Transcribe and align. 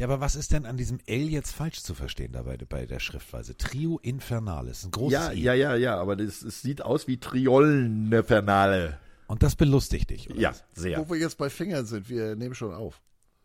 Ja, 0.00 0.06
aber 0.06 0.20
was 0.22 0.34
ist 0.34 0.52
denn 0.52 0.64
an 0.64 0.78
diesem 0.78 0.98
L 1.04 1.28
jetzt 1.28 1.52
falsch 1.52 1.82
zu 1.82 1.94
verstehen 1.94 2.32
dabei 2.32 2.56
bei 2.56 2.86
der 2.86 3.00
Schriftweise? 3.00 3.54
Trio 3.58 3.98
Infernale, 3.98 4.70
ist 4.70 4.86
ein 4.86 4.92
großes 4.92 5.12
Ja, 5.12 5.30
I. 5.30 5.42
ja, 5.42 5.52
ja, 5.52 5.74
ja, 5.76 6.00
aber 6.00 6.16
das, 6.16 6.40
es 6.40 6.62
sieht 6.62 6.80
aus 6.80 7.06
wie 7.06 7.18
Triolnefernale. 7.18 8.98
Und 9.26 9.42
das 9.42 9.56
belustigt 9.56 10.08
dich, 10.08 10.30
oder? 10.30 10.40
Ja, 10.40 10.54
sehr. 10.72 10.98
Wo 11.00 11.12
wir 11.12 11.20
jetzt 11.20 11.36
bei 11.36 11.50
Fingern 11.50 11.84
sind, 11.84 12.08
wir 12.08 12.34
nehmen 12.34 12.54
schon 12.54 12.72
auf. 12.72 13.02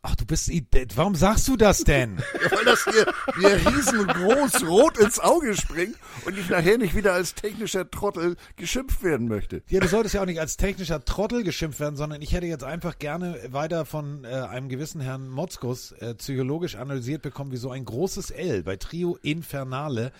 Ach, 0.07 0.15
du 0.15 0.23
bist, 0.23 0.49
I- 0.49 0.63
warum 0.95 1.15
sagst 1.15 1.47
du 1.47 1.55
das 1.57 1.79
denn? 1.79 2.17
Ja, 2.43 2.51
weil 2.51 2.65
das 2.65 2.83
hier 2.83 3.05
mir 3.37 3.55
riesengroß 3.55 4.67
rot 4.67 4.99
ins 4.99 5.19
Auge 5.19 5.55
springt 5.55 5.95
und 6.25 6.37
ich 6.37 6.47
nachher 6.49 6.77
nicht 6.77 6.95
wieder 6.95 7.13
als 7.13 7.33
technischer 7.33 7.89
Trottel 7.89 8.35
geschimpft 8.55 9.01
werden 9.01 9.27
möchte. 9.27 9.63
Ja, 9.67 9.79
du 9.79 9.87
solltest 9.87 10.13
ja 10.13 10.21
auch 10.21 10.25
nicht 10.27 10.39
als 10.39 10.57
technischer 10.57 11.03
Trottel 11.03 11.43
geschimpft 11.43 11.79
werden, 11.79 11.95
sondern 11.95 12.21
ich 12.21 12.33
hätte 12.33 12.45
jetzt 12.45 12.63
einfach 12.63 12.99
gerne 12.99 13.39
weiter 13.49 13.83
von 13.85 14.25
äh, 14.25 14.27
einem 14.27 14.69
gewissen 14.69 15.01
Herrn 15.01 15.27
Motzkus 15.27 15.93
äh, 15.93 16.13
psychologisch 16.13 16.75
analysiert 16.75 17.23
bekommen, 17.23 17.51
wie 17.51 17.57
so 17.57 17.71
ein 17.71 17.83
großes 17.83 18.29
L 18.29 18.61
bei 18.61 18.75
Trio 18.75 19.17
Infernale, 19.23 20.11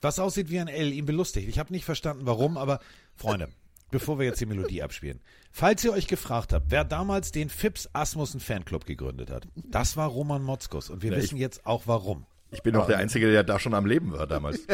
was 0.00 0.20
aussieht 0.20 0.50
wie 0.50 0.60
ein 0.60 0.68
L, 0.68 0.92
ihn 0.92 1.04
belustigt. 1.06 1.48
Ich 1.48 1.58
habe 1.58 1.72
nicht 1.72 1.84
verstanden, 1.84 2.26
warum, 2.26 2.56
aber 2.56 2.78
Freunde, 3.16 3.48
bevor 3.90 4.18
wir 4.18 4.26
jetzt 4.26 4.40
die 4.40 4.46
Melodie 4.46 4.82
abspielen, 4.82 5.20
falls 5.52 5.84
ihr 5.84 5.92
euch 5.92 6.06
gefragt 6.06 6.52
habt, 6.52 6.66
wer 6.70 6.84
damals 6.84 7.32
den 7.32 7.48
Fips 7.48 7.88
Asmussen 7.92 8.40
Fanclub 8.40 8.86
gegründet 8.86 9.30
hat, 9.30 9.46
das 9.56 9.96
war 9.96 10.08
Roman 10.08 10.42
Motzkus 10.42 10.90
und 10.90 11.02
wir 11.02 11.10
Ja, 11.10 11.16
ich- 11.18 11.24
wissen 11.24 11.36
jetzt 11.36 11.66
auch 11.66 11.82
warum. 11.86 12.26
Ich 12.52 12.62
bin 12.62 12.74
doch 12.74 12.86
der 12.88 12.98
Einzige, 12.98 13.30
der 13.30 13.44
da 13.44 13.60
schon 13.60 13.74
am 13.74 13.86
Leben 13.86 14.12
war 14.12 14.26
damals. 14.26 14.60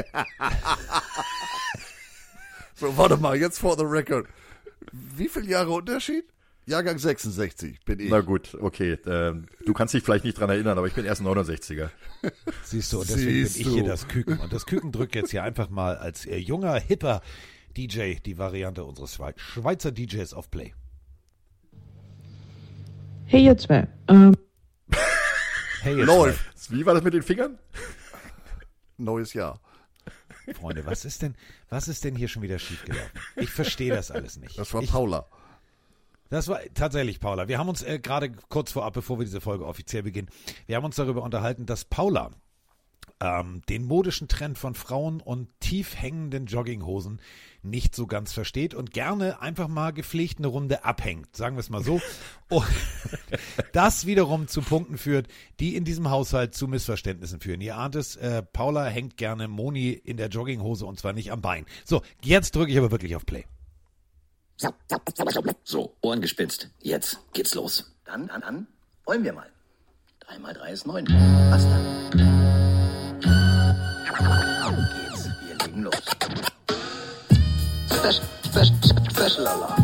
So, 2.74 2.96
warte 2.98 3.16
mal, 3.16 3.36
jetzt 3.36 3.58
for 3.58 3.76
the 3.78 3.84
record. 3.84 4.26
Wie 4.92 5.28
viele 5.28 5.46
Jahre 5.46 5.70
Unterschied? 5.70 6.24
Jahrgang 6.66 6.98
66 6.98 7.80
bin 7.84 8.00
ich. 8.00 8.10
Na 8.10 8.20
gut, 8.20 8.54
okay. 8.60 8.98
ähm, 9.06 9.46
du 9.64 9.72
kannst 9.72 9.94
dich 9.94 10.02
vielleicht 10.02 10.24
nicht 10.24 10.38
dran 10.38 10.50
erinnern, 10.50 10.76
aber 10.76 10.86
ich 10.88 10.92
bin 10.94 11.04
erst 11.04 11.22
69er. 11.22 11.90
Siehst 12.64 12.92
du, 12.92 13.00
und 13.00 13.08
deswegen 13.08 13.30
Siehst 13.46 13.54
bin 13.58 13.62
ich 13.68 13.72
hier 13.72 13.82
du. 13.84 13.88
das 13.88 14.08
Küken. 14.08 14.38
Und 14.40 14.52
das 14.52 14.66
Küken 14.66 14.90
drückt 14.92 15.14
jetzt 15.14 15.30
hier 15.30 15.42
einfach 15.44 15.70
mal 15.70 15.96
als 15.96 16.26
äh, 16.26 16.36
junger, 16.36 16.74
hipper 16.78 17.22
DJ 17.76 18.14
die 18.24 18.38
Variante 18.38 18.84
unseres 18.84 19.14
Schwe 19.14 19.34
Schweizer 19.36 19.92
DJs 19.92 20.32
auf 20.32 20.50
Play. 20.50 20.72
Hey 23.26 23.44
ihr 23.44 23.58
zwei, 23.58 23.86
ähm, 24.08 24.34
Hey, 25.82 25.96
jetzt 25.96 26.06
Läuft. 26.06 26.70
Wie 26.70 26.86
war 26.86 26.94
das 26.94 27.02
mit 27.02 27.14
den 27.14 27.22
Fingern? 27.22 27.58
Neues 28.96 29.34
Jahr. 29.34 29.60
Freunde, 30.54 30.86
was 30.86 31.04
ist 31.04 31.22
denn, 31.22 31.34
was 31.68 31.88
ist 31.88 32.04
denn 32.04 32.14
hier 32.14 32.28
schon 32.28 32.42
wieder 32.42 32.58
schiefgelaufen? 32.58 33.10
Ich 33.36 33.50
verstehe 33.50 33.92
das 33.92 34.10
alles 34.10 34.36
nicht. 34.38 34.58
Das 34.58 34.72
war 34.72 34.82
ich, 34.82 34.90
Paula. 34.90 35.26
Das 36.30 36.48
war 36.48 36.60
tatsächlich 36.74 37.20
Paula. 37.20 37.48
Wir 37.48 37.58
haben 37.58 37.68
uns 37.68 37.82
äh, 37.82 37.98
gerade 37.98 38.32
kurz 38.48 38.72
vorab, 38.72 38.94
bevor 38.94 39.18
wir 39.18 39.24
diese 39.24 39.40
Folge 39.40 39.66
offiziell 39.66 40.02
beginnen, 40.02 40.28
wir 40.66 40.76
haben 40.76 40.84
uns 40.84 40.96
darüber 40.96 41.22
unterhalten, 41.22 41.66
dass 41.66 41.84
Paula 41.84 42.30
ähm, 43.20 43.62
den 43.68 43.84
modischen 43.84 44.28
Trend 44.28 44.58
von 44.58 44.74
Frauen 44.74 45.20
und 45.20 45.48
tief 45.60 45.96
hängenden 45.96 46.46
Jogginghosen 46.46 47.20
nicht 47.62 47.94
so 47.94 48.06
ganz 48.06 48.32
versteht 48.32 48.74
und 48.74 48.92
gerne 48.92 49.40
einfach 49.40 49.68
mal 49.68 49.92
gepflegt 49.92 50.38
eine 50.38 50.46
Runde 50.46 50.84
abhängt, 50.84 51.34
sagen 51.34 51.56
wir 51.56 51.60
es 51.60 51.70
mal 51.70 51.82
so. 51.82 52.00
Und 52.48 52.64
das 53.72 54.06
wiederum 54.06 54.46
zu 54.46 54.62
Punkten 54.62 54.98
führt, 54.98 55.26
die 55.58 55.74
in 55.74 55.84
diesem 55.84 56.10
Haushalt 56.10 56.54
zu 56.54 56.68
Missverständnissen 56.68 57.40
führen. 57.40 57.60
Ihr 57.60 57.76
ahnt 57.76 57.96
es, 57.96 58.14
äh, 58.14 58.44
Paula 58.44 58.84
hängt 58.84 59.16
gerne 59.16 59.48
Moni 59.48 59.90
in 59.90 60.16
der 60.16 60.28
Jogginghose 60.28 60.86
und 60.86 61.00
zwar 61.00 61.12
nicht 61.12 61.32
am 61.32 61.40
Bein. 61.40 61.66
So, 61.84 62.02
jetzt 62.22 62.54
drücke 62.54 62.70
ich 62.70 62.78
aber 62.78 62.92
wirklich 62.92 63.16
auf 63.16 63.26
Play. 63.26 63.46
So, 65.64 65.96
Ohren 66.02 66.20
gespitzt. 66.20 66.70
Jetzt 66.80 67.18
geht's 67.32 67.54
los. 67.54 67.92
Dann, 68.04 68.28
dann, 68.28 68.40
dann 68.40 68.66
wollen 69.04 69.24
wir 69.24 69.32
mal. 69.32 69.50
Drei 70.20 70.38
mal 70.38 70.54
drei 70.54 70.72
ist 70.72 70.86
neun. 70.86 71.06
Was 71.50 71.64
dann? 71.64 72.75
Special, 78.06 79.48
Alarm. 79.48 79.74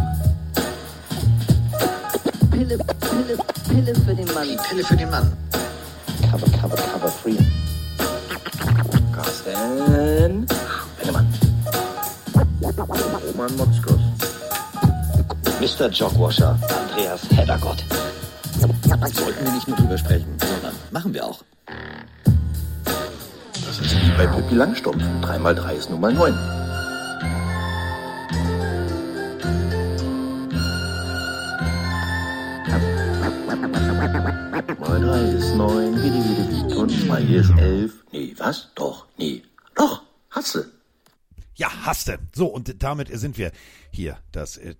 Pille, 2.52 2.78
Pille, 2.78 3.36
Pille 3.68 3.94
für 3.96 4.14
den 4.14 4.32
Mann. 4.32 4.46
Die 4.48 4.56
Pille 4.68 4.84
für 4.84 4.96
den 4.96 5.10
Mann. 5.10 5.32
Cover, 6.30 6.46
cover, 6.60 6.76
cover, 6.76 7.08
free. 7.08 7.36
Carsten. 9.12 10.46
Pennemann. 10.98 11.26
Roman 13.26 13.56
Motzkos. 13.56 14.00
Mr. 15.60 15.88
Jogwasher, 15.88 16.56
Andreas 16.80 17.22
Heddergott. 17.30 17.84
Sollten 19.14 19.44
wir 19.44 19.52
nicht 19.52 19.66
nur 19.66 19.76
drüber 19.76 19.98
sprechen, 19.98 20.36
sondern 20.38 20.74
machen 20.92 21.12
wir 21.12 21.26
auch. 21.26 21.40
Das 23.66 23.80
ist 23.80 23.96
wie 23.96 24.10
bei 24.16 24.28
Pippi 24.28 24.54
Langstrumpf. 24.54 25.02
3 25.22 25.38
mal 25.40 25.56
3 25.56 25.74
ist 25.74 25.90
nun 25.90 26.00
mal 26.00 26.12
9. 26.12 26.61
ist 37.36 37.50
11. 37.50 38.04
Nee, 38.12 38.34
was? 38.38 38.70
Doch, 38.74 39.06
nee. 39.18 39.42
Doch, 39.74 40.02
hast 40.30 40.54
du. 40.54 40.64
Ja, 41.54 41.70
hasste. 41.84 42.18
So, 42.34 42.46
und 42.46 42.82
damit 42.82 43.08
sind 43.18 43.36
wir 43.38 43.52
hier. 43.90 44.18
Das 44.32 44.56
äh, 44.56 44.74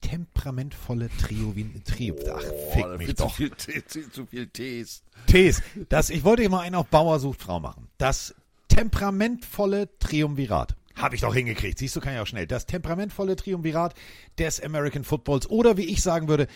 temperamentvolle 0.00 1.10
Trio 1.18 1.54
wie 1.54 1.80
Trio. 1.84 2.16
Ach, 2.34 2.42
fick 2.72 2.84
Oh, 2.86 2.96
mich 2.96 3.14
doch. 3.14 3.28
Zu 3.30 3.36
viel, 3.36 3.50
Tee, 3.50 3.84
zu, 3.86 4.10
zu 4.10 4.26
viel 4.26 4.46
Tees. 4.46 5.02
Tees. 5.26 5.62
Das, 5.88 6.10
ich 6.10 6.24
wollte 6.24 6.42
hier 6.42 6.50
mal 6.50 6.60
einen 6.60 6.74
auf 6.74 6.86
Bauer 6.86 7.20
sucht 7.20 7.42
Frau 7.42 7.60
machen. 7.60 7.88
Das 7.98 8.34
temperamentvolle 8.68 9.88
Triumvirat. 9.98 10.74
Habe 10.94 11.14
ich 11.14 11.20
doch 11.20 11.34
hingekriegt. 11.34 11.78
Siehst 11.78 11.94
du, 11.94 12.00
kann 12.00 12.14
ich 12.14 12.20
auch 12.20 12.26
schnell. 12.26 12.46
Das 12.46 12.64
temperamentvolle 12.64 13.36
Triumvirat 13.36 13.94
des 14.38 14.62
American 14.62 15.04
Footballs. 15.04 15.48
Oder 15.50 15.76
wie 15.76 15.84
ich 15.84 16.02
sagen 16.02 16.28
würde, 16.28 16.46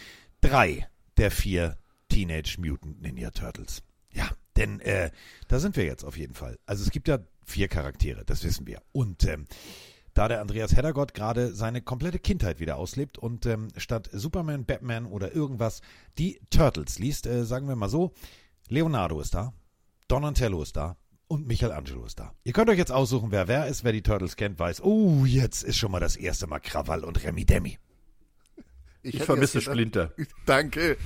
drei 0.41 0.89
der 1.19 1.31
vier 1.31 1.77
Teenage 2.09 2.57
Mutant 2.59 3.03
Ninja 3.03 3.31
Turtles. 3.31 3.83
Ja, 4.13 4.31
denn 4.57 4.81
äh, 4.81 5.11
da 5.49 5.59
sind 5.59 5.77
wir 5.77 5.85
jetzt 5.85 6.05
auf 6.05 6.17
jeden 6.17 6.35
Fall. 6.35 6.59
Also 6.67 6.83
es 6.85 6.91
gibt 6.91 7.09
ja 7.09 7.19
vier 7.45 7.69
Charaktere, 7.69 8.25
das 8.25 8.45
wissen 8.45 8.67
wir. 8.67 8.83
Und 8.93 9.25
ähm, 9.25 9.47
da 10.15 10.29
der 10.29 10.41
Andreas 10.41 10.77
Heddergott 10.77 11.15
gerade 11.15 11.55
seine 11.55 11.83
komplette 11.83 12.19
Kindheit 12.19 12.61
wieder 12.61 12.77
auslebt 12.77 13.19
und 13.19 13.47
ähm, 13.47 13.69
statt 13.77 14.09
Superman, 14.13 14.65
Batman 14.65 15.07
oder 15.07 15.35
irgendwas 15.35 15.83
die 16.19 16.41
Turtles 16.51 16.99
liest, 16.99 17.27
äh, 17.27 17.45
sagen 17.45 17.69
wir 17.69 17.77
mal 17.77 17.89
so, 17.89 18.13
Leonardo 18.69 19.21
ist 19.21 19.35
da, 19.35 19.53
Donatello 20.09 20.63
ist 20.63 20.77
da 20.77 20.97
und 21.29 21.47
Michelangelo 21.47 22.05
ist 22.05 22.19
da. 22.19 22.35
Ihr 22.43 22.53
könnt 22.53 22.71
euch 22.71 22.79
jetzt 22.79 22.93
aussuchen, 22.93 23.31
wer 23.31 23.47
wer 23.47 23.67
ist, 23.67 23.85
wer 23.85 23.93
die 23.93 24.03
Turtles 24.03 24.37
kennt, 24.37 24.59
weiß, 24.59 24.83
oh, 24.83 25.25
jetzt 25.25 25.63
ist 25.63 25.79
schon 25.79 25.93
mal 25.93 26.01
das 26.01 26.17
erste 26.17 26.47
Mal 26.47 26.59
Krawall 26.59 27.05
und 27.05 27.23
Remi 27.23 27.45
Demi. 27.45 27.79
Ich 29.03 29.15
hätte 29.15 29.25
vermisse 29.25 29.61
Splinter. 29.61 30.13
Danke. 30.47 30.97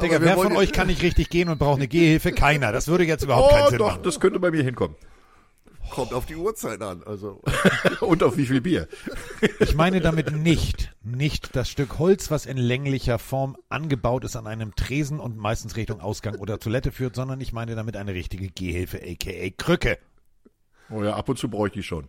Digga, 0.00 0.20
wer 0.20 0.36
von 0.36 0.56
euch 0.56 0.72
kann 0.72 0.86
nicht 0.86 1.02
richtig 1.02 1.28
gehen 1.28 1.48
und 1.48 1.58
braucht 1.58 1.76
eine 1.76 1.88
Gehhilfe? 1.88 2.32
Keiner. 2.32 2.72
Das 2.72 2.88
würde 2.88 3.04
jetzt 3.04 3.22
überhaupt 3.24 3.50
keinen 3.50 3.66
Oh, 3.66 3.70
Sinn 3.70 3.78
doch, 3.78 3.88
machen. 3.88 4.02
das 4.02 4.20
könnte 4.20 4.40
bei 4.40 4.50
mir 4.50 4.62
hinkommen. 4.62 4.96
Kommt 5.90 6.14
auf 6.14 6.24
die 6.24 6.36
Uhrzeit 6.36 6.80
an. 6.80 7.02
Also, 7.04 7.42
Und 8.00 8.22
auf 8.22 8.38
wie 8.38 8.46
viel 8.46 8.62
Bier? 8.62 8.88
Ich 9.60 9.74
meine 9.74 10.00
damit 10.00 10.32
nicht, 10.34 10.94
nicht 11.02 11.54
das 11.54 11.68
Stück 11.68 11.98
Holz, 11.98 12.30
was 12.30 12.46
in 12.46 12.56
länglicher 12.56 13.18
Form 13.18 13.56
angebaut 13.68 14.24
ist 14.24 14.36
an 14.36 14.46
einem 14.46 14.74
Tresen 14.74 15.20
und 15.20 15.36
meistens 15.36 15.76
Richtung 15.76 16.00
Ausgang 16.00 16.36
oder 16.36 16.58
Toilette 16.58 16.92
führt, 16.92 17.14
sondern 17.14 17.42
ich 17.42 17.52
meine 17.52 17.74
damit 17.74 17.96
eine 17.96 18.14
richtige 18.14 18.48
Gehhilfe, 18.48 18.98
aka 19.02 19.50
Krücke. 19.58 19.98
Oh 20.88 21.02
ja, 21.02 21.14
ab 21.14 21.28
und 21.28 21.38
zu 21.38 21.50
bräuchte 21.50 21.80
ich 21.80 21.86
schon. 21.86 22.08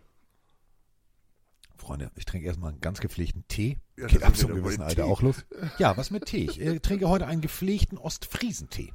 Freunde, 1.84 2.12
ich 2.16 2.26
trinke 2.26 2.48
erstmal 2.48 2.72
einen 2.72 2.82
ganz 2.82 3.00
gepflegten 3.00 3.46
Tee. 3.48 3.78
Ja, 3.98 4.08
Geht 4.08 4.24
ab 4.24 4.36
zum 4.36 4.54
gewissen 4.54 4.82
Alter 4.82 5.04
Tee. 5.04 5.10
auch 5.12 5.22
los. 5.22 5.46
Ja, 5.78 5.96
was 5.98 6.10
mit 6.12 6.26
Tee? 6.26 6.46
Ich 6.46 6.60
äh, 6.60 6.80
trinke 6.80 7.08
heute 7.10 7.28
einen 7.28 7.42
gepflegten 7.42 7.98
Ostfriesentee. 7.98 8.94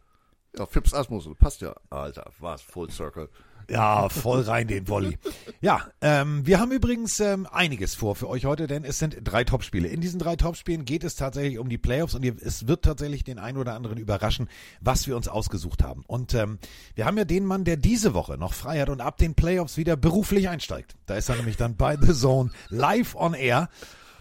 ja, 0.57 0.67
Fips 0.67 0.95
Asmussen, 0.95 1.37
passt 1.37 1.61
ja. 1.61 1.75
Alter, 1.91 2.31
war's 2.39 2.63
Full 2.63 2.91
Circle. 2.91 3.29
Ja, 3.71 4.09
voll 4.09 4.41
rein 4.43 4.67
den 4.67 4.89
Volley. 4.89 5.19
Ja, 5.61 5.89
ähm, 6.01 6.47
wir 6.47 6.59
haben 6.59 6.73
übrigens 6.73 7.21
ähm, 7.21 7.47
einiges 7.51 7.95
vor 7.95 8.17
für 8.17 8.29
euch 8.29 8.47
heute, 8.47 8.67
denn 8.67 8.85
es 8.85 8.99
sind 8.99 9.19
drei 9.25 9.45
Topspiele. 9.45 9.89
In 9.89 10.01
diesen 10.01 10.19
drei 10.19 10.37
Topspielen 10.37 10.87
geht 10.87 11.05
es 11.05 11.17
tatsächlich 11.17 11.59
um 11.59 11.69
die 11.69 11.77
Playoffs 11.77 12.15
und 12.15 12.25
es 12.25 12.67
wird 12.67 12.83
tatsächlich 12.83 13.25
den 13.25 13.39
einen 13.39 13.59
oder 13.59 13.75
anderen 13.75 13.99
überraschen, 13.99 14.49
was 14.81 15.07
wir 15.07 15.17
uns 15.17 15.29
ausgesucht 15.29 15.83
haben. 15.83 16.03
Und 16.07 16.33
ähm, 16.33 16.59
wir 16.95 17.05
haben 17.05 17.19
ja 17.19 17.25
den 17.25 17.45
Mann, 17.45 17.65
der 17.65 17.77
diese 17.77 18.15
Woche 18.15 18.39
noch 18.39 18.55
frei 18.55 18.81
hat 18.81 18.89
und 18.89 19.03
ab 19.03 19.19
den 19.19 19.35
Playoffs 19.35 19.77
wieder 19.77 19.97
beruflich 19.97 20.49
einsteigt. 20.49 20.97
Da 21.05 21.17
ist 21.17 21.29
er 21.29 21.37
nämlich 21.37 21.59
dann 21.59 21.77
bei 21.77 21.99
The 22.01 22.15
Zone 22.15 22.51
live 22.71 23.17
on 23.17 23.35
air. 23.35 23.69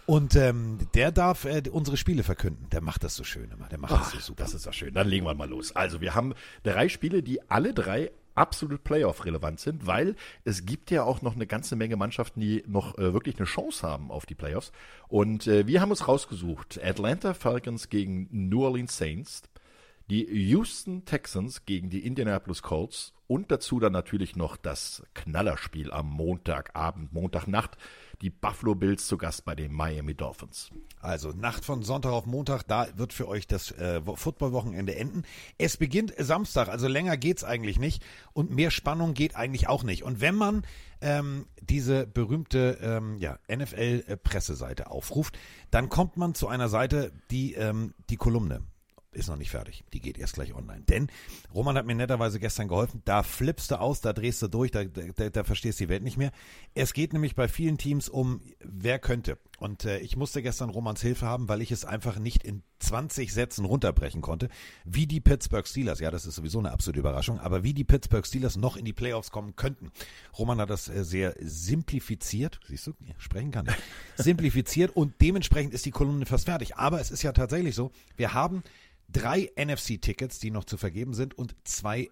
Und 0.04 0.36
ähm, 0.36 0.78
der 0.94 1.12
darf 1.12 1.44
äh, 1.44 1.62
unsere 1.70 1.98
Spiele 1.98 2.22
verkünden. 2.22 2.68
Der 2.70 2.80
macht 2.80 3.04
das 3.04 3.14
so 3.14 3.24
schön 3.24 3.50
immer. 3.50 3.68
Der 3.68 3.78
macht 3.78 3.92
das 3.92 4.10
so 4.10 4.18
super. 4.18 4.42
Das 4.42 4.54
ist 4.54 4.66
doch 4.66 4.72
schön. 4.72 4.94
Dann 4.94 5.06
legen 5.06 5.26
wir 5.26 5.34
mal 5.34 5.48
los. 5.48 5.76
Also, 5.76 6.00
wir 6.00 6.14
haben 6.14 6.32
drei 6.62 6.88
Spiele, 6.88 7.22
die 7.22 7.42
alle 7.50 7.74
drei 7.74 8.10
absolut 8.38 8.84
Playoff-relevant 8.84 9.60
sind, 9.60 9.86
weil 9.86 10.14
es 10.44 10.64
gibt 10.64 10.90
ja 10.90 11.02
auch 11.02 11.22
noch 11.22 11.34
eine 11.34 11.46
ganze 11.46 11.76
Menge 11.76 11.96
Mannschaften, 11.96 12.40
die 12.40 12.64
noch 12.66 12.96
äh, 12.96 13.12
wirklich 13.12 13.36
eine 13.36 13.46
Chance 13.46 13.86
haben 13.86 14.10
auf 14.10 14.26
die 14.26 14.34
Playoffs. 14.34 14.72
Und 15.08 15.46
äh, 15.46 15.66
wir 15.66 15.80
haben 15.80 15.90
uns 15.90 16.08
rausgesucht: 16.08 16.80
Atlanta 16.82 17.34
Falcons 17.34 17.88
gegen 17.88 18.28
New 18.30 18.64
Orleans 18.64 18.96
Saints, 18.96 19.42
Die 20.10 20.24
Houston 20.48 21.04
Texans 21.04 21.66
gegen 21.66 21.90
die 21.90 22.06
Indianapolis 22.06 22.62
Colts 22.62 23.12
und 23.26 23.50
dazu 23.50 23.78
dann 23.78 23.92
natürlich 23.92 24.36
noch 24.36 24.56
das 24.56 25.02
Knallerspiel 25.12 25.92
am 25.92 26.08
Montagabend, 26.08 27.12
Montagnacht. 27.12 27.76
Die 28.22 28.30
Buffalo 28.30 28.74
Bills 28.74 29.06
zu 29.06 29.18
Gast 29.18 29.44
bei 29.44 29.54
den 29.54 29.70
Miami 29.70 30.14
Dolphins. 30.14 30.70
Also 31.00 31.30
Nacht 31.32 31.64
von 31.64 31.82
Sonntag 31.82 32.10
auf 32.10 32.24
Montag, 32.24 32.62
da 32.62 32.88
wird 32.96 33.12
für 33.12 33.28
euch 33.28 33.46
das 33.46 33.70
äh, 33.72 34.00
Footballwochenende 34.02 34.96
enden. 34.96 35.24
Es 35.58 35.76
beginnt 35.76 36.14
Samstag, 36.18 36.68
also 36.68 36.88
länger 36.88 37.16
geht's 37.18 37.44
eigentlich 37.44 37.78
nicht 37.78 38.02
und 38.32 38.50
mehr 38.50 38.70
Spannung 38.70 39.12
geht 39.12 39.36
eigentlich 39.36 39.68
auch 39.68 39.84
nicht. 39.84 40.02
Und 40.04 40.22
wenn 40.22 40.34
man 40.34 40.62
ähm, 41.02 41.46
diese 41.60 42.06
berühmte 42.06 42.78
ähm, 42.80 43.18
ja, 43.18 43.38
NFL-Presseseite 43.46 44.90
aufruft, 44.90 45.38
dann 45.70 45.90
kommt 45.90 46.16
man 46.16 46.34
zu 46.34 46.48
einer 46.48 46.70
Seite, 46.70 47.12
die 47.30 47.52
ähm, 47.54 47.94
die 48.08 48.16
Kolumne 48.16 48.62
ist 49.12 49.28
noch 49.28 49.36
nicht 49.36 49.50
fertig. 49.50 49.84
Die 49.92 50.00
geht 50.00 50.18
erst 50.18 50.34
gleich 50.34 50.54
online. 50.54 50.82
Denn 50.82 51.08
Roman 51.54 51.76
hat 51.76 51.86
mir 51.86 51.94
netterweise 51.94 52.38
gestern 52.38 52.68
geholfen. 52.68 53.02
Da 53.04 53.22
flippst 53.22 53.70
du 53.70 53.80
aus, 53.80 54.00
da 54.00 54.12
drehst 54.12 54.42
du 54.42 54.48
durch, 54.48 54.70
da, 54.70 54.84
da, 54.84 55.30
da 55.30 55.44
verstehst 55.44 55.80
du 55.80 55.84
die 55.84 55.88
Welt 55.88 56.02
nicht 56.02 56.18
mehr. 56.18 56.30
Es 56.74 56.92
geht 56.92 57.12
nämlich 57.12 57.34
bei 57.34 57.48
vielen 57.48 57.78
Teams 57.78 58.08
um, 58.08 58.40
wer 58.60 58.98
könnte. 58.98 59.38
Und 59.58 59.84
äh, 59.84 59.98
ich 59.98 60.16
musste 60.16 60.42
gestern 60.42 60.70
Romans 60.70 61.00
Hilfe 61.00 61.26
haben, 61.26 61.48
weil 61.48 61.62
ich 61.62 61.72
es 61.72 61.84
einfach 61.84 62.18
nicht 62.18 62.44
in 62.44 62.62
20 62.80 63.32
Sätzen 63.32 63.64
runterbrechen 63.64 64.20
konnte, 64.20 64.48
wie 64.84 65.06
die 65.06 65.20
Pittsburgh 65.20 65.66
Steelers, 65.66 65.98
ja, 65.98 66.10
das 66.10 66.26
ist 66.26 66.36
sowieso 66.36 66.60
eine 66.60 66.70
absolute 66.70 67.00
Überraschung, 67.00 67.40
aber 67.40 67.64
wie 67.64 67.74
die 67.74 67.84
Pittsburgh 67.84 68.24
Steelers 68.24 68.56
noch 68.56 68.76
in 68.76 68.84
die 68.84 68.92
Playoffs 68.92 69.32
kommen 69.32 69.56
könnten. 69.56 69.90
Roman 70.38 70.60
hat 70.60 70.70
das 70.70 70.88
äh, 70.88 71.04
sehr 71.04 71.34
simplifiziert, 71.40 72.60
siehst 72.68 72.86
du, 72.86 72.92
sprechen 73.18 73.50
kann 73.50 73.66
ich, 73.66 73.74
simplifiziert 74.24 74.94
und 74.94 75.14
dementsprechend 75.20 75.74
ist 75.74 75.86
die 75.86 75.90
Kolumne 75.90 76.26
fast 76.26 76.44
fertig. 76.44 76.76
Aber 76.76 77.00
es 77.00 77.10
ist 77.10 77.22
ja 77.22 77.32
tatsächlich 77.32 77.74
so, 77.74 77.90
wir 78.16 78.34
haben 78.34 78.62
drei 79.08 79.50
NFC-Tickets, 79.56 80.38
die 80.38 80.50
noch 80.50 80.64
zu 80.64 80.76
vergeben 80.76 81.14
sind 81.14 81.36
und 81.36 81.54
zwei, 81.64 82.10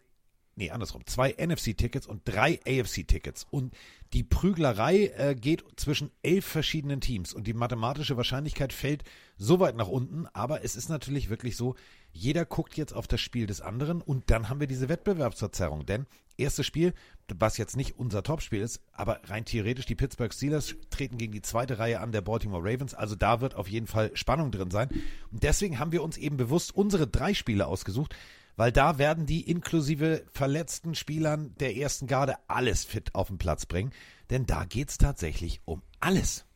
nee, 0.54 0.70
andersrum, 0.70 1.06
zwei 1.06 1.32
NFC-Tickets 1.32 2.06
und 2.06 2.22
drei 2.24 2.60
AFC-Tickets. 2.66 3.46
Und 3.50 3.74
die 4.12 4.22
Prüglerei 4.22 5.12
äh, 5.16 5.34
geht 5.34 5.64
zwischen 5.76 6.10
elf 6.22 6.44
verschiedenen 6.44 7.00
Teams 7.00 7.34
und 7.34 7.46
die 7.46 7.54
mathematische 7.54 8.16
Wahrscheinlichkeit 8.16 8.72
fällt 8.72 9.04
so 9.36 9.60
weit 9.60 9.76
nach 9.76 9.88
unten, 9.88 10.26
aber 10.32 10.64
es 10.64 10.76
ist 10.76 10.88
natürlich 10.88 11.28
wirklich 11.28 11.56
so, 11.56 11.74
jeder 12.12 12.46
guckt 12.46 12.76
jetzt 12.76 12.92
auf 12.92 13.06
das 13.06 13.20
Spiel 13.20 13.46
des 13.46 13.60
anderen 13.60 14.00
und 14.00 14.30
dann 14.30 14.48
haben 14.48 14.60
wir 14.60 14.66
diese 14.66 14.88
Wettbewerbsverzerrung, 14.88 15.84
denn 15.84 16.06
erstes 16.38 16.66
Spiel, 16.66 16.94
was 17.38 17.56
jetzt 17.56 17.76
nicht 17.76 17.98
unser 17.98 18.22
Topspiel 18.22 18.60
ist, 18.60 18.80
aber 18.92 19.20
rein 19.24 19.44
theoretisch 19.44 19.86
die 19.86 19.94
Pittsburgh 19.94 20.32
Steelers 20.32 20.74
treten 20.90 21.18
gegen 21.18 21.32
die 21.32 21.42
zweite 21.42 21.78
Reihe 21.78 22.00
an 22.00 22.12
der 22.12 22.20
Baltimore 22.20 22.62
Ravens, 22.62 22.94
also 22.94 23.14
da 23.14 23.40
wird 23.40 23.54
auf 23.54 23.68
jeden 23.68 23.86
Fall 23.86 24.10
Spannung 24.14 24.50
drin 24.50 24.70
sein 24.70 24.88
und 25.32 25.42
deswegen 25.42 25.78
haben 25.78 25.92
wir 25.92 26.02
uns 26.02 26.16
eben 26.16 26.36
bewusst 26.36 26.74
unsere 26.74 27.06
drei 27.06 27.34
Spiele 27.34 27.66
ausgesucht, 27.66 28.14
weil 28.56 28.72
da 28.72 28.98
werden 28.98 29.26
die 29.26 29.48
inklusive 29.48 30.24
verletzten 30.32 30.94
Spielern 30.94 31.54
der 31.58 31.76
ersten 31.76 32.06
Garde 32.06 32.36
alles 32.48 32.84
fit 32.84 33.14
auf 33.14 33.28
den 33.28 33.38
Platz 33.38 33.66
bringen, 33.66 33.92
denn 34.30 34.46
da 34.46 34.64
geht's 34.64 34.98
tatsächlich 34.98 35.60
um 35.64 35.82
alles. 36.00 36.46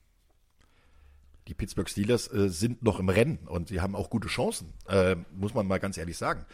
Die 1.48 1.54
Pittsburgh 1.54 1.88
Steelers 1.88 2.32
äh, 2.32 2.48
sind 2.48 2.82
noch 2.82 3.00
im 3.00 3.08
Rennen 3.08 3.48
und 3.48 3.68
sie 3.68 3.80
haben 3.80 3.96
auch 3.96 4.08
gute 4.08 4.28
Chancen, 4.28 4.72
äh, 4.86 5.16
muss 5.32 5.52
man 5.52 5.66
mal 5.66 5.78
ganz 5.78 5.98
ehrlich 5.98 6.16
sagen. 6.16 6.46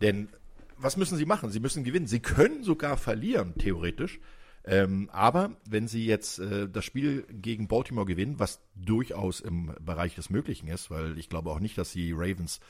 Denn 0.00 0.28
was 0.78 0.96
müssen 0.96 1.16
sie 1.16 1.26
machen? 1.26 1.50
Sie 1.50 1.60
müssen 1.60 1.84
gewinnen. 1.84 2.06
Sie 2.06 2.20
können 2.20 2.62
sogar 2.62 2.96
verlieren, 2.96 3.54
theoretisch. 3.58 4.20
Ähm, 4.64 5.08
aber 5.12 5.56
wenn 5.68 5.86
sie 5.86 6.06
jetzt 6.06 6.40
äh, 6.40 6.68
das 6.68 6.84
Spiel 6.84 7.24
gegen 7.30 7.68
Baltimore 7.68 8.06
gewinnen, 8.06 8.38
was 8.38 8.60
durchaus 8.74 9.40
im 9.40 9.72
Bereich 9.80 10.16
des 10.16 10.28
Möglichen 10.28 10.66
ist, 10.66 10.90
weil 10.90 11.18
ich 11.18 11.28
glaube 11.28 11.50
auch 11.50 11.60
nicht, 11.60 11.78
dass 11.78 11.92
die 11.92 12.12
Ravens 12.12 12.60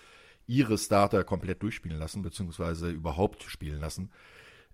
ihre 0.46 0.76
Starter 0.76 1.24
komplett 1.24 1.62
durchspielen 1.62 1.98
lassen, 1.98 2.22
beziehungsweise 2.22 2.90
überhaupt 2.90 3.42
spielen 3.44 3.80
lassen. 3.80 4.10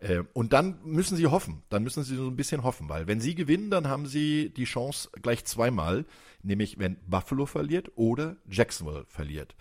Äh, 0.00 0.24
und 0.32 0.52
dann 0.52 0.80
müssen 0.84 1.16
sie 1.16 1.28
hoffen, 1.28 1.62
dann 1.68 1.84
müssen 1.84 2.02
sie 2.02 2.16
so 2.16 2.26
ein 2.26 2.36
bisschen 2.36 2.64
hoffen, 2.64 2.88
weil 2.88 3.06
wenn 3.06 3.20
sie 3.20 3.36
gewinnen, 3.36 3.70
dann 3.70 3.86
haben 3.86 4.06
sie 4.06 4.50
die 4.50 4.64
Chance 4.64 5.08
gleich 5.22 5.44
zweimal, 5.44 6.04
nämlich 6.42 6.80
wenn 6.80 6.96
Buffalo 7.06 7.46
verliert 7.46 7.92
oder 7.94 8.36
Jacksonville 8.50 9.04
verliert. 9.06 9.54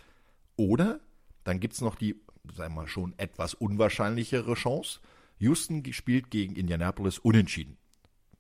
Oder 0.56 1.00
dann 1.44 1.59
gibt 1.59 1.75
es 1.75 1.81
noch 1.81 1.95
die, 1.95 2.15
sagen 2.54 2.74
wir 2.74 2.82
mal, 2.82 2.88
schon 2.88 3.14
etwas 3.18 3.54
unwahrscheinlichere 3.54 4.54
Chance. 4.54 5.00
Houston 5.40 5.84
spielt 5.94 6.30
gegen 6.30 6.56
Indianapolis 6.56 7.20
unentschieden. 7.20 7.78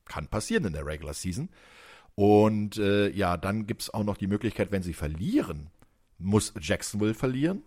Kann 0.05 0.27
passieren 0.27 0.65
in 0.65 0.73
der 0.73 0.85
Regular 0.85 1.13
Season. 1.13 1.49
Und 2.15 2.77
äh, 2.77 3.09
ja, 3.09 3.37
dann 3.37 3.67
gibt 3.67 3.83
es 3.83 3.93
auch 3.93 4.03
noch 4.03 4.17
die 4.17 4.27
Möglichkeit, 4.27 4.71
wenn 4.71 4.83
sie 4.83 4.93
verlieren, 4.93 5.69
muss 6.17 6.53
Jacksonville 6.59 7.13
verlieren 7.13 7.63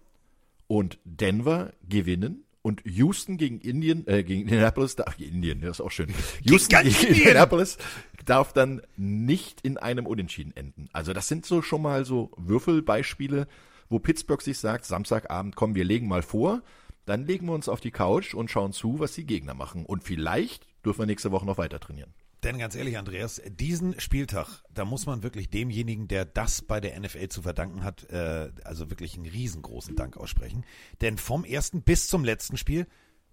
und 0.66 0.98
Denver 1.04 1.72
gewinnen 1.88 2.44
und 2.62 2.82
Houston 2.84 3.36
gegen 3.36 3.60
Indien, 3.60 4.06
äh, 4.06 4.22
gegen 4.22 4.42
Indianapolis, 4.42 4.96
ach, 5.04 5.18
Indien, 5.18 5.60
das 5.60 5.78
ist 5.78 5.80
auch 5.80 5.90
schön. 5.90 6.12
Houston 6.42 6.82
gegen 6.82 7.06
Indianapolis 7.06 7.78
darf 8.24 8.52
dann 8.52 8.80
nicht 8.96 9.60
in 9.62 9.76
einem 9.76 10.06
Unentschieden 10.06 10.56
enden. 10.56 10.88
Also 10.92 11.12
das 11.12 11.28
sind 11.28 11.44
so 11.44 11.62
schon 11.62 11.82
mal 11.82 12.04
so 12.04 12.30
Würfelbeispiele, 12.36 13.48
wo 13.88 13.98
Pittsburgh 13.98 14.42
sich 14.42 14.58
sagt, 14.58 14.84
Samstagabend, 14.84 15.56
komm, 15.56 15.74
wir 15.74 15.84
legen 15.84 16.08
mal 16.08 16.22
vor, 16.22 16.62
dann 17.06 17.26
legen 17.26 17.46
wir 17.46 17.52
uns 17.52 17.68
auf 17.68 17.80
die 17.80 17.90
Couch 17.90 18.34
und 18.34 18.50
schauen 18.50 18.72
zu, 18.72 18.98
was 18.98 19.12
die 19.12 19.26
Gegner 19.26 19.54
machen. 19.54 19.84
Und 19.84 20.04
vielleicht 20.04 20.66
dürfen 20.84 21.00
wir 21.00 21.06
nächste 21.06 21.32
Woche 21.32 21.46
noch 21.46 21.58
weiter 21.58 21.80
trainieren. 21.80 22.14
Denn 22.44 22.58
ganz 22.58 22.74
ehrlich, 22.74 22.98
Andreas, 22.98 23.40
diesen 23.46 23.98
Spieltag, 23.98 24.62
da 24.70 24.84
muss 24.84 25.06
man 25.06 25.22
wirklich 25.22 25.48
demjenigen, 25.48 26.08
der 26.08 26.26
das 26.26 26.60
bei 26.60 26.78
der 26.78 26.98
NFL 27.00 27.28
zu 27.28 27.40
verdanken 27.40 27.84
hat, 27.84 28.04
äh, 28.10 28.50
also 28.64 28.90
wirklich 28.90 29.16
einen 29.16 29.26
riesengroßen 29.26 29.96
Dank 29.96 30.18
aussprechen. 30.18 30.64
Denn 31.00 31.16
vom 31.16 31.44
ersten 31.44 31.82
bis 31.82 32.06
zum 32.06 32.22
letzten 32.22 32.58
Spiel 32.58 32.86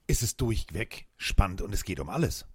ist 0.08 0.24
es 0.24 0.38
durchweg 0.38 1.08
spannend 1.18 1.62
und 1.62 1.74
es 1.74 1.84
geht 1.84 2.00
um 2.00 2.10
alles. 2.10 2.46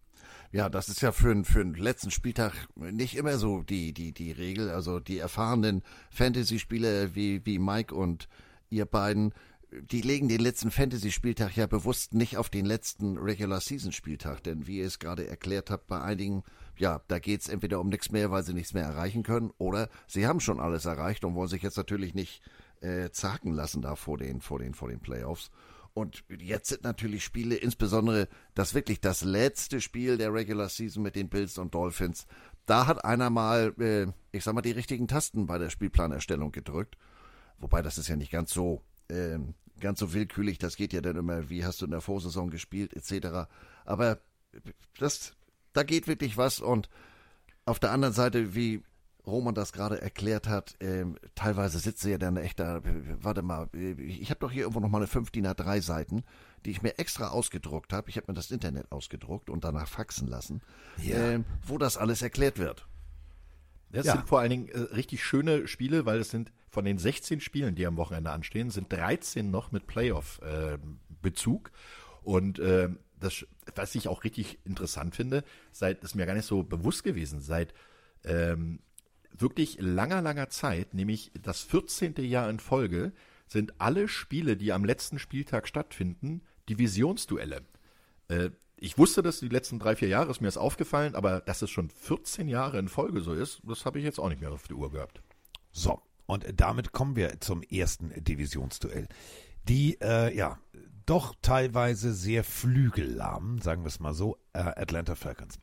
Ja, 0.53 0.69
das 0.69 0.89
ist 0.89 1.03
ja 1.03 1.13
für, 1.13 1.45
für 1.45 1.65
den 1.65 1.75
letzten 1.75 2.11
Spieltag 2.11 2.53
nicht 2.77 3.17
immer 3.17 3.39
so 3.39 3.63
die, 3.63 3.93
die, 3.93 4.13
die 4.13 4.33
Regel. 4.33 4.71
Also 4.71 5.01
die 5.01 5.19
erfahrenen 5.19 5.83
Fantasy-Spieler 6.11 7.15
wie, 7.15 7.45
wie 7.45 7.59
Mike 7.59 7.95
und 7.95 8.29
ihr 8.71 8.87
beiden, 8.87 9.33
die 9.71 10.01
legen 10.01 10.29
den 10.29 10.41
letzten 10.41 10.71
Fantasy-Spieltag 10.71 11.57
ja 11.57 11.67
bewusst 11.67 12.15
nicht 12.15 12.37
auf 12.37 12.49
den 12.49 12.65
letzten 12.65 13.19
Regular-Season-Spieltag, 13.19 14.43
denn 14.45 14.67
wie 14.67 14.79
ihr 14.79 14.87
es 14.87 14.99
gerade 14.99 15.27
erklärt 15.27 15.71
habt, 15.71 15.89
bei 15.89 16.01
einigen, 16.01 16.45
ja, 16.77 17.01
da 17.09 17.19
geht's 17.19 17.49
entweder 17.49 17.81
um 17.81 17.89
nichts 17.89 18.11
mehr, 18.11 18.31
weil 18.31 18.45
sie 18.45 18.55
nichts 18.55 18.75
mehr 18.75 18.85
erreichen 18.85 19.23
können, 19.23 19.51
oder 19.59 19.89
sie 20.07 20.27
haben 20.27 20.41
schon 20.41 20.61
alles 20.61 20.85
erreicht 20.85 21.25
und 21.25 21.35
wollen 21.35 21.49
sich 21.49 21.63
jetzt 21.63 21.77
natürlich 21.77 22.15
nicht 22.15 22.43
äh, 22.81 23.11
zaken 23.11 23.53
lassen 23.53 23.83
da 23.83 23.97
vor 23.97 24.19
den, 24.19 24.41
vor 24.41 24.61
den, 24.61 24.75
vor 24.75 24.89
den 24.89 25.01
Playoffs. 25.01 25.51
Und 25.97 26.25
jetzt 26.29 26.69
sind 26.69 26.85
natürlich 26.85 27.25
Spiele, 27.25 27.55
insbesondere 27.57 28.29
das 28.55 28.75
wirklich 28.75 29.01
das 29.01 29.25
letzte 29.25 29.81
Spiel 29.81 30.19
der 30.19 30.31
Regular 30.31 30.69
Season 30.69 31.03
mit 31.03 31.17
den 31.17 31.31
Bills 31.31 31.57
und 31.57 31.75
Dolphins. 31.75 32.27
Da 32.67 32.87
hat 32.87 33.03
einer 33.03 33.31
mal, 33.31 33.73
äh, 33.81 34.07
ich 34.31 34.45
sag 34.45 34.55
mal, 34.55 34.61
die 34.61 34.73
richtigen 34.73 35.09
Tasten 35.09 35.47
bei 35.47 35.57
der 35.57 35.71
Spielplanerstellung 35.71 36.53
gedrückt. 36.53 36.99
Wobei 37.59 37.81
das 37.81 37.97
ist 37.97 38.09
ja 38.09 38.17
nicht 38.17 38.31
ganz 38.31 38.53
so 38.53 38.83
ähm, 39.09 39.55
ganz 39.81 39.99
so 39.99 40.13
willkürlich, 40.13 40.59
das 40.59 40.77
geht 40.77 40.93
ja 40.93 41.01
dann 41.01 41.17
immer, 41.17 41.49
wie 41.49 41.65
hast 41.65 41.81
du 41.81 41.85
in 41.85 41.91
der 41.91 42.01
Vorsaison 42.01 42.51
gespielt, 42.51 42.95
etc. 42.95 43.49
Aber 43.85 44.19
das, 44.99 45.35
da 45.73 45.83
geht 45.83 46.09
wirklich 46.09 46.37
was 46.37 46.61
und 46.61 46.89
auf 47.65 47.79
der 47.79 47.93
anderen 47.93 48.15
Seite, 48.15 48.55
wie 48.55 48.83
Roman 49.27 49.55
das 49.55 49.73
gerade 49.73 50.01
erklärt 50.01 50.49
hat, 50.49 50.75
ähm, 50.81 51.17
teilweise 51.35 51.79
sitze 51.79 52.11
ja 52.11 52.19
dann 52.19 52.37
echt 52.37 52.61
da, 52.61 52.81
warte 53.21 53.43
mal, 53.43 53.69
ich 53.75 54.31
habe 54.31 54.41
doch 54.41 54.51
hier 54.51 54.63
irgendwo 54.63 54.81
noch 54.81 54.89
mal 54.89 54.99
eine 54.99 55.07
5 55.07 55.31
DIN 55.31 55.47
A3 55.47 55.81
Seiten, 55.83 56.25
die 56.65 56.71
ich 56.71 56.83
mir 56.83 56.99
extra 56.99 57.29
ausgedruckt 57.29 57.93
habe. 57.93 58.09
Ich 58.09 58.17
habe 58.17 58.27
mir 58.29 58.35
das 58.35 58.51
Internet 58.51 58.91
ausgedruckt 58.93 59.51
und 59.51 59.65
danach 59.65 59.89
faxen 59.89 60.29
lassen, 60.29 60.63
ja. 61.03 61.17
ähm, 61.17 61.45
wo 61.67 61.79
das 61.79 61.97
alles 61.97 62.23
erklärt 62.23 62.59
wird. 62.59 62.87
Das 63.91 64.07
ja. 64.07 64.13
sind 64.13 64.29
vor 64.29 64.41
allen 64.41 64.51
Dingen 64.51 64.69
äh, 64.69 64.79
richtig 64.95 65.25
schöne 65.25 65.69
Spiele, 65.69 66.07
weil 66.07 66.21
es 66.21 66.31
sind 66.31 66.53
von 66.69 66.85
den 66.85 66.99
16 66.99 67.41
Spielen, 67.41 67.75
die 67.75 67.87
am 67.87 67.97
Wochenende 67.97 68.31
anstehen, 68.31 68.71
sind 68.71 68.93
13 68.93 69.51
noch 69.51 69.73
mit 69.73 69.87
Playoff-Bezug. 69.87 71.69
Äh, 71.69 72.29
und 72.29 72.59
äh, 72.59 72.91
das, 73.19 73.47
was 73.75 73.95
ich 73.95 74.09
auch 74.09 74.25
richtig 74.25 74.59
interessant 74.65 75.17
finde, 75.17 75.45
seit, 75.73 76.03
ist 76.05 76.15
mir 76.15 76.27
gar 76.27 76.35
nicht 76.35 76.47
so 76.47 76.63
bewusst 76.63 77.05
gewesen, 77.05 77.41
seit 77.41 77.73
ähm, 78.25 78.81
wirklich 79.41 79.79
langer, 79.81 80.23
langer 80.23 80.49
Zeit, 80.49 80.95
nämlich 80.95 81.33
das 81.41 81.63
14. 81.63 82.15
Jahr 82.19 82.49
in 82.51 82.61
Folge, 82.61 83.13
sind 83.49 83.81
alle 83.81 84.09
Spiele, 84.09 84.57
die 84.57 84.73
am 84.73 84.85
letzten 84.85 85.19
Spieltag 85.19 85.69
stattfinden, 85.69 86.43
Divisionsduelle. 86.69 87.63
Äh, 88.29 88.51
ich 88.79 88.99
wusste 88.99 89.23
das 89.23 89.41
die 89.41 89.49
letzten 89.49 89.79
drei, 89.79 89.97
vier 89.97 90.09
Jahre, 90.09 90.31
ist 90.31 90.41
mir 90.41 90.49
das 90.49 90.59
aufgefallen, 90.59 91.15
aber 91.15 91.41
dass 91.41 91.63
es 91.63 91.71
schon 91.71 91.89
14 91.89 92.49
Jahre 92.49 92.79
in 92.79 92.89
Folge 92.89 93.21
so 93.21 93.33
ist, 93.33 93.63
das 93.65 93.87
habe 93.87 93.99
ich 93.99 94.05
jetzt 94.05 94.19
auch 94.19 94.29
nicht 94.29 94.41
mehr 94.41 94.53
auf 94.53 94.69
die 94.69 94.75
Uhr 94.75 94.91
gehabt. 94.91 95.23
So, 95.73 96.03
und 96.27 96.45
damit 96.57 96.93
kommen 96.93 97.17
wir 97.17 97.41
zum 97.41 97.63
ersten 97.63 98.13
Divisionsduell. 98.23 99.09
Die, 99.69 99.99
äh, 100.01 100.37
ja, 100.37 100.59
doch 101.07 101.35
teilweise 101.41 102.13
sehr 102.13 102.45
flügellahmen, 102.45 103.61
sagen 103.63 103.83
wir 103.83 103.89
es 103.89 104.01
mal 104.01 104.15
so, 104.15 104.37
äh, 104.53 104.59
Atlanta 104.59 105.15
Falcons. 105.15 105.59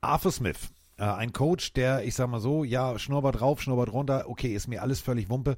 Arthur 0.00 0.32
Smith, 0.32 0.70
äh, 0.98 1.04
ein 1.04 1.32
Coach, 1.32 1.72
der, 1.72 2.04
ich 2.04 2.14
sag 2.14 2.28
mal 2.28 2.40
so, 2.40 2.64
ja, 2.64 2.98
Schnurrbart 2.98 3.40
rauf, 3.40 3.62
Schnurrbart 3.62 3.92
runter, 3.92 4.24
okay, 4.28 4.54
ist 4.54 4.68
mir 4.68 4.82
alles 4.82 5.00
völlig 5.00 5.28
Wumpe. 5.28 5.56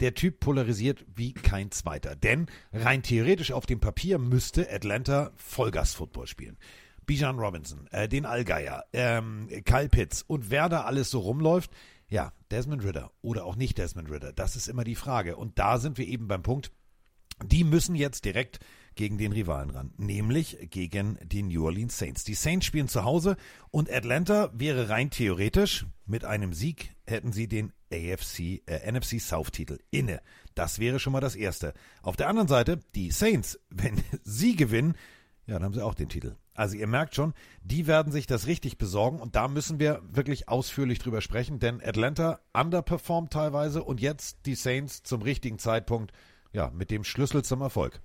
Der 0.00 0.14
Typ 0.14 0.40
polarisiert 0.40 1.04
wie 1.14 1.32
kein 1.32 1.70
zweiter. 1.70 2.16
Denn 2.16 2.46
rein 2.72 3.02
theoretisch 3.02 3.52
auf 3.52 3.66
dem 3.66 3.80
Papier 3.80 4.18
müsste 4.18 4.70
Atlanta 4.72 5.30
Vollgas-Football 5.36 6.26
spielen. 6.26 6.58
Bijan 7.06 7.38
Robinson, 7.38 7.86
äh, 7.90 8.08
den 8.08 8.24
Allgeier, 8.24 8.84
ähm, 8.92 9.48
Kyle 9.64 9.88
Pitts 9.88 10.22
und 10.22 10.50
wer 10.50 10.68
da 10.68 10.82
alles 10.82 11.10
so 11.10 11.18
rumläuft, 11.20 11.70
ja, 12.08 12.32
Desmond 12.50 12.84
Ritter 12.84 13.10
oder 13.22 13.44
auch 13.44 13.56
nicht 13.56 13.78
Desmond 13.78 14.10
Ritter, 14.10 14.32
das 14.32 14.56
ist 14.56 14.68
immer 14.68 14.84
die 14.84 14.94
Frage. 14.94 15.36
Und 15.36 15.58
da 15.58 15.78
sind 15.78 15.98
wir 15.98 16.06
eben 16.06 16.28
beim 16.28 16.42
Punkt, 16.42 16.70
die 17.44 17.64
müssen 17.64 17.94
jetzt 17.94 18.24
direkt 18.24 18.60
gegen 18.94 19.18
den 19.18 19.32
Rivalen 19.32 19.70
ran, 19.70 19.92
nämlich 19.96 20.58
gegen 20.70 21.18
die 21.22 21.42
New 21.42 21.64
Orleans 21.64 21.96
Saints. 21.96 22.24
Die 22.24 22.34
Saints 22.34 22.66
spielen 22.66 22.88
zu 22.88 23.04
Hause 23.04 23.36
und 23.70 23.90
Atlanta 23.90 24.50
wäre 24.52 24.88
rein 24.88 25.10
theoretisch 25.10 25.86
mit 26.06 26.24
einem 26.24 26.52
Sieg 26.52 26.92
hätten 27.06 27.32
sie 27.32 27.46
den 27.46 27.72
AFC 27.92 28.62
äh, 28.66 28.90
NFC 28.90 29.20
South 29.20 29.52
Titel 29.52 29.78
inne. 29.90 30.20
Das 30.54 30.78
wäre 30.78 30.98
schon 30.98 31.12
mal 31.12 31.20
das 31.20 31.36
erste. 31.36 31.72
Auf 32.02 32.16
der 32.16 32.28
anderen 32.28 32.48
Seite 32.48 32.80
die 32.94 33.10
Saints, 33.10 33.60
wenn 33.70 34.02
sie 34.24 34.56
gewinnen, 34.56 34.94
ja, 35.46 35.54
dann 35.54 35.64
haben 35.64 35.74
sie 35.74 35.84
auch 35.84 35.94
den 35.94 36.08
Titel. 36.08 36.36
Also 36.54 36.76
ihr 36.76 36.86
merkt 36.86 37.14
schon, 37.14 37.32
die 37.62 37.86
werden 37.86 38.12
sich 38.12 38.26
das 38.26 38.46
richtig 38.46 38.76
besorgen 38.76 39.20
und 39.20 39.34
da 39.34 39.48
müssen 39.48 39.80
wir 39.80 40.02
wirklich 40.10 40.48
ausführlich 40.48 40.98
drüber 40.98 41.20
sprechen, 41.20 41.58
denn 41.58 41.80
Atlanta 41.82 42.40
underperformt 42.52 43.32
teilweise 43.32 43.82
und 43.82 44.00
jetzt 44.00 44.46
die 44.46 44.54
Saints 44.54 45.02
zum 45.02 45.22
richtigen 45.22 45.58
Zeitpunkt, 45.58 46.12
ja, 46.52 46.70
mit 46.70 46.90
dem 46.90 47.04
Schlüssel 47.04 47.44
zum 47.44 47.60
Erfolg 47.60 48.00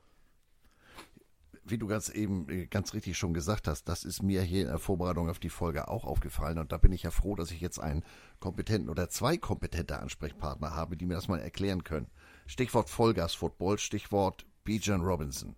wie 1.66 1.78
du 1.78 1.88
ganz 1.88 2.10
eben 2.10 2.48
äh, 2.50 2.68
ganz 2.68 2.94
richtig 2.94 3.18
schon 3.18 3.34
gesagt 3.34 3.68
hast, 3.68 3.86
das 3.86 4.04
ist 4.04 4.22
mir 4.22 4.42
hier 4.44 4.62
in 4.62 4.68
der 4.68 4.80
Vorbereitung 4.80 5.30
auf 5.30 5.40
die 5.40 5.50
Folge 5.50 5.88
auch 5.88 6.06
aufgefallen. 6.06 6.60
Und 6.60 6.72
da 6.72 6.78
bin 6.78 6.94
ich 6.94 7.04
ja 7.04 7.12
froh, 7.12 7.36
dass 7.36 7.52
ich 7.52 7.60
jetzt 7.60 7.80
einen 7.80 8.04
kompetenten 8.40 8.90
oder 8.90 9.10
zwei 9.10 9.38
kompetente 9.38 10.00
Ansprechpartner 10.00 10.76
habe, 10.76 10.96
die 10.96 11.06
mir 11.06 11.16
das 11.16 11.28
mal 11.28 11.40
erklären 11.40 11.84
können. 11.84 12.08
Stichwort 12.46 12.90
Vollgas-Football, 12.90 13.80
Stichwort 13.80 14.46
Bijan 14.64 15.02
Robinson. 15.02 15.56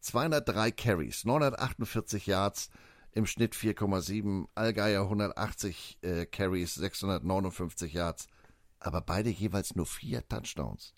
203 0.00 0.70
Carries, 0.70 1.24
948 1.24 2.26
Yards, 2.26 2.70
im 3.12 3.26
Schnitt 3.26 3.54
4,7, 3.54 4.46
Allgeier 4.54 5.02
180 5.02 5.98
äh, 6.02 6.26
Carries, 6.26 6.74
659 6.74 7.92
Yards, 7.92 8.26
aber 8.80 9.00
beide 9.00 9.30
jeweils 9.30 9.74
nur 9.74 9.86
vier 9.86 10.26
Touchdowns. 10.28 10.94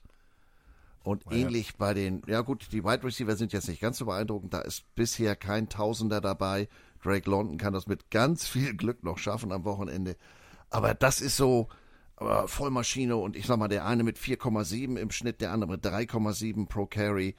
Und 1.07 1.25
ja. 1.27 1.37
ähnlich 1.37 1.77
bei 1.77 1.95
den, 1.95 2.23
ja 2.27 2.41
gut, 2.41 2.67
die 2.73 2.83
Wide 2.83 3.05
Receiver 3.05 3.37
sind 3.37 3.53
jetzt 3.53 3.69
nicht 3.69 3.81
ganz 3.81 3.99
so 3.99 4.07
beeindruckend. 4.07 4.53
Da 4.53 4.59
ist 4.63 4.93
bisher 4.97 5.37
kein 5.37 5.69
Tausender 5.69 6.21
dabei. 6.21 6.69
Drake 7.01 7.31
London 7.31 7.59
kann 7.59 7.73
das 7.73 7.87
mit 7.87 8.11
ganz 8.11 8.49
viel 8.49 8.75
Glück 8.75 9.05
noch 9.05 9.17
schaffen 9.17 9.53
am 9.53 9.65
Wochenende. 9.65 10.17
Aber 10.69 10.95
das 10.95 11.21
ist 11.21 11.37
so 11.37 11.69
äh, 12.19 12.49
Vollmaschine 12.49 13.15
und 13.15 13.37
ich 13.37 13.47
sag 13.47 13.57
mal, 13.57 13.69
der 13.69 13.87
eine 13.87 14.03
mit 14.03 14.19
4,7 14.19 14.97
im 14.97 15.13
Schnitt, 15.13 15.41
der 15.41 15.53
andere 15.53 15.71
mit 15.71 15.87
3,7 15.87 16.67
pro 16.67 16.87
Carry 16.87 17.37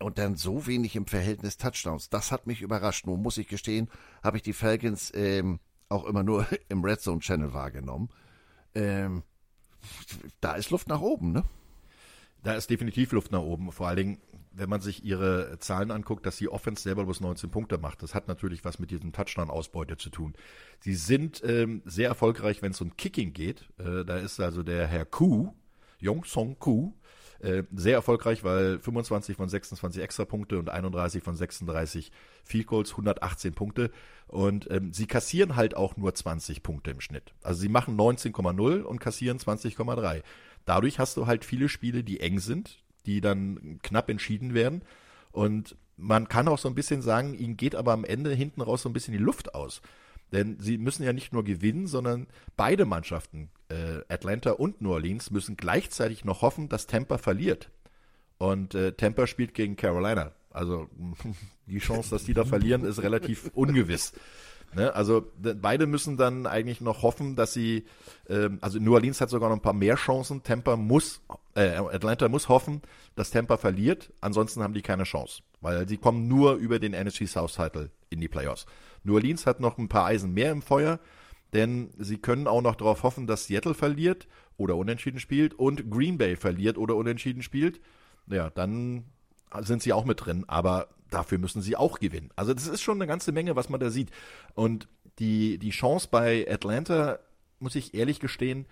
und 0.00 0.18
dann 0.18 0.34
so 0.34 0.66
wenig 0.66 0.96
im 0.96 1.06
Verhältnis 1.06 1.58
Touchdowns. 1.58 2.10
Das 2.10 2.32
hat 2.32 2.48
mich 2.48 2.60
überrascht. 2.60 3.06
Nun 3.06 3.22
muss 3.22 3.38
ich 3.38 3.46
gestehen, 3.46 3.88
habe 4.24 4.38
ich 4.38 4.42
die 4.42 4.52
Falcons 4.52 5.12
ähm, 5.14 5.60
auch 5.88 6.06
immer 6.06 6.24
nur 6.24 6.44
im 6.68 6.82
Red 6.82 7.00
Zone 7.00 7.20
Channel 7.20 7.54
wahrgenommen. 7.54 8.08
Ähm, 8.74 9.22
da 10.40 10.54
ist 10.54 10.70
Luft 10.70 10.88
nach 10.88 11.00
oben, 11.00 11.30
ne? 11.30 11.44
Da 12.46 12.54
ist 12.54 12.70
definitiv 12.70 13.10
Luft 13.10 13.32
nach 13.32 13.40
oben. 13.40 13.72
Vor 13.72 13.88
allen 13.88 13.96
Dingen, 13.96 14.18
wenn 14.52 14.68
man 14.68 14.80
sich 14.80 15.04
ihre 15.04 15.58
Zahlen 15.58 15.90
anguckt, 15.90 16.24
dass 16.26 16.36
die 16.36 16.48
Offense 16.48 16.80
selber 16.80 17.02
bloß 17.02 17.20
19 17.20 17.50
Punkte 17.50 17.76
macht. 17.76 18.04
Das 18.04 18.14
hat 18.14 18.28
natürlich 18.28 18.64
was 18.64 18.78
mit 18.78 18.92
diesem 18.92 19.12
Touchdown-Ausbeute 19.12 19.96
zu 19.96 20.10
tun. 20.10 20.32
Sie 20.78 20.94
sind 20.94 21.42
ähm, 21.44 21.82
sehr 21.86 22.06
erfolgreich, 22.06 22.62
wenn 22.62 22.70
es 22.70 22.80
um 22.80 22.96
Kicking 22.96 23.32
geht. 23.32 23.62
Äh, 23.78 24.04
da 24.04 24.18
ist 24.18 24.38
also 24.38 24.62
der 24.62 24.86
Herr 24.86 25.04
Ku, 25.04 25.54
Yong 25.98 26.24
Song 26.24 26.56
Ku, 26.60 26.92
äh, 27.40 27.64
sehr 27.74 27.94
erfolgreich, 27.94 28.44
weil 28.44 28.78
25 28.78 29.36
von 29.36 29.48
26 29.48 30.00
Extrapunkte 30.00 30.60
und 30.60 30.70
31 30.70 31.24
von 31.24 31.34
36 31.34 32.12
Field 32.44 32.68
Goals, 32.68 32.92
118 32.92 33.54
Punkte. 33.54 33.90
Und 34.28 34.70
ähm, 34.70 34.92
sie 34.92 35.06
kassieren 35.06 35.56
halt 35.56 35.76
auch 35.76 35.96
nur 35.96 36.14
20 36.14 36.62
Punkte 36.62 36.92
im 36.92 37.00
Schnitt. 37.00 37.34
Also 37.42 37.60
sie 37.60 37.68
machen 37.68 37.96
19,0 37.96 38.82
und 38.82 39.00
kassieren 39.00 39.38
20,3. 39.38 40.22
Dadurch 40.66 40.98
hast 40.98 41.16
du 41.16 41.26
halt 41.26 41.44
viele 41.44 41.70
Spiele, 41.70 42.04
die 42.04 42.20
eng 42.20 42.38
sind, 42.38 42.82
die 43.06 43.22
dann 43.22 43.78
knapp 43.82 44.10
entschieden 44.10 44.52
werden. 44.52 44.82
Und 45.32 45.76
man 45.96 46.28
kann 46.28 46.48
auch 46.48 46.58
so 46.58 46.68
ein 46.68 46.74
bisschen 46.74 47.00
sagen, 47.00 47.34
ihnen 47.34 47.56
geht 47.56 47.74
aber 47.74 47.92
am 47.92 48.04
Ende 48.04 48.34
hinten 48.34 48.60
raus 48.60 48.82
so 48.82 48.90
ein 48.90 48.92
bisschen 48.92 49.12
die 49.12 49.18
Luft 49.18 49.54
aus. 49.54 49.80
Denn 50.32 50.58
sie 50.58 50.76
müssen 50.76 51.04
ja 51.04 51.12
nicht 51.12 51.32
nur 51.32 51.44
gewinnen, 51.44 51.86
sondern 51.86 52.26
beide 52.56 52.84
Mannschaften, 52.84 53.48
äh, 53.68 54.00
Atlanta 54.08 54.52
und 54.52 54.82
New 54.82 54.90
Orleans, 54.90 55.30
müssen 55.30 55.56
gleichzeitig 55.56 56.24
noch 56.24 56.42
hoffen, 56.42 56.68
dass 56.68 56.86
Tampa 56.86 57.16
verliert. 57.16 57.70
Und 58.38 58.74
äh, 58.74 58.92
Tampa 58.92 59.26
spielt 59.26 59.54
gegen 59.54 59.76
Carolina. 59.76 60.32
Also 60.50 60.88
die 61.66 61.78
Chance, 61.78 62.10
dass 62.10 62.24
die 62.24 62.34
da 62.34 62.44
verlieren, 62.44 62.84
ist 62.84 63.02
relativ 63.02 63.50
ungewiss. 63.54 64.12
Ne? 64.76 64.94
Also 64.94 65.24
beide 65.34 65.86
müssen 65.86 66.18
dann 66.18 66.46
eigentlich 66.46 66.82
noch 66.82 67.02
hoffen, 67.02 67.34
dass 67.34 67.54
sie, 67.54 67.86
ähm, 68.28 68.58
also 68.60 68.78
New 68.78 68.92
Orleans 68.92 69.22
hat 69.22 69.30
sogar 69.30 69.48
noch 69.48 69.56
ein 69.56 69.62
paar 69.62 69.72
mehr 69.72 69.96
Chancen. 69.96 70.42
Tampa 70.42 70.76
muss, 70.76 71.22
äh, 71.54 71.70
Atlanta 71.70 72.28
muss 72.28 72.50
hoffen, 72.50 72.82
dass 73.14 73.30
Tampa 73.30 73.56
verliert. 73.56 74.12
Ansonsten 74.20 74.62
haben 74.62 74.74
die 74.74 74.82
keine 74.82 75.04
Chance, 75.04 75.42
weil 75.62 75.88
sie 75.88 75.96
kommen 75.96 76.28
nur 76.28 76.56
über 76.56 76.78
den 76.78 76.92
NFC 76.92 77.26
South 77.26 77.54
Title 77.54 77.90
in 78.10 78.20
die 78.20 78.28
Playoffs. 78.28 78.66
New 79.02 79.14
Orleans 79.14 79.46
hat 79.46 79.60
noch 79.60 79.78
ein 79.78 79.88
paar 79.88 80.04
Eisen 80.04 80.34
mehr 80.34 80.52
im 80.52 80.60
Feuer, 80.60 81.00
denn 81.54 81.90
sie 81.96 82.18
können 82.18 82.46
auch 82.46 82.60
noch 82.60 82.74
darauf 82.74 83.02
hoffen, 83.02 83.26
dass 83.26 83.46
Seattle 83.46 83.72
verliert 83.72 84.28
oder 84.58 84.76
unentschieden 84.76 85.20
spielt 85.20 85.54
und 85.54 85.90
Green 85.90 86.18
Bay 86.18 86.36
verliert 86.36 86.76
oder 86.76 86.96
unentschieden 86.96 87.42
spielt. 87.42 87.80
Ja, 88.26 88.50
dann 88.50 89.06
sind 89.60 89.80
sie 89.80 89.94
auch 89.94 90.04
mit 90.04 90.26
drin, 90.26 90.44
aber 90.48 90.88
dafür 91.10 91.38
müssen 91.38 91.62
sie 91.62 91.76
auch 91.76 91.98
gewinnen. 91.98 92.30
Also 92.36 92.54
das 92.54 92.66
ist 92.66 92.82
schon 92.82 92.98
eine 92.98 93.06
ganze 93.06 93.32
Menge, 93.32 93.56
was 93.56 93.68
man 93.68 93.80
da 93.80 93.90
sieht. 93.90 94.10
Und 94.54 94.88
die, 95.18 95.58
die 95.58 95.70
Chance 95.70 96.08
bei 96.10 96.46
Atlanta, 96.50 97.18
muss 97.58 97.74
ich 97.74 97.94
ehrlich 97.94 98.20
gestehen, 98.20 98.66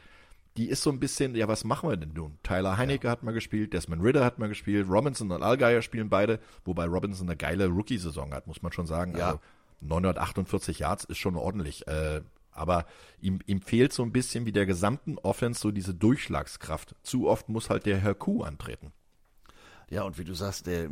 die 0.56 0.68
ist 0.68 0.82
so 0.82 0.90
ein 0.90 1.00
bisschen, 1.00 1.34
ja, 1.34 1.48
was 1.48 1.64
machen 1.64 1.88
wir 1.88 1.96
denn 1.96 2.12
nun? 2.12 2.38
Tyler 2.42 2.76
Heinecke 2.76 3.06
ja. 3.06 3.10
hat 3.10 3.22
mal 3.22 3.32
gespielt, 3.32 3.72
Desmond 3.72 4.02
Ritter 4.02 4.24
hat 4.24 4.38
mal 4.38 4.48
gespielt, 4.48 4.88
Robinson 4.88 5.32
und 5.32 5.42
Allgeier 5.42 5.82
spielen 5.82 6.08
beide, 6.08 6.38
wobei 6.64 6.86
Robinson 6.86 7.28
eine 7.28 7.36
geile 7.36 7.66
Rookie-Saison 7.66 8.32
hat, 8.32 8.46
muss 8.46 8.62
man 8.62 8.72
schon 8.72 8.86
sagen. 8.86 9.16
Ja. 9.16 9.26
Also 9.26 9.40
948 9.80 10.78
Yards 10.78 11.04
ist 11.04 11.18
schon 11.18 11.36
ordentlich. 11.36 11.86
Äh, 11.88 12.22
aber 12.52 12.86
ihm, 13.20 13.40
ihm 13.46 13.60
fehlt 13.60 13.92
so 13.92 14.04
ein 14.04 14.12
bisschen 14.12 14.46
wie 14.46 14.52
der 14.52 14.64
gesamten 14.64 15.18
Offense 15.18 15.60
so 15.60 15.72
diese 15.72 15.92
Durchschlagskraft. 15.92 16.94
Zu 17.02 17.28
oft 17.28 17.48
muss 17.48 17.68
halt 17.68 17.84
der 17.84 17.98
Herr 17.98 18.14
Kuh 18.14 18.44
antreten. 18.44 18.92
Ja, 19.90 20.02
und 20.02 20.18
wie 20.18 20.24
du 20.24 20.34
sagst, 20.34 20.66
der, 20.66 20.90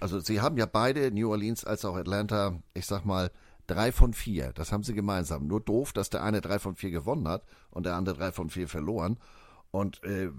also 0.00 0.20
sie 0.20 0.40
haben 0.40 0.56
ja 0.56 0.66
beide, 0.66 1.10
New 1.10 1.30
Orleans 1.30 1.64
als 1.64 1.84
auch 1.84 1.96
Atlanta, 1.96 2.60
ich 2.74 2.86
sag 2.86 3.04
mal, 3.04 3.30
drei 3.66 3.92
von 3.92 4.12
vier. 4.12 4.52
Das 4.52 4.72
haben 4.72 4.82
sie 4.82 4.94
gemeinsam. 4.94 5.46
Nur 5.46 5.60
doof, 5.60 5.92
dass 5.92 6.10
der 6.10 6.22
eine 6.22 6.40
drei 6.40 6.58
von 6.58 6.76
vier 6.76 6.90
gewonnen 6.90 7.28
hat 7.28 7.44
und 7.70 7.86
der 7.86 7.94
andere 7.94 8.16
drei 8.16 8.32
von 8.32 8.50
vier 8.50 8.68
verloren. 8.68 9.18
Und 9.70 10.02
äh, 10.04 10.30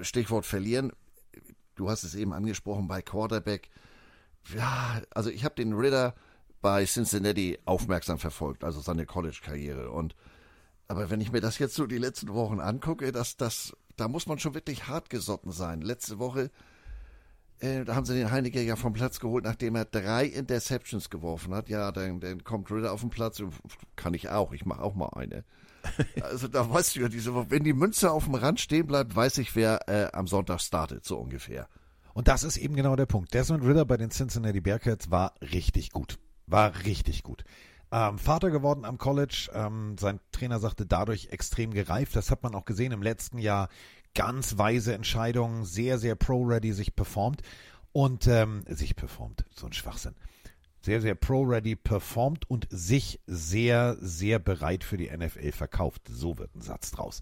Stichwort 0.00 0.46
verlieren, 0.46 0.92
du 1.74 1.90
hast 1.90 2.04
es 2.04 2.14
eben 2.14 2.32
angesprochen 2.32 2.88
bei 2.88 3.02
Quarterback. 3.02 3.68
Ja, 4.54 5.02
also 5.10 5.30
ich 5.30 5.44
habe 5.44 5.56
den 5.56 5.72
Ritter 5.72 6.14
bei 6.62 6.84
Cincinnati 6.84 7.58
aufmerksam 7.64 8.18
verfolgt, 8.18 8.64
also 8.64 8.80
seine 8.80 9.06
College-Karriere. 9.06 9.90
Und 9.90 10.14
aber 10.88 11.08
wenn 11.08 11.20
ich 11.20 11.30
mir 11.30 11.40
das 11.40 11.58
jetzt 11.58 11.74
so 11.74 11.86
die 11.86 11.98
letzten 11.98 12.34
Wochen 12.34 12.58
angucke, 12.58 13.12
dass 13.12 13.36
das, 13.36 13.76
da 13.96 14.08
muss 14.08 14.26
man 14.26 14.38
schon 14.38 14.54
wirklich 14.54 14.88
hart 14.88 15.08
gesotten 15.08 15.52
sein. 15.52 15.82
Letzte 15.82 16.18
Woche 16.18 16.50
äh, 17.60 17.84
da 17.84 17.94
haben 17.94 18.06
sie 18.06 18.14
den 18.14 18.30
Heinecke 18.30 18.62
ja 18.62 18.76
vom 18.76 18.92
Platz 18.92 19.20
geholt, 19.20 19.44
nachdem 19.44 19.74
er 19.74 19.84
drei 19.84 20.26
Interceptions 20.26 21.10
geworfen 21.10 21.54
hat. 21.54 21.68
Ja, 21.68 21.92
dann, 21.92 22.20
dann 22.20 22.44
kommt 22.44 22.70
Ritter 22.70 22.92
auf 22.92 23.00
den 23.00 23.10
Platz. 23.10 23.42
Kann 23.96 24.14
ich 24.14 24.28
auch. 24.28 24.52
Ich 24.52 24.64
mache 24.64 24.82
auch 24.82 24.94
mal 24.94 25.10
eine. 25.14 25.44
also 26.22 26.48
da 26.48 26.70
weißt 26.70 26.96
du 26.96 27.00
ja, 27.00 27.08
diese, 27.08 27.50
wenn 27.50 27.64
die 27.64 27.72
Münze 27.72 28.10
auf 28.10 28.24
dem 28.24 28.34
Rand 28.34 28.60
stehen 28.60 28.86
bleibt, 28.86 29.14
weiß 29.16 29.38
ich, 29.38 29.56
wer 29.56 29.88
äh, 29.88 30.10
am 30.12 30.26
Sonntag 30.26 30.60
startet, 30.60 31.04
so 31.04 31.18
ungefähr. 31.18 31.68
Und 32.12 32.28
das 32.28 32.42
ist 32.42 32.56
eben 32.56 32.74
genau 32.74 32.96
der 32.96 33.06
Punkt. 33.06 33.32
Desmond 33.32 33.64
Ritter 33.64 33.84
bei 33.84 33.96
den 33.96 34.10
Cincinnati 34.10 34.60
Bearcats 34.60 35.10
war 35.10 35.34
richtig 35.40 35.90
gut. 35.90 36.18
War 36.46 36.84
richtig 36.84 37.22
gut. 37.22 37.44
Ähm, 37.92 38.18
Vater 38.18 38.50
geworden 38.50 38.84
am 38.84 38.98
College. 38.98 39.50
Ähm, 39.52 39.96
sein 39.98 40.20
Trainer 40.32 40.58
sagte 40.58 40.86
dadurch 40.86 41.28
extrem 41.30 41.72
gereift. 41.72 42.14
Das 42.14 42.30
hat 42.30 42.42
man 42.42 42.54
auch 42.54 42.64
gesehen 42.64 42.92
im 42.92 43.02
letzten 43.02 43.38
Jahr 43.38 43.68
ganz 44.14 44.58
weise 44.58 44.94
Entscheidungen, 44.94 45.64
sehr, 45.64 45.98
sehr 45.98 46.14
pro-ready 46.14 46.72
sich 46.72 46.94
performt 46.94 47.42
und 47.92 48.26
ähm, 48.26 48.64
sich 48.68 48.96
performt, 48.96 49.44
so 49.54 49.66
ein 49.66 49.72
Schwachsinn. 49.72 50.14
Sehr, 50.82 51.02
sehr 51.02 51.14
pro-ready 51.14 51.76
performt 51.76 52.48
und 52.48 52.66
sich 52.70 53.20
sehr, 53.26 53.98
sehr 54.00 54.38
bereit 54.38 54.82
für 54.82 54.96
die 54.96 55.10
NFL 55.14 55.52
verkauft. 55.52 56.02
So 56.08 56.38
wird 56.38 56.54
ein 56.54 56.62
Satz 56.62 56.90
draus. 56.90 57.20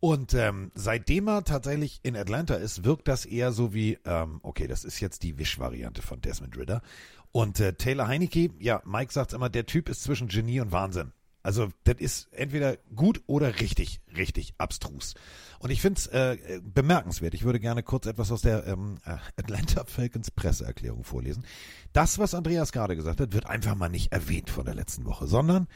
Und 0.00 0.34
ähm, 0.34 0.72
seitdem 0.74 1.28
er 1.28 1.44
tatsächlich 1.44 2.00
in 2.02 2.16
Atlanta 2.16 2.56
ist, 2.56 2.82
wirkt 2.82 3.06
das 3.06 3.24
eher 3.24 3.52
so 3.52 3.72
wie, 3.72 3.98
ähm, 4.04 4.40
okay, 4.42 4.66
das 4.66 4.82
ist 4.82 4.98
jetzt 4.98 5.22
die 5.22 5.38
Wish-Variante 5.38 6.02
von 6.02 6.20
Desmond 6.20 6.56
Ritter. 6.56 6.82
Und 7.30 7.60
äh, 7.60 7.74
Taylor 7.74 8.08
Heinecke, 8.08 8.50
ja, 8.58 8.82
Mike 8.84 9.12
sagt 9.12 9.34
immer, 9.34 9.50
der 9.50 9.66
Typ 9.66 9.88
ist 9.88 10.02
zwischen 10.02 10.26
Genie 10.26 10.60
und 10.60 10.72
Wahnsinn. 10.72 11.12
Also 11.46 11.68
das 11.84 11.98
ist 12.00 12.28
entweder 12.32 12.76
gut 12.96 13.22
oder 13.28 13.60
richtig, 13.60 14.00
richtig 14.16 14.54
abstrus. 14.58 15.14
Und 15.60 15.70
ich 15.70 15.80
finde 15.80 16.00
es 16.00 16.08
äh, 16.08 16.60
bemerkenswert. 16.60 17.34
Ich 17.34 17.44
würde 17.44 17.60
gerne 17.60 17.84
kurz 17.84 18.06
etwas 18.06 18.32
aus 18.32 18.42
der 18.42 18.66
ähm, 18.66 18.98
äh, 19.04 19.16
Atlanta 19.36 19.84
Falcons 19.84 20.32
Presseerklärung 20.32 21.04
vorlesen. 21.04 21.44
Das, 21.92 22.18
was 22.18 22.34
Andreas 22.34 22.72
gerade 22.72 22.96
gesagt 22.96 23.20
hat, 23.20 23.32
wird 23.32 23.46
einfach 23.46 23.76
mal 23.76 23.88
nicht 23.88 24.10
erwähnt 24.10 24.50
von 24.50 24.64
der 24.64 24.74
letzten 24.74 25.04
Woche, 25.04 25.28
sondern 25.28 25.68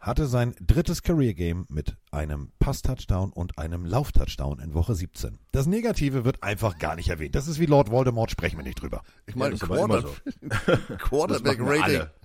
hatte 0.00 0.26
sein 0.26 0.54
drittes 0.58 1.02
Career 1.02 1.34
Game 1.34 1.66
mit 1.68 1.98
einem 2.10 2.50
Pass-Touchdown 2.60 3.30
und 3.30 3.58
einem 3.58 3.84
Lauf-Touchdown 3.84 4.58
in 4.58 4.72
Woche 4.72 4.94
17. 4.94 5.38
Das 5.52 5.66
Negative 5.66 6.24
wird 6.24 6.42
einfach 6.42 6.78
gar 6.78 6.96
nicht 6.96 7.10
erwähnt. 7.10 7.34
Das 7.34 7.46
ist 7.46 7.60
wie 7.60 7.66
Lord 7.66 7.90
Voldemort, 7.90 8.30
sprechen 8.30 8.56
wir 8.56 8.64
nicht 8.64 8.80
drüber. 8.80 9.02
Ich 9.26 9.36
meine, 9.36 9.56
immer 9.56 9.66
Quarter, 9.66 10.96
Quarterback 10.96 11.58
Das 11.58 12.23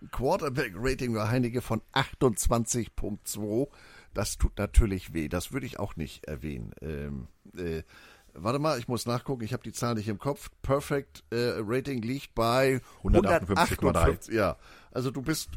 machen 0.00 0.02
Rating. 0.02 0.02
alle. 0.02 0.10
Quarterback 0.10 0.72
Rating 0.76 1.14
war 1.14 1.30
Heinige 1.30 1.62
von 1.62 1.82
28.2. 1.92 3.68
Das 4.12 4.38
tut 4.38 4.56
natürlich 4.58 5.12
weh. 5.12 5.28
Das 5.28 5.52
würde 5.52 5.66
ich 5.66 5.78
auch 5.78 5.96
nicht 5.96 6.24
erwähnen. 6.26 6.72
Ähm, 6.80 7.28
äh, 7.56 7.82
warte 8.32 8.58
mal, 8.58 8.78
ich 8.78 8.88
muss 8.88 9.06
nachgucken. 9.06 9.44
Ich 9.44 9.52
habe 9.52 9.62
die 9.62 9.72
Zahl 9.72 9.94
nicht 9.94 10.08
im 10.08 10.18
Kopf. 10.18 10.50
Perfect 10.62 11.24
äh, 11.30 11.54
Rating 11.58 12.00
liegt 12.02 12.34
bei 12.34 12.80
158,3. 13.02 13.56
158. 13.78 14.34
Ja, 14.34 14.56
also 14.92 15.10
du 15.10 15.22
bist 15.22 15.50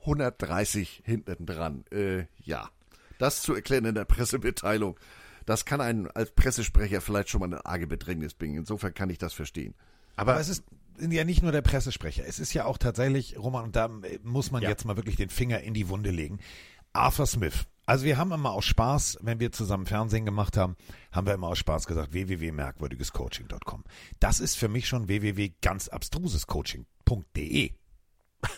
130 0.00 1.02
hinten 1.04 1.46
dran. 1.46 1.84
Äh, 1.90 2.26
ja, 2.42 2.70
das 3.18 3.42
zu 3.42 3.54
erklären 3.54 3.84
in 3.84 3.94
der 3.94 4.04
Pressemitteilung. 4.04 4.98
Das 5.44 5.64
kann 5.64 5.80
einen 5.80 6.10
als 6.10 6.30
Pressesprecher 6.30 7.00
vielleicht 7.00 7.30
schon 7.30 7.40
mal 7.40 7.46
eine 7.46 7.64
arge 7.64 7.86
Bedrängnis 7.86 8.34
bringen. 8.34 8.58
Insofern 8.58 8.94
kann 8.94 9.10
ich 9.10 9.18
das 9.18 9.32
verstehen. 9.32 9.74
Aber 10.16 10.38
es 10.38 10.48
ist 10.48 10.64
ja 11.00 11.24
nicht 11.24 11.42
nur 11.42 11.52
der 11.52 11.62
Pressesprecher. 11.62 12.24
Es 12.26 12.38
ist 12.38 12.52
ja 12.54 12.64
auch 12.64 12.78
tatsächlich, 12.78 13.38
Roman, 13.38 13.64
und 13.64 13.76
da 13.76 13.88
muss 14.22 14.50
man 14.50 14.62
Ja. 14.62 14.68
jetzt 14.68 14.84
mal 14.84 14.96
wirklich 14.96 15.16
den 15.16 15.30
Finger 15.30 15.60
in 15.60 15.74
die 15.74 15.88
Wunde 15.88 16.10
legen. 16.10 16.38
Arthur 16.92 17.26
Smith. 17.26 17.66
Also 17.86 18.04
wir 18.04 18.18
haben 18.18 18.32
immer 18.32 18.52
aus 18.52 18.66
Spaß, 18.66 19.18
wenn 19.22 19.40
wir 19.40 19.50
zusammen 19.50 19.86
Fernsehen 19.86 20.26
gemacht 20.26 20.56
haben, 20.58 20.76
haben 21.10 21.26
wir 21.26 21.32
immer 21.34 21.48
aus 21.48 21.58
Spaß 21.58 21.86
gesagt, 21.86 22.12
www.merkwürdigescoaching.com. 22.12 23.84
Das 24.20 24.40
ist 24.40 24.56
für 24.56 24.68
mich 24.68 24.86
schon 24.88 25.08
www.ganzabstrusescoaching.de. 25.08 27.72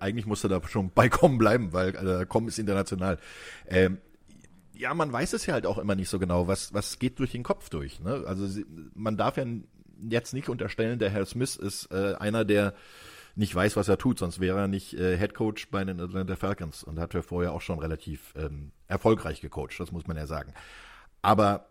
eigentlich 0.00 0.26
musste 0.26 0.48
da 0.48 0.60
schon 0.66 0.90
bei 0.94 1.08
Com 1.08 1.38
bleiben, 1.38 1.72
weil 1.72 1.94
äh, 1.94 2.26
Com 2.26 2.48
ist 2.48 2.58
international. 2.58 3.18
Ähm, 3.66 3.98
ja, 4.74 4.94
man 4.94 5.12
weiß 5.12 5.32
es 5.34 5.46
ja 5.46 5.54
halt 5.54 5.66
auch 5.66 5.78
immer 5.78 5.94
nicht 5.94 6.08
so 6.08 6.18
genau, 6.18 6.48
was, 6.48 6.72
was 6.72 6.98
geht 6.98 7.18
durch 7.18 7.32
den 7.32 7.42
Kopf 7.42 7.68
durch. 7.68 8.00
Ne? 8.00 8.24
Also 8.26 8.48
man 8.94 9.16
darf 9.16 9.36
ja 9.36 9.44
jetzt 10.08 10.34
nicht 10.34 10.48
unterstellen, 10.48 10.98
der 10.98 11.10
Herr 11.10 11.26
Smith 11.26 11.56
ist 11.56 11.90
äh, 11.92 12.14
einer, 12.14 12.44
der 12.44 12.74
nicht 13.34 13.54
weiß, 13.54 13.76
was 13.76 13.88
er 13.88 13.98
tut, 13.98 14.18
sonst 14.18 14.40
wäre 14.40 14.58
er 14.58 14.68
nicht 14.68 14.94
äh, 14.94 15.16
Head 15.16 15.34
Coach 15.34 15.70
bei 15.70 15.84
den 15.84 16.00
Atlanta 16.00 16.36
Falcons 16.36 16.82
und 16.82 16.98
hat 16.98 17.14
ja 17.14 17.22
vorher 17.22 17.52
auch 17.52 17.62
schon 17.62 17.78
relativ 17.78 18.34
ähm, 18.36 18.72
erfolgreich 18.88 19.40
gecoacht, 19.40 19.78
das 19.78 19.92
muss 19.92 20.06
man 20.06 20.16
ja 20.16 20.26
sagen. 20.26 20.52
Aber 21.22 21.70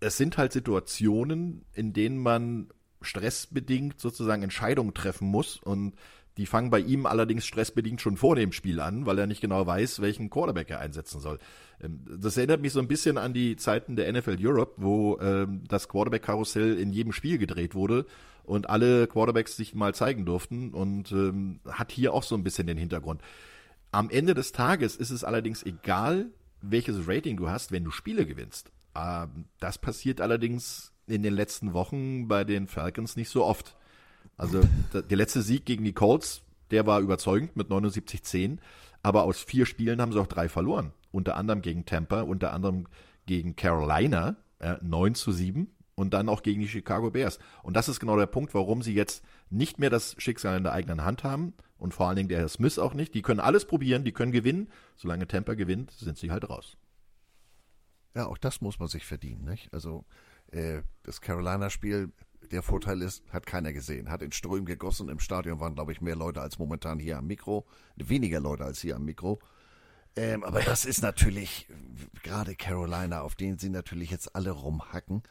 es 0.00 0.16
sind 0.16 0.38
halt 0.38 0.52
Situationen, 0.52 1.64
in 1.72 1.92
denen 1.92 2.18
man 2.18 2.68
stressbedingt 3.00 4.00
sozusagen 4.00 4.42
Entscheidungen 4.42 4.94
treffen 4.94 5.28
muss 5.28 5.56
und 5.56 5.94
die 6.36 6.46
fangen 6.46 6.70
bei 6.70 6.80
ihm 6.80 7.06
allerdings 7.06 7.46
stressbedingt 7.46 8.00
schon 8.00 8.16
vor 8.16 8.34
dem 8.36 8.52
Spiel 8.52 8.80
an, 8.80 9.06
weil 9.06 9.18
er 9.18 9.26
nicht 9.26 9.40
genau 9.40 9.66
weiß, 9.66 10.00
welchen 10.00 10.30
Quarterback 10.30 10.70
er 10.70 10.80
einsetzen 10.80 11.20
soll. 11.20 11.38
Ähm, 11.80 12.04
Das 12.20 12.36
erinnert 12.36 12.60
mich 12.60 12.72
so 12.72 12.80
ein 12.80 12.88
bisschen 12.88 13.18
an 13.18 13.32
die 13.32 13.56
Zeiten 13.56 13.96
der 13.96 14.12
NFL 14.12 14.36
Europe, 14.40 14.74
wo 14.76 15.18
ähm, 15.20 15.62
das 15.68 15.88
Quarterback-Karussell 15.88 16.78
in 16.78 16.92
jedem 16.92 17.12
Spiel 17.12 17.38
gedreht 17.38 17.74
wurde 17.74 18.06
und 18.42 18.68
alle 18.68 19.06
Quarterbacks 19.06 19.56
sich 19.56 19.74
mal 19.74 19.94
zeigen 19.94 20.26
durften 20.26 20.74
und 20.74 21.12
ähm, 21.12 21.60
hat 21.68 21.92
hier 21.92 22.12
auch 22.12 22.22
so 22.22 22.34
ein 22.34 22.44
bisschen 22.44 22.66
den 22.66 22.78
Hintergrund. 22.78 23.22
Am 23.92 24.10
Ende 24.10 24.34
des 24.34 24.52
Tages 24.52 24.96
ist 24.96 25.10
es 25.10 25.22
allerdings 25.22 25.62
egal, 25.62 26.26
welches 26.60 27.06
Rating 27.06 27.36
du 27.36 27.48
hast, 27.48 27.70
wenn 27.70 27.84
du 27.84 27.90
Spiele 27.90 28.26
gewinnst. 28.26 28.72
Das 29.60 29.78
passiert 29.78 30.20
allerdings 30.20 30.92
in 31.06 31.22
den 31.22 31.34
letzten 31.34 31.74
Wochen 31.74 32.26
bei 32.26 32.44
den 32.44 32.66
Falcons 32.66 33.16
nicht 33.16 33.28
so 33.28 33.44
oft. 33.44 33.76
Also 34.36 34.62
der 34.92 35.16
letzte 35.16 35.42
Sieg 35.42 35.64
gegen 35.64 35.84
die 35.84 35.92
Colts, 35.92 36.42
der 36.70 36.86
war 36.86 37.00
überzeugend 37.00 37.56
mit 37.56 37.68
79-10, 37.68 38.58
aber 39.02 39.24
aus 39.24 39.40
vier 39.40 39.66
Spielen 39.66 40.00
haben 40.00 40.12
sie 40.12 40.20
auch 40.20 40.26
drei 40.26 40.48
verloren. 40.48 40.92
Unter 41.12 41.36
anderem 41.36 41.62
gegen 41.62 41.84
Tampa, 41.84 42.22
unter 42.22 42.52
anderem 42.52 42.86
gegen 43.26 43.54
Carolina, 43.54 44.36
äh, 44.58 44.76
9 44.82 45.14
zu 45.14 45.30
7 45.30 45.68
und 45.94 46.14
dann 46.14 46.28
auch 46.28 46.42
gegen 46.42 46.60
die 46.60 46.68
Chicago 46.68 47.10
Bears. 47.10 47.38
Und 47.62 47.76
das 47.76 47.88
ist 47.88 48.00
genau 48.00 48.16
der 48.16 48.26
Punkt, 48.26 48.54
warum 48.54 48.82
sie 48.82 48.94
jetzt 48.94 49.24
nicht 49.50 49.78
mehr 49.78 49.90
das 49.90 50.16
Schicksal 50.18 50.56
in 50.56 50.64
der 50.64 50.72
eigenen 50.72 51.04
Hand 51.04 51.22
haben 51.22 51.54
und 51.78 51.94
vor 51.94 52.08
allen 52.08 52.16
Dingen 52.16 52.28
der 52.28 52.38
Herr 52.38 52.48
Smith 52.48 52.78
auch 52.78 52.94
nicht. 52.94 53.14
Die 53.14 53.22
können 53.22 53.40
alles 53.40 53.66
probieren, 53.66 54.04
die 54.04 54.12
können 54.12 54.32
gewinnen. 54.32 54.68
Solange 54.96 55.28
Tampa 55.28 55.54
gewinnt, 55.54 55.92
sind 55.92 56.18
sie 56.18 56.30
halt 56.30 56.48
raus. 56.48 56.76
Ja, 58.14 58.26
auch 58.26 58.38
das 58.38 58.60
muss 58.60 58.78
man 58.78 58.88
sich 58.88 59.04
verdienen, 59.04 59.44
nicht? 59.44 59.72
Also 59.72 60.04
äh, 60.50 60.82
das 61.02 61.20
Carolina-Spiel, 61.20 62.12
der 62.50 62.62
Vorteil 62.62 63.02
ist, 63.02 63.22
hat 63.30 63.46
keiner 63.46 63.72
gesehen. 63.72 64.10
Hat 64.10 64.22
in 64.22 64.32
Strömen 64.32 64.66
gegossen. 64.66 65.08
Im 65.08 65.20
Stadion 65.20 65.60
waren, 65.60 65.74
glaube 65.74 65.92
ich, 65.92 66.00
mehr 66.00 66.16
Leute 66.16 66.40
als 66.40 66.58
momentan 66.58 66.98
hier 66.98 67.18
am 67.18 67.26
Mikro. 67.26 67.66
Weniger 67.96 68.40
Leute 68.40 68.64
als 68.64 68.80
hier 68.80 68.96
am 68.96 69.04
Mikro. 69.04 69.40
Ähm, 70.16 70.44
aber 70.44 70.60
das 70.60 70.84
ist 70.84 71.02
natürlich, 71.02 71.68
gerade 72.22 72.54
Carolina, 72.54 73.22
auf 73.22 73.34
denen 73.34 73.58
sie 73.58 73.68
natürlich 73.68 74.10
jetzt 74.10 74.36
alle 74.36 74.52
rumhacken. 74.52 75.22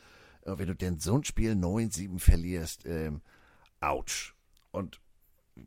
Äh, 0.41 0.57
wenn 0.57 0.67
du 0.67 0.75
denn 0.75 0.99
so 0.99 1.17
ein 1.17 1.23
Spiel 1.23 1.53
9-7 1.53 2.19
verlierst, 2.19 2.85
ähm, 2.85 3.21
ouch. 3.79 4.33
Und 4.71 4.99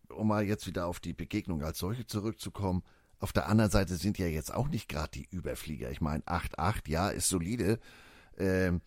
um 0.09 0.29
mal 0.29 0.45
jetzt 0.45 0.67
wieder 0.67 0.87
auf 0.87 1.01
die 1.01 1.15
Begegnung 1.15 1.63
als 1.63 1.79
solche 1.79 2.07
zurückzukommen, 2.07 2.83
auf 3.19 3.33
der 3.33 3.49
anderen 3.49 3.71
Seite 3.71 3.97
sind 3.97 4.19
ja 4.19 4.27
jetzt 4.27 4.53
auch 4.53 4.69
nicht 4.69 4.89
gerade 4.89 5.11
die 5.11 5.29
Überflieger. 5.31 5.91
Ich 5.91 6.01
meine, 6.01 6.23
8-8, 6.25 6.89
ja, 6.89 7.09
ist 7.09 7.29
solide. 7.29 7.79
Ähm, 8.37 8.83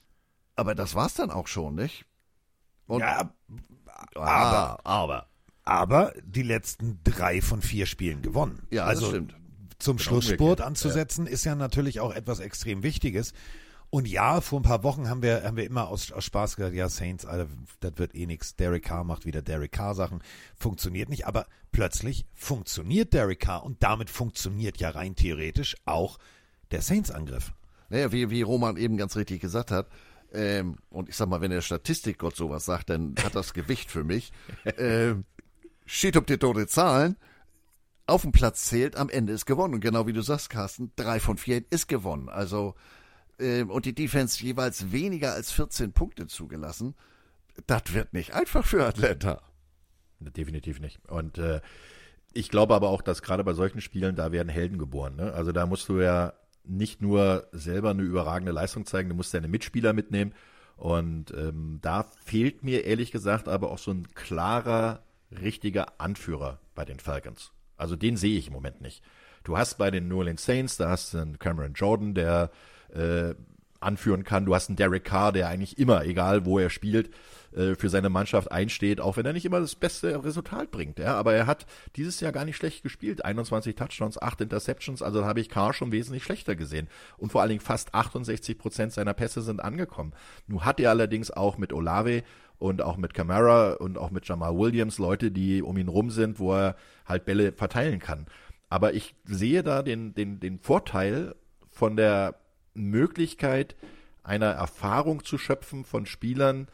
aber 0.55 0.75
das 0.75 0.93
war's 0.93 1.15
dann 1.15 1.31
auch 1.31 1.47
schon, 1.47 1.75
nicht? 1.75 2.05
Und, 2.89 3.01
Ja, 3.01 3.31
aber, 4.15 4.79
aber. 4.83 5.27
aber 5.63 6.13
die 6.23 6.41
letzten 6.41 6.99
drei 7.03 7.41
von 7.41 7.61
vier 7.61 7.85
Spielen 7.85 8.21
gewonnen. 8.21 8.67
Ja, 8.71 8.85
also 8.85 9.01
das 9.01 9.09
stimmt. 9.11 9.35
zum 9.77 9.97
Genau 9.97 10.09
Schlussspurt 10.09 10.61
anzusetzen, 10.61 11.27
ist 11.27 11.45
ja 11.45 11.55
natürlich 11.55 11.99
auch 11.99 12.13
etwas 12.13 12.39
extrem 12.39 12.81
Wichtiges. 12.81 13.33
Und 13.91 14.07
ja, 14.07 14.41
vor 14.41 14.59
ein 14.59 14.63
paar 14.63 14.83
Wochen 14.83 15.07
haben 15.07 15.21
wir, 15.21 15.43
haben 15.43 15.57
wir 15.57 15.65
immer 15.65 15.87
aus, 15.87 16.11
aus 16.11 16.25
Spaß 16.25 16.55
gesagt, 16.55 16.75
ja, 16.75 16.89
Saints, 16.89 17.25
Alter, 17.25 17.47
das 17.79 17.93
wird 17.97 18.15
eh 18.15 18.25
nix. 18.25 18.55
Derek 18.55 18.85
Carr 18.85 19.03
macht 19.03 19.25
wieder 19.25 19.41
Derek 19.41 19.71
Carr 19.71 19.95
Sachen. 19.95 20.21
Funktioniert 20.55 21.09
nicht. 21.09 21.25
Aber 21.27 21.45
plötzlich 21.71 22.25
funktioniert 22.33 23.13
Derek 23.13 23.39
Carr 23.39 23.63
und 23.63 23.81
damit 23.83 24.09
funktioniert 24.09 24.77
ja 24.77 24.89
rein 24.89 25.15
theoretisch 25.15 25.75
auch 25.85 26.17
der 26.71 26.81
Saints-Angriff. 26.81 27.53
Naja, 27.89 28.11
wie, 28.11 28.29
wie 28.29 28.43
Roman 28.43 28.77
eben 28.77 28.97
ganz 28.97 29.15
richtig 29.15 29.41
gesagt 29.41 29.71
hat, 29.71 29.87
ähm, 30.33 30.77
und 30.89 31.09
ich 31.09 31.15
sag 31.15 31.27
mal, 31.29 31.41
wenn 31.41 31.51
der 31.51 31.61
Statistikgott 31.61 32.35
sowas 32.35 32.65
sagt, 32.65 32.89
dann 32.89 33.15
hat 33.23 33.35
das 33.35 33.53
Gewicht 33.53 33.89
für 33.89 34.03
mich. 34.03 34.31
ähm, 34.77 35.25
steht 35.85 36.17
um 36.17 36.25
die 36.25 36.37
tote 36.37 36.67
Zahlen, 36.67 37.17
auf 38.05 38.21
dem 38.23 38.31
Platz 38.31 38.65
zählt, 38.65 38.95
am 38.95 39.09
Ende 39.09 39.33
ist 39.33 39.45
gewonnen. 39.45 39.75
Und 39.75 39.81
genau 39.81 40.07
wie 40.07 40.13
du 40.13 40.21
sagst, 40.21 40.49
Carsten, 40.49 40.91
drei 40.95 41.19
von 41.19 41.37
vier 41.37 41.63
ist 41.69 41.87
gewonnen. 41.87 42.29
Also, 42.29 42.75
ähm, 43.39 43.69
und 43.69 43.85
die 43.85 43.95
Defense 43.95 44.43
jeweils 44.43 44.91
weniger 44.91 45.33
als 45.33 45.51
14 45.51 45.93
Punkte 45.93 46.27
zugelassen. 46.27 46.95
Das 47.67 47.93
wird 47.93 48.13
nicht 48.13 48.33
einfach 48.33 48.65
für 48.65 48.85
Atlanta. 48.85 49.41
Definitiv 50.19 50.79
nicht. 50.79 50.99
Und 51.07 51.37
äh, 51.37 51.61
ich 52.33 52.49
glaube 52.49 52.75
aber 52.75 52.89
auch, 52.89 53.01
dass 53.01 53.21
gerade 53.21 53.43
bei 53.43 53.53
solchen 53.53 53.81
Spielen, 53.81 54.15
da 54.15 54.31
werden 54.31 54.49
Helden 54.49 54.77
geboren. 54.77 55.15
Ne? 55.15 55.33
Also 55.33 55.51
da 55.51 55.65
musst 55.65 55.89
du 55.89 55.99
ja 55.99 56.33
nicht 56.63 57.01
nur 57.01 57.47
selber 57.51 57.91
eine 57.91 58.03
überragende 58.03 58.51
Leistung 58.51 58.85
zeigen, 58.85 59.09
du 59.09 59.15
musst 59.15 59.33
deine 59.33 59.47
Mitspieler 59.47 59.93
mitnehmen. 59.93 60.33
Und 60.77 61.31
ähm, 61.31 61.79
da 61.81 62.03
fehlt 62.23 62.63
mir 62.63 62.85
ehrlich 62.85 63.11
gesagt 63.11 63.47
aber 63.49 63.69
auch 63.69 63.79
so 63.79 63.91
ein 63.91 64.07
klarer, 64.13 65.03
richtiger 65.29 65.99
Anführer 65.99 66.59
bei 66.73 66.85
den 66.85 66.99
Falcons. 66.99 67.51
Also 67.75 67.95
den 67.95 68.17
sehe 68.17 68.37
ich 68.37 68.47
im 68.47 68.53
Moment 68.53 68.81
nicht. 68.81 69.03
Du 69.43 69.57
hast 69.57 69.77
bei 69.77 69.91
den 69.91 70.07
New 70.07 70.17
Orleans 70.19 70.43
Saints, 70.43 70.77
da 70.77 70.89
hast 70.89 71.13
du 71.13 71.19
einen 71.19 71.39
Cameron 71.39 71.73
Jordan, 71.73 72.13
der 72.13 72.51
äh, 72.93 73.33
anführen 73.79 74.23
kann. 74.23 74.45
Du 74.45 74.55
hast 74.55 74.69
einen 74.69 74.75
Derek 74.75 75.05
Carr, 75.05 75.31
der 75.31 75.47
eigentlich 75.47 75.77
immer, 75.77 76.03
egal 76.05 76.45
wo 76.45 76.59
er 76.59 76.69
spielt, 76.69 77.09
äh, 77.55 77.75
für 77.75 77.89
seine 77.89 78.09
Mannschaft 78.09 78.51
einsteht, 78.51 79.01
auch 79.01 79.17
wenn 79.17 79.25
er 79.25 79.33
nicht 79.33 79.45
immer 79.45 79.59
das 79.59 79.75
beste 79.75 80.23
Resultat 80.23 80.71
bringt. 80.71 80.99
Ja, 80.99 81.15
aber 81.15 81.33
er 81.33 81.47
hat 81.47 81.65
dieses 81.95 82.19
Jahr 82.19 82.31
gar 82.31 82.45
nicht 82.45 82.57
schlecht 82.57 82.83
gespielt. 82.83 83.25
21 83.25 83.75
Touchdowns, 83.75 84.21
8 84.21 84.41
Interceptions, 84.41 85.01
also 85.01 85.25
habe 85.25 85.41
ich 85.41 85.49
Carr 85.49 85.73
schon 85.73 85.91
wesentlich 85.91 86.23
schlechter 86.23 86.55
gesehen. 86.55 86.87
Und 87.17 87.31
vor 87.31 87.41
allen 87.41 87.49
Dingen 87.49 87.61
fast 87.61 87.93
68 87.93 88.57
Prozent 88.57 88.93
seiner 88.93 89.13
Pässe 89.13 89.41
sind 89.41 89.61
angekommen. 89.61 90.13
Nun 90.47 90.65
hat 90.65 90.79
er 90.79 90.89
allerdings 90.91 91.31
auch 91.31 91.57
mit 91.57 91.73
Olave 91.73 92.23
und 92.59 92.81
auch 92.81 92.97
mit 92.97 93.13
Camara 93.13 93.73
und 93.73 93.97
auch 93.97 94.11
mit 94.11 94.27
Jamal 94.27 94.57
Williams 94.57 94.97
Leute, 94.97 95.31
die 95.31 95.61
um 95.61 95.77
ihn 95.77 95.87
rum 95.87 96.11
sind, 96.11 96.39
wo 96.39 96.53
er 96.53 96.75
halt 97.05 97.25
Bälle 97.25 97.53
verteilen 97.53 97.99
kann. 97.99 98.27
Aber 98.69 98.93
ich 98.93 99.15
sehe 99.25 99.63
da 99.63 99.81
den, 99.81 100.13
den, 100.13 100.39
den 100.39 100.59
Vorteil 100.59 101.35
von 101.67 101.95
der 101.95 102.35
Möglichkeit 102.73 103.75
einer 104.23 104.51
Erfahrung 104.51 105.23
zu 105.23 105.37
schöpfen 105.37 105.85
von 105.85 106.05
Spielern, 106.05 106.67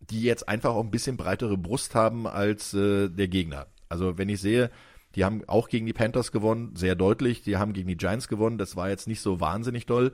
die 0.00 0.22
jetzt 0.22 0.48
einfach 0.48 0.70
auch 0.74 0.82
ein 0.84 0.90
bisschen 0.90 1.16
breitere 1.16 1.56
Brust 1.56 1.94
haben 1.94 2.26
als 2.26 2.72
äh, 2.74 3.08
der 3.08 3.28
Gegner. 3.28 3.66
Also 3.88 4.18
wenn 4.18 4.28
ich 4.28 4.40
sehe, 4.40 4.70
Die 5.14 5.24
haben 5.24 5.42
auch 5.48 5.68
gegen 5.68 5.86
die 5.86 5.94
Panthers 5.94 6.30
gewonnen, 6.32 6.76
sehr 6.76 6.94
deutlich. 6.94 7.42
Die 7.42 7.56
haben 7.56 7.72
gegen 7.72 7.88
die 7.88 7.96
Giants 7.96 8.28
gewonnen. 8.28 8.58
Das 8.58 8.76
war 8.76 8.88
jetzt 8.90 9.08
nicht 9.08 9.20
so 9.22 9.40
wahnsinnig 9.40 9.86
doll, 9.86 10.12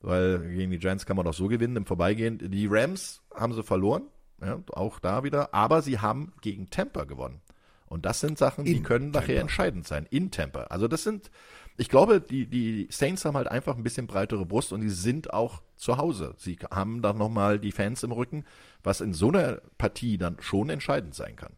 weil 0.00 0.40
gegen 0.40 0.70
die 0.72 0.78
Giants 0.80 1.06
kann 1.06 1.16
man 1.16 1.24
doch 1.24 1.32
so 1.34 1.46
gewinnen 1.48 1.76
im 1.76 1.86
Vorbeigehen. 1.86 2.38
Die 2.50 2.66
Rams 2.66 3.22
haben 3.32 3.54
sie 3.54 3.62
verloren, 3.62 4.02
ja, 4.44 4.60
auch 4.72 4.98
da 4.98 5.22
wieder. 5.22 5.54
Aber 5.54 5.80
sie 5.80 6.00
haben 6.00 6.32
gegen 6.42 6.68
Tampa 6.70 7.04
gewonnen. 7.04 7.40
Und 7.86 8.04
das 8.04 8.20
sind 8.20 8.36
Sachen, 8.36 8.64
die 8.64 8.76
In 8.78 8.82
können 8.82 9.10
nachher 9.10 9.26
Tampa. 9.28 9.40
entscheidend 9.42 9.86
sein. 9.86 10.06
In 10.10 10.30
Tampa. 10.30 10.64
Also 10.64 10.88
das 10.88 11.04
sind, 11.04 11.30
ich 11.76 11.88
glaube, 11.88 12.20
die, 12.20 12.46
die 12.46 12.88
Saints 12.90 13.24
haben 13.24 13.36
halt 13.36 13.48
einfach 13.48 13.76
ein 13.76 13.82
bisschen 13.84 14.06
breitere 14.08 14.44
Brust 14.44 14.72
und 14.72 14.80
die 14.80 14.90
sind 14.90 15.32
auch 15.32 15.62
zu 15.76 15.98
Hause. 15.98 16.34
Sie 16.36 16.58
haben 16.70 17.00
dann 17.00 17.16
nochmal 17.16 17.58
die 17.60 17.72
Fans 17.72 18.02
im 18.02 18.12
Rücken, 18.12 18.44
was 18.82 19.00
in 19.00 19.12
so 19.12 19.28
einer 19.28 19.60
Partie 19.78 20.18
dann 20.18 20.36
schon 20.40 20.70
entscheidend 20.70 21.14
sein 21.14 21.36
kann. 21.36 21.54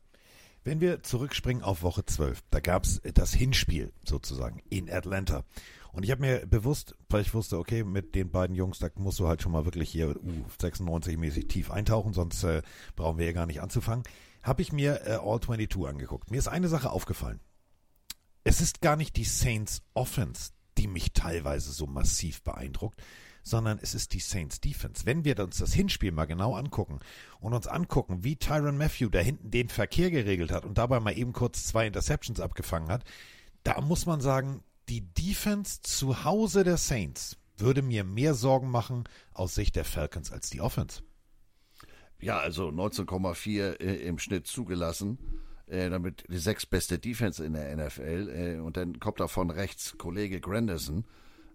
Wenn 0.65 0.81
wir 0.81 1.03
zurückspringen 1.03 1.63
auf 1.63 1.83
Woche 1.83 2.07
12, 2.07 2.43
da 2.51 2.61
gab 2.61 2.85
es 2.85 3.01
das 3.13 3.35
Hinspiel 3.35 3.93
sozusagen 4.03 4.63
in 4.71 4.91
Atlanta. 4.91 5.45
Und 5.93 6.05
ich 6.05 6.11
habe 6.11 6.23
mir 6.23 6.47
bewusst, 6.47 6.97
weil 7.09 7.21
ich 7.21 7.35
wusste, 7.35 7.59
okay, 7.59 7.85
mit 7.85 8.15
den 8.15 8.31
beiden 8.31 8.57
Jungs, 8.57 8.79
da 8.79 8.89
musst 8.97 9.21
du 9.21 9.29
halt 9.29 9.43
schon 9.43 9.53
mal 9.53 9.67
wirklich 9.67 9.91
hier 9.91 10.17
U96-mäßig 10.59 11.49
tief 11.49 11.71
eintauchen, 11.71 12.15
sonst 12.15 12.43
äh, 12.45 12.63
brauchen 12.97 13.19
wir 13.19 13.27
ja 13.27 13.33
gar 13.33 13.47
nicht 13.47 13.61
anzufangen, 13.61 14.05
habe 14.43 14.63
ich 14.63 14.73
mir 14.73 15.07
äh, 15.07 15.19
All 15.23 15.41
22 15.41 15.87
angeguckt. 15.87 16.31
Mir 16.31 16.39
ist 16.39 16.49
eine 16.49 16.69
Sache 16.69 16.91
aufgefallen. 16.91 17.41
Es 18.43 18.61
ist 18.61 18.81
gar 18.81 18.97
nicht 18.97 19.17
die 19.17 19.25
Saints 19.25 19.83
Offense, 19.95 20.53
die 20.79 20.89
mich 20.89 21.13
teilweise 21.13 21.73
so 21.73 21.87
massiv 21.87 22.43
beeindruckt, 22.43 23.01
sondern 23.45 23.79
es 23.81 23.95
ist 23.95 24.13
die 24.13 24.21
Saints 24.21 24.61
Defense. 24.61 25.07
Wenn 25.07 25.25
wir 25.25 25.39
uns 25.39 25.59
das 25.59 25.73
Hinspiel 25.73 26.11
mal 26.11 26.25
genau 26.25 26.57
angucken 26.57 26.99
und 27.39 27.53
uns 27.53 27.69
angucken, 27.69 28.25
wie 28.25 28.37
Tyron 28.37 28.77
Matthew 28.77 29.11
da 29.11 29.21
hinten 29.21 29.51
den 29.51 29.69
Verkehr 29.69 30.11
geregelt 30.11 30.51
hat 30.51 30.65
und 30.65 30.79
dabei 30.79 30.99
mal 30.99 31.17
eben 31.17 31.33
kurz 31.33 31.67
zwei 31.67 31.87
Interceptions 31.87 32.41
abgefangen 32.41 32.89
hat, 32.89 33.05
da 33.63 33.81
muss 33.81 34.07
man 34.07 34.21
sagen, 34.21 34.65
die 34.89 35.03
Defense 35.03 35.81
zu 35.83 36.25
Hause 36.25 36.65
der 36.65 36.79
Saints 36.79 37.37
würde 37.57 37.83
mir 37.83 38.03
mehr 38.03 38.35
Sorgen 38.35 38.71
machen 38.71 39.05
aus 39.33 39.55
Sicht 39.55 39.77
der 39.77 39.85
Falcons 39.85 40.33
als 40.33 40.51
die 40.51 40.61
Offense. 40.61 41.03
Ja, 42.21 42.39
also 42.39 42.69
19,4 42.69 43.81
äh, 43.81 43.97
im 44.07 44.19
Schnitt 44.19 44.47
zugelassen. 44.47 45.19
Äh, 45.67 45.89
damit 45.89 46.25
die 46.29 46.37
sechstbeste 46.37 46.99
Defense 46.99 47.43
in 47.43 47.55
der 47.55 47.75
NFL. 47.75 48.29
Äh, 48.29 48.61
und 48.61 48.77
dann 48.77 49.01
kommt 49.01 49.21
da 49.21 49.29
von 49.29 49.49
rechts 49.51 49.97
Kollege 49.97 50.39
Granderson, 50.41 51.05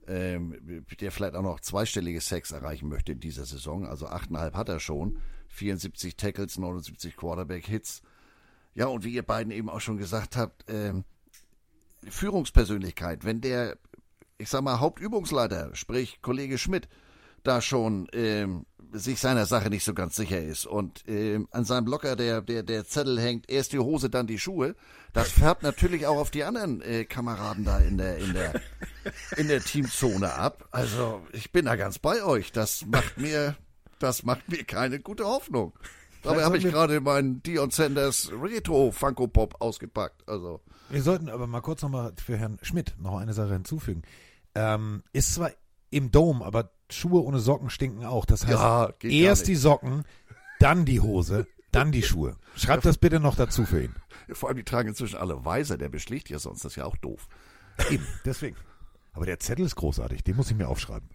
ähm, 0.09 0.85
der 0.99 1.11
vielleicht 1.11 1.35
auch 1.35 1.43
noch 1.43 1.59
zweistellige 1.59 2.19
Sex 2.19 2.51
erreichen 2.51 2.89
möchte 2.89 3.11
in 3.11 3.19
dieser 3.19 3.45
Saison. 3.45 3.85
Also 3.85 4.07
8,5 4.07 4.53
hat 4.53 4.69
er 4.69 4.79
schon. 4.79 5.19
74 5.49 6.15
Tackles, 6.15 6.57
79 6.57 7.15
Quarterback-Hits. 7.15 8.01
Ja, 8.73 8.87
und 8.87 9.03
wie 9.03 9.13
ihr 9.13 9.23
beiden 9.23 9.51
eben 9.51 9.69
auch 9.69 9.81
schon 9.81 9.97
gesagt 9.97 10.35
habt, 10.35 10.65
ähm, 10.67 11.03
Führungspersönlichkeit, 12.07 13.23
wenn 13.23 13.41
der, 13.41 13.77
ich 14.37 14.49
sag 14.49 14.61
mal, 14.61 14.79
Hauptübungsleiter, 14.79 15.75
sprich 15.75 16.21
Kollege 16.21 16.57
Schmidt, 16.57 16.87
da 17.43 17.61
schon 17.61 18.07
ähm, 18.13 18.65
sich 18.91 19.19
seiner 19.19 19.45
Sache 19.45 19.69
nicht 19.69 19.83
so 19.83 19.93
ganz 19.93 20.15
sicher 20.15 20.41
ist 20.41 20.65
und 20.65 21.03
ähm, 21.07 21.47
an 21.51 21.65
seinem 21.65 21.87
Locker 21.87 22.15
der, 22.15 22.41
der, 22.41 22.63
der 22.63 22.85
Zettel 22.85 23.19
hängt, 23.19 23.49
erst 23.49 23.73
die 23.73 23.79
Hose, 23.79 24.09
dann 24.09 24.27
die 24.27 24.39
Schuhe, 24.39 24.75
das 25.13 25.29
färbt 25.31 25.63
natürlich 25.63 26.05
auch 26.05 26.17
auf 26.17 26.31
die 26.31 26.43
anderen 26.43 26.81
äh, 26.81 27.05
Kameraden 27.05 27.65
da 27.65 27.79
in 27.79 27.97
der, 27.97 28.17
in 28.17 28.33
der, 28.33 28.61
in 29.37 29.47
der 29.47 29.61
Teamzone 29.61 30.33
ab. 30.33 30.67
Also 30.71 31.21
ich 31.31 31.51
bin 31.51 31.65
da 31.65 31.75
ganz 31.75 31.99
bei 31.99 32.23
euch. 32.23 32.51
Das 32.51 32.85
macht 32.85 33.17
mir, 33.17 33.55
das 33.99 34.23
macht 34.23 34.49
mir 34.49 34.63
keine 34.63 34.99
gute 34.99 35.25
Hoffnung. 35.25 35.73
Dabei 36.21 36.43
habe 36.43 36.57
ich 36.57 36.63
gerade 36.63 36.99
meinen 36.99 37.41
Dion 37.43 37.71
Sanders 37.71 38.31
Retro 38.31 38.91
Funko 38.91 39.27
Pop 39.27 39.61
ausgepackt. 39.61 40.27
Also 40.27 40.61
Wir 40.89 41.01
sollten 41.01 41.29
aber 41.29 41.47
mal 41.47 41.61
kurz 41.61 41.81
nochmal 41.81 42.13
für 42.23 42.37
Herrn 42.37 42.59
Schmidt 42.61 42.95
noch 42.99 43.17
eine 43.17 43.33
Sache 43.33 43.53
hinzufügen. 43.53 44.03
Ähm, 44.53 45.03
ist 45.13 45.33
zwar 45.33 45.51
im 45.89 46.11
Dom, 46.11 46.41
aber 46.41 46.71
Schuhe 46.89 47.21
ohne 47.23 47.39
Socken 47.39 47.69
stinken 47.69 48.05
auch. 48.05 48.25
Das 48.25 48.45
heißt, 48.45 48.51
Ja, 48.51 48.93
erst 49.01 49.47
die 49.47 49.55
Socken, 49.55 50.03
dann 50.59 50.85
die 50.85 50.99
Hose, 50.99 51.47
dann 51.71 51.91
die 51.91 52.03
Schuhe. 52.03 52.35
Schreibt 52.55 52.85
das 52.85 52.97
bitte 52.97 53.19
noch 53.19 53.35
dazu 53.35 53.65
für 53.65 53.83
ihn. 53.83 53.95
vor 54.33 54.49
allem 54.49 54.57
die 54.57 54.63
tragen 54.63 54.89
inzwischen 54.89 55.17
alle 55.17 55.45
Weiser, 55.45 55.77
der 55.77 55.89
beschlicht 55.89 56.29
ja 56.29 56.39
sonst, 56.39 56.65
das 56.65 56.73
ist 56.73 56.75
ja 56.75 56.85
auch 56.85 56.97
doof. 56.97 57.27
Eben, 57.89 58.05
deswegen. 58.25 58.57
Aber 59.13 59.25
der 59.25 59.39
Zettel 59.39 59.65
ist 59.65 59.75
großartig, 59.75 60.23
den 60.23 60.35
muss 60.35 60.51
ich 60.51 60.57
mir 60.57 60.67
aufschreiben. 60.67 61.09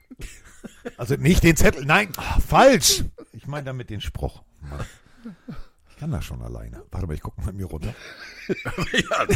Also 0.97 1.17
nicht 1.17 1.43
den 1.43 1.57
Zettel, 1.57 1.85
nein, 1.85 2.11
ah, 2.17 2.41
falsch. 2.41 3.05
Ich 3.33 3.47
meine 3.47 3.65
damit 3.65 3.91
den 3.91 4.01
Spruch. 4.01 4.43
Mann. 4.61 4.85
Ich 5.95 6.01
kann 6.01 6.11
das 6.11 6.25
schon 6.25 6.43
alleine. 6.43 6.83
Warte 6.91 7.07
mal, 7.07 7.13
ich 7.15 7.21
gucke 7.21 7.41
mal 7.41 7.53
mir 7.53 7.67
runter. 7.67 7.95
ja, 8.49 9.27
du 9.27 9.35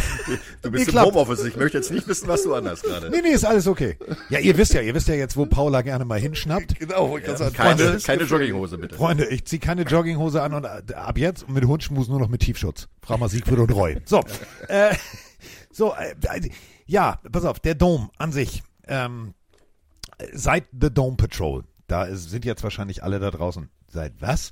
Nee, 0.64 0.70
bist 0.70 0.86
im 0.86 0.90
klappt. 0.90 1.06
Homeoffice. 1.12 1.44
Ich 1.44 1.56
möchte 1.56 1.78
jetzt 1.78 1.92
nicht 1.92 2.08
wissen, 2.08 2.26
was 2.26 2.42
du 2.42 2.52
anders 2.52 2.82
gerade. 2.82 3.10
Nee, 3.10 3.20
nee, 3.22 3.28
ist 3.28 3.44
alles 3.44 3.68
okay. 3.68 3.96
Ja, 4.28 4.40
ihr 4.40 4.58
wisst 4.58 4.74
ja, 4.74 4.80
ihr 4.80 4.92
wisst 4.92 5.06
ja 5.06 5.14
jetzt, 5.14 5.36
wo 5.36 5.46
Paula 5.46 5.82
gerne 5.82 6.04
mal 6.04 6.18
hinschnappt. 6.18 6.80
Genau, 6.80 7.16
ich 7.16 7.24
kann 7.24 7.36
sagen, 7.36 7.54
Keine, 7.54 7.98
keine 7.98 8.24
Jogginghose, 8.24 8.76
bitte. 8.76 8.96
Freunde, 8.96 9.26
ich 9.26 9.44
ziehe 9.44 9.60
keine 9.60 9.82
Jogginghose 9.82 10.42
an 10.42 10.52
und 10.52 10.64
äh, 10.64 10.94
ab 10.94 11.16
jetzt 11.16 11.48
mit 11.48 11.64
Hundschmus 11.64 12.08
nur 12.08 12.18
noch 12.18 12.28
mit 12.28 12.40
Tiefschutz. 12.40 12.88
Frag 13.02 13.20
mal 13.20 13.28
Siegfried 13.28 13.60
und 13.60 13.70
Roy. 13.70 14.00
So, 14.04 14.24
äh, 14.68 14.96
so, 15.70 15.94
äh, 15.94 16.50
ja, 16.86 17.20
pass 17.30 17.44
auf, 17.44 17.60
der 17.60 17.76
Dome 17.76 18.10
an 18.18 18.32
sich, 18.32 18.64
ähm, 18.88 19.34
seit 20.32 20.64
The 20.72 20.90
Dome 20.92 21.16
Patrol, 21.16 21.62
da 21.86 22.02
ist, 22.04 22.30
sind 22.30 22.44
jetzt 22.44 22.64
wahrscheinlich 22.64 23.04
alle 23.04 23.20
da 23.20 23.30
draußen, 23.30 23.70
seit 23.86 24.20
was? 24.20 24.50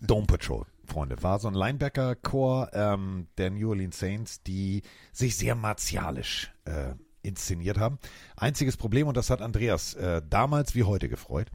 Dome 0.00 0.26
Patrol, 0.26 0.64
Freunde, 0.90 1.22
war 1.22 1.38
so 1.38 1.48
ein 1.48 1.54
Linebacker-Core 1.54 2.70
ähm, 2.72 3.28
der 3.38 3.50
New 3.50 3.70
Orleans 3.70 3.98
Saints, 3.98 4.42
die 4.42 4.82
sich 5.12 5.36
sehr 5.36 5.54
martialisch 5.54 6.52
äh, 6.64 6.94
inszeniert 7.22 7.78
haben. 7.78 7.98
Einziges 8.36 8.76
Problem, 8.76 9.06
und 9.06 9.16
das 9.16 9.30
hat 9.30 9.40
Andreas 9.40 9.94
äh, 9.94 10.20
damals 10.28 10.74
wie 10.74 10.84
heute 10.84 11.08
gefreut, 11.08 11.48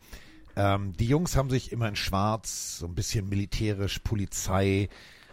ähm, 0.55 0.93
die 0.93 1.07
Jungs 1.07 1.35
haben 1.35 1.49
sich 1.49 1.71
immer 1.71 1.89
in 1.89 1.97
schwarz, 1.97 2.77
so 2.79 2.85
ein 2.85 2.95
bisschen 2.95 3.27
militärisch, 3.27 3.99
Polizei, 3.99 4.87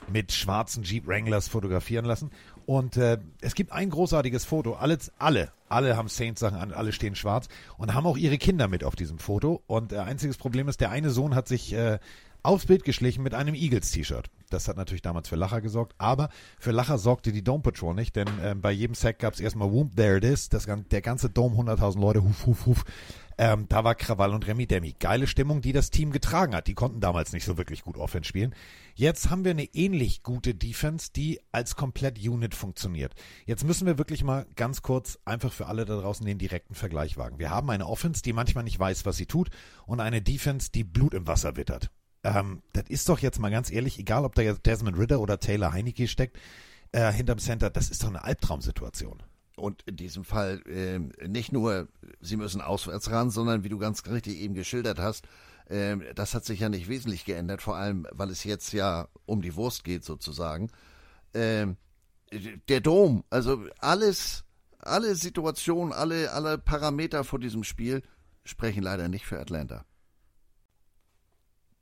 mit 0.08 0.32
schwarzen 0.32 0.82
Jeep 0.82 1.06
Wranglers 1.06 1.46
fotografieren 1.46 2.04
lassen. 2.04 2.30
Und 2.66 2.96
äh, 2.96 3.18
es 3.40 3.54
gibt 3.54 3.70
ein 3.70 3.90
großartiges 3.90 4.44
Foto. 4.44 4.74
Alle, 4.74 4.98
alle, 5.18 5.52
alle 5.68 5.96
haben 5.96 6.08
Saints-Sachen 6.08 6.58
an, 6.58 6.72
alle 6.72 6.92
stehen 6.92 7.14
schwarz 7.14 7.48
und 7.76 7.94
haben 7.94 8.06
auch 8.06 8.16
ihre 8.16 8.38
Kinder 8.38 8.66
mit 8.66 8.82
auf 8.82 8.96
diesem 8.96 9.18
Foto. 9.18 9.62
Und 9.68 9.92
äh, 9.92 9.98
einziges 9.98 10.38
Problem 10.38 10.68
ist, 10.68 10.80
der 10.80 10.90
eine 10.90 11.10
Sohn 11.10 11.36
hat 11.36 11.46
sich 11.46 11.72
äh, 11.72 12.00
aufs 12.42 12.66
Bild 12.66 12.84
geschlichen 12.84 13.22
mit 13.22 13.34
einem 13.34 13.54
Eagles-T-Shirt. 13.54 14.30
Das 14.50 14.68
hat 14.68 14.76
natürlich 14.76 15.02
damals 15.02 15.28
für 15.28 15.36
Lacher 15.36 15.60
gesorgt, 15.60 15.94
aber 15.98 16.28
für 16.58 16.72
Lacher 16.72 16.98
sorgte 16.98 17.32
die 17.32 17.42
Dome 17.42 17.62
Patrol 17.62 17.94
nicht, 17.94 18.16
denn 18.16 18.28
ähm, 18.42 18.60
bei 18.60 18.70
jedem 18.70 18.94
Sack 18.94 19.18
gab 19.18 19.34
es 19.34 19.40
erstmal 19.40 19.70
Whoop, 19.72 19.96
there 19.96 20.18
it 20.18 20.24
is, 20.24 20.48
das, 20.48 20.66
der 20.66 21.00
ganze 21.00 21.30
Dome, 21.30 21.56
100.000 21.56 22.00
Leute, 22.00 22.22
huf, 22.22 22.46
huf, 22.46 22.66
huf. 22.66 22.84
Ähm, 23.38 23.66
da 23.68 23.82
war 23.82 23.94
Krawall 23.94 24.34
und 24.34 24.46
Remi 24.46 24.66
Demi. 24.66 24.94
Geile 24.98 25.26
Stimmung, 25.26 25.62
die 25.62 25.72
das 25.72 25.90
Team 25.90 26.12
getragen 26.12 26.54
hat. 26.54 26.66
Die 26.66 26.74
konnten 26.74 27.00
damals 27.00 27.32
nicht 27.32 27.44
so 27.44 27.56
wirklich 27.56 27.82
gut 27.82 27.96
Offense 27.96 28.28
spielen. 28.28 28.54
Jetzt 28.94 29.30
haben 29.30 29.44
wir 29.44 29.52
eine 29.52 29.64
ähnlich 29.64 30.22
gute 30.22 30.54
Defense, 30.54 31.10
die 31.16 31.40
als 31.50 31.74
Komplett-Unit 31.74 32.54
funktioniert. 32.54 33.14
Jetzt 33.46 33.64
müssen 33.64 33.86
wir 33.86 33.98
wirklich 33.98 34.22
mal 34.22 34.46
ganz 34.54 34.82
kurz 34.82 35.18
einfach 35.24 35.52
für 35.52 35.66
alle 35.66 35.86
da 35.86 35.98
draußen 35.98 36.26
den 36.26 36.38
direkten 36.38 36.74
Vergleich 36.74 37.16
wagen. 37.16 37.38
Wir 37.38 37.50
haben 37.50 37.70
eine 37.70 37.86
Offense, 37.86 38.22
die 38.22 38.32
manchmal 38.32 38.64
nicht 38.64 38.78
weiß, 38.78 39.06
was 39.06 39.16
sie 39.16 39.26
tut, 39.26 39.50
und 39.86 40.00
eine 40.00 40.20
Defense, 40.20 40.70
die 40.70 40.84
Blut 40.84 41.14
im 41.14 41.26
Wasser 41.26 41.56
wittert. 41.56 41.90
Ähm, 42.24 42.62
das 42.72 42.84
ist 42.88 43.08
doch 43.08 43.18
jetzt 43.18 43.38
mal 43.38 43.50
ganz 43.50 43.70
ehrlich, 43.70 43.98
egal 43.98 44.24
ob 44.24 44.34
da 44.34 44.42
jetzt 44.42 44.66
Desmond 44.66 44.98
Ritter 44.98 45.20
oder 45.20 45.40
Taylor 45.40 45.72
Heineke 45.72 46.06
steckt, 46.06 46.38
äh, 46.92 47.12
hinterm 47.12 47.38
Center, 47.38 47.70
das 47.70 47.90
ist 47.90 48.02
doch 48.02 48.08
eine 48.08 48.22
Albtraumsituation. 48.22 49.22
Und 49.56 49.82
in 49.82 49.96
diesem 49.96 50.24
Fall 50.24 50.62
ähm, 50.66 51.12
nicht 51.26 51.52
nur, 51.52 51.88
sie 52.20 52.36
müssen 52.36 52.60
auswärts 52.60 53.10
ran, 53.10 53.30
sondern 53.30 53.64
wie 53.64 53.68
du 53.68 53.78
ganz 53.78 54.06
richtig 54.06 54.38
eben 54.38 54.54
geschildert 54.54 54.98
hast, 54.98 55.26
ähm, 55.68 56.02
das 56.14 56.34
hat 56.34 56.44
sich 56.44 56.60
ja 56.60 56.68
nicht 56.68 56.88
wesentlich 56.88 57.24
geändert, 57.24 57.62
vor 57.62 57.76
allem, 57.76 58.06
weil 58.10 58.30
es 58.30 58.44
jetzt 58.44 58.72
ja 58.72 59.08
um 59.26 59.42
die 59.42 59.54
Wurst 59.54 59.84
geht 59.84 60.04
sozusagen. 60.04 60.70
Ähm, 61.34 61.76
der 62.68 62.80
Dom, 62.80 63.24
also 63.30 63.66
alles, 63.78 64.44
alle 64.78 65.14
Situationen, 65.14 65.92
alle, 65.92 66.32
alle 66.32 66.58
Parameter 66.58 67.24
vor 67.24 67.38
diesem 67.38 67.64
Spiel 67.64 68.02
sprechen 68.44 68.82
leider 68.82 69.08
nicht 69.08 69.26
für 69.26 69.38
Atlanta. 69.38 69.84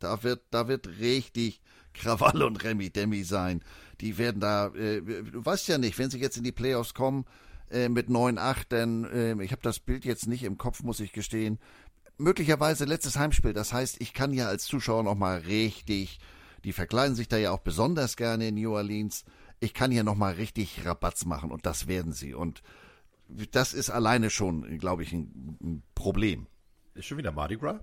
Da 0.00 0.22
wird, 0.22 0.42
da 0.50 0.68
wird 0.68 0.88
richtig 1.00 1.60
Krawall 1.94 2.42
und 2.42 2.62
Remi 2.62 2.90
Demi 2.90 3.22
sein. 3.24 3.62
Die 4.00 4.18
werden 4.18 4.40
da, 4.40 4.68
äh, 4.68 5.00
du 5.02 5.44
weißt 5.44 5.68
ja 5.68 5.78
nicht, 5.78 5.98
wenn 5.98 6.10
sie 6.10 6.18
jetzt 6.18 6.36
in 6.36 6.44
die 6.44 6.52
Playoffs 6.52 6.94
kommen 6.94 7.24
äh, 7.70 7.88
mit 7.88 8.08
9-8, 8.08 8.68
denn 8.70 9.04
äh, 9.04 9.42
ich 9.42 9.52
habe 9.52 9.62
das 9.62 9.80
Bild 9.80 10.04
jetzt 10.04 10.26
nicht 10.26 10.44
im 10.44 10.58
Kopf, 10.58 10.82
muss 10.82 11.00
ich 11.00 11.12
gestehen. 11.12 11.58
Möglicherweise 12.18 12.84
letztes 12.84 13.16
Heimspiel. 13.16 13.52
Das 13.52 13.72
heißt, 13.72 14.00
ich 14.00 14.12
kann 14.12 14.32
ja 14.32 14.46
als 14.46 14.64
Zuschauer 14.64 15.02
nochmal 15.02 15.38
richtig, 15.38 16.20
die 16.64 16.72
verkleiden 16.72 17.14
sich 17.14 17.28
da 17.28 17.36
ja 17.36 17.50
auch 17.50 17.60
besonders 17.60 18.16
gerne 18.16 18.48
in 18.48 18.56
New 18.56 18.74
Orleans. 18.74 19.24
Ich 19.60 19.74
kann 19.74 19.90
hier 19.90 20.04
nochmal 20.04 20.34
richtig 20.34 20.84
Rabatz 20.84 21.24
machen 21.24 21.50
und 21.50 21.66
das 21.66 21.86
werden 21.86 22.12
sie. 22.12 22.34
Und 22.34 22.62
das 23.52 23.72
ist 23.74 23.90
alleine 23.90 24.30
schon, 24.30 24.78
glaube 24.78 25.02
ich, 25.02 25.12
ein, 25.12 25.58
ein 25.62 25.82
Problem. 25.94 26.46
Ist 26.94 27.06
schon 27.06 27.18
wieder 27.18 27.32
Mardi 27.32 27.56
Gras? 27.56 27.80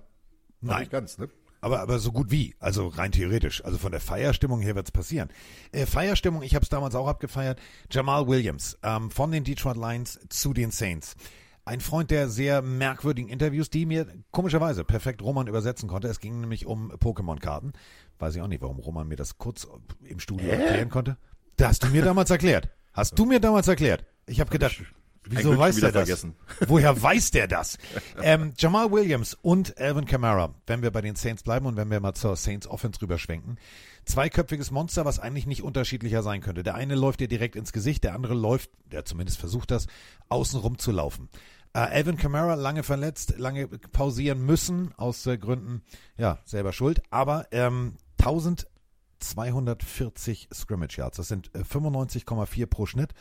Nein. 0.60 0.80
Nicht 0.80 0.92
ganz, 0.92 1.18
ne? 1.18 1.28
Aber, 1.60 1.80
aber 1.80 1.98
so 1.98 2.12
gut 2.12 2.30
wie, 2.30 2.54
also 2.60 2.88
rein 2.88 3.12
theoretisch. 3.12 3.64
Also 3.64 3.78
von 3.78 3.92
der 3.92 4.00
Feierstimmung 4.00 4.60
her 4.60 4.74
wird's 4.74 4.92
passieren. 4.92 5.28
Äh, 5.72 5.86
Feierstimmung, 5.86 6.42
ich 6.42 6.54
habe 6.54 6.62
es 6.62 6.68
damals 6.68 6.94
auch 6.94 7.08
abgefeiert. 7.08 7.60
Jamal 7.90 8.26
Williams 8.26 8.78
ähm, 8.82 9.10
von 9.10 9.30
den 9.30 9.44
Detroit 9.44 9.76
Lions 9.76 10.20
zu 10.28 10.52
den 10.52 10.70
Saints. 10.70 11.16
Ein 11.64 11.80
Freund 11.80 12.10
der 12.10 12.28
sehr 12.28 12.62
merkwürdigen 12.62 13.28
Interviews, 13.28 13.68
die 13.68 13.84
mir 13.84 14.06
komischerweise 14.30 14.84
perfekt 14.84 15.20
Roman 15.20 15.48
übersetzen 15.48 15.88
konnte. 15.88 16.08
Es 16.08 16.20
ging 16.20 16.40
nämlich 16.40 16.64
um 16.64 16.90
Pokémon-Karten. 16.92 17.72
Weiß 18.18 18.34
ich 18.34 18.40
auch 18.40 18.48
nicht, 18.48 18.62
warum 18.62 18.78
Roman 18.78 19.06
mir 19.06 19.16
das 19.16 19.36
kurz 19.36 19.66
im 20.02 20.18
Studio 20.18 20.48
erklären 20.48 20.88
konnte. 20.88 21.18
Das 21.56 21.68
hast 21.68 21.84
du 21.84 21.88
mir 21.88 22.02
damals 22.02 22.30
erklärt. 22.30 22.70
Hast 22.94 23.18
du 23.18 23.26
mir 23.26 23.38
damals 23.38 23.68
erklärt. 23.68 24.06
Ich 24.26 24.40
habe 24.40 24.50
gedacht, 24.50 24.82
wieso 25.30 25.50
Glück 25.50 25.60
weiß 25.60 25.76
der 25.76 25.92
das? 25.92 26.08
vergessen. 26.08 26.34
Woher 26.68 27.00
weiß 27.00 27.30
der 27.30 27.48
das? 27.48 27.78
ähm, 28.22 28.52
Jamal 28.58 28.90
Williams 28.90 29.36
und 29.40 29.78
Alvin 29.78 30.06
Kamara, 30.06 30.54
wenn 30.66 30.82
wir 30.82 30.90
bei 30.90 31.00
den 31.00 31.16
Saints 31.16 31.42
bleiben 31.42 31.66
und 31.66 31.76
wenn 31.76 31.90
wir 31.90 32.00
mal 32.00 32.14
zur 32.14 32.36
Saints 32.36 32.66
Offense 32.66 33.00
rüberschwenken. 33.02 33.58
Zweiköpfiges 34.04 34.70
Monster, 34.70 35.04
was 35.04 35.18
eigentlich 35.18 35.46
nicht 35.46 35.62
unterschiedlicher 35.62 36.22
sein 36.22 36.40
könnte. 36.40 36.62
Der 36.62 36.74
eine 36.74 36.94
läuft 36.94 37.20
dir 37.20 37.28
direkt 37.28 37.56
ins 37.56 37.72
Gesicht, 37.72 38.04
der 38.04 38.14
andere 38.14 38.34
läuft, 38.34 38.70
der 38.90 39.04
zumindest 39.04 39.38
versucht 39.38 39.70
das, 39.70 39.86
außenrum 40.28 40.78
zu 40.78 40.92
laufen. 40.92 41.28
Äh, 41.74 41.80
Alvin 41.80 42.16
Kamara 42.16 42.54
lange 42.54 42.82
verletzt, 42.82 43.34
lange 43.36 43.68
pausieren 43.68 44.44
müssen, 44.44 44.94
aus 44.96 45.26
äh, 45.26 45.36
Gründen, 45.36 45.82
ja, 46.16 46.38
selber 46.44 46.72
schuld, 46.72 47.02
aber 47.10 47.46
ähm, 47.50 47.96
1240 48.18 50.48
Scrimmage 50.52 50.96
Yards, 50.96 51.18
das 51.18 51.28
sind 51.28 51.54
äh, 51.54 51.58
95,4 51.58 52.66
pro 52.66 52.86
Schnitt, 52.86 53.12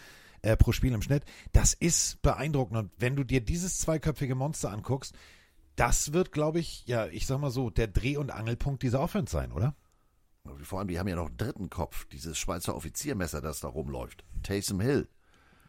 äh, 0.41 0.55
pro 0.57 0.71
Spiel 0.71 0.93
im 0.93 1.01
Schnitt. 1.01 1.23
Das 1.51 1.73
ist 1.73 2.21
beeindruckend 2.21 2.77
und 2.77 2.91
wenn 2.97 3.15
du 3.15 3.23
dir 3.23 3.41
dieses 3.41 3.79
zweiköpfige 3.79 4.35
Monster 4.35 4.71
anguckst, 4.71 5.15
das 5.75 6.11
wird, 6.11 6.31
glaube 6.31 6.59
ich, 6.59 6.85
ja, 6.87 7.07
ich 7.07 7.27
sag 7.27 7.39
mal 7.39 7.51
so, 7.51 7.69
der 7.69 7.87
Dreh- 7.87 8.17
und 8.17 8.31
Angelpunkt 8.31 8.81
dieser 8.83 8.99
Offense 8.99 9.31
sein, 9.31 9.51
oder? 9.51 9.75
Vor 10.63 10.79
allem, 10.79 10.87
die 10.87 10.97
haben 10.97 11.07
ja 11.07 11.15
noch 11.15 11.27
einen 11.27 11.37
dritten 11.37 11.69
Kopf, 11.69 12.05
dieses 12.05 12.37
Schweizer 12.37 12.75
Offiziermesser, 12.75 13.41
das 13.41 13.59
da 13.59 13.67
rumläuft. 13.67 14.23
Taysom 14.43 14.79
Hill. 14.79 15.07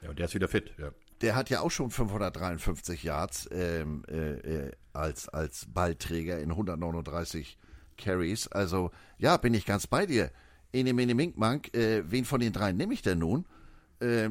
Ja, 0.02 0.11
und 0.11 0.18
der 0.18 0.26
ist 0.26 0.35
wieder 0.35 0.48
fit, 0.48 0.72
ja. 0.78 0.90
Der 1.20 1.35
hat 1.35 1.50
ja 1.50 1.61
auch 1.61 1.70
schon 1.70 1.90
553 1.90 3.02
Yards 3.02 3.48
ähm, 3.50 4.04
äh, 4.09 4.35
äh, 4.35 4.72
als, 4.92 5.28
als 5.28 5.66
Ballträger 5.66 6.38
in 6.38 6.50
139 6.50 7.59
Carries. 7.96 8.46
Also, 8.46 8.92
ja, 9.18 9.37
bin 9.37 9.52
ich 9.52 9.66
ganz 9.66 9.88
bei 9.88 10.07
dir. 10.07 10.31
Ene, 10.72 10.92
mene, 10.92 11.14
mink, 11.14 11.37
mank. 11.37 11.74
Äh, 11.74 12.09
wen 12.09 12.24
von 12.24 12.40
den 12.40 12.52
dreien 12.52 12.76
nehme 12.76 12.94
ich 12.94 13.02
denn 13.02 13.18
nun? 13.18 13.46
Äh, 14.00 14.30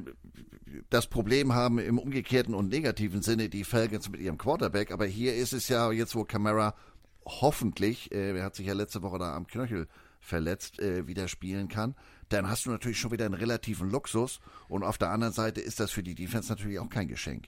das 0.90 1.08
Problem 1.08 1.54
haben 1.54 1.80
im 1.80 1.98
umgekehrten 1.98 2.54
und 2.54 2.70
negativen 2.70 3.22
Sinne 3.22 3.50
die 3.50 3.64
Falcons 3.64 4.10
mit 4.10 4.22
ihrem 4.22 4.38
Quarterback. 4.38 4.92
Aber 4.92 5.06
hier 5.06 5.36
ist 5.36 5.54
es 5.54 5.70
ja 5.70 5.92
jetzt, 5.92 6.16
wo 6.16 6.24
Camara 6.24 6.76
hoffentlich, 7.26 8.12
äh, 8.12 8.38
er 8.38 8.44
hat 8.44 8.56
sich 8.56 8.68
ja 8.68 8.74
letzte 8.74 9.02
Woche 9.02 9.20
da 9.20 9.36
am 9.36 9.48
Knöchel 9.48 9.88
verletzt, 10.20 10.80
äh, 10.80 11.08
wieder 11.08 11.28
spielen 11.28 11.68
kann, 11.68 11.96
dann 12.30 12.50
hast 12.50 12.66
du 12.66 12.70
natürlich 12.70 13.00
schon 13.00 13.12
wieder 13.12 13.26
einen 13.26 13.34
relativen 13.34 13.90
Luxus. 13.90 14.40
Und 14.68 14.84
auf 14.84 14.98
der 14.98 15.12
anderen 15.12 15.34
Seite 15.34 15.62
ist 15.62 15.80
das 15.80 15.92
für 15.92 16.04
die 16.04 16.16
Defense 16.16 16.50
natürlich 16.50 16.80
auch 16.80 16.90
kein 16.90 17.08
Geschenk. 17.08 17.46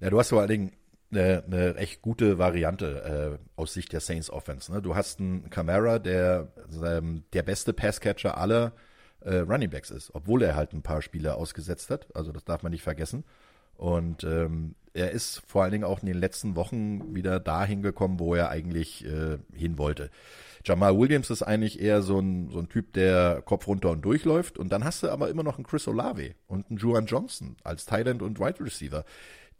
Ja, 0.00 0.10
du 0.10 0.18
hast 0.18 0.28
vor 0.28 0.40
allen 0.40 0.48
Dingen 0.48 0.72
eine, 1.10 1.42
eine 1.44 1.74
echt 1.76 2.02
gute 2.02 2.38
Variante 2.38 3.38
äh, 3.40 3.60
aus 3.60 3.72
Sicht 3.72 3.92
der 3.92 4.00
Saints 4.00 4.30
Offense. 4.30 4.72
Ne? 4.72 4.82
Du 4.82 4.94
hast 4.94 5.20
einen 5.20 5.50
Camara, 5.50 5.98
der 5.98 6.52
ähm, 6.84 7.24
der 7.32 7.42
beste 7.42 7.72
Passcatcher 7.72 8.36
aller 8.36 8.72
äh, 9.20 9.36
Running 9.38 9.70
Backs 9.70 9.90
ist, 9.90 10.14
obwohl 10.14 10.42
er 10.42 10.54
halt 10.54 10.72
ein 10.72 10.82
paar 10.82 11.02
Spiele 11.02 11.34
ausgesetzt 11.34 11.90
hat. 11.90 12.14
Also 12.14 12.32
das 12.32 12.44
darf 12.44 12.62
man 12.62 12.72
nicht 12.72 12.82
vergessen. 12.82 13.24
Und 13.76 14.24
ähm, 14.24 14.74
er 14.92 15.12
ist 15.12 15.42
vor 15.46 15.62
allen 15.62 15.72
Dingen 15.72 15.84
auch 15.84 16.00
in 16.00 16.06
den 16.06 16.18
letzten 16.18 16.56
Wochen 16.56 17.14
wieder 17.14 17.38
dahin 17.38 17.82
gekommen, 17.82 18.18
wo 18.18 18.34
er 18.34 18.50
eigentlich 18.50 19.04
äh, 19.04 19.38
hin 19.54 19.78
wollte. 19.78 20.10
Jamal 20.64 20.98
Williams 20.98 21.30
ist 21.30 21.42
eigentlich 21.42 21.80
eher 21.80 22.02
so 22.02 22.18
ein, 22.18 22.50
so 22.50 22.58
ein 22.58 22.68
Typ, 22.68 22.92
der 22.92 23.40
Kopf 23.44 23.68
runter 23.68 23.90
und 23.90 24.04
durchläuft. 24.04 24.58
Und 24.58 24.70
dann 24.70 24.84
hast 24.84 25.04
du 25.04 25.08
aber 25.08 25.30
immer 25.30 25.44
noch 25.44 25.56
einen 25.56 25.66
Chris 25.66 25.86
Olave 25.86 26.34
und 26.48 26.68
einen 26.68 26.78
Juan 26.78 27.06
Johnson 27.06 27.56
als 27.62 27.86
Thailand 27.86 28.20
und 28.20 28.40
Wide 28.40 28.60
Receiver, 28.60 29.04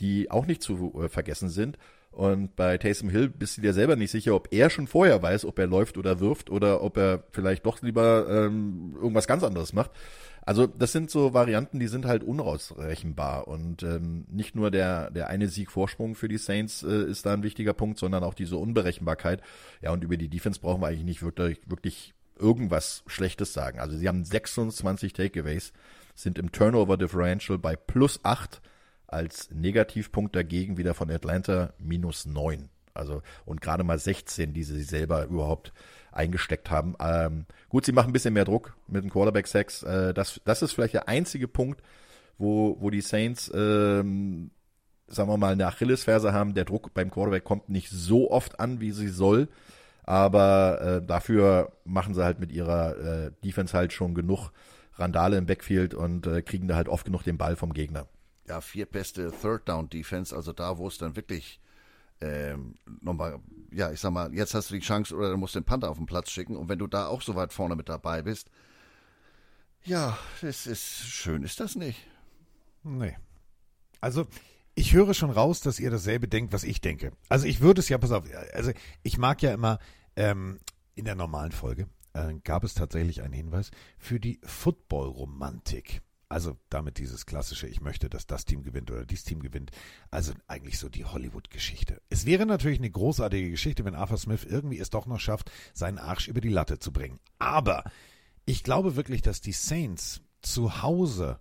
die 0.01 0.31
auch 0.31 0.47
nicht 0.47 0.63
zu 0.63 1.01
äh, 1.01 1.09
vergessen 1.09 1.49
sind. 1.49 1.79
Und 2.11 2.57
bei 2.57 2.79
Taysom 2.79 3.11
Hill 3.11 3.29
bist 3.29 3.57
du 3.57 3.61
dir 3.61 3.73
selber 3.73 3.95
nicht 3.95 4.11
sicher, 4.11 4.35
ob 4.35 4.49
er 4.51 4.71
schon 4.71 4.87
vorher 4.87 5.23
weiß, 5.23 5.45
ob 5.45 5.59
er 5.59 5.67
läuft 5.67 5.97
oder 5.99 6.19
wirft 6.21 6.51
oder 6.51 6.83
ob 6.83 6.97
er 6.97 7.23
vielleicht 7.31 7.65
doch 7.65 7.81
lieber 7.83 8.27
ähm, 8.29 8.97
irgendwas 8.97 9.27
ganz 9.29 9.45
anderes 9.45 9.73
macht. 9.73 9.93
Also 10.49 10.67
das 10.67 10.93
sind 10.93 11.11
so 11.11 11.35
Varianten, 11.35 11.79
die 11.79 11.89
sind 11.89 12.07
halt 12.07 12.25
unausrechenbar 12.25 13.47
und 13.49 13.83
ähm, 13.83 14.25
nicht 14.31 14.57
nur 14.57 14.71
der 14.71 15.11
der 15.11 15.29
eine 15.29 15.47
Siegvorsprung 15.47 16.15
für 16.15 16.27
die 16.27 16.39
Saints 16.39 16.83
äh, 16.83 17.05
ist 17.05 17.27
da 17.27 17.35
ein 17.35 17.43
wichtiger 17.43 17.75
Punkt, 17.75 17.99
sondern 17.99 18.25
auch 18.25 18.33
diese 18.33 18.57
Unberechenbarkeit. 18.57 19.43
Ja 19.83 19.93
und 19.93 20.03
über 20.03 20.17
die 20.17 20.29
Defense 20.29 20.59
brauchen 20.59 20.81
wir 20.81 20.87
eigentlich 20.87 21.05
nicht 21.05 21.23
wirklich 21.23 21.61
wirklich 21.67 22.15
irgendwas 22.39 23.05
Schlechtes 23.07 23.53
sagen. 23.53 23.79
Also 23.79 23.99
sie 23.99 24.09
haben 24.09 24.25
26 24.25 25.13
Takeaways, 25.13 25.75
sind 26.15 26.39
im 26.39 26.51
Turnover 26.51 26.97
Differential 26.97 27.59
bei 27.59 27.77
plus 27.77 28.21
8 28.23 28.63
als 29.09 29.51
Negativpunkt 29.51 30.37
dagegen 30.37 30.77
wieder 30.77 30.95
von 30.95 31.11
Atlanta 31.11 31.73
minus 31.79 32.27
9. 32.27 32.69
Also 32.95 33.23
und 33.45 33.61
gerade 33.61 33.85
mal 33.85 33.99
16, 33.99 34.53
die 34.53 34.63
sie 34.63 34.83
selber 34.83 35.25
überhaupt 35.25 35.73
eingesteckt 36.13 36.71
haben. 36.71 36.95
Ähm, 37.01 37.47
gut, 37.69 37.87
sie 37.87 37.93
machen 37.93 38.11
ein 38.11 38.13
bisschen 38.13 38.35
mehr 38.35 38.45
Druck 38.45 38.77
mit 38.87 39.03
dem 39.03 39.11
Quarterback-Sex. 39.11 39.83
Äh, 39.85 40.15
das, 40.15 40.41
das 40.45 40.63
ist 40.63 40.73
vielleicht 40.73 40.95
der 40.95 41.09
einzige 41.09 41.49
Punkt, 41.49 41.83
wo, 42.39 42.77
wo 42.81 42.91
die 42.91 43.01
Saints, 43.01 43.51
ähm, 43.55 44.51
sagen 45.07 45.31
wir 45.31 45.37
mal, 45.37 45.53
eine 45.53 45.67
Achillesferse 45.67 46.33
haben. 46.33 46.55
Der 46.55 46.65
Druck 46.65 46.93
beim 46.93 47.11
Quarterback 47.11 47.45
kommt 47.45 47.69
nicht 47.69 47.91
so 47.91 48.31
oft 48.31 48.61
an, 48.61 48.81
wie 48.81 48.93
sie 48.93 49.09
soll. 49.09 49.49
Aber 50.03 50.81
äh, 50.81 51.07
dafür 51.07 51.73
machen 51.85 52.15
sie 52.15 52.25
halt 52.25 52.41
mit 52.41 52.51
ihrer 52.51 52.97
äh, 52.97 53.31
Defense 53.45 53.77
halt 53.77 53.93
schon 53.93 54.15
genug 54.15 54.51
Randale 54.95 55.37
im 55.37 55.47
Backfield 55.47 55.95
und 55.95 56.27
äh, 56.27 56.43
kriegen 56.43 56.67
da 56.67 56.77
halt 56.77 56.89
oft 56.89 57.05
genug 57.05 57.23
den 57.23 57.39
Ball 57.39 57.57
vom 57.57 57.73
Gegner. 57.73 58.07
Ja, 58.49 58.61
viertbeste 58.61 59.31
Third 59.31 59.69
Down 59.69 59.91
Defense, 59.91 60.35
also 60.35 60.53
da, 60.53 60.79
wo 60.79 60.89
es 60.89 60.99
dann 60.99 61.17
wirklich 61.17 61.61
ähm, 62.21 62.77
nochmal, 63.01 63.41
ja, 63.71 63.93
ich 63.93 64.01
sag 64.01 64.11
mal, 64.13 64.33
jetzt 64.35 64.55
hast 64.55 64.71
du 64.71 64.75
die 64.75 64.81
Chance 64.81 65.15
oder 65.15 65.31
du 65.31 65.37
musst 65.37 65.55
den 65.55 65.65
Panther 65.65 65.91
auf 65.91 65.99
den 65.99 66.07
Platz 66.07 66.31
schicken 66.31 66.57
und 66.57 66.69
wenn 66.69 66.79
du 66.79 66.87
da 66.87 67.07
auch 67.07 67.23
so 67.23 67.35
weit 67.35 67.53
vorne 67.53 67.77
mit 67.77 67.89
dabei 67.89 68.23
bist, 68.23 68.51
ja, 69.85 70.19
das 70.41 70.67
ist 70.67 70.83
schön, 70.83 71.43
ist 71.43 71.61
das 71.61 71.77
nicht? 71.77 71.99
Nee. 72.83 73.17
Also, 74.01 74.27
ich 74.75 74.93
höre 74.93 75.15
schon 75.15 75.31
raus, 75.31 75.61
dass 75.61 75.79
ihr 75.81 75.91
dasselbe 75.91 76.29
denkt, 76.29 76.53
was 76.53 76.65
ich 76.65 76.81
denke. 76.81 77.13
Also, 77.29 77.47
ich 77.47 77.61
würde 77.61 77.81
es 77.81 77.89
ja, 77.89 77.99
pass 77.99 78.13
auf, 78.13 78.25
also, 78.53 78.73
ich 79.03 79.19
mag 79.19 79.43
ja 79.43 79.53
immer, 79.53 79.79
ähm, 80.17 80.59
in 80.95 81.05
der 81.05 81.15
normalen 81.15 81.53
Folge 81.53 81.89
äh, 82.15 82.35
gab 82.45 82.65
es 82.65 82.75
tatsächlich 82.75 83.23
einen 83.23 83.33
Hinweis 83.33 83.71
für 83.99 84.19
die 84.19 84.41
Football-Romantik. 84.43 86.03
Also 86.29 86.59
damit 86.69 86.99
dieses 86.99 87.25
klassische, 87.25 87.67
ich 87.67 87.81
möchte, 87.81 88.11
dass 88.11 88.27
das 88.27 88.45
Team 88.45 88.63
gewinnt 88.63 88.91
oder 88.91 89.07
dieses 89.07 89.25
Team 89.25 89.41
gewinnt. 89.41 89.71
Also 90.11 90.33
eigentlich 90.47 90.79
so 90.79 90.89
die 90.89 91.07
Hollywood-Geschichte. 91.07 92.03
Es 92.11 92.27
wäre 92.27 92.45
natürlich 92.45 92.79
eine 92.79 92.91
großartige 92.91 93.51
Geschichte, 93.51 93.85
wenn 93.85 93.95
Arthur 93.95 94.19
Smith 94.19 94.45
irgendwie 94.45 94.79
es 94.79 94.91
doch 94.91 95.07
noch 95.07 95.21
schafft, 95.21 95.51
seinen 95.73 95.99
Arsch 95.99 96.29
über 96.29 96.41
die 96.41 96.51
Latte 96.51 96.79
zu 96.79 96.93
bringen. 96.93 97.19
Aber 97.39 97.85
ich 98.45 98.63
glaube 98.63 98.97
wirklich, 98.97 99.23
dass 99.23 99.41
die 99.41 99.53
Saints 99.53 100.21
zu 100.43 100.83
Hause 100.83 101.41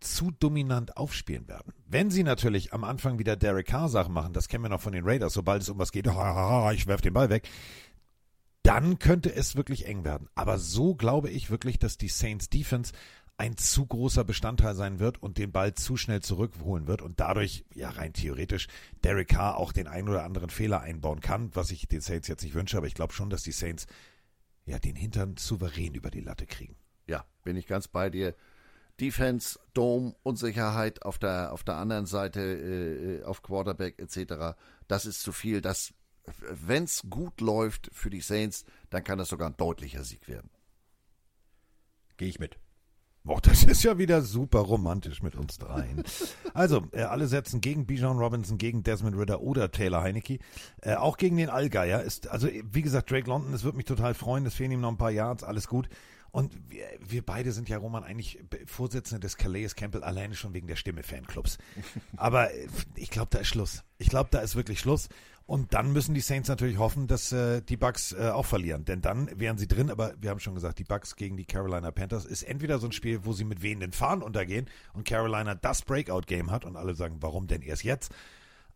zu 0.00 0.30
dominant 0.30 0.96
aufspielen 0.96 1.46
werden. 1.46 1.72
Wenn 1.86 2.10
sie 2.10 2.22
natürlich 2.22 2.72
am 2.72 2.84
Anfang 2.84 3.18
wieder 3.18 3.36
Derek 3.36 3.68
Carr 3.68 3.88
Sachen 3.88 4.12
machen, 4.12 4.32
das 4.32 4.48
kennen 4.48 4.64
wir 4.64 4.68
noch 4.68 4.80
von 4.80 4.92
den 4.92 5.04
Raiders, 5.04 5.34
sobald 5.34 5.62
es 5.62 5.68
um 5.68 5.78
was 5.78 5.92
geht, 5.92 6.06
ich 6.74 6.86
werf 6.86 7.00
den 7.00 7.12
Ball 7.12 7.30
weg, 7.30 7.48
dann 8.62 8.98
könnte 8.98 9.34
es 9.34 9.56
wirklich 9.56 9.86
eng 9.86 10.04
werden. 10.04 10.28
Aber 10.34 10.58
so 10.58 10.94
glaube 10.94 11.30
ich 11.30 11.50
wirklich, 11.50 11.78
dass 11.78 11.98
die 11.98 12.08
Saints 12.08 12.48
Defense 12.48 12.92
ein 13.36 13.56
zu 13.56 13.86
großer 13.86 14.24
Bestandteil 14.24 14.74
sein 14.74 14.98
wird 14.98 15.22
und 15.22 15.38
den 15.38 15.52
Ball 15.52 15.74
zu 15.74 15.96
schnell 15.96 16.20
zurückholen 16.20 16.86
wird 16.86 17.02
und 17.02 17.18
dadurch, 17.18 17.64
ja 17.74 17.90
rein 17.90 18.12
theoretisch, 18.12 18.68
Derek 19.02 19.28
Carr 19.28 19.56
auch 19.56 19.72
den 19.72 19.88
einen 19.88 20.08
oder 20.08 20.24
anderen 20.24 20.50
Fehler 20.50 20.80
einbauen 20.80 21.20
kann, 21.20 21.50
was 21.54 21.70
ich 21.70 21.88
den 21.88 22.00
Saints 22.00 22.28
jetzt 22.28 22.44
nicht 22.44 22.54
wünsche, 22.54 22.76
aber 22.76 22.86
ich 22.86 22.94
glaube 22.94 23.12
schon, 23.12 23.30
dass 23.30 23.42
die 23.42 23.52
Saints 23.52 23.86
ja 24.64 24.78
den 24.78 24.94
Hintern 24.94 25.36
souverän 25.36 25.94
über 25.94 26.10
die 26.10 26.20
Latte 26.20 26.46
kriegen. 26.46 26.76
Ja, 27.06 27.24
bin 27.42 27.56
ich 27.56 27.66
ganz 27.66 27.88
bei 27.88 28.10
dir. 28.10 28.34
Defense, 29.00 29.58
Dome, 29.74 30.14
Unsicherheit 30.22 31.02
auf 31.02 31.18
der, 31.18 31.52
auf 31.52 31.64
der 31.64 31.76
anderen 31.76 32.06
Seite, 32.06 32.40
äh, 32.40 33.24
auf 33.24 33.42
Quarterback 33.42 33.98
etc. 33.98 34.56
Das 34.86 35.06
ist 35.06 35.22
zu 35.22 35.32
viel. 35.32 35.60
Das, 35.60 35.92
wenn 36.40 36.84
es 36.84 37.02
gut 37.08 37.40
läuft 37.40 37.90
für 37.92 38.10
die 38.10 38.20
Saints, 38.20 38.64
dann 38.90 39.02
kann 39.02 39.18
das 39.18 39.30
sogar 39.30 39.48
ein 39.48 39.56
deutlicher 39.56 40.04
Sieg 40.04 40.28
werden. 40.28 40.50
Gehe 42.16 42.28
ich 42.28 42.38
mit. 42.38 42.58
Boah, 43.24 43.40
das 43.40 43.62
ist 43.62 43.84
ja 43.84 43.98
wieder 43.98 44.22
super 44.22 44.60
romantisch 44.60 45.22
mit 45.22 45.36
uns 45.36 45.58
dreien. 45.58 46.02
Also, 46.54 46.88
äh, 46.92 47.02
alle 47.02 47.28
setzen 47.28 47.60
gegen 47.60 47.86
Bijan 47.86 48.18
Robinson, 48.18 48.58
gegen 48.58 48.82
Desmond 48.82 49.16
Ritter 49.16 49.40
oder 49.40 49.70
Taylor 49.70 50.02
Heinecke. 50.02 50.38
Äh, 50.80 50.96
auch 50.96 51.16
gegen 51.16 51.36
den 51.36 51.48
Allgeier 51.48 52.02
ist, 52.02 52.28
also 52.28 52.48
wie 52.48 52.82
gesagt, 52.82 53.10
Drake 53.10 53.28
London, 53.28 53.54
es 53.54 53.62
würde 53.62 53.76
mich 53.76 53.86
total 53.86 54.14
freuen, 54.14 54.44
es 54.46 54.54
fehlen 54.54 54.72
ihm 54.72 54.80
noch 54.80 54.90
ein 54.90 54.96
paar 54.96 55.12
Yards, 55.12 55.44
alles 55.44 55.68
gut. 55.68 55.88
Und 56.32 56.52
wir, 56.70 56.86
wir 56.98 57.24
beide 57.24 57.52
sind 57.52 57.68
ja, 57.68 57.76
Roman, 57.76 58.04
eigentlich 58.04 58.40
Vorsitzende 58.66 59.20
des 59.20 59.36
Calais 59.36 59.74
Campbell, 59.76 60.02
alleine 60.02 60.34
schon 60.34 60.54
wegen 60.54 60.66
der 60.66 60.76
Stimme 60.76 61.02
Fanclubs. 61.02 61.58
Aber 62.16 62.52
äh, 62.52 62.66
ich 62.96 63.10
glaube, 63.10 63.28
da 63.30 63.38
ist 63.38 63.48
Schluss. 63.48 63.84
Ich 63.98 64.08
glaube, 64.08 64.30
da 64.32 64.40
ist 64.40 64.56
wirklich 64.56 64.80
Schluss. 64.80 65.08
Und 65.44 65.74
dann 65.74 65.92
müssen 65.92 66.14
die 66.14 66.20
Saints 66.20 66.48
natürlich 66.48 66.78
hoffen, 66.78 67.06
dass 67.06 67.32
äh, 67.32 67.62
die 67.62 67.76
Bucks 67.76 68.12
äh, 68.12 68.30
auch 68.30 68.46
verlieren. 68.46 68.84
Denn 68.84 69.00
dann 69.00 69.28
wären 69.38 69.58
sie 69.58 69.66
drin, 69.68 69.90
aber 69.90 70.14
wir 70.20 70.30
haben 70.30 70.40
schon 70.40 70.54
gesagt, 70.54 70.78
die 70.78 70.84
Bucks 70.84 71.16
gegen 71.16 71.36
die 71.36 71.44
Carolina 71.44 71.90
Panthers 71.90 72.24
ist 72.24 72.42
entweder 72.42 72.78
so 72.78 72.86
ein 72.86 72.92
Spiel, 72.92 73.24
wo 73.24 73.32
sie 73.32 73.44
mit 73.44 73.62
wehenden 73.62 73.92
Fahnen 73.92 74.22
untergehen 74.22 74.68
und 74.94 75.06
Carolina 75.06 75.54
das 75.54 75.82
Breakout-Game 75.82 76.50
hat 76.50 76.64
und 76.64 76.76
alle 76.76 76.94
sagen, 76.94 77.18
warum 77.20 77.46
denn 77.46 77.62
erst 77.62 77.84
jetzt? 77.84 78.14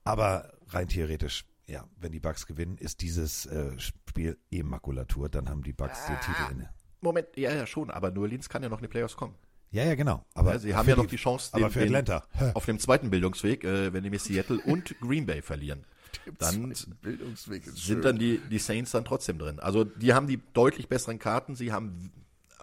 Aber 0.04 0.52
rein 0.68 0.88
theoretisch, 0.88 1.44
ja, 1.66 1.84
wenn 1.98 2.12
die 2.12 2.20
Bucks 2.20 2.46
gewinnen, 2.46 2.78
ist 2.78 3.00
dieses 3.00 3.46
äh, 3.46 3.78
Spiel 3.78 4.38
eh 4.50 4.62
Makulatur. 4.62 5.28
Dann 5.28 5.48
haben 5.48 5.62
die 5.62 5.72
Bucks 5.72 6.06
den 6.06 6.20
Titel 6.20 6.52
inne. 6.52 6.70
Moment, 7.00 7.28
ja, 7.36 7.52
ja, 7.52 7.66
schon, 7.66 7.90
aber 7.90 8.10
New 8.10 8.22
Orleans 8.22 8.48
kann 8.48 8.62
ja 8.62 8.68
noch 8.68 8.78
in 8.78 8.82
die 8.82 8.88
Playoffs 8.88 9.16
kommen. 9.16 9.34
Ja, 9.70 9.84
ja, 9.84 9.94
genau. 9.94 10.24
Aber 10.34 10.52
Ja, 10.52 10.58
sie 10.58 10.74
haben 10.74 10.88
ja 10.88 10.96
noch 10.96 11.06
die 11.06 11.16
Chance, 11.16 11.50
aber 11.52 11.70
für 11.70 11.82
Atlanta. 11.82 12.24
auf 12.54 12.64
dem 12.66 12.78
zweiten 12.78 13.10
Bildungsweg, 13.10 13.64
äh, 13.64 13.92
wenn 13.92 14.02
nämlich 14.02 14.22
Seattle 14.22 14.60
und 14.60 14.94
Green 15.00 15.26
Bay 15.26 15.42
verlieren, 15.42 15.84
dann 16.38 16.74
Bildungsweg 17.02 17.66
ist 17.66 17.84
sind 17.84 18.04
dann 18.04 18.18
die, 18.18 18.38
die 18.50 18.58
Saints 18.58 18.92
dann 18.92 19.04
trotzdem 19.04 19.38
drin. 19.38 19.60
Also 19.60 19.84
die 19.84 20.14
haben 20.14 20.26
die 20.26 20.40
deutlich 20.52 20.88
besseren 20.88 21.18
Karten, 21.18 21.54
sie 21.54 21.72
haben 21.72 22.12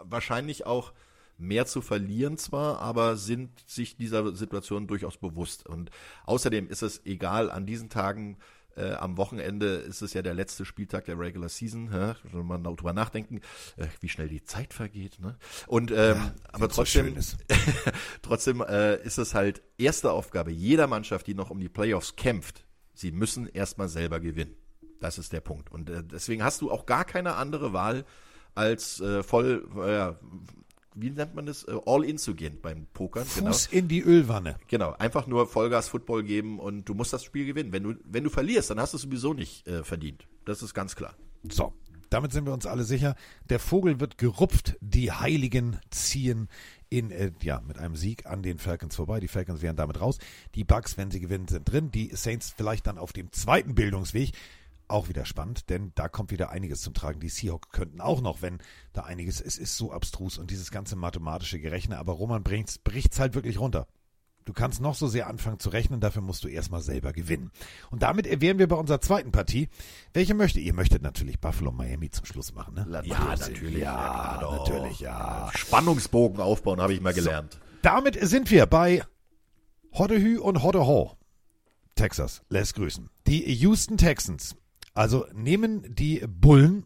wahrscheinlich 0.04 0.66
auch 0.66 0.94
mehr 1.38 1.66
zu 1.66 1.82
verlieren 1.82 2.38
zwar, 2.38 2.80
aber 2.80 3.18
sind 3.18 3.50
sich 3.68 3.96
dieser 3.96 4.36
Situation 4.36 4.88
durchaus 4.88 5.18
bewusst. 5.18 5.68
Und 5.68 5.92
außerdem 6.26 6.70
ist 6.70 6.84
es 6.84 7.06
egal, 7.06 7.52
an 7.52 7.66
diesen 7.66 7.90
Tagen 7.90 8.38
äh, 8.76 8.94
am 8.94 9.18
Wochenende 9.18 9.76
ist 9.76 10.02
es 10.02 10.14
ja 10.14 10.22
der 10.22 10.34
letzte 10.34 10.66
Spieltag 10.66 11.06
der 11.06 11.20
Regular 11.20 11.50
Season. 11.50 11.92
Ja? 11.92 12.16
Wenn 12.24 12.46
man 12.46 12.64
darüber 12.64 12.94
nachdenken, 12.94 13.42
äh, 13.78 13.88
wie 14.00 14.10
schnell 14.10 14.28
die 14.28 14.44
Zeit 14.44 14.74
vergeht. 14.74 15.20
Ne? 15.20 15.38
Und 15.68 15.92
ähm, 15.92 16.32
aber 16.52 16.64
wenn's 16.64 16.76
so 16.76 16.84
trotzdem, 16.84 17.16
ist. 17.16 17.38
trotzdem 18.22 18.62
äh, 18.62 19.02
ist 19.04 19.18
es 19.18 19.34
halt 19.34 19.62
erste 19.78 20.12
Aufgabe 20.12 20.52
jeder 20.52 20.88
Mannschaft, 20.88 21.28
die 21.28 21.36
noch 21.36 21.50
um 21.50 21.60
die 21.60 21.70
Playoffs 21.70 22.16
kämpft. 22.16 22.66
Sie 22.94 23.12
müssen 23.12 23.48
erstmal 23.48 23.90
selber 23.90 24.20
gewinnen. 24.20 24.56
Das 25.00 25.18
ist 25.18 25.34
der 25.34 25.42
Punkt. 25.42 25.72
Und 25.72 25.90
äh, 25.90 26.04
deswegen 26.04 26.44
hast 26.44 26.62
du 26.62 26.72
auch 26.72 26.86
gar 26.86 27.06
keine 27.06 27.36
andere 27.36 27.74
Wahl, 27.74 28.06
als 28.56 29.02
äh, 29.02 29.24
voll, 29.24 29.68
äh, 29.78 30.14
wie 30.96 31.10
nennt 31.10 31.36
man 31.36 31.46
das, 31.46 31.64
äh, 31.64 31.76
all 31.86 32.06
in 32.06 32.18
zu 32.18 32.36
gehen 32.36 32.60
beim 32.62 32.86
Pokern. 32.94 33.26
Genau. 33.36 33.48
Fuß 33.48 33.68
in 33.68 33.88
die 33.88 34.02
Ölwanne. 34.02 34.58
Genau, 34.68 34.94
einfach 34.94 35.28
nur 35.28 35.48
Vollgas 35.48 35.90
Football 35.90 36.24
geben 36.24 36.60
und 36.60 36.88
du 36.88 36.94
musst 36.94 37.12
das 37.14 37.24
Spiel 37.24 37.46
gewinnen. 37.46 37.72
Wenn 37.72 37.84
du, 37.84 37.96
wenn 38.06 38.24
du 38.24 38.30
verlierst, 38.30 38.70
dann 38.70 38.80
hast 38.80 38.94
du 38.94 38.98
es 38.98 39.04
sowieso 39.04 39.34
nicht 39.34 39.68
äh, 39.68 39.84
verdient. 39.84 40.28
Das 40.46 40.62
ist 40.62 40.74
ganz 40.74 40.96
klar. 40.96 41.16
So, 41.50 41.74
damit 42.10 42.32
sind 42.32 42.46
wir 42.46 42.54
uns 42.54 42.66
alle 42.66 42.84
sicher. 42.84 43.16
Der 43.50 43.60
Vogel 43.60 44.00
wird 44.00 44.18
gerupft, 44.18 44.78
die 44.82 45.12
Heiligen 45.12 45.80
ziehen 45.90 46.48
in, 46.98 47.12
äh, 47.12 47.32
ja, 47.42 47.62
mit 47.62 47.78
einem 47.78 47.96
Sieg 47.96 48.26
an 48.26 48.44
den 48.44 48.60
Falcons 48.60 48.96
vorbei. 48.96 49.20
Die 49.20 49.28
Falcons 49.28 49.62
wären 49.62 49.76
damit 49.76 50.00
raus. 50.00 50.20
Die 50.54 50.64
Bucks, 50.64 50.98
wenn 50.98 51.10
sie 51.10 51.20
gewinnen, 51.20 51.48
sind 51.48 51.72
drin. 51.72 51.90
Die 51.92 52.16
Saints 52.16 52.54
vielleicht 52.56 52.86
dann 52.88 52.98
auf 52.98 53.14
dem 53.14 53.32
zweiten 53.32 53.74
Bildungsweg. 53.74 54.32
Auch 54.88 55.08
wieder 55.08 55.26
spannend, 55.26 55.70
denn 55.70 55.92
da 55.96 56.08
kommt 56.08 56.30
wieder 56.32 56.52
einiges 56.52 56.82
zum 56.82 56.94
Tragen. 56.94 57.20
Die 57.20 57.30
Seahawks 57.30 57.70
könnten 57.70 58.00
auch 58.02 58.22
noch, 58.22 58.42
wenn 58.42 58.60
da 58.92 59.04
einiges, 59.04 59.42
es 59.42 59.58
ist 59.58 59.78
so 59.78 59.92
abstrus 59.92 60.38
und 60.38 60.52
dieses 60.52 60.72
ganze 60.72 60.96
mathematische 60.96 61.60
Gerechne, 61.60 61.98
aber 61.98 62.14
Roman 62.14 62.44
bricht's, 62.44 62.78
bricht's 62.78 63.18
halt 63.18 63.34
wirklich 63.34 63.60
runter. 63.60 63.88
Du 64.46 64.54
kannst 64.54 64.82
noch 64.82 64.96
so 64.96 65.08
sehr 65.08 65.28
anfangen 65.28 65.60
zu 65.60 65.70
rechnen, 65.70 66.02
dafür 66.02 66.22
musst 66.22 66.44
du 66.44 66.50
erstmal 66.50 66.82
selber 66.82 67.14
gewinnen. 67.14 67.52
Und 67.92 68.04
damit 68.04 68.42
wären 68.42 68.60
wir 68.60 68.68
bei 68.68 68.76
unserer 68.76 69.00
zweiten 69.00 69.32
Partie. 69.32 69.70
Welche 70.14 70.34
möchte 70.34 70.60
ihr? 70.60 70.74
möchtet 70.74 71.02
natürlich 71.02 71.40
Buffalo 71.40 71.72
Miami 71.72 72.10
zum 72.10 72.26
Schluss 72.26 72.54
machen, 72.54 72.74
ne? 72.74 73.04
Ja, 73.06 73.36
natürlich. 73.36 73.78
Ja, 73.78 74.38
doch. 74.42 74.68
natürlich, 74.68 75.00
ja. 75.00 75.50
Spannungsbogen 75.56 76.42
aufbauen, 76.42 76.82
habe 76.82 76.94
ich 76.94 77.02
mal 77.02 77.14
gelernt. 77.14 77.60
Damit 77.82 78.18
sind 78.22 78.50
wir 78.52 78.66
bei 78.66 79.04
Hoddehü 79.94 80.40
und 80.40 80.64
Hoddehaw. 80.64 81.16
Texas, 81.96 82.42
lässt 82.50 82.76
grüßen. 82.76 83.10
Die 83.28 83.54
Houston 83.54 83.98
Texans, 83.98 84.56
also 84.94 85.26
nehmen 85.34 85.96
die 85.96 86.26
Bullen 86.28 86.86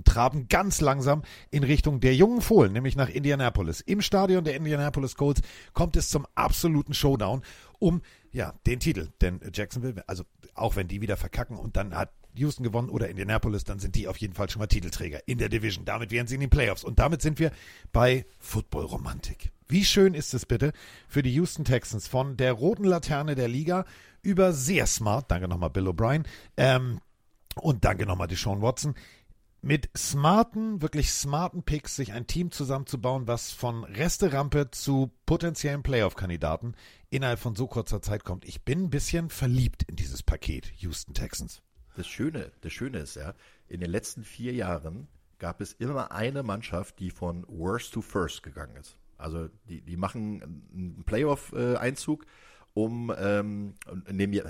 und 0.00 0.06
traben 0.06 0.48
ganz 0.48 0.80
langsam 0.80 1.22
in 1.50 1.62
Richtung 1.62 2.00
der 2.00 2.14
jungen 2.14 2.40
Fohlen, 2.40 2.72
nämlich 2.72 2.96
nach 2.96 3.10
Indianapolis. 3.10 3.82
Im 3.82 4.00
Stadion 4.00 4.44
der 4.44 4.56
Indianapolis 4.56 5.14
Colts 5.14 5.42
kommt 5.74 5.94
es 5.94 6.08
zum 6.08 6.26
absoluten 6.34 6.94
Showdown 6.94 7.42
um 7.78 8.00
ja 8.32 8.54
den 8.66 8.80
Titel. 8.80 9.08
Denn 9.20 9.40
Jacksonville, 9.52 10.02
also 10.06 10.24
auch 10.54 10.76
wenn 10.76 10.88
die 10.88 11.02
wieder 11.02 11.18
verkacken 11.18 11.58
und 11.58 11.76
dann 11.76 11.94
hat 11.94 12.12
Houston 12.34 12.62
gewonnen 12.62 12.88
oder 12.88 13.10
Indianapolis, 13.10 13.64
dann 13.64 13.78
sind 13.78 13.94
die 13.94 14.08
auf 14.08 14.16
jeden 14.16 14.32
Fall 14.32 14.48
schon 14.48 14.60
mal 14.60 14.68
Titelträger 14.68 15.20
in 15.26 15.36
der 15.36 15.50
Division. 15.50 15.84
Damit 15.84 16.10
wären 16.10 16.26
sie 16.26 16.36
in 16.36 16.40
den 16.40 16.50
Playoffs. 16.50 16.82
Und 16.82 16.98
damit 16.98 17.20
sind 17.20 17.38
wir 17.38 17.50
bei 17.92 18.24
Football-Romantik. 18.38 19.50
Wie 19.68 19.84
schön 19.84 20.14
ist 20.14 20.32
es 20.32 20.46
bitte 20.46 20.72
für 21.08 21.22
die 21.22 21.34
Houston 21.34 21.66
Texans 21.66 22.08
von 22.08 22.38
der 22.38 22.54
roten 22.54 22.84
Laterne 22.84 23.34
der 23.34 23.48
Liga 23.48 23.84
über 24.22 24.54
sehr 24.54 24.86
smart, 24.86 25.30
danke 25.30 25.46
nochmal 25.46 25.70
Bill 25.70 25.88
O'Brien, 25.88 26.24
ähm, 26.56 27.00
und 27.56 27.84
danke 27.84 28.06
nochmal 28.06 28.28
Deshaun 28.28 28.62
Watson, 28.62 28.94
mit 29.62 29.90
smarten, 29.96 30.82
wirklich 30.82 31.10
smarten 31.10 31.62
Picks 31.62 31.96
sich 31.96 32.12
ein 32.12 32.26
Team 32.26 32.50
zusammenzubauen, 32.50 33.26
was 33.26 33.52
von 33.52 33.84
Resterampe 33.84 34.70
zu 34.70 35.10
potenziellen 35.26 35.82
Playoff-Kandidaten 35.82 36.74
innerhalb 37.10 37.38
von 37.38 37.54
so 37.54 37.66
kurzer 37.66 38.00
Zeit 38.00 38.24
kommt. 38.24 38.44
Ich 38.44 38.62
bin 38.62 38.84
ein 38.84 38.90
bisschen 38.90 39.28
verliebt 39.30 39.84
in 39.84 39.96
dieses 39.96 40.22
Paket 40.22 40.72
Houston 40.76 41.14
Texans. 41.14 41.62
Das 41.96 42.06
Schöne, 42.06 42.52
das 42.62 42.72
Schöne 42.72 42.98
ist 42.98 43.16
ja, 43.16 43.34
in 43.68 43.80
den 43.80 43.90
letzten 43.90 44.24
vier 44.24 44.54
Jahren 44.54 45.08
gab 45.38 45.60
es 45.60 45.72
immer 45.72 46.12
eine 46.12 46.42
Mannschaft, 46.42 46.98
die 46.98 47.10
von 47.10 47.44
worst 47.48 47.92
to 47.92 48.00
first 48.00 48.42
gegangen 48.42 48.76
ist. 48.76 48.96
Also 49.18 49.48
die, 49.68 49.82
die 49.82 49.96
machen 49.96 50.64
einen 50.72 51.04
Playoff-Einzug, 51.04 52.24
um 52.74 53.12
ähm, 53.18 53.74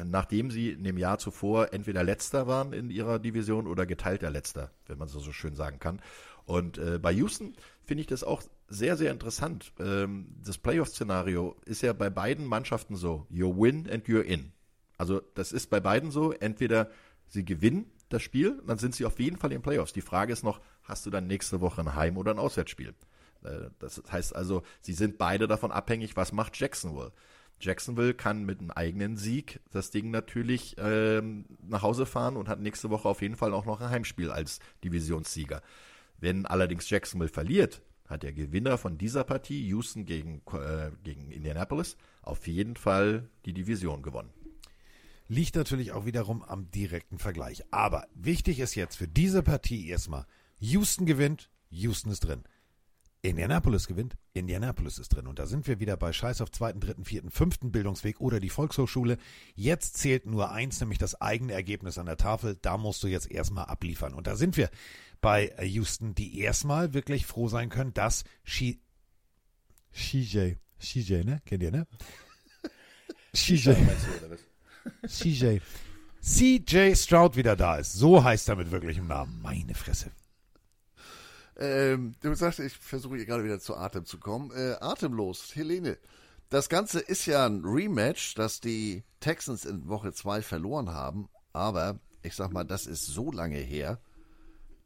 nachdem 0.05 0.51
sie 0.51 0.71
in 0.71 0.85
dem 0.85 0.99
Jahr 0.99 1.19
zuvor 1.19 1.73
entweder 1.73 2.05
Letzter 2.05 2.47
waren 2.47 2.73
in 2.73 2.91
ihrer 2.91 3.19
Division 3.19 3.67
oder 3.67 3.87
geteilter 3.87 4.31
Letzter, 4.31 4.71
wenn 4.87 4.99
man 4.99 5.09
so 5.09 5.21
so 5.21 5.33
schön 5.33 5.55
sagen 5.55 5.79
kann. 5.79 6.01
Und 6.45 6.79
äh, 6.79 6.99
bei 6.99 7.13
Houston 7.13 7.55
finde 7.85 8.03
ich 8.03 8.07
das 8.07 8.25
auch 8.25 8.43
sehr, 8.69 8.97
sehr 8.97 9.11
interessant. 9.13 9.73
Ähm, 9.79 10.35
das 10.45 10.59
Playoff-Szenario 10.59 11.57
ist 11.65 11.83
ja 11.83 11.93
bei 11.93 12.11
beiden 12.11 12.45
Mannschaften 12.45 12.97
so, 12.97 13.27
you 13.31 13.55
win 13.57 13.89
and 13.91 14.07
you're 14.07 14.23
in. 14.23 14.53
Also 14.99 15.21
das 15.35 15.53
ist 15.53 15.71
bei 15.71 15.81
beiden 15.81 16.11
so, 16.11 16.33
entweder 16.33 16.91
sie 17.27 17.45
gewinnen 17.45 17.91
das 18.11 18.23
Spiel, 18.23 18.61
dann 18.67 18.79
sind 18.79 18.95
sie 18.95 19.07
auf 19.07 19.19
jeden 19.21 19.37
Fall 19.37 19.53
in 19.53 19.63
Playoffs. 19.63 19.93
Die 19.93 20.01
Frage 20.01 20.33
ist 20.33 20.43
noch, 20.43 20.61
hast 20.83 21.07
du 21.07 21.11
dann 21.11 21.27
nächste 21.27 21.61
Woche 21.61 21.81
ein 21.81 21.95
Heim- 21.95 22.17
oder 22.17 22.33
ein 22.33 22.39
Auswärtsspiel? 22.39 22.95
Äh, 23.45 23.71
Das 23.79 24.03
heißt 24.11 24.35
also, 24.35 24.63
sie 24.81 24.93
sind 24.93 25.17
beide 25.19 25.47
davon 25.47 25.71
abhängig, 25.71 26.17
was 26.17 26.33
macht 26.33 26.59
Jacksonville. 26.59 27.13
Jacksonville 27.61 28.15
kann 28.15 28.45
mit 28.45 28.61
einem 28.61 28.71
eigenen 28.71 29.17
Sieg 29.17 29.61
das 29.71 29.91
Ding 29.91 30.11
natürlich 30.11 30.77
ähm, 30.79 31.45
nach 31.63 31.83
Hause 31.83 32.07
fahren 32.07 32.37
und 32.37 32.49
hat 32.49 32.61
nächste 32.61 32.91
Woche 32.91 33.09
auf 33.09 33.23
jeden 33.23 33.37
Fall 33.37 33.53
auch 33.53 33.67
noch 33.67 33.81
ein 33.81 33.91
Heimspiel 33.91 34.31
als 34.31 34.61
Divisionssieger. 34.83 35.63
Wenn 36.19 36.47
allerdings 36.47 36.89
Jacksonville 36.89 37.31
verliert, 37.31 37.83
hat 38.07 38.23
der 38.23 38.33
Gewinner 38.33 38.77
von 38.77 38.99
dieser 38.99 39.25
Partie, 39.25 39.67
Houston 39.69 40.05
gegen, 40.05 40.43
äh, 40.53 40.91
gegen 41.05 41.31
Indianapolis, 41.31 41.97
auf 42.23 42.47
jeden 42.47 42.77
Fall 42.77 43.29
die 43.45 43.53
Division 43.53 44.03
gewonnen. 44.03 44.31
Liegt 45.29 45.55
natürlich 45.55 45.93
auch 45.93 46.07
wiederum 46.07 46.43
am 46.43 46.71
direkten 46.73 47.19
Vergleich. 47.19 47.63
Aber 47.71 48.09
wichtig 48.15 48.59
ist 48.59 48.75
jetzt 48.75 48.97
für 48.97 49.07
diese 49.07 49.43
Partie 49.43 49.89
erstmal, 49.89 50.27
Houston 50.59 51.07
gewinnt, 51.07 51.51
Houston 51.71 52.11
ist 52.11 52.21
drin. 52.21 52.43
Indianapolis 53.23 53.87
gewinnt, 53.87 54.17
Indianapolis 54.33 54.99
ist 54.99 55.11
drin. 55.11 55.27
Und 55.27 55.39
da 55.39 55.47
sind 55.47 55.67
wir 55.67 55.79
wieder 55.79 55.97
bei 55.97 56.13
Scheiß 56.13 56.41
auf 56.41 56.51
zweiten, 56.51 56.81
dritten, 56.81 57.05
vierten, 57.05 57.31
fünften 57.31 57.71
Bildungsweg 57.71 58.21
oder 58.21 58.41
die 58.41 58.49
Volkshochschule. 58.49 59.19
Jetzt 59.55 59.99
zählt 59.99 60.27
nur 60.27 60.51
eins, 60.51 60.81
nämlich 60.81 60.99
das 60.99 61.21
eigene 61.21 61.53
Ergebnis 61.53 61.99
an 61.99 62.07
der 62.07 62.17
Tafel. 62.17 62.57
Da 62.61 62.79
musst 62.79 63.03
du 63.03 63.09
jetzt 63.09 63.31
erstmal 63.31 63.67
abliefern. 63.67 64.15
Und 64.15 64.27
da 64.27 64.37
sind 64.37 64.57
wir 64.57 64.71
bei 65.21 65.53
Houston, 65.63 66.15
die 66.15 66.41
erstmal 66.41 66.95
wirklich 66.95 67.27
froh 67.27 67.49
sein 67.49 67.69
können, 67.69 67.93
dass 67.93 68.25
Shi 68.43 68.81
CJ, 69.93 70.55
CJ, 70.79 71.25
ne? 71.25 71.43
Kennt 71.45 71.63
ihr, 71.63 71.73
ne? 71.73 71.87
CJ. 73.35 73.75
CJ. 75.07 75.59
CJ 76.23 76.95
Stroud 76.95 77.37
wieder 77.37 77.57
da 77.57 77.77
ist. 77.77 77.93
So 77.93 78.23
heißt 78.23 78.49
er 78.49 78.57
mit 78.57 78.71
wirklichem 78.71 79.07
Namen. 79.07 79.41
Meine 79.43 79.75
Fresse. 79.75 80.11
Ähm, 81.61 82.15
du 82.23 82.35
sagst, 82.35 82.59
ich 82.59 82.73
versuche 82.73 83.17
hier 83.17 83.27
gerade 83.27 83.45
wieder 83.45 83.61
zu 83.61 83.77
Atem 83.77 84.07
zu 84.07 84.19
kommen. 84.19 84.51
Äh, 84.51 84.77
atemlos, 84.81 85.55
Helene. 85.55 85.99
Das 86.49 86.69
Ganze 86.69 87.01
ist 87.01 87.27
ja 87.27 87.47
ein 87.47 87.63
Rematch, 87.65 88.35
das 88.35 88.61
die 88.61 89.05
Texans 89.21 89.67
in 89.67 89.87
Woche 89.87 90.13
2 90.13 90.43
verloren 90.43 90.91
haben. 90.91 91.29
Aber 91.53 92.01
ich 92.23 92.35
sag 92.35 92.53
mal, 92.53 92.65
das 92.65 92.87
ist 92.87 93.07
so 93.07 93.31
lange 93.31 93.59
her. 93.59 94.01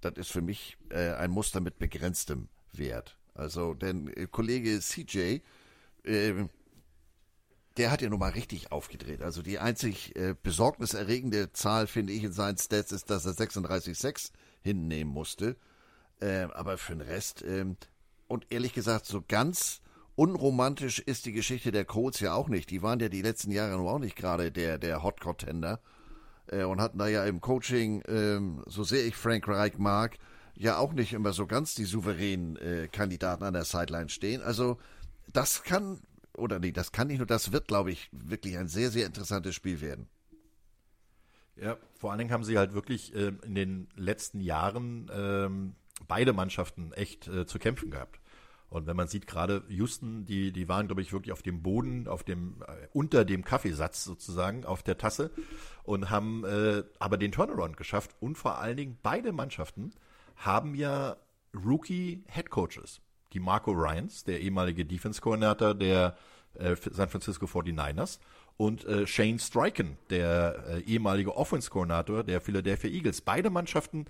Das 0.01 0.15
ist 0.17 0.33
für 0.33 0.43
mich 0.43 0.77
äh, 0.91 1.13
ein 1.13 1.31
Muster 1.31 1.61
mit 1.61 1.79
begrenztem 1.79 2.49
Wert. 2.73 3.17
Also, 3.35 3.75
denn 3.75 4.09
äh, 4.09 4.27
Kollege 4.27 4.81
CJ, 4.81 5.41
äh, 6.03 6.35
der 7.77 7.91
hat 7.91 8.03
ja 8.03 8.09
nun 8.09 8.19
mal 8.19 8.33
richtig 8.33 8.73
aufgedreht. 8.73 9.23
Also 9.23 9.43
die 9.43 9.59
einzig 9.59 10.15
äh, 10.17 10.35
besorgniserregende 10.41 11.53
Zahl, 11.53 11.87
finde 11.87 12.13
ich, 12.13 12.25
in 12.25 12.33
seinen 12.33 12.59
Stats 12.59 12.93
ist, 12.93 13.11
dass 13.11 13.27
er 13.27 13.33
36,6 13.33 14.33
hinnehmen 14.61 15.13
musste. 15.13 15.57
Ähm, 16.21 16.51
aber 16.53 16.79
für 16.79 16.95
den 16.95 17.03
Rest, 17.03 17.43
ähm, 17.43 17.77
und 18.29 18.47
ehrlich 18.51 18.73
gesagt, 18.73 19.07
so 19.07 19.23
ganz 19.27 19.81
unromantisch 20.17 21.01
ist 21.01 21.27
die 21.27 21.33
Geschichte 21.33 21.73
der 21.73 21.85
Colts 21.85 22.21
ja 22.21 22.35
auch 22.35 22.49
nicht. 22.49 22.71
Die 22.71 22.83
waren 22.83 23.01
ja 23.01 23.09
die 23.09 23.23
letzten 23.23 23.51
Jahre 23.51 23.77
nun 23.77 23.89
auch 23.89 23.99
nicht 23.99 24.17
gerade 24.17 24.53
der, 24.53 24.79
der 24.79 25.03
Hot 25.03 25.21
Contender. 25.21 25.81
äh, 26.47 26.65
und 26.65 26.81
hatten 26.81 26.99
da 26.99 27.09
ja 27.09 27.25
im 27.25 27.41
Coaching, 27.41 28.03
ähm, 28.09 28.63
so 28.67 28.85
sehr 28.85 29.05
ich 29.05 29.17
Frank 29.17 29.49
Reich 29.49 29.79
mag, 29.79 30.17
ja 30.57 30.79
auch 30.79 30.93
nicht 30.93 31.13
immer 31.13 31.33
so 31.33 31.47
ganz 31.47 31.75
die 31.75 31.85
souveränen 31.85 32.57
äh, 32.57 32.89
Kandidaten 32.89 33.45
an 33.45 33.55
der 33.55 33.65
Sideline 33.65 34.09
stehen. 34.09 34.43
Also 34.43 34.79
das 35.33 35.63
kann, 35.63 36.01
oder 36.37 36.59
nee, 36.59 36.73
das 36.73 36.93
kann 36.93 37.09
nicht 37.09 37.19
nur, 37.19 37.27
das 37.27 37.53
wird, 37.53 37.69
glaube 37.69 37.91
ich, 37.91 38.09
wirklich 38.13 38.57
ein 38.59 38.69
sehr, 38.69 38.91
sehr 38.91 39.07
interessantes 39.07 39.55
Spiel 39.55 39.81
werden. 39.81 40.09
Ja, 41.57 41.77
vor 41.95 42.11
allen 42.11 42.19
Dingen 42.19 42.33
haben 42.33 42.45
sie 42.45 42.59
halt 42.59 42.75
wirklich 42.75 43.15
ähm, 43.15 43.39
in 43.45 43.55
den 43.55 43.89
letzten 43.95 44.41
Jahren 44.41 45.09
ähm, 45.15 45.75
beide 46.09 46.33
Mannschaften 46.33 46.93
echt 46.93 47.29
äh, 47.29 47.47
zu 47.47 47.59
kämpfen 47.59 47.91
gehabt. 47.91 48.21
Und 48.71 48.87
wenn 48.87 48.97
man 48.97 49.07
sieht, 49.07 49.27
gerade 49.29 49.63
Houston, 49.69 50.25
die, 50.25 50.51
die 50.51 50.69
waren, 50.69 50.87
glaube 50.87 51.01
ich, 51.01 51.13
wirklich 51.13 51.33
auf 51.33 51.43
dem 51.43 51.63
Boden, 51.63 52.09
auf 52.09 52.25
dem, 52.25 52.63
äh, 52.67 52.89
unter 52.93 53.25
dem 53.25 53.45
Kaffeesatz 53.45 54.03
sozusagen, 54.03 54.65
auf 54.65 54.83
der 54.83 54.99
Tasse 54.99 55.31
und 55.85 56.11
haben 56.11 56.45
äh, 56.45 56.83
aber 56.99 57.17
den 57.17 57.31
Turnaround 57.31 57.77
geschafft. 57.77 58.17
Und 58.19 58.37
vor 58.37 58.59
allen 58.59 58.77
Dingen 58.77 58.99
beide 59.03 59.33
Mannschaften 59.33 59.93
haben 60.37 60.75
ja 60.75 61.17
Rookie-Head-Coaches. 61.55 63.01
Die 63.33 63.41
Marco 63.41 63.71
Ryans, 63.71 64.25
der 64.25 64.41
ehemalige 64.41 64.85
Defense-Koordinator 64.85 65.75
der 65.75 66.17
äh, 66.55 66.75
San 66.91 67.09
Francisco 67.09 67.47
49ers, 67.47 68.19
und 68.57 68.85
äh, 68.85 69.07
Shane 69.07 69.39
Stryken, 69.39 69.99
der 70.11 70.65
äh, 70.69 70.81
ehemalige 70.81 71.37
Offense-Koordinator 71.37 72.23
der 72.23 72.41
Philadelphia 72.41 72.91
Eagles. 72.91 73.21
Beide 73.21 73.51
Mannschaften, 73.51 74.07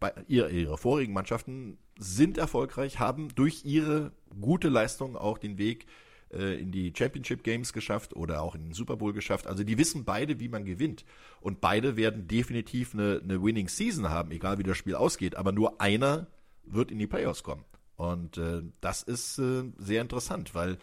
bei, 0.00 0.12
ihre, 0.26 0.50
ihre 0.50 0.78
vorigen 0.78 1.12
Mannschaften 1.12 1.78
sind 1.98 2.38
erfolgreich, 2.38 2.98
haben 2.98 3.28
durch 3.34 3.64
ihre 3.64 4.12
gute 4.40 4.68
Leistung 4.68 5.16
auch 5.16 5.38
den 5.38 5.58
Weg 5.58 5.86
äh, 6.32 6.60
in 6.60 6.70
die 6.72 6.92
Championship 6.96 7.42
Games 7.42 7.72
geschafft 7.72 8.14
oder 8.14 8.42
auch 8.42 8.54
in 8.54 8.64
den 8.64 8.72
Super 8.72 8.96
Bowl 8.96 9.12
geschafft. 9.12 9.46
Also 9.46 9.64
die 9.64 9.78
wissen 9.78 10.04
beide, 10.04 10.40
wie 10.40 10.48
man 10.48 10.64
gewinnt. 10.64 11.04
Und 11.40 11.60
beide 11.60 11.96
werden 11.96 12.28
definitiv 12.28 12.94
eine, 12.94 13.20
eine 13.22 13.42
Winning 13.42 13.68
Season 13.68 14.08
haben, 14.08 14.30
egal 14.30 14.58
wie 14.58 14.62
das 14.62 14.76
Spiel 14.76 14.94
ausgeht. 14.94 15.36
Aber 15.36 15.52
nur 15.52 15.80
einer 15.80 16.26
wird 16.64 16.90
in 16.90 16.98
die 16.98 17.06
Playoffs 17.06 17.42
kommen. 17.42 17.64
Und 17.96 18.38
äh, 18.38 18.62
das 18.80 19.02
ist 19.02 19.38
äh, 19.38 19.64
sehr 19.78 20.02
interessant, 20.02 20.54
weil 20.54 20.78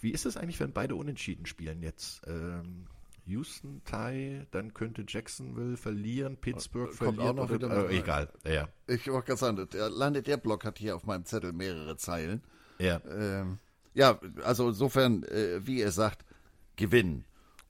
wie 0.00 0.10
ist 0.10 0.26
es 0.26 0.36
eigentlich, 0.36 0.60
wenn 0.60 0.72
beide 0.72 0.94
unentschieden 0.94 1.46
spielen 1.46 1.82
jetzt? 1.82 2.22
Ähm, 2.26 2.86
Houston 3.26 3.82
Tie, 3.84 4.46
dann 4.50 4.74
könnte 4.74 5.04
Jacksonville 5.06 5.76
verlieren, 5.76 6.36
Pittsburgh 6.36 6.86
Kommt 6.86 7.16
verlieren. 7.16 7.38
auch 7.38 7.48
noch 7.48 7.52
wieder 7.52 7.68
mit 7.68 7.90
äh, 7.90 7.98
egal, 7.98 8.28
ja. 8.44 8.68
Ich 8.86 9.06
wollte 9.08 9.28
gerade 9.28 9.38
sagen, 9.40 9.68
der, 9.72 9.90
landet 9.90 10.26
der 10.26 10.36
Block 10.36 10.64
hat 10.64 10.78
hier 10.78 10.96
auf 10.96 11.04
meinem 11.06 11.24
Zettel 11.24 11.52
mehrere 11.52 11.96
Zeilen. 11.96 12.42
ja. 12.78 13.00
Ähm, 13.06 13.58
ja, 13.92 14.20
also 14.44 14.68
insofern, 14.68 15.24
äh, 15.24 15.66
wie 15.66 15.80
ihr 15.80 15.90
sagt, 15.90 16.24
gewinnen. 16.76 17.24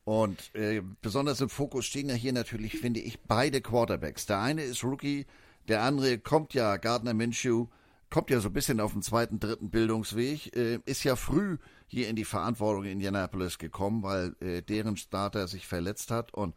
Und 0.04 0.54
äh, 0.54 0.82
besonders 1.00 1.40
im 1.40 1.48
Fokus 1.48 1.86
stehen 1.86 2.08
ja 2.08 2.14
hier 2.14 2.32
natürlich, 2.32 2.78
finde 2.78 3.00
ich, 3.00 3.20
beide 3.20 3.60
Quarterbacks. 3.60 4.26
Der 4.26 4.40
eine 4.40 4.62
ist 4.62 4.84
Rookie, 4.84 5.26
der 5.68 5.82
andere 5.82 6.18
kommt 6.18 6.52
ja, 6.52 6.76
Gardner 6.76 7.14
Minshew, 7.14 7.68
kommt 8.10 8.30
ja 8.30 8.40
so 8.40 8.48
ein 8.48 8.52
bisschen 8.52 8.80
auf 8.80 8.92
den 8.92 9.02
zweiten, 9.02 9.38
dritten 9.38 9.70
Bildungsweg, 9.70 10.54
äh, 10.56 10.80
ist 10.84 11.04
ja 11.04 11.16
früh 11.16 11.58
hier 11.86 12.08
in 12.08 12.16
die 12.16 12.24
Verantwortung 12.24 12.84
in 12.84 12.92
Indianapolis 12.92 13.58
gekommen, 13.58 14.02
weil 14.02 14.36
äh, 14.40 14.62
deren 14.62 14.96
Starter 14.96 15.48
sich 15.48 15.66
verletzt 15.66 16.10
hat 16.10 16.34
und 16.34 16.54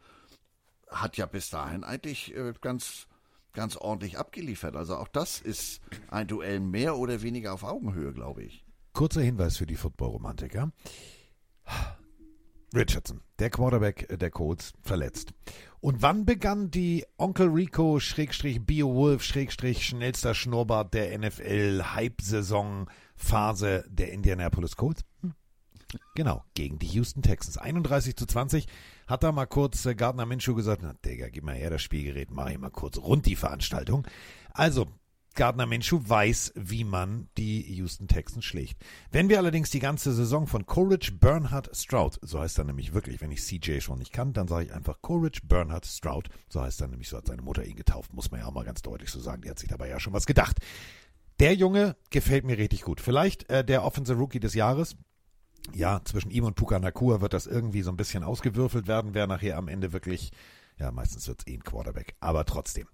hat 0.88 1.16
ja 1.16 1.26
bis 1.26 1.50
dahin 1.50 1.84
eigentlich 1.84 2.34
äh, 2.36 2.52
ganz, 2.60 3.06
ganz 3.52 3.76
ordentlich 3.76 4.18
abgeliefert. 4.18 4.76
Also 4.76 4.96
auch 4.96 5.08
das 5.08 5.40
ist 5.40 5.80
ein 6.08 6.26
Duell 6.26 6.60
mehr 6.60 6.98
oder 6.98 7.22
weniger 7.22 7.54
auf 7.54 7.64
Augenhöhe, 7.64 8.12
glaube 8.12 8.42
ich. 8.42 8.64
Kurzer 8.92 9.22
Hinweis 9.22 9.56
für 9.56 9.66
die 9.66 9.76
Football-Romantiker. 9.76 10.72
Richardson, 12.74 13.20
der 13.38 13.50
Quarterback 13.50 14.18
der 14.18 14.30
Colts, 14.30 14.72
verletzt. 14.82 15.32
Und 15.80 16.02
wann 16.02 16.24
begann 16.24 16.70
die 16.70 17.04
Onkel 17.18 17.48
Rico 17.48 18.00
Schrägstrich 18.00 18.64
Bio 18.64 18.94
Wolf 18.94 19.22
Schrägstrich 19.22 19.84
schnellster 19.84 20.34
Schnurrbart 20.34 20.94
der 20.94 21.18
NFL 21.18 21.82
Hype-Saison 21.94 22.88
Phase 23.16 23.84
der 23.88 24.12
Indianapolis 24.12 24.76
Colts? 24.76 25.04
Hm. 25.20 25.34
Genau, 26.14 26.44
gegen 26.54 26.78
die 26.78 26.86
Houston 26.86 27.22
Texans. 27.22 27.58
31 27.58 28.16
zu 28.16 28.26
20 28.26 28.66
hat 29.06 29.22
da 29.22 29.32
mal 29.32 29.46
kurz 29.46 29.84
äh, 29.86 29.94
Gardner 29.94 30.26
Minshew 30.26 30.54
gesagt, 30.54 30.82
na 30.82 30.94
Digga, 31.04 31.28
gib 31.28 31.44
mal 31.44 31.54
her 31.54 31.70
das 31.70 31.82
Spielgerät, 31.82 32.30
mach 32.30 32.48
ich 32.48 32.58
mal 32.58 32.70
kurz 32.70 32.98
rund 32.98 33.26
die 33.26 33.36
Veranstaltung. 33.36 34.06
Also, 34.52 34.88
Gardner 35.34 35.66
Minshew 35.66 36.00
weiß, 36.04 36.52
wie 36.56 36.84
man 36.84 37.28
die 37.36 37.62
Houston 37.74 38.08
Texans 38.08 38.44
schlägt. 38.44 38.76
Wenn 39.10 39.28
wir 39.28 39.38
allerdings 39.38 39.70
die 39.70 39.80
ganze 39.80 40.12
Saison 40.12 40.46
von 40.46 40.66
Coleridge 40.66 41.12
Bernhard 41.12 41.70
Stroud, 41.74 42.18
so 42.22 42.40
heißt 42.40 42.58
er 42.58 42.64
nämlich 42.64 42.94
wirklich, 42.94 43.20
wenn 43.20 43.32
ich 43.32 43.42
CJ 43.42 43.80
schon 43.80 43.98
nicht 43.98 44.12
kann, 44.12 44.32
dann 44.32 44.48
sage 44.48 44.66
ich 44.66 44.72
einfach 44.72 45.02
Coleridge 45.02 45.40
Bernhard 45.44 45.86
Stroud, 45.86 46.28
so 46.48 46.60
heißt 46.60 46.80
er 46.80 46.88
nämlich, 46.88 47.08
so 47.08 47.16
hat 47.16 47.26
seine 47.26 47.42
Mutter 47.42 47.64
ihn 47.64 47.76
getauft, 47.76 48.12
muss 48.12 48.30
man 48.30 48.40
ja 48.40 48.46
auch 48.46 48.52
mal 48.52 48.64
ganz 48.64 48.82
deutlich 48.82 49.10
so 49.10 49.20
sagen, 49.20 49.42
die 49.42 49.50
hat 49.50 49.58
sich 49.58 49.68
dabei 49.68 49.88
ja 49.88 49.98
schon 49.98 50.12
was 50.12 50.26
gedacht. 50.26 50.58
Der 51.40 51.54
Junge 51.54 51.96
gefällt 52.10 52.44
mir 52.44 52.58
richtig 52.58 52.82
gut. 52.82 53.00
Vielleicht 53.00 53.50
äh, 53.50 53.64
der 53.64 53.84
Offensive 53.84 54.18
Rookie 54.18 54.40
des 54.40 54.54
Jahres. 54.54 54.96
Ja, 55.72 56.00
zwischen 56.04 56.30
ihm 56.30 56.44
und 56.44 56.56
Puka 56.56 56.78
Nakua 56.78 57.20
wird 57.20 57.32
das 57.32 57.46
irgendwie 57.46 57.82
so 57.82 57.90
ein 57.90 57.96
bisschen 57.96 58.22
ausgewürfelt 58.22 58.86
werden, 58.86 59.14
wer 59.14 59.26
nachher 59.26 59.56
am 59.56 59.68
Ende 59.68 59.92
wirklich, 59.92 60.30
ja, 60.78 60.92
meistens 60.92 61.26
wird 61.26 61.40
es 61.40 61.46
eh 61.46 61.54
ein 61.54 61.64
Quarterback, 61.64 62.14
aber 62.20 62.44
trotzdem. 62.44 62.86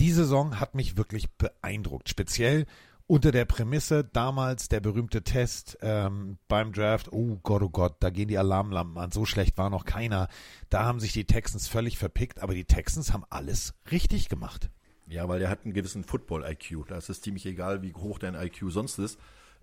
Die 0.00 0.12
Saison 0.12 0.60
hat 0.60 0.74
mich 0.74 0.96
wirklich 0.96 1.30
beeindruckt, 1.32 2.08
speziell 2.08 2.66
unter 3.06 3.30
der 3.30 3.44
Prämisse 3.44 4.04
damals 4.04 4.68
der 4.68 4.80
berühmte 4.80 5.22
Test 5.22 5.76
ähm, 5.82 6.38
beim 6.48 6.72
Draft. 6.72 7.12
Oh 7.12 7.38
Gott, 7.42 7.62
oh 7.62 7.68
Gott, 7.68 7.96
da 8.00 8.10
gehen 8.10 8.28
die 8.28 8.38
Alarmlampen 8.38 8.96
an. 8.96 9.10
So 9.10 9.26
schlecht 9.26 9.58
war 9.58 9.70
noch 9.70 9.84
keiner. 9.84 10.28
Da 10.70 10.84
haben 10.84 11.00
sich 11.00 11.12
die 11.12 11.26
Texans 11.26 11.68
völlig 11.68 11.98
verpickt, 11.98 12.40
aber 12.40 12.54
die 12.54 12.64
Texans 12.64 13.12
haben 13.12 13.24
alles 13.28 13.74
richtig 13.90 14.28
gemacht. 14.28 14.70
Ja, 15.08 15.28
weil 15.28 15.40
der 15.40 15.50
hat 15.50 15.64
einen 15.64 15.74
gewissen 15.74 16.04
Football-IQ. 16.04 16.86
Da 16.88 16.96
ist 16.96 17.10
es 17.10 17.20
ziemlich 17.20 17.44
egal, 17.44 17.82
wie 17.82 17.92
hoch 17.92 18.18
dein 18.18 18.34
IQ 18.34 18.70
sonst 18.70 18.98
ist. 18.98 19.18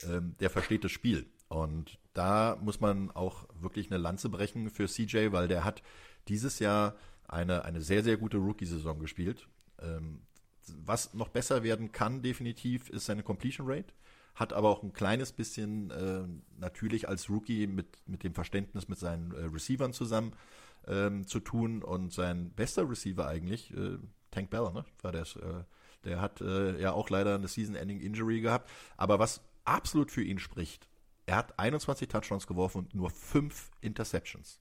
Ähm, 0.08 0.36
der 0.40 0.50
versteht 0.50 0.84
das 0.84 0.92
Spiel. 0.92 1.26
Und 1.48 1.98
da 2.14 2.58
muss 2.62 2.80
man 2.80 3.10
auch 3.12 3.48
wirklich 3.60 3.90
eine 3.90 3.98
Lanze 3.98 4.30
brechen 4.30 4.70
für 4.70 4.88
CJ, 4.88 5.32
weil 5.32 5.48
der 5.48 5.64
hat 5.64 5.82
dieses 6.28 6.60
Jahr 6.60 6.96
eine, 7.28 7.66
eine 7.66 7.82
sehr, 7.82 8.04
sehr 8.04 8.18
gute 8.18 8.38
Rookie-Saison 8.38 9.00
gespielt. 9.00 9.48
Ähm, 9.82 10.22
was 10.86 11.14
noch 11.14 11.30
besser 11.30 11.64
werden 11.64 11.92
kann, 11.92 12.22
definitiv, 12.22 12.90
ist 12.90 13.06
seine 13.06 13.24
Completion 13.24 13.68
Rate. 13.70 13.94
Hat 14.36 14.54
aber 14.54 14.70
auch 14.70 14.84
ein 14.84 14.94
kleines 14.94 15.32
bisschen 15.32 15.92
äh, 15.92 16.26
natürlich 16.60 17.10
als 17.10 17.30
Rookie 17.30 17.68
mit, 17.68 17.88
mit 18.06 18.24
dem 18.24 18.34
Verständnis 18.34 18.88
mit 18.88 19.00
seinen 19.00 19.32
äh, 19.32 19.46
Receivern 19.46 19.94
zusammen 19.94 20.34
ähm, 20.88 21.28
zu 21.28 21.40
tun. 21.40 21.84
Und 21.84 22.14
sein 22.14 22.52
bester 22.52 22.90
Receiver 22.90 23.28
eigentlich, 23.28 23.74
äh, 23.76 23.98
Tank 24.32 24.50
Bell, 24.50 24.72
ne? 24.72 24.86
War 25.02 25.12
das, 25.12 25.36
äh, 25.36 25.64
der 26.06 26.22
hat 26.22 26.42
äh, 26.42 26.80
ja 26.80 26.94
auch 26.94 27.10
leider 27.10 27.36
eine 27.36 27.48
Season-Ending 27.48 28.00
Injury 28.00 28.42
gehabt. 28.42 28.70
Aber 28.96 29.20
was 29.20 29.42
absolut 29.66 30.12
für 30.12 30.24
ihn 30.24 30.40
spricht, 30.40 30.88
er 31.26 31.36
hat 31.36 31.60
21 31.60 32.08
Touchdowns 32.08 32.48
geworfen 32.48 32.80
und 32.80 32.96
nur 32.96 33.10
5 33.10 33.72
Interceptions. 33.82 34.60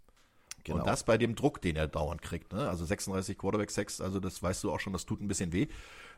Genau. 0.65 0.79
Und 0.79 0.87
das 0.87 1.05
bei 1.05 1.19
dem 1.19 1.35
Druck, 1.35 1.63
den 1.63 1.77
er 1.77 1.89
dauernd 1.89 2.23
kriegt. 2.23 2.53
Ne? 2.53 2.69
Also 2.69 2.85
36 2.85 3.39
Quarterback 3.39 3.71
Sacks, 3.71 4.01
also 4.01 4.21
das 4.21 4.43
weißt 4.43 4.65
du 4.65 4.73
auch 4.73 4.81
schon, 4.81 4.93
das 4.93 5.07
tut 5.07 5.21
ein 5.21 5.29
bisschen 5.29 5.53
weh. 5.53 5.69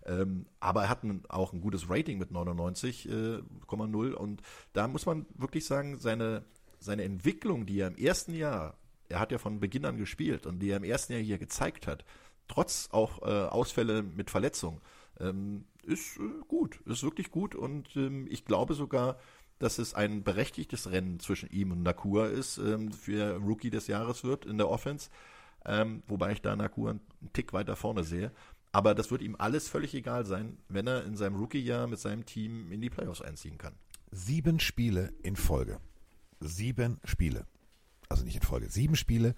Ähm, 0.06 0.46
aber 0.60 0.84
er 0.84 0.88
hat 0.88 1.04
ein, 1.04 1.22
auch 1.28 1.52
ein 1.52 1.60
gutes 1.60 1.90
Rating 1.90 2.18
mit 2.18 2.30
99,0 2.30 4.12
und 4.12 4.42
da 4.72 4.88
muss 4.88 5.06
man 5.06 5.26
wirklich 5.34 5.66
sagen, 5.66 5.98
seine, 5.98 6.44
seine 6.78 7.04
Entwicklung, 7.04 7.66
die 7.66 7.80
er 7.80 7.88
im 7.88 7.96
ersten 7.96 8.34
Jahr, 8.34 8.78
er 9.08 9.20
hat 9.20 9.30
ja 9.30 9.38
von 9.38 9.60
Beginn 9.60 9.84
an 9.84 9.98
gespielt 9.98 10.46
und 10.46 10.60
die 10.60 10.70
er 10.70 10.78
im 10.78 10.84
ersten 10.84 11.12
Jahr 11.12 11.22
hier 11.22 11.38
gezeigt 11.38 11.86
hat, 11.86 12.04
trotz 12.48 12.88
auch 12.92 13.22
äh, 13.22 13.48
Ausfälle 13.48 14.02
mit 14.02 14.30
Verletzung, 14.30 14.80
ähm, 15.18 15.64
ist 15.82 16.16
äh, 16.16 16.22
gut, 16.48 16.80
ist 16.86 17.02
wirklich 17.02 17.30
gut 17.30 17.54
und 17.54 17.94
ähm, 17.96 18.26
ich 18.30 18.44
glaube 18.44 18.74
sogar, 18.74 19.18
dass 19.60 19.78
es 19.78 19.94
ein 19.94 20.24
berechtigtes 20.24 20.90
Rennen 20.90 21.20
zwischen 21.20 21.48
ihm 21.50 21.70
und 21.70 21.82
Nakua 21.82 22.26
ist, 22.26 22.58
ähm, 22.58 22.90
für 22.90 23.36
Rookie 23.36 23.70
des 23.70 23.86
Jahres 23.86 24.24
wird 24.24 24.46
in 24.46 24.58
der 24.58 24.68
Offense. 24.68 25.10
Ähm, 25.64 26.02
wobei 26.08 26.32
ich 26.32 26.42
da 26.42 26.56
Nakua 26.56 26.90
einen 26.90 27.00
Tick 27.32 27.52
weiter 27.52 27.76
vorne 27.76 28.02
sehe. 28.02 28.32
Aber 28.72 28.94
das 28.94 29.10
wird 29.10 29.22
ihm 29.22 29.36
alles 29.38 29.68
völlig 29.68 29.94
egal 29.94 30.24
sein, 30.24 30.58
wenn 30.68 30.86
er 30.86 31.04
in 31.04 31.16
seinem 31.16 31.36
Rookie-Jahr 31.36 31.86
mit 31.86 31.98
seinem 31.98 32.24
Team 32.24 32.72
in 32.72 32.80
die 32.80 32.90
Playoffs 32.90 33.20
einziehen 33.20 33.58
kann. 33.58 33.74
Sieben 34.10 34.60
Spiele 34.60 35.12
in 35.22 35.36
Folge. 35.36 35.78
Sieben 36.40 36.98
Spiele. 37.04 37.46
Also 38.08 38.24
nicht 38.24 38.36
in 38.36 38.42
Folge. 38.42 38.70
Sieben 38.70 38.96
Spiele 38.96 39.34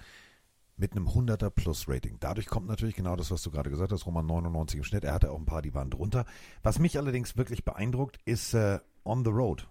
mit 0.77 0.93
einem 0.93 1.09
100er 1.09 1.51
Plus 1.51 1.89
Rating. 1.89 2.19
Dadurch 2.21 2.47
kommt 2.47 2.69
natürlich 2.69 2.95
genau 2.95 3.17
das, 3.17 3.31
was 3.31 3.43
du 3.43 3.51
gerade 3.51 3.71
gesagt 3.71 3.91
hast, 3.91 4.07
Roman 4.07 4.27
99 4.27 4.79
im 4.79 4.85
Schnitt. 4.85 5.05
Er 5.05 5.15
hatte 5.15 5.33
auch 5.33 5.39
ein 5.39 5.47
paar, 5.47 5.63
die 5.63 5.75
waren 5.75 5.91
drunter. 5.91 6.27
Was 6.63 6.79
mich 6.79 6.97
allerdings 6.97 7.37
wirklich 7.37 7.65
beeindruckt, 7.65 8.19
ist 8.25 8.55
äh, 8.55 8.79
On 9.05 9.25
the 9.25 9.31
Road. 9.31 9.67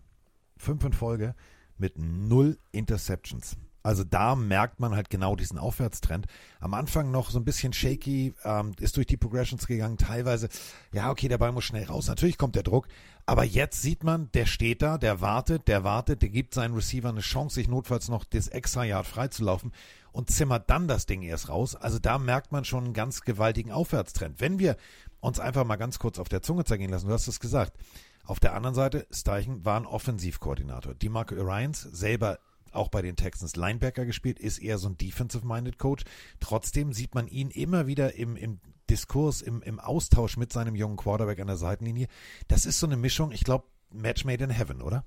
Fünf 0.62 0.84
in 0.86 0.93
Folge 0.93 1.36
mit 1.78 1.97
null 1.97 2.59
Interceptions. 2.72 3.57
Also 3.84 4.03
da 4.03 4.36
merkt 4.36 4.80
man 4.80 4.95
halt 4.95 5.09
genau 5.09 5.36
diesen 5.36 5.57
Aufwärtstrend. 5.57 6.28
Am 6.59 6.76
Anfang 6.76 7.09
noch 7.09 7.32
so 7.32 7.39
ein 7.39 7.45
bisschen 7.45 7.74
shaky, 7.74 8.36
ähm, 8.43 8.74
ist 8.80 8.95
durch 8.95 9.07
die 9.07 9.18
Progressions 9.18 9.66
gegangen, 9.66 9.97
teilweise, 9.97 10.49
ja, 10.93 11.09
okay, 11.09 11.28
der 11.28 11.39
Ball 11.39 11.51
muss 11.51 11.64
schnell 11.64 11.86
raus, 11.86 12.07
natürlich 12.07 12.38
kommt 12.38 12.55
der 12.55 12.62
Druck, 12.62 12.88
aber 13.26 13.43
jetzt 13.43 13.82
sieht 13.82 14.03
man, 14.03 14.32
der 14.34 14.45
steht 14.45 14.84
da, 14.84 14.99
der 14.99 15.20
wartet, 15.20 15.68
der 15.68 15.84
wartet, 15.84 16.22
der 16.22 16.30
gibt 16.30 16.53
seinen 16.53 16.76
Receiver 16.76 17.09
eine 17.09 17.22
Chance, 17.22 17.55
sich 17.55 17.68
notfalls 17.68 18.07
noch 18.07 18.24
das 18.24 18.49
extra 18.49 18.84
Yard 18.84 19.07
freizulaufen 19.07 19.72
und 20.12 20.30
zimmert 20.30 20.70
dann 20.70 20.88
das 20.88 21.07
Ding 21.07 21.24
erst 21.24 21.49
raus. 21.49 21.76
Also 21.76 21.97
da 21.97 22.20
merkt 22.20 22.51
man 22.51 22.66
schon 22.66 22.84
einen 22.84 22.93
ganz 22.93 23.22
gewaltigen 23.22 23.72
Aufwärtstrend. 23.72 24.39
Wenn 24.39 24.59
wir 24.59 24.78
uns 25.22 25.39
einfach 25.39 25.66
mal 25.66 25.78
ganz 25.78 25.97
kurz 25.97 26.20
auf 26.20 26.30
der 26.30 26.43
Zunge 26.43 26.66
zergehen 26.66 26.91
lassen, 26.91 27.07
du 27.07 27.14
hast 27.14 27.28
es 27.28 27.39
gesagt, 27.39 27.78
auf 28.24 28.39
der 28.39 28.53
anderen 28.53 28.76
Seite, 28.76 29.07
Steichen 29.11 29.65
war 29.65 29.80
ein 29.80 29.86
Offensivkoordinator. 29.86 30.93
Die 30.93 31.09
Marco 31.09 31.36
Ryans 31.36 31.82
selber 31.82 32.39
auch 32.72 32.89
bei 32.89 33.01
den 33.01 33.15
Texans 33.15 33.55
Linebacker 33.55 34.05
gespielt, 34.05 34.39
ist 34.39 34.59
eher 34.59 34.78
so 34.78 34.88
ein 34.88 34.97
defensive-minded 34.97 35.78
Coach. 35.78 36.03
Trotzdem 36.39 36.93
sieht 36.93 37.15
man 37.15 37.28
ihn 37.28 37.49
immer 37.49 37.88
wieder 37.88 38.15
im, 38.15 38.36
im 38.36 38.59
Diskurs, 38.89 39.41
im, 39.41 39.61
im 39.61 39.80
Austausch 39.80 40.38
mit 40.38 40.51
seinem 40.53 40.76
jungen 40.76 40.97
Quarterback 40.97 41.39
an 41.39 41.47
der 41.47 41.57
Seitenlinie. 41.57 42.07
Das 42.47 42.65
ist 42.65 42.80
so 42.80 42.88
eine 42.88 42.97
Mischung, 42.97 43.32
ich 43.32 43.43
glaube, 43.43 43.65
Match 43.89 44.24
made 44.26 44.43
in 44.43 44.49
heaven, 44.49 44.82
oder? 44.82 45.05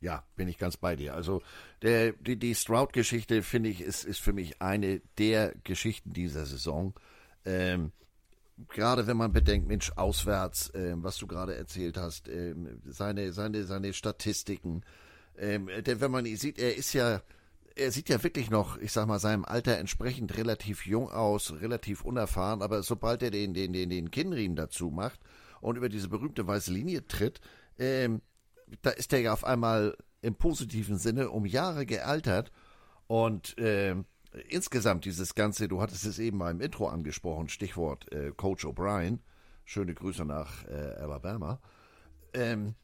Ja, 0.00 0.24
bin 0.36 0.48
ich 0.48 0.58
ganz 0.58 0.76
bei 0.76 0.96
dir. 0.96 1.14
Also 1.14 1.42
der, 1.82 2.12
die, 2.12 2.38
die 2.38 2.54
Stroud-Geschichte, 2.54 3.42
finde 3.42 3.70
ich, 3.70 3.80
ist, 3.80 4.04
ist 4.04 4.20
für 4.20 4.32
mich 4.32 4.62
eine 4.62 5.00
der 5.18 5.54
Geschichten 5.64 6.12
dieser 6.12 6.46
Saison. 6.46 6.94
Ähm, 7.44 7.92
gerade 8.68 9.06
wenn 9.06 9.16
man 9.16 9.32
bedenkt, 9.32 9.68
Mensch, 9.68 9.92
auswärts, 9.96 10.72
ähm, 10.74 11.04
was 11.04 11.18
du 11.18 11.26
gerade 11.26 11.54
erzählt 11.54 11.96
hast, 11.96 12.28
ähm, 12.28 12.80
seine, 12.84 13.32
seine, 13.32 13.64
seine 13.64 13.92
Statistiken, 13.92 14.82
ähm, 15.36 15.68
denn 15.86 16.00
wenn 16.00 16.10
man 16.10 16.26
ihn 16.26 16.36
sieht, 16.36 16.58
er 16.58 16.76
ist 16.76 16.92
ja, 16.92 17.22
er 17.76 17.92
sieht 17.92 18.08
ja 18.08 18.22
wirklich 18.22 18.50
noch, 18.50 18.76
ich 18.78 18.92
sag 18.92 19.06
mal, 19.06 19.20
seinem 19.20 19.44
Alter 19.44 19.78
entsprechend 19.78 20.36
relativ 20.36 20.86
jung 20.86 21.10
aus, 21.10 21.52
relativ 21.60 22.04
unerfahren, 22.04 22.62
aber 22.62 22.82
sobald 22.82 23.22
er 23.22 23.30
den, 23.30 23.54
den, 23.54 23.72
den, 23.72 23.90
den 23.90 24.10
Kinnriemen 24.10 24.56
dazu 24.56 24.90
macht 24.90 25.20
und 25.60 25.76
über 25.76 25.88
diese 25.88 26.08
berühmte 26.08 26.46
weiße 26.46 26.72
Linie 26.72 27.06
tritt, 27.06 27.40
ähm, 27.78 28.20
da 28.82 28.90
ist 28.90 29.12
er 29.12 29.20
ja 29.20 29.32
auf 29.32 29.44
einmal 29.44 29.96
im 30.20 30.34
positiven 30.34 30.98
Sinne 30.98 31.30
um 31.30 31.46
Jahre 31.46 31.86
gealtert 31.86 32.50
und 33.06 33.54
ähm, 33.58 34.04
insgesamt 34.48 35.04
dieses 35.04 35.34
Ganze, 35.34 35.68
du 35.68 35.80
hattest 35.80 36.04
es 36.04 36.18
eben 36.18 36.38
mal 36.38 36.50
im 36.50 36.60
Intro 36.60 36.88
angesprochen, 36.88 37.48
Stichwort 37.48 38.10
äh, 38.12 38.32
Coach 38.36 38.64
O'Brien, 38.64 39.20
schöne 39.64 39.94
Grüße 39.94 40.24
nach 40.24 40.64
äh, 40.66 40.96
Alabama, 40.98 41.60
ähm, 42.34 42.74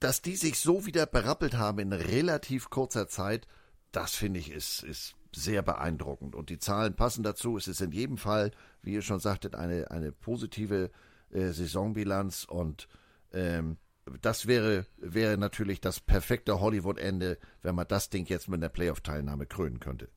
dass 0.00 0.22
die 0.22 0.36
sich 0.36 0.58
so 0.58 0.86
wieder 0.86 1.06
berappelt 1.06 1.54
haben 1.54 1.78
in 1.78 1.92
relativ 1.92 2.70
kurzer 2.70 3.08
Zeit, 3.08 3.46
das 3.92 4.14
finde 4.14 4.40
ich 4.40 4.50
ist, 4.50 4.82
ist 4.82 5.14
sehr 5.34 5.62
beeindruckend. 5.62 6.34
Und 6.34 6.50
die 6.50 6.58
Zahlen 6.58 6.94
passen 6.94 7.22
dazu. 7.22 7.56
Es 7.56 7.68
ist 7.68 7.80
in 7.80 7.92
jedem 7.92 8.16
Fall, 8.16 8.50
wie 8.82 8.94
ihr 8.94 9.02
schon 9.02 9.20
sagtet, 9.20 9.54
eine, 9.54 9.90
eine 9.90 10.12
positive 10.12 10.90
äh, 11.30 11.48
Saisonbilanz 11.48 12.44
und 12.44 12.88
ähm, 13.32 13.76
das 14.20 14.46
wäre, 14.46 14.86
wäre 14.96 15.36
natürlich 15.36 15.80
das 15.80 16.00
perfekte 16.00 16.60
Hollywood-Ende, 16.60 17.38
wenn 17.62 17.74
man 17.74 17.88
das 17.88 18.10
Ding 18.10 18.26
jetzt 18.26 18.48
mit 18.48 18.58
einer 18.58 18.68
Playoff-Teilnahme 18.68 19.46
krönen 19.46 19.80
könnte. 19.80 20.08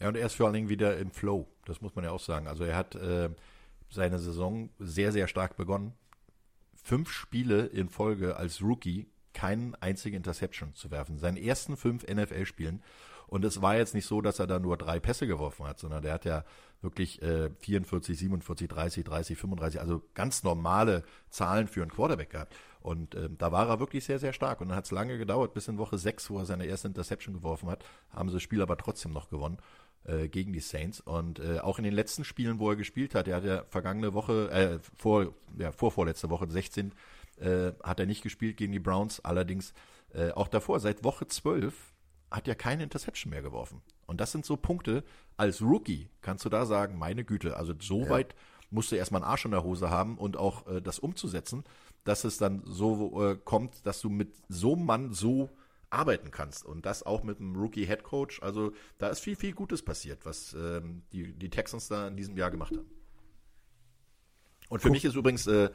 Ja, 0.00 0.08
und 0.08 0.16
er 0.16 0.26
ist 0.26 0.34
vor 0.34 0.46
allen 0.46 0.54
Dingen 0.54 0.68
wieder 0.68 0.96
im 0.98 1.10
Flow. 1.10 1.48
Das 1.64 1.80
muss 1.80 1.94
man 1.94 2.04
ja 2.04 2.10
auch 2.10 2.20
sagen. 2.20 2.46
Also 2.46 2.64
er 2.64 2.76
hat 2.76 2.94
äh, 2.94 3.30
seine 3.90 4.18
Saison 4.18 4.70
sehr, 4.78 5.12
sehr 5.12 5.28
stark 5.28 5.56
begonnen 5.56 5.94
fünf 6.88 7.10
Spiele 7.10 7.66
in 7.66 7.90
Folge 7.90 8.36
als 8.36 8.62
Rookie 8.62 9.10
keinen 9.34 9.74
einzigen 9.74 10.16
Interception 10.16 10.74
zu 10.74 10.90
werfen. 10.90 11.18
Seinen 11.18 11.36
ersten 11.36 11.76
fünf 11.76 12.06
NFL-Spielen. 12.06 12.82
Und 13.28 13.44
es 13.44 13.62
war 13.62 13.76
jetzt 13.76 13.94
nicht 13.94 14.06
so, 14.06 14.20
dass 14.20 14.38
er 14.38 14.46
da 14.46 14.58
nur 14.58 14.76
drei 14.76 14.98
Pässe 14.98 15.26
geworfen 15.26 15.66
hat, 15.66 15.78
sondern 15.78 16.02
der 16.02 16.14
hat 16.14 16.24
ja 16.24 16.44
wirklich 16.80 17.20
äh, 17.22 17.50
44, 17.60 18.18
47, 18.18 18.68
30, 18.68 19.04
30, 19.04 19.38
35, 19.38 19.80
also 19.80 20.02
ganz 20.14 20.42
normale 20.42 21.04
Zahlen 21.28 21.68
für 21.68 21.82
einen 21.82 21.90
Quarterback 21.90 22.30
gehabt. 22.30 22.54
Und 22.80 23.14
äh, 23.14 23.28
da 23.36 23.52
war 23.52 23.68
er 23.68 23.80
wirklich 23.80 24.04
sehr, 24.04 24.18
sehr 24.18 24.32
stark. 24.32 24.60
Und 24.60 24.68
dann 24.68 24.76
hat 24.76 24.84
es 24.84 24.90
lange 24.90 25.18
gedauert, 25.18 25.52
bis 25.54 25.68
in 25.68 25.78
Woche 25.78 25.98
6, 25.98 26.30
wo 26.30 26.38
er 26.38 26.46
seine 26.46 26.66
erste 26.66 26.88
Interception 26.88 27.34
geworfen 27.34 27.68
hat, 27.68 27.84
haben 28.10 28.28
sie 28.28 28.34
das 28.34 28.42
Spiel 28.42 28.62
aber 28.62 28.76
trotzdem 28.76 29.12
noch 29.12 29.28
gewonnen 29.28 29.58
äh, 30.04 30.28
gegen 30.28 30.52
die 30.52 30.60
Saints. 30.60 31.00
Und 31.00 31.38
äh, 31.40 31.58
auch 31.58 31.78
in 31.78 31.84
den 31.84 31.94
letzten 31.94 32.24
Spielen, 32.24 32.58
wo 32.58 32.70
er 32.70 32.76
gespielt 32.76 33.14
hat, 33.14 33.28
er 33.28 33.36
hat 33.36 33.44
ja 33.44 33.64
vergangene 33.68 34.14
Woche, 34.14 34.50
äh, 34.50 34.78
vor, 34.96 35.34
ja, 35.58 35.72
vorvorletzte 35.72 36.30
Woche, 36.30 36.48
16, 36.48 36.92
äh, 37.40 37.72
hat 37.82 38.00
er 38.00 38.06
nicht 38.06 38.22
gespielt 38.22 38.56
gegen 38.56 38.72
die 38.72 38.78
Browns. 38.78 39.20
Allerdings 39.24 39.74
äh, 40.14 40.30
auch 40.30 40.48
davor, 40.48 40.80
seit 40.80 41.04
Woche 41.04 41.26
12, 41.26 41.74
hat 42.30 42.48
er 42.48 42.54
keine 42.54 42.82
Interception 42.82 43.30
mehr 43.30 43.42
geworfen. 43.42 43.82
Und 44.06 44.20
das 44.20 44.32
sind 44.32 44.44
so 44.44 44.56
Punkte, 44.56 45.04
als 45.36 45.62
Rookie 45.62 46.08
kannst 46.20 46.44
du 46.44 46.48
da 46.48 46.66
sagen, 46.66 46.98
meine 46.98 47.24
Güte, 47.24 47.56
also 47.56 47.74
so 47.78 48.02
ja. 48.02 48.10
weit 48.10 48.34
musst 48.70 48.92
du 48.92 48.96
erstmal 48.96 49.22
einen 49.22 49.30
Arsch 49.30 49.44
in 49.44 49.50
der 49.50 49.64
Hose 49.64 49.90
haben 49.90 50.18
und 50.18 50.36
auch 50.36 50.66
äh, 50.66 50.82
das 50.82 50.98
umzusetzen, 50.98 51.64
dass 52.04 52.24
es 52.24 52.38
dann 52.38 52.62
so 52.64 53.30
äh, 53.30 53.36
kommt, 53.36 53.86
dass 53.86 54.00
du 54.00 54.10
mit 54.10 54.34
so 54.48 54.74
einem 54.74 54.84
Mann 54.84 55.12
so 55.12 55.50
arbeiten 55.90 56.30
kannst. 56.30 56.64
Und 56.66 56.84
das 56.86 57.02
auch 57.02 57.22
mit 57.22 57.40
einem 57.40 57.56
Rookie-Head 57.56 58.02
Coach. 58.02 58.42
Also 58.42 58.72
da 58.98 59.08
ist 59.08 59.20
viel, 59.20 59.36
viel 59.36 59.52
Gutes 59.52 59.82
passiert, 59.82 60.26
was 60.26 60.54
ähm, 60.54 61.02
die, 61.12 61.32
die 61.32 61.50
Texans 61.50 61.88
da 61.88 62.08
in 62.08 62.16
diesem 62.16 62.36
Jahr 62.36 62.50
gemacht 62.50 62.76
haben. 62.76 62.90
Und 64.68 64.80
für 64.80 64.88
cool. 64.88 64.92
mich 64.92 65.04
ist 65.04 65.14
übrigens 65.14 65.46
äh, 65.46 65.70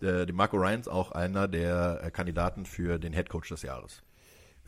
der, 0.00 0.24
der 0.24 0.34
Marco 0.34 0.56
Ryans 0.56 0.88
auch 0.88 1.12
einer 1.12 1.46
der 1.46 2.00
äh, 2.02 2.10
Kandidaten 2.10 2.64
für 2.64 2.98
den 2.98 3.12
Head 3.12 3.28
Coach 3.28 3.50
des 3.50 3.62
Jahres. 3.62 4.02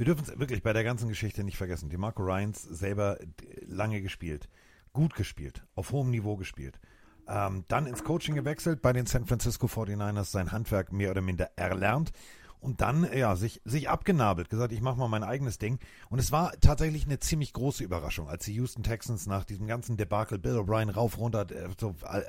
Wir 0.03 0.07
dürfen 0.07 0.25
es 0.29 0.37
wirklich 0.37 0.65
bei 0.65 0.73
der 0.73 0.83
ganzen 0.83 1.09
Geschichte 1.09 1.45
nicht 1.45 1.57
vergessen. 1.57 1.89
Die 1.89 1.97
Marco 1.97 2.25
Ryans 2.25 2.61
selber 2.61 3.21
lange 3.65 4.03
gespielt, 4.03 4.49
gut 4.93 5.15
gespielt, 5.15 5.65
auf 5.77 5.93
hohem 5.93 6.11
Niveau 6.11 6.37
gespielt. 6.37 6.81
Ähm, 7.29 7.65
dann 7.69 7.87
ins 7.87 8.03
Coaching 8.03 8.35
gewechselt, 8.35 8.83
bei 8.83 8.93
den 8.93 9.07
San 9.07 9.27
Francisco 9.27 9.69
49ers 9.69 10.25
sein 10.25 10.51
Handwerk 10.51 10.93
mehr 10.93 11.13
oder 11.13 11.21
minder 11.21 11.51
erlernt 11.55 12.11
und 12.59 12.81
dann 12.81 13.09
ja 13.17 13.37
sich 13.37 13.61
sich 13.65 13.89
abgenabelt, 13.89 14.51
gesagt, 14.51 14.73
ich 14.73 14.81
mache 14.81 14.99
mal 14.99 15.07
mein 15.07 15.23
eigenes 15.23 15.59
Ding 15.59 15.79
und 16.11 16.19
es 16.19 16.33
war 16.33 16.51
tatsächlich 16.61 17.05
eine 17.05 17.21
ziemlich 17.21 17.53
große 17.53 17.85
Überraschung, 17.85 18.29
als 18.29 18.45
die 18.45 18.55
Houston 18.55 18.83
Texans 18.83 19.29
nach 19.29 19.45
diesem 19.45 19.69
ganzen 19.69 19.97
Debakel 19.97 20.41
Bill 20.41 20.59
O'Brien 20.59 20.91
rauf 20.91 21.17
runter 21.17 21.49
äh, 21.49 21.69
so, 21.81 21.95
äh, 22.11 22.23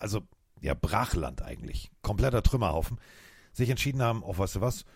also 0.00 0.22
ja 0.62 0.72
Brachland 0.72 1.42
eigentlich, 1.42 1.90
kompletter 2.00 2.42
Trümmerhaufen, 2.42 2.98
sich 3.52 3.68
entschieden 3.68 4.00
haben, 4.00 4.22
oh 4.22 4.38
weißt 4.38 4.54
du 4.54 4.60
was, 4.62 4.86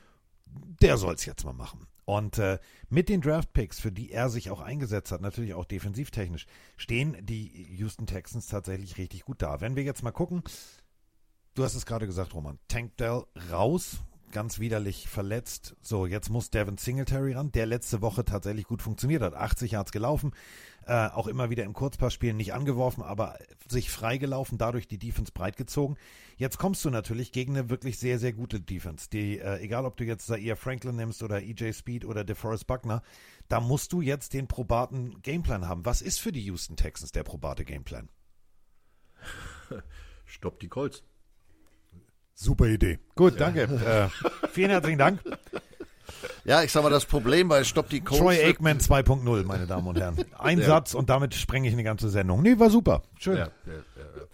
der 0.80 0.96
soll's 0.96 1.26
jetzt 1.26 1.44
mal 1.44 1.52
machen. 1.52 1.86
Und 2.06 2.38
äh, 2.38 2.60
mit 2.88 3.08
den 3.08 3.20
Draft 3.20 3.52
Picks, 3.52 3.80
für 3.80 3.90
die 3.90 4.12
er 4.12 4.30
sich 4.30 4.50
auch 4.50 4.60
eingesetzt 4.60 5.10
hat, 5.10 5.20
natürlich 5.20 5.54
auch 5.54 5.64
defensivtechnisch, 5.64 6.46
stehen 6.76 7.16
die 7.20 7.66
Houston 7.76 8.06
Texans 8.06 8.46
tatsächlich 8.46 8.96
richtig 8.96 9.24
gut 9.24 9.42
da. 9.42 9.60
Wenn 9.60 9.74
wir 9.74 9.82
jetzt 9.82 10.04
mal 10.04 10.12
gucken, 10.12 10.44
du 11.54 11.64
hast 11.64 11.74
es 11.74 11.84
gerade 11.84 12.06
gesagt, 12.06 12.32
Roman, 12.32 12.60
Tank 12.68 12.96
Dell 12.96 13.24
raus, 13.50 13.98
ganz 14.36 14.58
widerlich 14.58 15.08
verletzt. 15.08 15.76
So, 15.80 16.04
jetzt 16.04 16.28
muss 16.28 16.50
Devin 16.50 16.76
Singletary 16.76 17.32
ran, 17.32 17.52
der 17.52 17.64
letzte 17.64 18.02
Woche 18.02 18.22
tatsächlich 18.22 18.66
gut 18.66 18.82
funktioniert 18.82 19.22
hat. 19.22 19.32
80 19.32 19.70
Yards 19.70 19.92
gelaufen, 19.92 20.32
äh, 20.84 21.08
auch 21.08 21.26
immer 21.26 21.48
wieder 21.48 21.64
im 21.64 21.72
Kurzpassspielen 21.72 22.36
nicht 22.36 22.52
angeworfen, 22.52 23.02
aber 23.02 23.38
sich 23.66 23.88
freigelaufen, 23.88 24.58
dadurch 24.58 24.88
die 24.88 24.98
Defense 24.98 25.32
breit 25.32 25.56
gezogen. 25.56 25.96
Jetzt 26.36 26.58
kommst 26.58 26.84
du 26.84 26.90
natürlich 26.90 27.32
gegen 27.32 27.56
eine 27.56 27.70
wirklich 27.70 27.98
sehr, 27.98 28.18
sehr 28.18 28.34
gute 28.34 28.60
Defense. 28.60 29.08
Die, 29.08 29.38
äh, 29.38 29.58
egal 29.60 29.86
ob 29.86 29.96
du 29.96 30.04
jetzt 30.04 30.26
Zaire 30.26 30.56
Franklin 30.56 30.96
nimmst 30.96 31.22
oder 31.22 31.40
EJ 31.40 31.72
Speed 31.72 32.04
oder 32.04 32.22
DeForest 32.22 32.66
Buckner, 32.66 33.02
da 33.48 33.60
musst 33.60 33.94
du 33.94 34.02
jetzt 34.02 34.34
den 34.34 34.48
probaten 34.48 35.22
Gameplan 35.22 35.66
haben. 35.66 35.86
Was 35.86 36.02
ist 36.02 36.20
für 36.20 36.30
die 36.30 36.42
Houston 36.42 36.76
Texans 36.76 37.10
der 37.10 37.24
probate 37.24 37.64
Gameplan? 37.64 38.10
Stopp 40.26 40.60
die 40.60 40.68
Colts. 40.68 41.02
Super 42.36 42.66
Idee. 42.66 42.98
Gut, 43.14 43.40
danke. 43.40 43.62
äh, 43.62 44.48
vielen 44.50 44.70
herzlichen 44.70 44.98
Dank. 44.98 45.20
Ja, 46.44 46.62
ich 46.62 46.70
sag 46.70 46.84
mal, 46.84 46.90
das 46.90 47.06
Problem 47.06 47.48
bei 47.48 47.64
Stopp 47.64 47.88
die 47.88 48.02
Colts. 48.02 48.22
Troy 48.22 48.44
Aikman 48.44 48.78
2.0, 48.78 49.44
meine 49.44 49.66
Damen 49.66 49.88
und 49.88 49.98
Herren. 49.98 50.16
Ein 50.38 50.60
ja. 50.60 50.66
Satz 50.66 50.94
und 50.94 51.10
damit 51.10 51.34
sprenge 51.34 51.66
ich 51.66 51.74
eine 51.74 51.82
ganze 51.82 52.08
Sendung. 52.08 52.42
Nee, 52.42 52.58
war 52.58 52.70
super. 52.70 53.02
Schön. 53.18 53.38
Ja, 53.38 53.48
ja, 53.66 53.72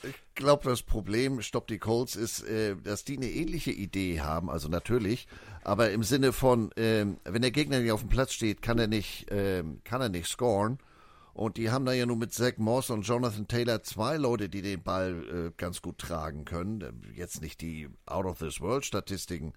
ich 0.02 0.34
glaube, 0.34 0.68
das 0.68 0.82
Problem 0.82 1.40
Stopp 1.42 1.68
die 1.68 1.78
Colts 1.78 2.16
ist, 2.16 2.46
äh, 2.46 2.76
dass 2.76 3.04
die 3.04 3.16
eine 3.16 3.30
ähnliche 3.30 3.70
Idee 3.70 4.20
haben, 4.20 4.50
also 4.50 4.68
natürlich, 4.68 5.28
aber 5.62 5.90
im 5.90 6.02
Sinne 6.02 6.32
von, 6.32 6.72
äh, 6.72 7.06
wenn 7.24 7.42
der 7.42 7.52
Gegner 7.52 7.78
nicht 7.78 7.92
auf 7.92 8.00
dem 8.00 8.08
Platz 8.08 8.32
steht, 8.32 8.62
kann 8.62 8.78
er 8.78 8.88
nicht, 8.88 9.30
äh, 9.30 9.62
kann 9.84 10.00
er 10.00 10.08
nicht 10.08 10.26
scoren. 10.26 10.78
Und 11.34 11.56
die 11.56 11.70
haben 11.70 11.86
da 11.86 11.92
ja 11.92 12.04
nur 12.04 12.16
mit 12.16 12.32
Zach 12.32 12.58
Moss 12.58 12.90
und 12.90 13.02
Jonathan 13.02 13.48
Taylor 13.48 13.82
zwei 13.82 14.16
Leute, 14.16 14.48
die 14.48 14.60
den 14.60 14.82
Ball 14.82 15.48
äh, 15.48 15.52
ganz 15.56 15.80
gut 15.80 15.98
tragen 15.98 16.44
können. 16.44 17.02
Jetzt 17.14 17.40
nicht 17.40 17.60
die 17.62 17.88
Out-of-this-World-Statistiken 18.04 19.54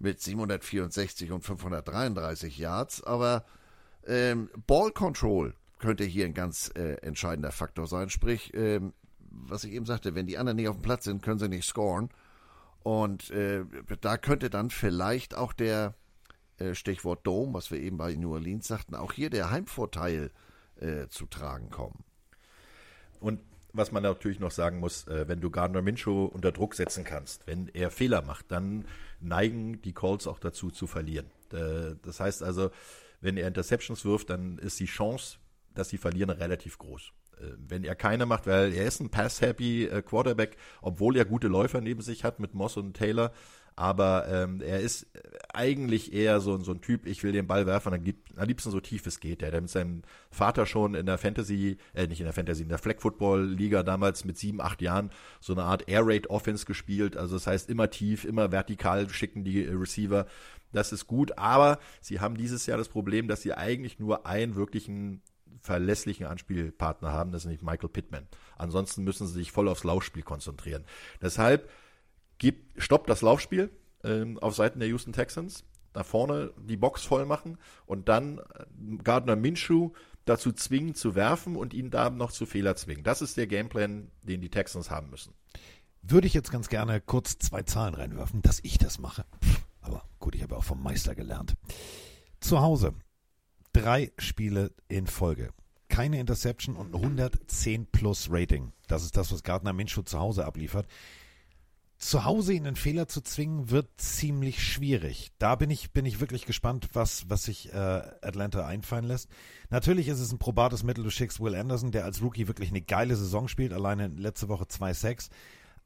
mit 0.00 0.20
764 0.20 1.30
und 1.30 1.44
533 1.44 2.58
Yards, 2.58 3.04
aber 3.04 3.44
ähm, 4.04 4.50
Ball 4.66 4.90
Control 4.90 5.54
könnte 5.78 6.02
hier 6.02 6.24
ein 6.24 6.34
ganz 6.34 6.72
äh, 6.74 6.94
entscheidender 7.02 7.52
Faktor 7.52 7.86
sein. 7.86 8.10
Sprich, 8.10 8.52
ähm, 8.54 8.92
was 9.20 9.62
ich 9.62 9.72
eben 9.72 9.86
sagte, 9.86 10.16
wenn 10.16 10.26
die 10.26 10.38
anderen 10.38 10.56
nicht 10.56 10.68
auf 10.68 10.76
dem 10.76 10.82
Platz 10.82 11.04
sind, 11.04 11.22
können 11.22 11.38
sie 11.38 11.48
nicht 11.48 11.66
scoren. 11.66 12.10
Und 12.82 13.30
äh, 13.30 13.64
da 14.00 14.16
könnte 14.16 14.50
dann 14.50 14.70
vielleicht 14.70 15.36
auch 15.36 15.52
der 15.52 15.94
äh, 16.58 16.74
Stichwort 16.74 17.24
Dome, 17.24 17.54
was 17.54 17.70
wir 17.70 17.78
eben 17.78 17.96
bei 17.96 18.12
New 18.16 18.32
Orleans 18.32 18.66
sagten, 18.66 18.96
auch 18.96 19.12
hier 19.12 19.30
der 19.30 19.52
Heimvorteil 19.52 20.26
äh, 20.26 20.30
zu 21.08 21.26
tragen 21.26 21.70
kommen. 21.70 22.04
Und 23.20 23.40
was 23.72 23.90
man 23.90 24.02
natürlich 24.02 24.40
noch 24.40 24.50
sagen 24.50 24.80
muss, 24.80 25.06
äh, 25.06 25.26
wenn 25.28 25.40
du 25.40 25.50
Gardner 25.50 25.82
Minshew 25.82 26.26
unter 26.26 26.52
Druck 26.52 26.74
setzen 26.74 27.04
kannst, 27.04 27.46
wenn 27.46 27.68
er 27.68 27.90
Fehler 27.90 28.22
macht, 28.22 28.50
dann 28.50 28.84
neigen 29.20 29.80
die 29.82 29.94
Calls 29.94 30.26
auch 30.26 30.38
dazu 30.38 30.70
zu 30.70 30.86
verlieren. 30.86 31.30
Äh, 31.52 31.96
das 32.02 32.20
heißt 32.20 32.42
also, 32.42 32.70
wenn 33.20 33.36
er 33.36 33.48
Interceptions 33.48 34.04
wirft, 34.04 34.30
dann 34.30 34.58
ist 34.58 34.78
die 34.80 34.86
Chance, 34.86 35.38
dass 35.74 35.88
sie 35.88 35.98
verlieren, 35.98 36.30
relativ 36.30 36.76
groß. 36.78 37.12
Äh, 37.38 37.44
wenn 37.56 37.84
er 37.84 37.94
keine 37.94 38.26
macht, 38.26 38.46
weil 38.46 38.74
er 38.74 38.84
ist 38.84 39.00
ein 39.00 39.10
Pass-Happy 39.10 39.86
äh, 39.86 40.02
Quarterback, 40.02 40.56
obwohl 40.82 41.16
er 41.16 41.24
gute 41.24 41.48
Läufer 41.48 41.80
neben 41.80 42.02
sich 42.02 42.24
hat 42.24 42.40
mit 42.40 42.54
Moss 42.54 42.76
und 42.76 42.94
Taylor, 42.94 43.32
aber 43.76 44.28
ähm, 44.28 44.60
er 44.60 44.80
ist 44.80 45.06
eigentlich 45.52 46.12
eher 46.12 46.40
so, 46.40 46.58
so 46.58 46.72
ein 46.72 46.80
Typ, 46.80 47.06
ich 47.06 47.22
will 47.22 47.32
den 47.32 47.46
Ball 47.46 47.66
werfen, 47.66 47.92
dann 47.92 48.04
gibt 48.04 48.38
am 48.38 48.46
liebsten 48.46 48.70
so 48.70 48.80
tief 48.80 49.06
es 49.06 49.20
geht. 49.20 49.40
Der 49.40 49.52
hat 49.52 49.60
mit 49.60 49.70
seinem 49.70 50.02
Vater 50.30 50.66
schon 50.66 50.94
in 50.94 51.06
der 51.06 51.18
Fantasy, 51.18 51.78
äh, 51.94 52.06
nicht 52.06 52.20
in 52.20 52.24
der 52.26 52.32
Fantasy, 52.32 52.62
in 52.62 52.68
der 52.68 52.78
Flag 52.78 53.00
Football 53.00 53.44
Liga 53.44 53.82
damals 53.82 54.24
mit 54.24 54.38
sieben, 54.38 54.60
acht 54.60 54.82
Jahren 54.82 55.10
so 55.40 55.52
eine 55.52 55.64
Art 55.64 55.88
Air 55.88 56.06
Raid 56.06 56.28
Offense 56.30 56.66
gespielt. 56.66 57.16
Also 57.16 57.36
das 57.36 57.46
heißt 57.46 57.68
immer 57.68 57.90
tief, 57.90 58.24
immer 58.24 58.52
vertikal 58.52 59.08
schicken 59.08 59.44
die 59.44 59.62
Receiver. 59.62 60.26
Das 60.72 60.92
ist 60.92 61.06
gut, 61.06 61.36
aber 61.38 61.78
sie 62.00 62.20
haben 62.20 62.36
dieses 62.36 62.66
Jahr 62.66 62.78
das 62.78 62.88
Problem, 62.88 63.28
dass 63.28 63.42
sie 63.42 63.52
eigentlich 63.52 63.98
nur 63.98 64.26
einen 64.26 64.54
wirklichen 64.54 65.22
verlässlichen 65.60 66.26
Anspielpartner 66.26 67.12
haben, 67.12 67.30
das 67.30 67.44
ist 67.44 67.50
nicht 67.50 67.62
Michael 67.62 67.88
Pittman. 67.88 68.26
Ansonsten 68.56 69.04
müssen 69.04 69.26
sie 69.26 69.34
sich 69.34 69.52
voll 69.52 69.68
aufs 69.68 69.84
Laufspiel 69.84 70.22
konzentrieren. 70.22 70.84
Deshalb 71.20 71.68
gibt, 72.42 72.82
stoppt 72.82 73.08
das 73.08 73.22
Laufspiel 73.22 73.70
ähm, 74.04 74.38
auf 74.40 74.54
Seiten 74.56 74.80
der 74.80 74.88
Houston 74.88 75.12
Texans, 75.12 75.64
da 75.92 76.02
vorne 76.02 76.52
die 76.58 76.76
Box 76.76 77.04
voll 77.04 77.24
machen 77.24 77.56
und 77.86 78.08
dann 78.08 78.38
äh, 78.38 78.96
Gardner 79.02 79.36
Minshew 79.36 79.92
dazu 80.24 80.52
zwingen 80.52 80.94
zu 80.94 81.14
werfen 81.14 81.56
und 81.56 81.72
ihn 81.72 81.90
da 81.90 82.10
noch 82.10 82.32
zu 82.32 82.44
Fehler 82.44 82.74
zwingen. 82.74 83.04
Das 83.04 83.22
ist 83.22 83.36
der 83.36 83.46
Gameplan, 83.46 84.10
den 84.22 84.40
die 84.40 84.50
Texans 84.50 84.90
haben 84.90 85.08
müssen. 85.10 85.34
Würde 86.02 86.26
ich 86.26 86.34
jetzt 86.34 86.50
ganz 86.50 86.68
gerne 86.68 87.00
kurz 87.00 87.38
zwei 87.38 87.62
Zahlen 87.62 87.94
reinwerfen, 87.94 88.42
dass 88.42 88.58
ich 88.62 88.76
das 88.76 88.98
mache. 88.98 89.24
Aber 89.80 90.04
gut, 90.18 90.34
ich 90.34 90.42
habe 90.42 90.56
auch 90.56 90.64
vom 90.64 90.82
Meister 90.82 91.14
gelernt. 91.14 91.54
Zu 92.40 92.60
Hause 92.60 92.94
drei 93.72 94.12
Spiele 94.18 94.72
in 94.88 95.06
Folge. 95.06 95.50
Keine 95.88 96.18
Interception 96.18 96.74
und 96.74 96.92
ein 96.92 97.02
110 97.02 97.86
plus 97.86 98.28
Rating. 98.30 98.72
Das 98.88 99.04
ist 99.04 99.16
das, 99.16 99.30
was 99.32 99.44
Gardner 99.44 99.72
Minshew 99.72 100.02
zu 100.02 100.18
Hause 100.18 100.44
abliefert 100.44 100.88
zu 102.02 102.24
Hause 102.24 102.52
ihn 102.52 102.66
einen 102.66 102.74
Fehler 102.74 103.06
zu 103.06 103.20
zwingen, 103.20 103.70
wird 103.70 103.88
ziemlich 103.96 104.60
schwierig. 104.60 105.30
Da 105.38 105.54
bin 105.54 105.70
ich, 105.70 105.92
bin 105.92 106.04
ich 106.04 106.18
wirklich 106.18 106.46
gespannt, 106.46 106.88
was, 106.94 107.30
was 107.30 107.44
sich 107.44 107.72
äh, 107.72 107.76
Atlanta 107.76 108.66
einfallen 108.66 109.04
lässt. 109.04 109.30
Natürlich 109.70 110.08
ist 110.08 110.18
es 110.18 110.32
ein 110.32 110.38
probates 110.40 110.82
Mittel, 110.82 111.04
du 111.04 111.10
schickst 111.10 111.38
Will 111.38 111.54
Anderson, 111.54 111.92
der 111.92 112.04
als 112.04 112.20
Rookie 112.20 112.48
wirklich 112.48 112.70
eine 112.70 112.82
geile 112.82 113.14
Saison 113.14 113.46
spielt, 113.46 113.72
alleine 113.72 114.08
letzte 114.08 114.48
Woche 114.48 114.64
2-6. 114.64 115.30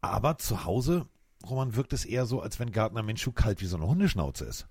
Aber 0.01 0.39
zu 0.39 0.65
Hause, 0.65 1.07
Roman, 1.47 1.77
wirkt 1.77 1.93
es 1.93 2.07
eher 2.07 2.25
so, 2.25 2.41
als 2.41 2.59
wenn 2.59 2.73
Gardner 2.73 3.03
Minshew 3.03 3.33
kalt 3.33 3.61
wie 3.61 3.67
so 3.67 3.77
eine 3.77 3.87
Hundeschnauze 3.87 4.47
ist. 4.47 4.67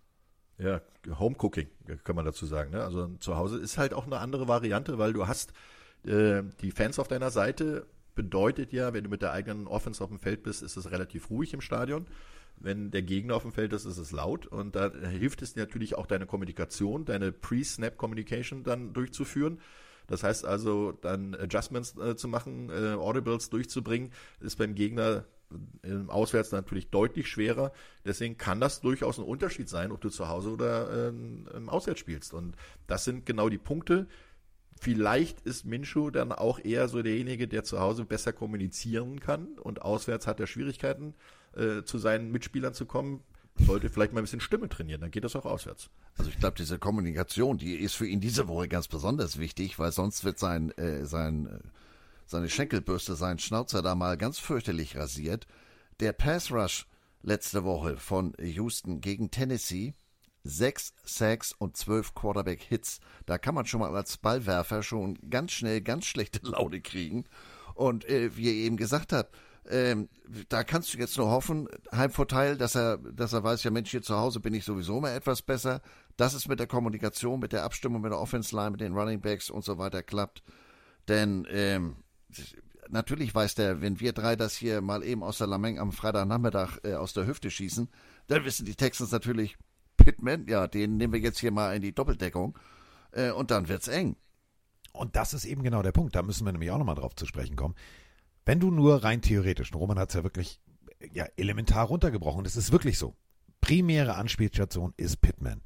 Ja, 0.57 0.81
Homecooking, 1.07 1.67
kann 2.03 2.15
man 2.15 2.25
dazu 2.25 2.47
sagen. 2.47 2.71
Ne? 2.71 2.83
Also 2.83 3.07
zu 3.19 3.37
Hause 3.37 3.59
ist 3.59 3.77
halt 3.77 3.93
auch 3.93 4.07
eine 4.07 4.17
andere 4.17 4.47
Variante, 4.47 4.97
weil 4.97 5.13
du 5.13 5.27
hast 5.27 5.53
äh, 6.07 6.41
die 6.61 6.71
Fans 6.71 6.97
auf 6.97 7.07
deiner 7.07 7.29
Seite 7.29 7.85
bedeutet 8.15 8.73
ja, 8.73 8.93
wenn 8.93 9.03
du 9.03 9.09
mit 9.09 9.21
der 9.21 9.33
eigenen 9.33 9.67
Offense 9.67 10.03
auf 10.03 10.09
dem 10.09 10.19
Feld 10.19 10.43
bist, 10.43 10.63
ist 10.63 10.77
es 10.77 10.91
relativ 10.91 11.29
ruhig 11.29 11.53
im 11.53 11.61
Stadion. 11.61 12.07
Wenn 12.57 12.89
der 12.89 13.01
Gegner 13.01 13.35
auf 13.35 13.41
dem 13.41 13.51
Feld 13.51 13.73
ist, 13.73 13.85
ist 13.85 13.97
es 13.97 14.11
laut. 14.11 14.47
Und 14.47 14.75
da 14.75 14.91
hilft 14.91 15.41
es 15.41 15.55
natürlich 15.55 15.95
auch 15.95 16.07
deine 16.07 16.25
Kommunikation, 16.25 17.05
deine 17.05 17.31
Pre-Snap-Communication 17.31 18.63
dann 18.63 18.93
durchzuführen. 18.93 19.59
Das 20.07 20.23
heißt 20.23 20.45
also, 20.45 20.93
dann 20.93 21.35
Adjustments 21.35 21.97
äh, 21.97 22.15
zu 22.15 22.27
machen, 22.27 22.69
äh, 22.69 22.93
Audibles 22.93 23.49
durchzubringen, 23.49 24.11
ist 24.39 24.57
beim 24.57 24.75
Gegner 24.75 25.25
im 25.83 26.09
Auswärts 26.09 26.51
natürlich 26.51 26.89
deutlich 26.89 27.27
schwerer. 27.27 27.71
Deswegen 28.03 28.37
kann 28.37 28.59
das 28.59 28.81
durchaus 28.81 29.19
ein 29.19 29.25
Unterschied 29.25 29.69
sein, 29.69 29.91
ob 29.91 30.01
du 30.01 30.09
zu 30.09 30.27
Hause 30.27 30.51
oder 30.51 30.89
äh, 30.89 31.07
im 31.09 31.69
Auswärts 31.69 31.99
spielst. 31.99 32.33
Und 32.33 32.55
das 32.87 33.03
sind 33.05 33.25
genau 33.25 33.49
die 33.49 33.57
Punkte, 33.57 34.07
Vielleicht 34.79 35.41
ist 35.41 35.65
Minshu 35.65 36.09
dann 36.09 36.31
auch 36.31 36.59
eher 36.63 36.87
so 36.87 37.01
derjenige, 37.01 37.47
der 37.47 37.63
zu 37.63 37.79
Hause 37.79 38.05
besser 38.05 38.33
kommunizieren 38.33 39.19
kann 39.19 39.57
und 39.57 39.81
auswärts 39.81 40.27
hat 40.27 40.39
er 40.39 40.47
Schwierigkeiten, 40.47 41.13
äh, 41.55 41.83
zu 41.83 41.97
seinen 41.97 42.31
Mitspielern 42.31 42.73
zu 42.73 42.85
kommen. 42.85 43.23
Sollte 43.57 43.89
vielleicht 43.89 44.11
mal 44.11 44.19
ein 44.19 44.25
bisschen 44.25 44.41
Stimme 44.41 44.67
trainieren, 44.67 44.99
dann 44.99 45.11
geht 45.11 45.23
das 45.23 45.35
auch 45.35 45.45
auswärts. 45.45 45.89
Also 46.17 46.29
ich 46.29 46.37
glaube, 46.37 46.57
diese 46.57 46.77
Kommunikation, 46.77 47.57
die 47.57 47.75
ist 47.75 47.95
für 47.95 48.05
ihn 48.05 48.19
diese 48.19 48.49
Woche 48.49 48.67
ganz 48.67 48.89
besonders 48.89 49.37
wichtig, 49.37 49.79
weil 49.79 49.93
sonst 49.93 50.25
wird 50.25 50.39
sein, 50.39 50.71
äh, 50.71 51.05
sein, 51.05 51.47
äh, 51.47 51.59
seine 52.25 52.49
Schenkelbürste, 52.49 53.15
sein 53.15 53.39
Schnauzer 53.39 53.81
da 53.81 53.95
mal 53.95 54.17
ganz 54.17 54.39
fürchterlich 54.39 54.97
rasiert. 54.97 55.47
Der 56.01 56.11
Pass 56.11 56.51
Rush 56.51 56.85
letzte 57.23 57.63
Woche 57.63 57.95
von 57.95 58.33
Houston 58.39 58.99
gegen 58.99 59.31
Tennessee 59.31 59.93
sechs 60.45 60.93
Sacks 61.03 61.53
und 61.57 61.75
zwölf 61.75 62.13
Quarterback-Hits. 62.13 62.99
Da 63.25 63.37
kann 63.37 63.55
man 63.55 63.65
schon 63.65 63.81
mal 63.81 63.93
als 63.93 64.17
Ballwerfer 64.17 64.83
schon 64.83 65.17
ganz 65.29 65.51
schnell 65.51 65.81
ganz 65.81 66.05
schlechte 66.05 66.39
Laune 66.43 66.79
kriegen. 66.79 67.25
Und 67.73 68.05
äh, 68.05 68.37
wie 68.37 68.47
er 68.47 68.53
eben 68.53 68.77
gesagt 68.77 69.11
hat, 69.11 69.31
ähm, 69.67 70.07
da 70.47 70.63
kannst 70.63 70.93
du 70.93 70.99
jetzt 70.99 71.17
nur 71.17 71.29
hoffen, 71.31 71.67
Heimvorteil, 71.91 72.55
dass 72.55 72.75
er, 72.75 72.97
dass 72.97 73.33
er 73.33 73.43
weiß, 73.43 73.63
ja 73.63 73.71
Mensch, 73.71 73.89
hier 73.89 74.03
zu 74.03 74.15
Hause 74.15 74.39
bin 74.39 74.53
ich 74.53 74.63
sowieso 74.63 75.01
mal 75.01 75.15
etwas 75.15 75.41
besser. 75.41 75.81
Dass 76.15 76.33
es 76.33 76.47
mit 76.47 76.59
der 76.59 76.67
Kommunikation, 76.67 77.39
mit 77.39 77.51
der 77.51 77.63
Abstimmung 77.63 78.01
mit 78.01 78.11
der 78.11 78.19
Offense 78.19 78.55
Line, 78.55 78.71
mit 78.71 78.81
den 78.81 78.93
Running 78.93 79.19
Backs 79.19 79.49
und 79.49 79.65
so 79.65 79.77
weiter 79.77 80.03
klappt. 80.03 80.43
Denn 81.07 81.47
ähm, 81.49 81.97
natürlich 82.89 83.33
weiß 83.33 83.55
der, 83.55 83.81
wenn 83.81 83.99
wir 83.99 84.13
drei 84.13 84.35
das 84.35 84.55
hier 84.55 84.81
mal 84.81 85.03
eben 85.03 85.23
aus 85.23 85.39
der 85.39 85.47
Lameng 85.47 85.79
am 85.79 85.91
Freitagnachmittag 85.91 86.77
äh, 86.83 86.93
aus 86.93 87.13
der 87.13 87.25
Hüfte 87.27 87.49
schießen, 87.49 87.89
dann 88.27 88.45
wissen 88.45 88.65
die 88.65 88.75
Texans 88.75 89.11
natürlich, 89.11 89.57
Pittman, 90.05 90.45
ja, 90.47 90.67
den 90.67 90.97
nehmen 90.97 91.13
wir 91.13 91.19
jetzt 91.19 91.39
hier 91.39 91.51
mal 91.51 91.75
in 91.75 91.81
die 91.81 91.93
Doppeldeckung. 91.93 92.57
Äh, 93.11 93.31
und 93.31 93.49
dann 93.49 93.67
wird's 93.67 93.87
eng. 93.87 94.15
Und 94.93 95.15
das 95.15 95.33
ist 95.33 95.45
eben 95.45 95.63
genau 95.63 95.81
der 95.81 95.91
Punkt. 95.91 96.15
Da 96.15 96.21
müssen 96.21 96.45
wir 96.45 96.51
nämlich 96.51 96.69
auch 96.69 96.77
nochmal 96.77 96.95
drauf 96.95 97.15
zu 97.15 97.25
sprechen 97.25 97.55
kommen. 97.55 97.73
Wenn 98.45 98.59
du 98.59 98.69
nur 98.69 99.03
rein 99.03 99.23
theoretisch, 99.23 99.73
Roman 99.73 99.97
hat 99.97 100.09
es 100.09 100.15
ja 100.15 100.23
wirklich 100.23 100.61
ja, 101.11 101.25
elementar 101.35 101.87
runtergebrochen, 101.87 102.43
das 102.43 102.55
ist 102.55 102.71
wirklich 102.71 102.99
so. 102.99 103.15
Primäre 103.61 104.15
Anspielstation 104.15 104.93
ist 104.95 105.21
Pittman. 105.21 105.63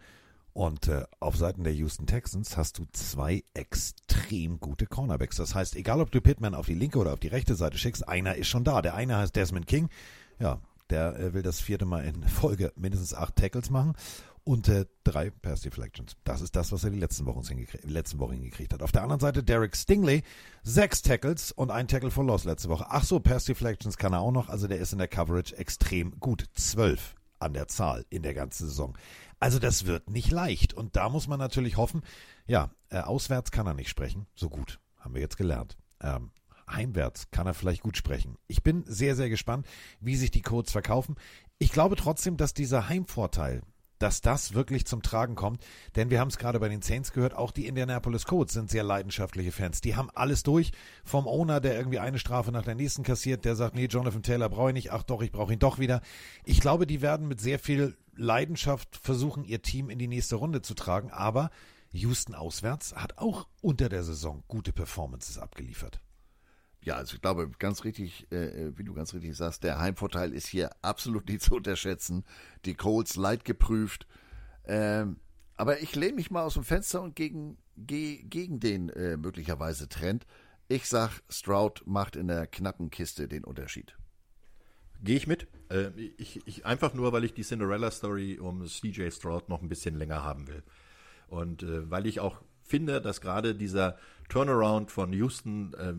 Und 0.53 0.87
äh, 0.87 1.03
auf 1.19 1.35
Seiten 1.35 1.63
der 1.63 1.73
Houston 1.73 2.07
Texans 2.07 2.55
hast 2.55 2.79
du 2.79 2.85
zwei 2.93 3.43
extrem 3.53 4.59
gute 4.59 4.87
Cornerbacks. 4.87 5.35
Das 5.35 5.53
heißt, 5.53 5.75
egal 5.75 5.99
ob 5.99 6.11
du 6.11 6.21
Pittman 6.21 6.55
auf 6.55 6.65
die 6.65 6.73
linke 6.73 6.97
oder 6.97 7.13
auf 7.13 7.19
die 7.19 7.27
rechte 7.27 7.55
Seite 7.55 7.77
schickst, 7.77 8.07
einer 8.07 8.35
ist 8.35 8.47
schon 8.47 8.63
da. 8.63 8.81
Der 8.81 8.95
eine 8.95 9.17
heißt 9.17 9.35
Desmond 9.35 9.67
King. 9.67 9.89
Ja, 10.39 10.61
der 10.89 11.19
äh, 11.19 11.33
will 11.33 11.43
das 11.43 11.59
vierte 11.59 11.85
Mal 11.85 12.05
in 12.05 12.23
Folge 12.23 12.71
mindestens 12.75 13.13
acht 13.13 13.35
Tackles 13.35 13.69
machen 13.69 13.93
äh, 14.67 14.85
drei 15.03 15.29
Pass 15.29 15.61
Deflections. 15.61 16.15
Das 16.23 16.41
ist 16.41 16.55
das, 16.55 16.71
was 16.71 16.83
er 16.83 16.89
die 16.89 16.99
letzten 16.99 17.25
Wochen, 17.25 17.43
letzten 17.83 18.19
Wochen 18.19 18.33
hingekriegt 18.33 18.73
hat. 18.73 18.81
Auf 18.81 18.91
der 18.91 19.03
anderen 19.03 19.19
Seite 19.19 19.43
Derek 19.43 19.75
Stingley, 19.75 20.23
sechs 20.63 21.01
Tackles 21.01 21.51
und 21.51 21.71
ein 21.71 21.87
Tackle 21.87 22.11
for 22.11 22.23
Loss 22.23 22.45
letzte 22.45 22.69
Woche. 22.69 22.87
Ach 22.89 23.03
so, 23.03 23.19
Pass 23.19 23.45
Deflections 23.45 23.97
kann 23.97 24.13
er 24.13 24.21
auch 24.21 24.31
noch. 24.31 24.49
Also 24.49 24.67
der 24.67 24.79
ist 24.79 24.91
in 24.91 24.97
der 24.97 25.07
Coverage 25.07 25.55
extrem 25.55 26.19
gut. 26.19 26.45
Zwölf 26.53 27.15
an 27.37 27.53
der 27.53 27.67
Zahl 27.67 28.05
in 28.09 28.23
der 28.23 28.33
ganzen 28.33 28.67
Saison. 28.67 28.97
Also 29.39 29.59
das 29.59 29.85
wird 29.85 30.09
nicht 30.09 30.31
leicht. 30.31 30.73
Und 30.73 30.95
da 30.95 31.09
muss 31.09 31.27
man 31.27 31.39
natürlich 31.39 31.77
hoffen, 31.77 32.01
ja, 32.47 32.71
äh, 32.89 32.99
auswärts 32.99 33.51
kann 33.51 33.67
er 33.67 33.73
nicht 33.73 33.89
sprechen. 33.89 34.25
So 34.35 34.49
gut. 34.49 34.79
Haben 34.97 35.13
wir 35.13 35.21
jetzt 35.21 35.37
gelernt. 35.37 35.77
Ähm, 36.01 36.31
heimwärts 36.69 37.31
kann 37.31 37.47
er 37.47 37.53
vielleicht 37.53 37.81
gut 37.81 37.97
sprechen. 37.97 38.37
Ich 38.47 38.63
bin 38.63 38.83
sehr, 38.85 39.15
sehr 39.15 39.29
gespannt, 39.29 39.65
wie 39.99 40.15
sich 40.15 40.31
die 40.31 40.41
Codes 40.41 40.71
verkaufen. 40.71 41.15
Ich 41.57 41.71
glaube 41.71 41.95
trotzdem, 41.95 42.37
dass 42.37 42.53
dieser 42.53 42.89
Heimvorteil, 42.89 43.61
dass 43.99 44.21
das 44.21 44.53
wirklich 44.53 44.87
zum 44.87 45.01
Tragen 45.01 45.35
kommt. 45.35 45.63
Denn 45.95 46.09
wir 46.09 46.19
haben 46.19 46.29
es 46.29 46.37
gerade 46.37 46.59
bei 46.59 46.69
den 46.69 46.81
Saints 46.81 47.11
gehört, 47.11 47.35
auch 47.35 47.51
die 47.51 47.67
Indianapolis 47.67 48.25
Colts 48.25 48.53
sind 48.53 48.71
sehr 48.71 48.83
leidenschaftliche 48.83 49.51
Fans. 49.51 49.81
Die 49.81 49.95
haben 49.95 50.09
alles 50.15 50.43
durch. 50.43 50.71
Vom 51.03 51.27
Owner, 51.27 51.59
der 51.59 51.77
irgendwie 51.77 51.99
eine 51.99 52.19
Strafe 52.19 52.51
nach 52.51 52.63
der 52.63 52.75
nächsten 52.75 53.03
kassiert, 53.03 53.45
der 53.45 53.55
sagt, 53.55 53.75
nee, 53.75 53.85
Jonathan 53.85 54.23
Taylor 54.23 54.49
brauche 54.49 54.69
ich 54.69 54.73
nicht. 54.73 54.91
Ach 54.91 55.03
doch, 55.03 55.21
ich 55.21 55.31
brauche 55.31 55.53
ihn 55.53 55.59
doch 55.59 55.79
wieder. 55.79 56.01
Ich 56.45 56.61
glaube, 56.61 56.87
die 56.87 57.01
werden 57.01 57.27
mit 57.27 57.39
sehr 57.39 57.59
viel 57.59 57.97
Leidenschaft 58.15 58.97
versuchen, 58.97 59.43
ihr 59.43 59.61
Team 59.61 59.89
in 59.89 59.99
die 59.99 60.07
nächste 60.07 60.37
Runde 60.37 60.61
zu 60.61 60.73
tragen. 60.73 61.11
Aber 61.11 61.51
Houston 61.91 62.35
auswärts 62.35 62.95
hat 62.95 63.17
auch 63.17 63.47
unter 63.61 63.89
der 63.89 64.03
Saison 64.03 64.43
gute 64.47 64.73
Performances 64.73 65.37
abgeliefert. 65.37 65.99
Ja, 66.82 66.95
also 66.95 67.15
ich 67.15 67.21
glaube, 67.21 67.49
ganz 67.59 67.84
richtig, 67.84 68.27
äh, 68.32 68.67
äh, 68.67 68.77
wie 68.77 68.84
du 68.84 68.93
ganz 68.93 69.13
richtig 69.13 69.36
sagst, 69.36 69.63
der 69.63 69.80
Heimvorteil 69.80 70.34
ist 70.34 70.47
hier 70.47 70.69
absolut 70.82 71.27
nicht 71.27 71.41
zu 71.41 71.55
unterschätzen. 71.55 72.23
Die 72.65 72.73
Colts 72.73 73.15
leid 73.15 73.43
geprüft. 73.43 74.07
Ähm, 74.65 75.17
aber 75.57 75.82
ich 75.82 75.95
lehne 75.95 76.13
mich 76.13 76.32
mal 76.32 76.43
aus 76.43 76.53
dem 76.53 76.63
Fenster 76.63 77.01
und 77.01 77.15
gegen, 77.15 77.57
ge, 77.75 78.23
gegen 78.23 78.61
den 78.61 78.89
äh, 78.89 79.17
möglicherweise 79.17 79.89
Trend. 79.89 80.25
Ich 80.69 80.88
sag, 80.88 81.21
Stroud 81.30 81.84
macht 81.86 82.15
in 82.15 82.27
der 82.27 82.47
knappen 82.47 82.91
Kiste 82.91 83.27
den 83.27 83.43
Unterschied. 83.43 83.97
Gehe 85.01 85.17
ich 85.17 85.27
mit. 85.27 85.47
Äh, 85.69 85.89
ich, 86.17 86.45
ich, 86.45 86.65
einfach 86.65 86.93
nur, 86.93 87.11
weil 87.11 87.25
ich 87.25 87.34
die 87.34 87.43
Cinderella-Story 87.43 88.39
um 88.39 88.65
CJ 88.65 89.09
Stroud 89.11 89.49
noch 89.49 89.61
ein 89.61 89.69
bisschen 89.69 89.95
länger 89.95 90.23
haben 90.23 90.47
will. 90.47 90.63
Und 91.27 91.63
äh, 91.63 91.89
weil 91.89 92.05
ich 92.05 92.19
auch 92.21 92.41
finde, 92.61 93.01
dass 93.01 93.19
gerade 93.19 93.55
dieser 93.55 93.97
Turnaround 94.30 94.91
von 94.91 95.11
Houston 95.11 95.73
äh, 95.73 95.93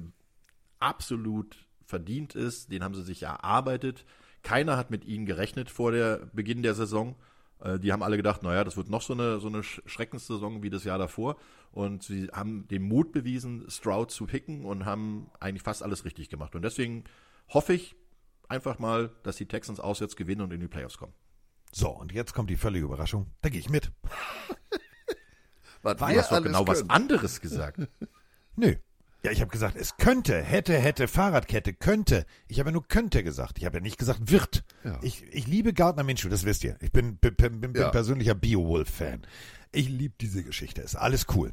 absolut 0.80 1.66
verdient 1.84 2.34
ist. 2.34 2.70
Den 2.72 2.82
haben 2.84 2.94
sie 2.94 3.02
sich 3.02 3.22
erarbeitet. 3.22 4.04
Keiner 4.42 4.76
hat 4.76 4.90
mit 4.90 5.04
ihnen 5.04 5.26
gerechnet 5.26 5.70
vor 5.70 5.92
der 5.92 6.28
Beginn 6.32 6.62
der 6.62 6.74
Saison. 6.74 7.16
Äh, 7.60 7.78
die 7.78 7.92
haben 7.92 8.02
alle 8.02 8.16
gedacht, 8.16 8.42
naja, 8.42 8.64
das 8.64 8.76
wird 8.76 8.88
noch 8.88 9.02
so 9.02 9.12
eine, 9.12 9.38
so 9.40 9.48
eine 9.48 9.62
Schreckenssaison 9.62 10.62
wie 10.62 10.70
das 10.70 10.84
Jahr 10.84 10.98
davor. 10.98 11.36
Und 11.72 12.02
sie 12.02 12.28
haben 12.32 12.66
den 12.68 12.82
Mut 12.82 13.12
bewiesen, 13.12 13.64
Stroud 13.68 14.10
zu 14.10 14.26
picken 14.26 14.64
und 14.64 14.84
haben 14.84 15.30
eigentlich 15.38 15.62
fast 15.62 15.82
alles 15.82 16.04
richtig 16.04 16.28
gemacht. 16.30 16.54
Und 16.54 16.62
deswegen 16.62 17.04
hoffe 17.48 17.74
ich 17.74 17.94
einfach 18.48 18.78
mal, 18.78 19.10
dass 19.22 19.36
die 19.36 19.46
Texans 19.46 19.78
auswärts 19.78 20.16
gewinnen 20.16 20.40
und 20.40 20.52
in 20.52 20.60
die 20.60 20.68
Playoffs 20.68 20.98
kommen. 20.98 21.12
So, 21.72 21.88
und 21.90 22.12
jetzt 22.12 22.34
kommt 22.34 22.50
die 22.50 22.56
völlige 22.56 22.86
Überraschung. 22.86 23.30
Da 23.42 23.48
gehe 23.48 23.60
ich 23.60 23.70
mit. 23.70 23.92
Was 25.82 25.96
Du 25.96 26.04
hast 26.04 26.30
doch 26.32 26.42
genau 26.42 26.66
was 26.66 26.78
können. 26.80 26.90
anderes 26.90 27.40
gesagt. 27.40 27.80
Nö. 28.56 28.74
Ja, 29.22 29.30
ich 29.30 29.40
habe 29.42 29.50
gesagt, 29.50 29.76
es 29.76 29.96
könnte, 29.98 30.42
hätte, 30.42 30.78
hätte, 30.78 31.06
Fahrradkette, 31.06 31.74
könnte. 31.74 32.24
Ich 32.48 32.58
habe 32.58 32.70
ja 32.70 32.72
nur 32.72 32.88
könnte 32.88 33.22
gesagt. 33.22 33.58
Ich 33.58 33.66
habe 33.66 33.76
ja 33.76 33.82
nicht 33.82 33.98
gesagt 33.98 34.30
wird. 34.30 34.64
Ja. 34.82 34.98
Ich, 35.02 35.22
ich 35.30 35.46
liebe 35.46 35.74
Gardner 35.74 36.04
Minshew, 36.04 36.30
das 36.30 36.44
wisst 36.44 36.64
ihr. 36.64 36.76
Ich 36.80 36.90
bin, 36.90 37.16
bin, 37.16 37.34
bin, 37.36 37.60
bin 37.60 37.74
Ja. 37.74 37.90
persönlicher 37.90 38.34
Beowulf-Fan. 38.34 39.26
Ich 39.72 39.88
liebe 39.88 40.14
diese 40.20 40.42
Geschichte. 40.42 40.80
Ist 40.80 40.96
alles 40.96 41.26
cool. 41.34 41.52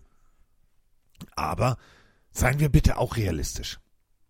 Aber 1.35 1.77
seien 2.31 2.59
wir 2.59 2.69
bitte 2.69 2.97
auch 2.97 3.17
realistisch. 3.17 3.79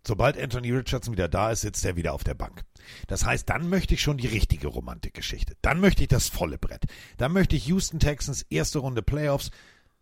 Sobald 0.05 0.41
Anthony 0.41 0.71
Richardson 0.71 1.13
wieder 1.13 1.27
da 1.27 1.51
ist, 1.51 1.61
sitzt 1.61 1.83
er 1.83 1.97
wieder 1.97 2.13
auf 2.13 2.23
der 2.23 2.33
Bank. 2.33 2.63
Das 3.07 3.25
heißt, 3.25 3.49
dann 3.49 3.67
möchte 3.67 3.93
ich 3.93 4.01
schon 4.01 4.17
die 4.17 4.27
richtige 4.27 4.67
Romantikgeschichte. 4.67 5.55
Dann 5.61 5.81
möchte 5.81 6.03
ich 6.03 6.07
das 6.07 6.29
volle 6.29 6.57
Brett. 6.57 6.85
Dann 7.17 7.33
möchte 7.33 7.57
ich 7.57 7.67
Houston 7.67 7.99
Texans 7.99 8.43
erste 8.49 8.79
Runde 8.79 9.01
Playoffs. 9.01 9.51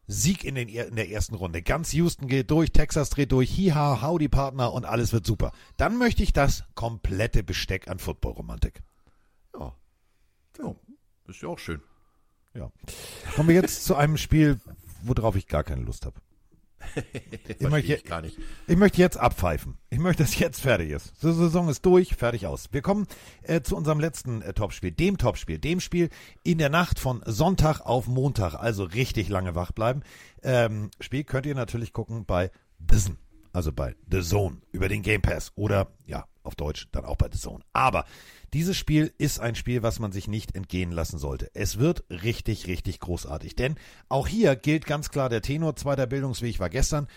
Sieg 0.08 0.43
in, 0.43 0.56
den, 0.56 0.70
in 0.70 0.95
der 0.95 1.10
ersten 1.10 1.36
Runde. 1.36 1.62
Ganz 1.62 1.93
Houston 1.93 2.28
geht 2.28 2.51
durch, 2.51 2.72
Texas 2.72 3.10
dreht 3.10 3.32
durch, 3.32 3.49
hiha, 3.49 4.01
howdy 4.01 4.28
Partner 4.28 4.72
und 4.74 4.86
alles 4.86 5.14
wird 5.14 5.26
super. 5.26 5.51
Dann 5.78 5.97
möchte 5.97 6.24
ich 6.24 6.34
das 6.34 6.64
komplette 6.76 7.43
Besteck 7.43 7.88
an 7.88 7.99
Football-Romantik. 7.99 8.84
Ja. 9.53 9.76
Ja, 10.60 10.76
ist 11.28 11.41
ja 11.41 11.49
auch 11.49 11.60
schön. 11.60 11.82
Ja. 12.53 12.72
Kommen 13.36 13.49
wir 13.49 13.56
jetzt 13.56 13.86
zu 13.86 13.95
einem 13.95 14.18
Spiel, 14.18 14.60
worauf 15.01 15.36
ich 15.36 15.47
gar 15.47 15.64
keine 15.64 15.82
Lust 15.82 16.06
habe. 16.06 16.22
Verstehe 16.94 17.70
möchte- 17.70 17.94
ich 17.96 18.04
gar 18.04 18.22
nicht. 18.22 18.38
Ich 18.68 18.78
möchte 18.78 18.98
jetzt 19.02 19.18
abpfeifen. 19.18 19.78
Ich 19.90 20.00
möchte, 20.00 20.24
dass 20.24 20.38
jetzt 20.38 20.62
fertig 20.62 20.90
ist. 20.92 21.14
Die 21.24 21.32
Saison 21.32 21.70
ist 21.70 21.86
durch, 21.86 22.16
fertig 22.16 22.48
aus. 22.48 22.70
Wir 22.72 22.82
kommen 22.82 23.08
äh, 23.44 23.62
zu 23.62 23.76
unserem 23.76 24.00
letzten 24.00 24.42
äh, 24.42 24.54
Topspiel, 24.54 24.92
dem 24.92 25.18
Topspiel, 25.18 25.58
dem 25.60 25.80
Spiel 25.80 26.10
in 26.44 26.58
der 26.58 26.70
Nacht 26.70 27.00
von 27.00 27.22
Sonntag 27.26 27.82
auf 27.82 28.08
Montag, 28.08 28.56
also 28.56 28.84
richtig 28.84 29.30
lange 29.30 29.56
wach 29.56 29.72
bleiben. 29.72 30.02
Ähm, 30.44 30.92
Spiel 31.00 31.24
könnt 31.24 31.46
ihr 31.46 31.56
natürlich 31.56 31.94
gucken 31.94 32.26
bei 32.26 32.52
DAZN, 32.80 33.18
also 33.56 33.72
bei 33.72 33.95
The 34.12 34.22
Zone, 34.22 34.58
über 34.72 34.89
den 34.89 35.01
Game 35.01 35.22
Pass 35.22 35.51
oder 35.56 35.88
ja, 36.06 36.26
auf 36.43 36.56
Deutsch 36.56 36.88
dann 36.91 37.06
auch 37.06 37.16
bei 37.16 37.30
The 37.32 37.39
Zone. 37.39 37.64
Aber 37.74 38.06
dieses 38.53 38.76
Spiel 38.78 39.14
ist 39.18 39.39
ein 39.39 39.56
Spiel, 39.56 39.82
was 39.82 39.99
man 39.99 40.12
sich 40.12 40.28
nicht 40.28 40.56
entgehen 40.56 40.91
lassen 40.91 41.18
sollte. 41.18 41.49
Es 41.53 41.80
wird 41.80 42.03
richtig, 42.10 42.68
richtig 42.68 42.99
großartig. 42.99 43.56
Denn 43.56 43.76
auch 44.10 44.28
hier 44.28 44.56
gilt 44.56 44.86
ganz 44.86 45.10
klar 45.10 45.30
der 45.30 45.41
Tenor, 45.41 45.76
zweiter 45.76 46.06
Bildungsweg 46.06 46.60
war 46.60 46.70
gestern. 46.70 47.08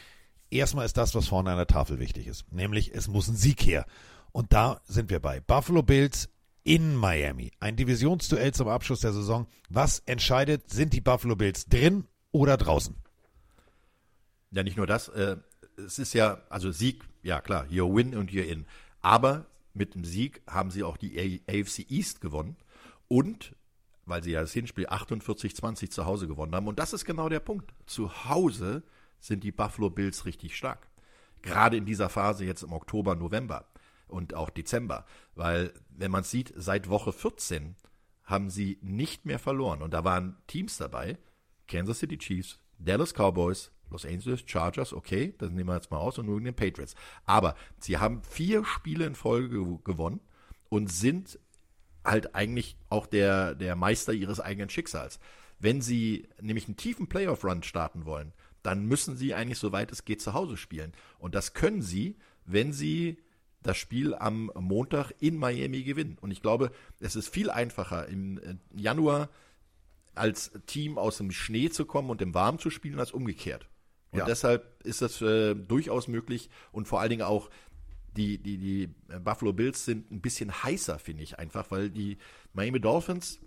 Erstmal 0.51 0.87
ist 0.87 0.97
das, 0.97 1.15
was 1.15 1.29
vorne 1.29 1.51
an 1.51 1.57
der 1.57 1.67
Tafel 1.67 1.99
wichtig 1.99 2.27
ist. 2.27 2.51
Nämlich, 2.53 2.95
es 2.95 3.09
muss 3.09 3.29
ein 3.29 3.37
Sieg 3.37 3.61
her. 3.67 3.85
Und 4.33 4.53
da 4.53 4.81
sind 4.87 5.11
wir 5.11 5.21
bei 5.21 5.41
Buffalo 5.41 5.83
Bills 5.83 6.29
in 6.63 6.95
Miami. 6.95 7.51
Ein 7.61 7.77
Divisionsduell 7.77 8.55
zum 8.55 8.69
Abschluss 8.69 9.01
der 9.01 9.13
Saison. 9.13 9.47
Was 9.69 10.01
entscheidet, 10.07 10.71
sind 10.71 10.93
die 10.93 11.01
Buffalo 11.01 11.35
Bills 11.35 11.67
drin 11.67 12.07
oder 12.31 12.57
draußen? 12.57 12.97
Ja, 14.51 14.63
nicht 14.63 14.77
nur 14.77 14.87
das. 14.87 15.09
Äh, 15.09 15.37
es 15.87 15.99
ist 15.99 16.15
ja, 16.15 16.43
also 16.49 16.71
Sieg, 16.71 17.05
ja 17.23 17.41
klar, 17.41 17.67
you're 17.67 17.95
win 17.95 18.15
und 18.17 18.31
you're 18.31 18.45
in. 18.45 18.67
Aber 19.01 19.47
mit 19.75 19.95
dem 19.95 20.05
Sieg 20.05 20.43
haben 20.47 20.71
sie 20.71 20.83
auch 20.83 20.97
die 20.97 21.41
AFC 21.49 21.91
East 21.91 22.21
gewonnen. 22.21 22.57
Und, 23.07 23.55
weil 24.05 24.23
sie 24.23 24.33
ja 24.33 24.41
das 24.41 24.53
Hinspiel 24.53 24.87
48-20 24.87 25.91
zu 25.91 26.05
Hause 26.05 26.29
gewonnen 26.29 26.55
haben. 26.55 26.69
Und 26.69 26.79
das 26.79 26.93
ist 26.93 27.05
genau 27.05 27.29
der 27.29 27.41
Punkt. 27.41 27.73
Zu 27.87 28.25
Hause 28.27 28.83
sind 29.21 29.45
die 29.45 29.53
Buffalo 29.53 29.91
Bills 29.91 30.25
richtig 30.27 30.57
stark. 30.57 30.89
Gerade 31.43 31.77
in 31.77 31.87
dieser 31.87 32.09
Phase 32.09 32.45
jetzt 32.45 32.63
im 32.63 32.73
Oktober, 32.73 33.15
November 33.15 33.67
und 34.09 34.35
auch 34.35 34.51
Dezember. 34.51 35.07
Weil, 35.35 35.73
wenn 35.91 36.11
man 36.11 36.23
es 36.23 36.31
sieht, 36.31 36.53
seit 36.57 36.89
Woche 36.89 37.13
14 37.13 37.77
haben 38.25 38.51
sie 38.51 38.79
nicht 38.83 39.25
mehr 39.25 39.39
verloren. 39.39 39.81
Und 39.81 39.95
da 39.95 40.05
waren 40.05 40.37
Teams 40.47 40.77
dabei, 40.77 41.17
Kansas 41.67 42.01
City 42.01 42.19
Chiefs, 42.19 42.59
Dallas 42.79 43.15
Cowboys, 43.15 43.71
Los 43.91 44.05
Angeles 44.05 44.45
Chargers, 44.47 44.93
okay, 44.93 45.35
das 45.39 45.51
nehmen 45.51 45.69
wir 45.69 45.75
jetzt 45.75 45.91
mal 45.91 45.99
aus, 45.99 46.19
und 46.19 46.27
nur 46.27 46.41
den 46.41 46.55
Patriots. 46.55 46.95
Aber 47.25 47.55
sie 47.79 47.99
haben 47.99 48.23
vier 48.23 48.65
Spiele 48.65 49.07
in 49.07 49.15
Folge 49.15 49.57
gew- 49.57 49.83
gewonnen 49.83 50.21
und 50.69 50.93
sind 50.93 51.39
halt 52.05 52.35
eigentlich 52.35 52.77
auch 52.89 53.07
der, 53.07 53.55
der 53.55 53.77
Meister 53.77 54.13
ihres 54.13 54.41
eigenen 54.41 54.71
Schicksals. 54.71 55.19
Wenn 55.59 55.81
sie 55.81 56.29
nämlich 56.41 56.67
einen 56.67 56.77
tiefen 56.77 57.09
Playoff-Run 57.09 57.63
starten 57.63 58.05
wollen, 58.05 58.33
dann 58.63 58.87
müssen 58.87 59.17
sie 59.17 59.35
eigentlich, 59.35 59.59
soweit 59.59 59.93
es 59.93 60.05
geht, 60.05 60.21
zu 60.21 60.35
Hause 60.35 60.57
spielen. 60.57 60.93
Und 61.19 61.35
das 61.35 61.55
können 61.55 61.83
sie, 61.83 62.17
wenn 62.45 62.73
sie 62.73 63.19
das 63.63 63.77
Spiel 63.77 64.15
am 64.15 64.53
Montag 64.55 65.13
in 65.19 65.37
Miami 65.37 65.83
gewinnen. 65.83 66.17
Und 66.21 66.31
ich 66.31 66.43
glaube, 66.43 66.71
es 67.01 67.17
ist 67.17 67.29
viel 67.29 67.51
einfacher 67.51 68.07
im 68.07 68.39
äh, 68.39 68.57
Januar 68.75 69.31
als 70.15 70.53
Team 70.67 70.99
aus 70.99 71.19
dem 71.19 71.31
Schnee 71.31 71.71
zu 71.71 71.85
kommen 71.85 72.11
und 72.11 72.23
im 72.23 72.35
Warm 72.35 72.59
zu 72.59 72.71
spielen, 72.71 72.99
als 72.99 73.13
umgekehrt. 73.13 73.69
Und 74.11 74.21
Ja. 74.21 74.25
deshalb 74.25 74.85
ist 74.85 75.03
das 75.03 75.21
äh, 75.21 75.55
durchaus 75.55 76.09
möglich 76.09 76.49
und 76.73 76.89
vor 76.89 77.01
allen 77.01 77.11
Dingen 77.11 77.23
auch 77.23 77.51
die, 78.17 78.39
die, 78.39 78.59
die 78.59 78.89
Buffalo 79.23 79.53
Bills 79.53 79.85
sind 79.85 80.11
ein 80.11 80.21
bisschen 80.21 80.51
heißer, 80.63 80.99
finde 80.99 81.23
ich 81.23 81.39
einfach, 81.39 81.71
weil 81.71 81.91
die 81.91 82.19
Miami 82.53 82.81
Dolphins 82.81 83.39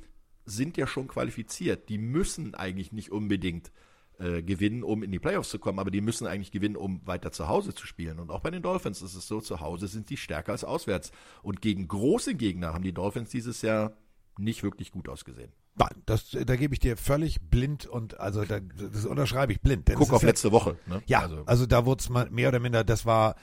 sind 0.46 0.78
ja 0.78 0.88
schon 0.88 1.08
qualifiziert. 1.08 1.90
Die 1.90 1.98
müssen 1.98 2.56
eigentlich 2.56 2.92
nicht 2.92 3.12
unbedingt 3.12 3.72
äh, 4.20 4.42
gewinnen, 4.42 4.84
um 4.84 5.04
in 5.04 5.12
die 5.12 5.20
Playoffs 5.20 5.50
zu 5.50 5.60
kommen, 5.60 5.80
aber 5.80 5.92
die 5.92 6.02
müssen 6.02 6.26
eigentlich 6.28 6.52
gewinnen, 6.52 6.76
um 6.76 7.06
weiter 7.06 7.32
zu 7.32 7.48
Hause 7.48 7.74
zu 7.74 7.86
spielen. 7.86 8.20
Und 8.20 8.30
auch 8.30 8.42
bei 8.42 8.52
den 8.52 8.62
Dolphins 8.62 9.02
ist 9.02 9.16
es 9.16 9.28
so, 9.28 9.42
zu 9.42 9.60
Hause 9.60 9.88
sind 9.88 10.10
die 10.10 10.18
stärker 10.18 10.52
als 10.52 10.64
auswärts. 10.64 11.12
Und 11.42 11.62
gegen 11.62 11.88
große 11.88 12.36
Gegner 12.36 12.74
haben 12.74 12.84
die 12.84 12.94
Dolphins 12.94 13.30
dieses 13.30 13.62
Jahr 13.62 13.98
nicht 14.38 14.64
wirklich 14.64 14.92
gut 14.92 15.10
ausgesehen. 15.10 15.52
Nein, 15.76 16.04
das, 16.06 16.32
da 16.32 16.56
gebe 16.56 16.74
ich 16.74 16.80
dir 16.80 16.98
völlig 16.98 17.42
blind 17.42 17.86
und 17.86 18.20
also 18.20 18.44
da, 18.44 18.60
das 18.60 19.06
unterschreibe 19.06 19.54
ich 19.54 19.62
blind. 19.62 19.90
Guck 19.96 20.12
auf 20.14 20.22
ja- 20.22 20.28
letzte 20.28 20.52
Woche. 20.52 20.78
Ne? 20.86 21.02
Ja, 21.06 21.22
also, 21.22 21.44
also, 21.46 21.66
da 21.66 21.86
wurde 21.86 22.02
es 22.02 22.10
mal 22.10 22.30
mehr 22.30 22.50
oder 22.50 22.60
minder, 22.60 22.84
das 22.84 23.06
war 23.06 23.36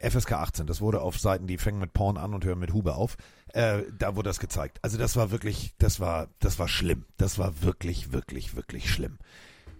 FSK 0.00 0.32
18, 0.32 0.66
das 0.66 0.80
wurde 0.80 1.00
auf 1.00 1.18
Seiten, 1.18 1.46
die 1.46 1.58
fängen 1.58 1.78
mit 1.78 1.92
Porn 1.92 2.16
an 2.16 2.34
und 2.34 2.44
hören 2.44 2.58
mit 2.58 2.72
Hube 2.72 2.94
auf. 2.94 3.16
Äh, 3.52 3.82
da 3.96 4.16
wurde 4.16 4.30
das 4.30 4.40
gezeigt. 4.40 4.78
Also 4.82 4.98
das 4.98 5.14
war 5.16 5.30
wirklich, 5.30 5.74
das 5.78 6.00
war, 6.00 6.28
das 6.40 6.58
war 6.58 6.66
schlimm. 6.66 7.04
Das 7.18 7.38
war 7.38 7.62
wirklich, 7.62 8.12
wirklich, 8.12 8.56
wirklich 8.56 8.90
schlimm. 8.90 9.18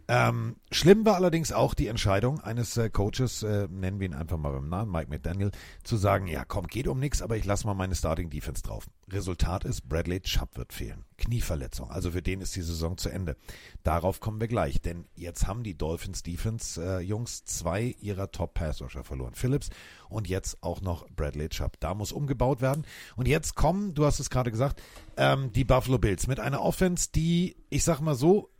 Ähm, 0.08 0.56
schlimm 0.70 1.04
war 1.04 1.14
allerdings 1.14 1.52
auch 1.52 1.74
die 1.74 1.86
Entscheidung 1.86 2.40
eines 2.40 2.76
äh, 2.76 2.90
Coaches, 2.90 3.42
äh, 3.42 3.68
nennen 3.70 4.00
wir 4.00 4.06
ihn 4.06 4.14
einfach 4.14 4.36
mal 4.36 4.52
beim 4.52 4.68
Namen, 4.68 4.90
Mike 4.90 5.08
McDaniel, 5.08 5.52
zu 5.84 5.96
sagen, 5.96 6.26
ja 6.26 6.44
komm, 6.44 6.66
geht 6.66 6.88
um 6.88 6.98
nichts, 6.98 7.22
aber 7.22 7.36
ich 7.36 7.44
lasse 7.44 7.66
mal 7.66 7.74
meine 7.74 7.94
Starting 7.94 8.28
Defense 8.28 8.62
drauf. 8.62 8.86
Resultat 9.10 9.64
ist, 9.64 9.88
Bradley 9.88 10.20
Chubb 10.20 10.56
wird 10.56 10.72
fehlen. 10.72 11.04
Knieverletzung, 11.18 11.90
also 11.90 12.10
für 12.10 12.22
den 12.22 12.40
ist 12.40 12.56
die 12.56 12.62
Saison 12.62 12.96
zu 12.96 13.10
Ende. 13.10 13.36
Darauf 13.84 14.20
kommen 14.20 14.40
wir 14.40 14.48
gleich, 14.48 14.80
denn 14.80 15.06
jetzt 15.14 15.46
haben 15.46 15.62
die 15.62 15.78
Dolphins 15.78 16.22
Defense 16.22 16.82
äh, 16.82 17.00
Jungs 17.00 17.44
zwei 17.44 17.94
ihrer 18.00 18.32
Top 18.32 18.54
Pass 18.54 18.82
Rusher 18.82 19.04
verloren. 19.04 19.34
Phillips 19.34 19.70
und 20.08 20.28
jetzt 20.28 20.62
auch 20.62 20.80
noch 20.80 21.08
Bradley 21.10 21.48
Chubb. 21.48 21.78
Da 21.80 21.94
muss 21.94 22.12
umgebaut 22.12 22.60
werden. 22.60 22.84
Und 23.16 23.28
jetzt 23.28 23.54
kommen, 23.54 23.94
du 23.94 24.04
hast 24.04 24.18
es 24.18 24.30
gerade 24.30 24.50
gesagt, 24.50 24.82
ähm, 25.16 25.52
die 25.52 25.64
Buffalo 25.64 25.98
Bills 25.98 26.26
mit 26.26 26.40
einer 26.40 26.60
Offense, 26.60 27.10
die, 27.14 27.56
ich 27.70 27.84
sag 27.84 28.00
mal 28.00 28.14
so, 28.14 28.50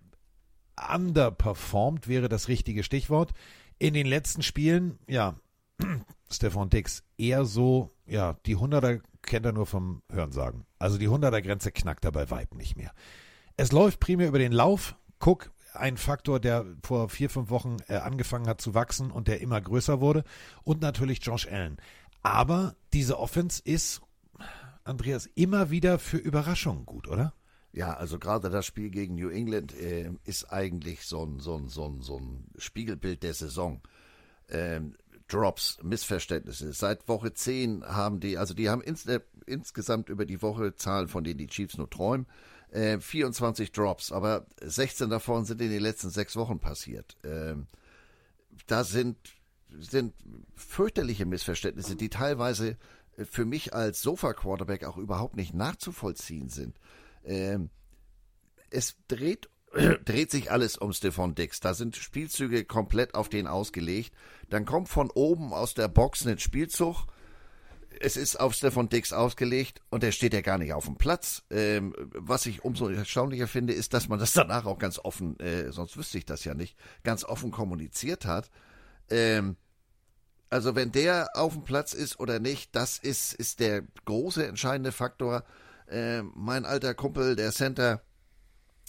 underperformed 0.91 2.09
wäre 2.09 2.29
das 2.29 2.49
richtige 2.49 2.83
Stichwort. 2.83 3.33
In 3.79 3.95
den 3.95 4.07
letzten 4.07 4.43
Spielen, 4.43 4.99
ja, 5.09 5.35
Stefan 6.31 6.71
Dix, 6.71 7.03
eher 7.19 7.45
so, 7.45 7.91
ja, 8.07 8.37
die 8.47 8.57
100er 8.57 9.01
kennt 9.23 9.47
er 9.47 9.53
nur 9.53 9.67
vom 9.67 10.03
Hörensagen. 10.11 10.65
Also 10.79 10.99
die 10.99 11.09
100er 11.09 11.43
Grenze 11.43 11.73
knackt 11.73 12.05
er 12.05 12.13
bei 12.13 12.31
Weib 12.31 12.55
nicht 12.55 12.77
mehr. 12.77 12.93
Es 13.57 13.73
läuft 13.73 14.01
primär 14.01 14.29
über 14.29 14.39
den 14.39 14.53
Lauf. 14.53 14.97
Guck, 15.19 15.53
ein 15.75 15.97
Faktor, 15.97 16.41
der 16.41 16.67
vor 16.83 17.09
vier, 17.09 17.31
fünf 17.31 17.51
Wochen 17.51 17.77
äh, 17.89 17.97
angefangen 17.97 18.49
hat 18.49 18.61
zu 18.61 18.75
wachsen 18.75 19.11
und 19.11 19.29
der 19.29 19.41
immer 19.41 19.61
größer 19.61 20.01
wurde. 20.01 20.25
Und 20.65 20.81
natürlich 20.81 21.25
Josh 21.25 21.47
Allen. 21.47 21.79
Aber 22.23 22.77
diese 22.93 23.19
Offense 23.19 23.63
ist, 23.65 24.01
Andreas, 24.85 25.27
immer 25.35 25.71
wieder 25.71 25.99
für 25.99 26.19
Überraschungen 26.19 26.87
gut, 26.87 27.09
oder? 27.09 27.33
Ja, 27.73 27.95
also 27.95 28.19
gerade 28.19 28.51
das 28.51 28.67
Spiel 28.67 28.91
gegen 28.91 29.15
New 29.15 29.31
England 29.31 29.75
äh, 29.75 30.11
ist 30.25 30.53
eigentlich 30.53 31.07
so 31.07 31.25
ein, 31.25 31.41
so, 31.41 31.57
ein, 31.57 31.69
so, 31.69 31.87
ein, 31.87 32.03
so 32.03 32.19
ein 32.19 32.45
Spiegelbild 32.59 33.23
der 33.23 33.35
Saison. 33.35 33.81
Ähm, 34.51 34.95
Drops, 35.29 35.79
Missverständnisse. 35.83 36.75
Seit 36.75 37.09
Woche 37.09 37.33
10 37.33 37.85
haben 37.85 38.21
die, 38.21 38.37
also 38.37 38.53
die 38.53 38.69
haben 38.69 38.83
ins, 38.83 39.07
äh, 39.07 39.21
insgesamt 39.47 40.11
über 40.11 40.27
die 40.27 40.43
Woche 40.43 40.75
Zahlen, 40.75 41.09
von 41.09 41.25
denen 41.25 41.39
die 41.39 41.47
Chiefs 41.47 41.79
nur 41.79 41.89
träumen, 41.89 42.27
äh, 42.71 42.99
24 42.99 43.73
Drops, 43.73 44.13
aber 44.13 44.47
16 44.61 45.09
davon 45.09 45.47
sind 45.47 45.61
in 45.63 45.71
den 45.71 45.81
letzten 45.81 46.11
sechs 46.11 46.37
Wochen 46.37 46.59
passiert. 46.59 47.17
Ähm, 47.25 47.67
da 48.67 48.85
sind, 48.85 49.17
sind 49.71 50.15
fürchterliche 50.55 51.25
Missverständnisse, 51.25 51.97
die 51.97 52.11
teilweise 52.11 52.77
äh, 53.17 53.25
für 53.25 53.47
mich 53.47 53.73
als 53.73 54.03
Sofa-Quarterback 54.03 54.85
auch 54.85 54.99
überhaupt 54.99 55.37
nicht 55.37 55.55
nachzuvollziehen 55.55 56.51
sind. 56.51 56.77
Ähm, 57.25 57.71
es 58.71 58.97
dreht 59.09 59.49
dreht 60.05 60.31
sich 60.31 60.51
alles 60.51 60.77
um 60.77 60.93
Stefan 60.93 61.35
Dix. 61.35 61.61
Da 61.61 61.75
sind 61.75 61.97
Spielzüge 61.97 62.65
komplett 62.65 63.15
auf 63.15 63.29
den 63.29 63.47
ausgelegt. 63.47 64.13
Dann 64.51 64.67
kommt 64.67 64.89
von 64.89 65.11
oben 65.11 65.53
aus 65.53 65.75
der 65.75 65.89
Box 65.89 66.27
ein 66.27 66.39
Spielzug. 66.39 67.07
Es 68.01 68.17
ist 68.17 68.41
auf 68.41 68.55
Stefan 68.55 68.89
Dix 68.89 69.13
ausgelegt 69.13 69.81
und 69.91 70.03
er 70.03 70.13
steht 70.13 70.35
ja 70.35 70.41
gar 70.41 70.59
nicht 70.59 70.73
auf 70.73 70.87
dem 70.87 70.97
Platz. 70.97 71.43
Ähm, 71.51 71.95
was 71.99 72.47
ich 72.47 72.65
umso 72.65 72.89
erstaunlicher 72.89 73.47
finde, 73.47 73.73
ist, 73.73 73.95
dass 73.95 74.09
man 74.09 74.19
das 74.19 74.33
danach 74.33 74.67
auch 74.67 74.79
ganz 74.79 74.99
offen, 74.99 75.39
äh, 75.41 75.71
sonst 75.73 75.97
wüsste 75.97 76.19
ich 76.19 76.27
das 76.27 76.45
ja 76.45 76.55
nicht, 76.55 76.77
ganz 77.03 77.25
offen 77.25 77.51
kommuniziert 77.51 78.25
hat. 78.25 78.51
Ähm, 79.11 79.57
also 80.51 80.75
wenn 80.75 80.93
der 80.93 81.31
auf 81.35 81.55
dem 81.55 81.65
Platz 81.65 81.95
ist 81.95 82.19
oder 82.19 82.39
nicht, 82.39 82.75
das 82.75 82.99
ist, 82.99 83.33
ist 83.35 83.61
der 83.61 83.85
große 84.05 84.47
entscheidende 84.47 84.93
Faktor. 84.93 85.45
Äh, 85.93 86.23
mein 86.35 86.65
alter 86.65 86.95
Kumpel, 86.95 87.37
der 87.37 87.53
Center, 87.53 88.03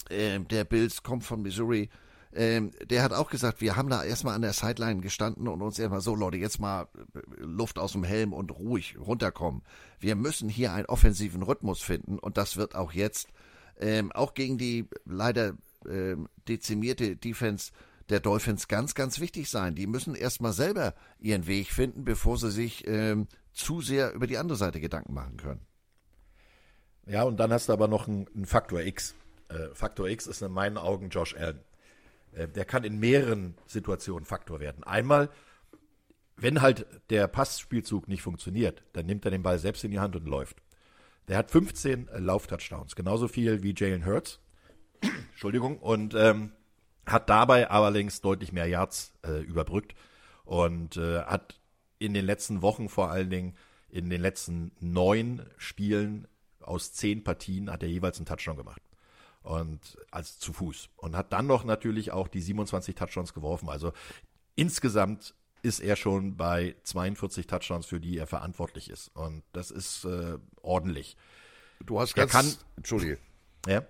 äh, 0.08 0.40
der 0.40 0.64
Bills 0.64 1.02
kommt 1.02 1.24
von 1.24 1.42
Missouri, 1.42 1.90
ähm, 2.32 2.72
der 2.84 3.02
hat 3.02 3.12
auch 3.12 3.30
gesagt, 3.30 3.60
wir 3.60 3.76
haben 3.76 3.88
da 3.88 4.02
erstmal 4.02 4.34
an 4.34 4.42
der 4.42 4.52
Sideline 4.52 5.00
gestanden 5.00 5.46
und 5.46 5.62
uns 5.62 5.78
erstmal 5.78 6.00
so, 6.00 6.16
Leute, 6.16 6.36
jetzt 6.36 6.58
mal 6.58 6.88
äh, 7.14 7.20
Luft 7.38 7.78
aus 7.78 7.92
dem 7.92 8.02
Helm 8.02 8.32
und 8.32 8.50
ruhig 8.50 8.96
runterkommen. 8.98 9.62
Wir 10.00 10.16
müssen 10.16 10.48
hier 10.48 10.72
einen 10.72 10.86
offensiven 10.86 11.42
Rhythmus 11.42 11.80
finden 11.80 12.18
und 12.18 12.36
das 12.36 12.56
wird 12.56 12.74
auch 12.74 12.92
jetzt, 12.92 13.28
ähm, 13.78 14.10
auch 14.12 14.34
gegen 14.34 14.58
die 14.58 14.88
leider 15.04 15.54
ähm, 15.88 16.28
dezimierte 16.48 17.16
Defense 17.16 17.70
der 18.08 18.20
Dolphins 18.20 18.66
ganz, 18.66 18.94
ganz 18.94 19.20
wichtig 19.20 19.48
sein. 19.48 19.74
Die 19.74 19.86
müssen 19.86 20.14
erstmal 20.14 20.52
selber 20.52 20.94
ihren 21.20 21.46
Weg 21.46 21.68
finden, 21.68 22.04
bevor 22.04 22.36
sie 22.36 22.50
sich 22.50 22.86
ähm, 22.86 23.28
zu 23.52 23.80
sehr 23.80 24.12
über 24.12 24.26
die 24.26 24.38
andere 24.38 24.58
Seite 24.58 24.80
Gedanken 24.80 25.14
machen 25.14 25.36
können. 25.36 25.60
Ja, 27.06 27.24
und 27.24 27.38
dann 27.38 27.52
hast 27.52 27.68
du 27.68 27.72
aber 27.72 27.88
noch 27.88 28.08
einen, 28.08 28.26
einen 28.34 28.46
Faktor 28.46 28.80
X. 28.80 29.14
Äh, 29.48 29.74
Faktor 29.74 30.08
X 30.08 30.26
ist 30.26 30.42
in 30.42 30.52
meinen 30.52 30.78
Augen 30.78 31.10
Josh 31.10 31.36
Allen. 31.36 31.60
Äh, 32.32 32.48
der 32.48 32.64
kann 32.64 32.84
in 32.84 32.98
mehreren 32.98 33.56
Situationen 33.66 34.24
Faktor 34.24 34.60
werden. 34.60 34.84
Einmal, 34.84 35.30
wenn 36.36 36.62
halt 36.62 36.86
der 37.10 37.28
Passspielzug 37.28 38.08
nicht 38.08 38.22
funktioniert, 38.22 38.82
dann 38.92 39.06
nimmt 39.06 39.24
er 39.24 39.30
den 39.30 39.42
Ball 39.42 39.58
selbst 39.58 39.84
in 39.84 39.90
die 39.90 40.00
Hand 40.00 40.16
und 40.16 40.26
läuft. 40.26 40.62
Der 41.28 41.38
hat 41.38 41.50
15 41.50 42.08
äh, 42.08 42.18
Lauftouchdowns, 42.18 42.96
genauso 42.96 43.28
viel 43.28 43.62
wie 43.62 43.74
Jalen 43.76 44.06
Hurts. 44.06 44.40
Entschuldigung. 45.32 45.78
Und 45.78 46.14
ähm, 46.14 46.52
hat 47.06 47.28
dabei 47.28 47.70
allerdings 47.70 48.20
deutlich 48.20 48.52
mehr 48.52 48.66
Yards 48.66 49.12
äh, 49.26 49.42
überbrückt 49.42 49.94
und 50.44 50.96
äh, 50.96 51.20
hat 51.22 51.60
in 51.98 52.14
den 52.14 52.24
letzten 52.24 52.62
Wochen 52.62 52.88
vor 52.88 53.10
allen 53.10 53.30
Dingen 53.30 53.56
in 53.88 54.10
den 54.10 54.20
letzten 54.20 54.72
neun 54.80 55.42
Spielen 55.56 56.26
aus 56.64 56.92
zehn 56.92 57.22
Partien 57.24 57.70
hat 57.70 57.82
er 57.82 57.88
jeweils 57.88 58.18
einen 58.18 58.26
Touchdown 58.26 58.56
gemacht 58.56 58.82
und 59.42 59.80
als 60.10 60.38
zu 60.38 60.52
Fuß 60.52 60.88
und 60.96 61.16
hat 61.16 61.32
dann 61.32 61.46
noch 61.46 61.64
natürlich 61.64 62.10
auch 62.12 62.28
die 62.28 62.40
27 62.40 62.94
Touchdowns 62.94 63.34
geworfen. 63.34 63.68
Also 63.68 63.92
insgesamt 64.56 65.34
ist 65.62 65.80
er 65.80 65.96
schon 65.96 66.36
bei 66.36 66.76
42 66.84 67.46
Touchdowns, 67.46 67.86
für 67.86 68.00
die 68.00 68.18
er 68.18 68.26
verantwortlich 68.26 68.90
ist 68.90 69.08
und 69.14 69.42
das 69.52 69.70
ist 69.70 70.04
äh, 70.04 70.38
ordentlich. 70.62 71.16
Du 71.84 72.00
hast 72.00 72.16
Er 72.16 72.26
ganz, 72.26 72.32
kann- 72.32 72.64
Entschuldige, 72.76 73.18
Ja, 73.66 73.82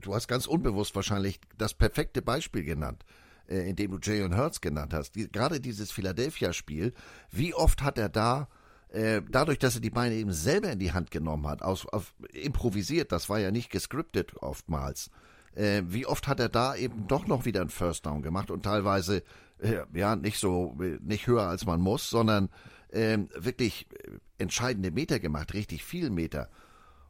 du 0.00 0.14
hast 0.14 0.28
ganz 0.28 0.46
unbewusst 0.46 0.94
wahrscheinlich 0.94 1.40
das 1.58 1.74
perfekte 1.74 2.22
Beispiel 2.22 2.64
genannt, 2.64 3.04
äh, 3.48 3.68
indem 3.68 3.90
du 3.92 3.98
Jalen 4.00 4.36
Hurts 4.36 4.60
genannt 4.60 4.92
hast. 4.94 5.12
Die, 5.14 5.30
gerade 5.30 5.60
dieses 5.60 5.90
Philadelphia-Spiel, 5.90 6.92
wie 7.30 7.54
oft 7.54 7.82
hat 7.82 7.98
er 7.98 8.08
da, 8.10 8.48
äh, 8.92 9.22
dadurch, 9.30 9.58
dass 9.58 9.74
er 9.74 9.80
die 9.80 9.90
Beine 9.90 10.16
eben 10.16 10.32
selber 10.32 10.70
in 10.70 10.78
die 10.78 10.92
Hand 10.92 11.10
genommen 11.10 11.46
hat, 11.46 11.62
aus, 11.62 11.86
auf, 11.86 12.14
improvisiert, 12.32 13.10
das 13.10 13.28
war 13.30 13.38
ja 13.38 13.50
nicht 13.50 13.70
gescriptet 13.70 14.34
oftmals, 14.36 15.10
äh, 15.54 15.82
wie 15.86 16.06
oft 16.06 16.28
hat 16.28 16.40
er 16.40 16.50
da 16.50 16.76
eben 16.76 17.06
doch 17.06 17.26
noch 17.26 17.46
wieder 17.46 17.62
einen 17.62 17.70
First 17.70 18.04
Down 18.04 18.22
gemacht 18.22 18.50
und 18.50 18.64
teilweise 18.64 19.22
äh, 19.58 19.84
ja 19.94 20.14
nicht 20.14 20.38
so 20.38 20.76
äh, 20.80 20.98
nicht 21.00 21.26
höher 21.26 21.44
als 21.44 21.64
man 21.64 21.80
muss, 21.80 22.10
sondern 22.10 22.50
ähm, 22.92 23.30
wirklich 23.34 23.86
äh, 23.92 24.18
entscheidende 24.36 24.90
Meter 24.90 25.18
gemacht, 25.18 25.54
richtig 25.54 25.84
viel 25.84 26.10
Meter. 26.10 26.50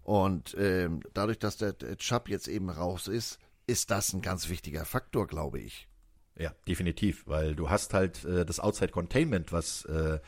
Und 0.04 0.56
ähm, 0.58 1.00
dadurch, 1.14 1.38
dass 1.38 1.56
der, 1.56 1.72
der 1.72 1.96
Chubb 1.96 2.28
jetzt 2.28 2.48
eben 2.48 2.70
raus 2.70 3.08
ist, 3.08 3.38
ist 3.66 3.90
das 3.90 4.12
ein 4.12 4.22
ganz 4.22 4.48
wichtiger 4.48 4.84
Faktor, 4.84 5.26
glaube 5.26 5.58
ich. 5.58 5.88
Ja, 6.38 6.54
definitiv, 6.66 7.26
weil 7.26 7.54
du 7.54 7.70
hast 7.70 7.92
halt 7.92 8.24
äh, 8.24 8.44
das 8.44 8.60
Outside 8.60 8.92
Containment, 8.92 9.52
was 9.52 9.84
äh, 9.84 10.20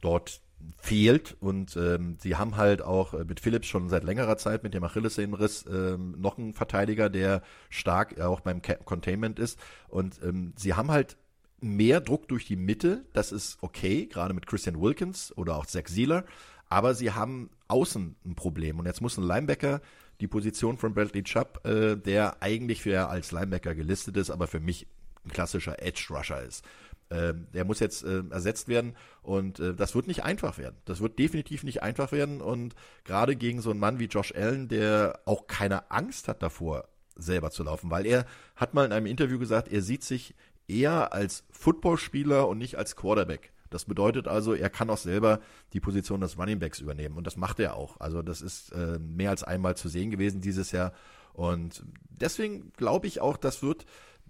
dort 0.00 0.40
fehlt. 0.78 1.36
Und 1.40 1.76
ähm, 1.76 2.16
sie 2.20 2.36
haben 2.36 2.56
halt 2.56 2.82
auch 2.82 3.14
äh, 3.14 3.24
mit 3.24 3.40
Phillips 3.40 3.66
schon 3.66 3.88
seit 3.88 4.04
längerer 4.04 4.36
Zeit 4.36 4.62
mit 4.62 4.74
dem 4.74 4.84
Achillessehnenriss 4.84 5.64
ähm, 5.70 6.14
noch 6.18 6.38
einen 6.38 6.54
Verteidiger, 6.54 7.10
der 7.10 7.42
stark 7.70 8.18
äh, 8.18 8.22
auch 8.22 8.40
beim 8.40 8.60
Containment 8.62 9.38
ist. 9.38 9.58
Und 9.88 10.20
ähm, 10.22 10.52
sie 10.56 10.74
haben 10.74 10.90
halt 10.90 11.16
mehr 11.60 12.00
Druck 12.00 12.28
durch 12.28 12.44
die 12.44 12.56
Mitte, 12.56 13.04
das 13.14 13.32
ist 13.32 13.58
okay, 13.62 14.06
gerade 14.06 14.34
mit 14.34 14.46
Christian 14.46 14.80
Wilkins 14.80 15.32
oder 15.36 15.56
auch 15.56 15.66
Zach 15.66 15.88
Sealer, 15.88 16.24
aber 16.68 16.94
sie 16.94 17.12
haben 17.12 17.50
außen 17.68 18.16
ein 18.24 18.34
Problem. 18.34 18.78
Und 18.78 18.86
jetzt 18.86 19.00
muss 19.00 19.16
ein 19.16 19.24
Linebacker 19.24 19.80
die 20.20 20.28
Position 20.28 20.76
von 20.76 20.94
Bradley 20.94 21.22
Chubb, 21.22 21.66
äh, 21.66 21.96
der 21.96 22.42
eigentlich 22.42 22.82
für 22.82 23.08
als 23.08 23.32
Linebacker 23.32 23.74
gelistet 23.74 24.16
ist, 24.16 24.30
aber 24.30 24.46
für 24.46 24.60
mich 24.60 24.86
ein 25.24 25.30
klassischer 25.30 25.82
Edge 25.82 26.06
Rusher 26.10 26.42
ist. 26.42 26.64
Ähm, 27.10 27.46
der 27.52 27.64
muss 27.64 27.80
jetzt 27.80 28.02
äh, 28.04 28.22
ersetzt 28.30 28.68
werden 28.68 28.94
und 29.22 29.60
äh, 29.60 29.74
das 29.74 29.94
wird 29.94 30.06
nicht 30.06 30.24
einfach 30.24 30.58
werden. 30.58 30.76
Das 30.86 31.00
wird 31.00 31.18
definitiv 31.18 31.62
nicht 31.62 31.82
einfach 31.82 32.12
werden 32.12 32.40
und 32.40 32.74
gerade 33.04 33.36
gegen 33.36 33.60
so 33.60 33.70
einen 33.70 33.80
Mann 33.80 33.98
wie 33.98 34.06
Josh 34.06 34.34
Allen, 34.34 34.68
der 34.68 35.20
auch 35.26 35.46
keine 35.46 35.90
Angst 35.90 36.28
hat 36.28 36.42
davor, 36.42 36.88
selber 37.14 37.50
zu 37.50 37.62
laufen, 37.62 37.90
weil 37.90 38.06
er 38.06 38.24
hat 38.56 38.74
mal 38.74 38.86
in 38.86 38.92
einem 38.92 39.06
Interview 39.06 39.38
gesagt, 39.38 39.68
er 39.68 39.82
sieht 39.82 40.02
sich 40.02 40.34
eher 40.66 41.12
als 41.12 41.44
Footballspieler 41.50 42.48
und 42.48 42.58
nicht 42.58 42.76
als 42.76 42.96
Quarterback. 42.96 43.52
Das 43.70 43.84
bedeutet 43.84 44.28
also, 44.28 44.54
er 44.54 44.70
kann 44.70 44.88
auch 44.88 44.98
selber 44.98 45.40
die 45.72 45.80
Position 45.80 46.20
des 46.20 46.38
Runningbacks 46.38 46.80
übernehmen 46.80 47.16
und 47.16 47.26
das 47.26 47.36
macht 47.36 47.60
er 47.60 47.76
auch. 47.76 48.00
Also 48.00 48.22
das 48.22 48.40
ist 48.40 48.72
äh, 48.72 48.98
mehr 48.98 49.30
als 49.30 49.42
einmal 49.42 49.76
zu 49.76 49.88
sehen 49.88 50.10
gewesen 50.10 50.40
dieses 50.40 50.72
Jahr 50.72 50.92
und 51.34 51.84
deswegen 52.08 52.72
glaube 52.76 53.08
ich 53.08 53.20
auch, 53.20 53.36
das 53.36 53.62
wird 53.62 53.84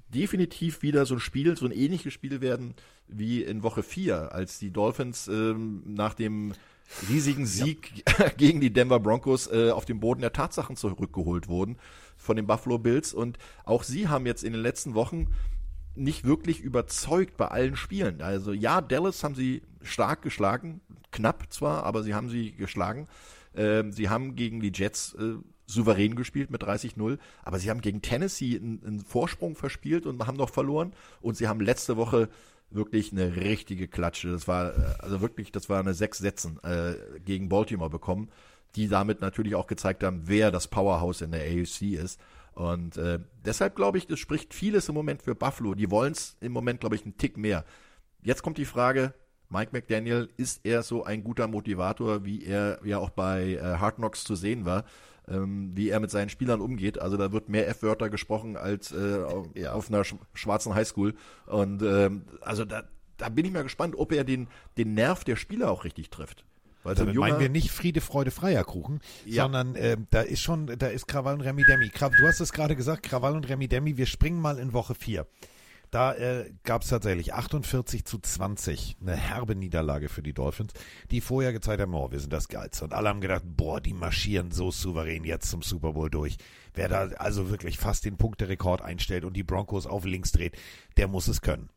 definitiv 0.08 0.82
wieder 0.82 1.06
so 1.06 1.14
ein 1.14 1.20
Spiel, 1.20 1.56
so 1.56 1.66
ein 1.66 1.72
ähnliches 1.72 2.12
Spiel 2.12 2.40
werden 2.40 2.74
wie 3.08 3.42
in 3.42 3.62
Woche 3.62 3.82
4, 3.82 4.32
als 4.32 4.58
die 4.58 4.70
Dolphins 4.70 5.28
ähm, 5.28 5.82
nach 5.86 6.14
dem 6.14 6.54
riesigen 7.08 7.46
Sieg 7.46 8.04
gegen 8.36 8.60
die 8.60 8.72
Denver 8.72 9.00
Broncos 9.00 9.50
äh, 9.50 9.70
auf 9.70 9.84
dem 9.84 10.00
Boden 10.00 10.20
der 10.20 10.32
Tatsachen 10.32 10.76
zurückgeholt 10.76 11.48
wurden 11.48 11.78
von 12.16 12.36
den 12.36 12.46
Buffalo 12.46 12.78
Bills. 12.78 13.14
Und 13.14 13.38
auch 13.64 13.82
sie 13.82 14.08
haben 14.08 14.26
jetzt 14.26 14.44
in 14.44 14.52
den 14.52 14.62
letzten 14.62 14.94
Wochen 14.94 15.28
nicht 15.96 16.24
wirklich 16.24 16.60
überzeugt 16.60 17.36
bei 17.36 17.48
allen 17.48 17.76
Spielen. 17.76 18.20
Also 18.20 18.52
ja, 18.52 18.80
Dallas 18.80 19.22
haben 19.22 19.34
sie 19.34 19.62
stark 19.82 20.22
geschlagen, 20.22 20.80
knapp 21.12 21.52
zwar, 21.52 21.84
aber 21.84 22.02
sie 22.02 22.14
haben 22.14 22.28
sie 22.28 22.52
geschlagen. 22.52 23.06
Ähm, 23.56 23.92
sie 23.92 24.08
haben 24.08 24.34
gegen 24.34 24.60
die 24.60 24.72
Jets 24.74 25.14
äh, 25.14 25.34
souverän 25.66 26.14
gespielt 26.14 26.50
mit 26.50 26.62
30-0, 26.62 27.18
aber 27.42 27.58
sie 27.58 27.70
haben 27.70 27.80
gegen 27.80 28.02
Tennessee 28.02 28.56
einen, 28.56 28.82
einen 28.84 29.00
Vorsprung 29.00 29.56
verspielt 29.56 30.06
und 30.06 30.26
haben 30.26 30.36
noch 30.36 30.50
verloren. 30.50 30.92
Und 31.20 31.36
sie 31.36 31.48
haben 31.48 31.60
letzte 31.60 31.96
Woche 31.96 32.28
wirklich 32.70 33.12
eine 33.12 33.36
richtige 33.36 33.88
Klatsche. 33.88 34.30
Das 34.30 34.48
war 34.48 34.76
äh, 34.76 34.94
also 34.98 35.20
wirklich, 35.20 35.52
das 35.52 35.68
war 35.68 35.80
eine 35.80 35.94
sechs 35.94 36.18
Sätzen 36.18 36.58
äh, 36.62 36.94
gegen 37.24 37.48
Baltimore 37.48 37.90
bekommen, 37.90 38.28
die 38.76 38.88
damit 38.88 39.20
natürlich 39.20 39.54
auch 39.54 39.66
gezeigt 39.66 40.02
haben, 40.02 40.22
wer 40.26 40.50
das 40.50 40.68
Powerhouse 40.68 41.22
in 41.22 41.32
der 41.32 41.42
AFC 41.42 41.92
ist. 41.92 42.20
Und 42.54 42.96
äh, 42.96 43.18
deshalb 43.44 43.74
glaube 43.76 43.98
ich, 43.98 44.06
das 44.06 44.18
spricht 44.18 44.54
vieles 44.54 44.88
im 44.88 44.94
Moment 44.94 45.22
für 45.22 45.34
Buffalo. 45.34 45.74
Die 45.74 45.90
wollen 45.90 46.12
es 46.12 46.36
im 46.40 46.52
Moment, 46.52 46.80
glaube 46.80 46.96
ich, 46.96 47.04
einen 47.04 47.16
Tick 47.16 47.36
mehr. 47.36 47.64
Jetzt 48.22 48.42
kommt 48.42 48.58
die 48.58 48.64
Frage, 48.64 49.12
Mike 49.48 49.70
McDaniel, 49.72 50.28
ist 50.36 50.60
er 50.64 50.82
so 50.82 51.04
ein 51.04 51.22
guter 51.22 51.46
Motivator, 51.46 52.24
wie 52.24 52.44
er 52.44 52.80
ja 52.84 52.98
auch 52.98 53.10
bei 53.10 53.54
äh, 53.54 53.60
Hard 53.60 53.96
Knocks 53.96 54.24
zu 54.24 54.34
sehen 54.34 54.64
war, 54.64 54.84
ähm, 55.28 55.72
wie 55.74 55.88
er 55.90 56.00
mit 56.00 56.10
seinen 56.10 56.28
Spielern 56.28 56.60
umgeht? 56.60 56.98
Also 57.00 57.16
da 57.16 57.32
wird 57.32 57.48
mehr 57.48 57.68
F-Wörter 57.68 58.10
gesprochen 58.10 58.56
als 58.56 58.92
äh, 58.92 59.22
auf, 59.24 59.46
auf 59.72 59.88
einer 59.88 60.04
sch 60.04 60.14
schwarzen 60.34 60.74
Highschool. 60.74 61.14
Und 61.46 61.82
ähm, 61.82 62.22
also 62.40 62.64
da, 62.64 62.84
da 63.16 63.28
bin 63.28 63.44
ich 63.46 63.52
mal 63.52 63.62
gespannt, 63.62 63.94
ob 63.96 64.12
er 64.12 64.24
den, 64.24 64.48
den 64.76 64.94
Nerv 64.94 65.24
der 65.24 65.36
Spieler 65.36 65.70
auch 65.70 65.84
richtig 65.84 66.10
trifft. 66.10 66.44
Weil 66.82 66.94
Damit 66.96 67.14
junger- 67.14 67.28
meinen 67.30 67.40
wir 67.40 67.48
nicht 67.48 67.70
Friede, 67.70 68.02
Freude, 68.02 68.30
Freierkuchen, 68.30 69.00
Ja. 69.24 69.44
sondern 69.44 69.74
ähm, 69.76 70.06
da 70.10 70.20
ist 70.20 70.42
schon, 70.42 70.66
da 70.66 70.88
ist 70.88 71.06
Krawall 71.08 71.34
und 71.34 71.40
Remi 71.40 71.64
Demi. 71.64 71.88
Du 71.88 72.26
hast 72.28 72.40
es 72.40 72.52
gerade 72.52 72.76
gesagt, 72.76 73.04
Krawall 73.04 73.34
und 73.36 73.48
Remi 73.48 73.68
Demi, 73.68 73.96
wir 73.96 74.04
springen 74.04 74.38
mal 74.40 74.58
in 74.58 74.74
Woche 74.74 74.94
4. 74.94 75.26
da 75.94 76.12
äh, 76.14 76.50
gab 76.64 76.82
es 76.82 76.88
tatsächlich 76.88 77.34
48 77.34 78.04
zu 78.04 78.18
20, 78.18 78.96
eine 79.00 79.14
herbe 79.14 79.54
Niederlage 79.54 80.08
für 80.08 80.24
die 80.24 80.32
Dolphins, 80.32 80.72
die 81.12 81.20
vorher 81.20 81.52
gezeigt 81.52 81.80
haben, 81.80 81.94
oh, 81.94 82.10
wir 82.10 82.18
sind 82.18 82.32
das 82.32 82.48
Geilste. 82.48 82.84
Und 82.84 82.92
alle 82.92 83.08
haben 83.08 83.20
gedacht, 83.20 83.44
boah, 83.46 83.80
die 83.80 83.94
marschieren 83.94 84.50
so 84.50 84.72
souverän 84.72 85.22
jetzt 85.22 85.48
zum 85.48 85.62
Super 85.62 85.92
Bowl 85.92 86.10
durch. 86.10 86.36
Wer 86.74 86.88
da 86.88 87.06
also 87.18 87.48
wirklich 87.48 87.78
fast 87.78 88.04
den 88.04 88.16
Punkterekord 88.16 88.82
einstellt 88.82 89.24
und 89.24 89.34
die 89.34 89.44
Broncos 89.44 89.86
auf 89.86 90.04
links 90.04 90.32
dreht, 90.32 90.58
der 90.96 91.06
muss 91.06 91.28
es 91.28 91.42
können. 91.42 91.68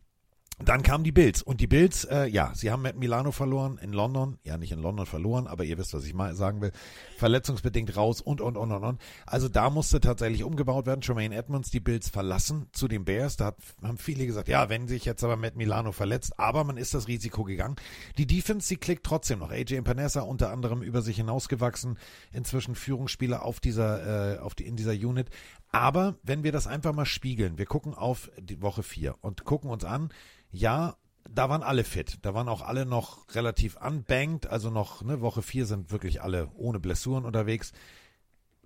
Dann 0.59 0.81
kamen 0.81 1.03
die 1.03 1.11
Bills 1.11 1.43
und 1.43 1.61
die 1.61 1.67
Bills, 1.67 2.03
äh, 2.05 2.25
ja, 2.25 2.51
sie 2.55 2.71
haben 2.71 2.81
mit 2.81 2.97
Milano 2.97 3.31
verloren 3.31 3.77
in 3.79 3.93
London, 3.93 4.39
ja 4.43 4.57
nicht 4.57 4.71
in 4.71 4.79
London 4.79 5.05
verloren, 5.05 5.45
aber 5.45 5.63
ihr 5.63 5.77
wisst, 5.77 5.93
was 5.93 6.03
ich 6.03 6.15
mal 6.15 6.33
sagen 6.33 6.61
will, 6.61 6.71
verletzungsbedingt 7.17 7.95
raus 7.95 8.21
und 8.21 8.41
und 8.41 8.57
und 8.57 8.71
und 8.71 8.83
und. 8.83 9.01
Also 9.27 9.49
da 9.49 9.69
musste 9.69 9.99
tatsächlich 9.99 10.43
umgebaut 10.43 10.87
werden. 10.87 11.01
Tremaine 11.01 11.35
Edmonds 11.35 11.69
die 11.69 11.79
Bills 11.79 12.09
verlassen 12.09 12.65
zu 12.71 12.87
den 12.87 13.05
Bears. 13.05 13.37
Da 13.37 13.45
hat, 13.45 13.57
haben 13.83 13.99
viele 13.99 14.25
gesagt, 14.25 14.47
ja, 14.47 14.67
wenn 14.67 14.87
sich 14.87 15.05
jetzt 15.05 15.23
aber 15.23 15.37
Matt 15.37 15.55
Milano 15.55 15.91
verletzt, 15.91 16.39
aber 16.39 16.63
man 16.63 16.77
ist 16.77 16.95
das 16.95 17.07
Risiko 17.07 17.43
gegangen. 17.43 17.75
Die 18.17 18.25
Defense, 18.25 18.67
sie 18.67 18.77
klickt 18.77 19.05
trotzdem 19.05 19.39
noch. 19.39 19.51
AJ 19.51 19.81
Panessa 19.81 20.21
unter 20.21 20.49
anderem 20.49 20.81
über 20.81 21.03
sich 21.03 21.17
hinausgewachsen, 21.17 21.99
inzwischen 22.31 22.73
Führungsspieler 22.73 23.45
auf 23.45 23.59
dieser, 23.59 24.37
äh, 24.37 24.39
auf 24.39 24.55
die, 24.55 24.65
in 24.65 24.75
dieser 24.75 24.93
Unit. 24.93 25.29
Aber 25.71 26.15
wenn 26.23 26.43
wir 26.43 26.51
das 26.51 26.65
einfach 26.65 26.93
mal 26.93 27.05
spiegeln, 27.05 27.59
wir 27.59 27.67
gucken 27.67 27.93
auf 27.93 28.31
die 28.39 28.61
Woche 28.61 28.81
4 28.81 29.15
und 29.21 29.43
gucken 29.43 29.69
uns 29.69 29.83
an, 29.83 30.09
ja, 30.51 30.95
da 31.29 31.49
waren 31.49 31.63
alle 31.63 31.83
fit. 31.83 32.19
Da 32.21 32.33
waren 32.33 32.47
auch 32.49 32.61
alle 32.61 32.85
noch 32.85 33.33
relativ 33.35 33.77
unbanked, 33.77 34.47
also 34.47 34.69
noch, 34.69 35.01
ne, 35.01 35.21
Woche 35.21 35.41
4 35.41 35.65
sind 35.65 35.91
wirklich 35.91 36.21
alle 36.21 36.49
ohne 36.55 36.79
Blessuren 36.79 37.25
unterwegs. 37.25 37.73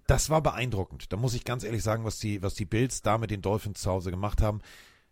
Das 0.08 0.30
war 0.30 0.42
beeindruckend. 0.42 1.12
Da 1.12 1.18
muss 1.18 1.34
ich 1.34 1.46
ganz 1.46 1.64
ehrlich 1.64 1.84
sagen, 1.84 2.04
was 2.04 2.20
die, 2.20 2.42
was 2.42 2.54
die 2.54 2.66
Bills 2.66 3.02
da 3.02 3.18
mit 3.18 3.32
den 3.32 3.42
Dolphins 3.42 3.82
zu 3.82 3.92
Hause 3.92 4.12
gemacht 4.12 4.42
haben. 4.42 4.62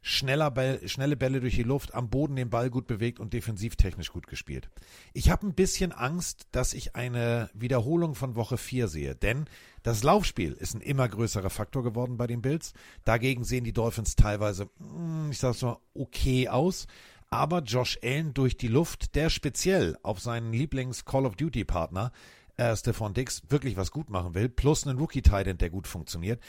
Schneller 0.01 0.49
Ball, 0.49 0.79
schnelle 0.87 1.17
Bälle 1.17 1.41
durch 1.41 1.55
die 1.55 1.63
Luft, 1.63 1.93
am 1.93 2.09
Boden 2.09 2.35
den 2.35 2.49
Ball 2.49 2.69
gut 2.69 2.87
bewegt 2.87 3.19
und 3.19 3.33
defensivtechnisch 3.33 4.11
gut 4.11 4.27
gespielt. 4.27 4.69
Ich 5.13 5.29
habe 5.29 5.45
ein 5.45 5.53
bisschen 5.53 5.91
Angst, 5.91 6.47
dass 6.51 6.73
ich 6.73 6.95
eine 6.95 7.49
Wiederholung 7.53 8.15
von 8.15 8.35
Woche 8.35 8.57
4 8.57 8.87
sehe, 8.87 9.15
denn 9.15 9.45
das 9.83 10.03
Laufspiel 10.03 10.53
ist 10.53 10.73
ein 10.73 10.81
immer 10.81 11.07
größerer 11.07 11.49
Faktor 11.49 11.83
geworden 11.83 12.17
bei 12.17 12.27
den 12.27 12.41
Bills. 12.41 12.73
Dagegen 13.03 13.43
sehen 13.43 13.65
die 13.65 13.73
Dolphins 13.73 14.15
teilweise, 14.15 14.69
hm, 14.79 15.31
ich 15.31 15.37
sag's 15.37 15.61
mal, 15.61 15.79
okay 15.93 16.47
aus. 16.47 16.87
Aber 17.29 17.61
Josh 17.61 17.99
Allen 18.01 18.33
durch 18.33 18.57
die 18.57 18.67
Luft, 18.67 19.15
der 19.15 19.29
speziell 19.29 19.97
auf 20.01 20.19
seinen 20.19 20.51
Lieblings-Call 20.51 21.25
of 21.25 21.35
Duty-Partner, 21.35 22.11
äh, 22.57 22.75
Stephon 22.75 23.13
Dix, 23.13 23.43
wirklich 23.49 23.77
was 23.77 23.91
gut 23.91 24.09
machen 24.09 24.33
will, 24.33 24.49
plus 24.49 24.87
einen 24.87 24.97
Rookie-Titan, 24.97 25.57
der 25.57 25.69
gut 25.69 25.87
funktioniert, 25.87 26.41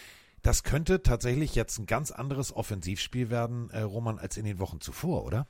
das 0.42 0.62
könnte 0.62 1.02
tatsächlich 1.02 1.54
jetzt 1.54 1.78
ein 1.78 1.86
ganz 1.86 2.10
anderes 2.10 2.54
Offensivspiel 2.54 3.30
werden, 3.30 3.70
äh, 3.70 3.80
Roman, 3.80 4.18
als 4.18 4.36
in 4.36 4.44
den 4.44 4.58
Wochen 4.58 4.80
zuvor, 4.80 5.24
oder? 5.24 5.46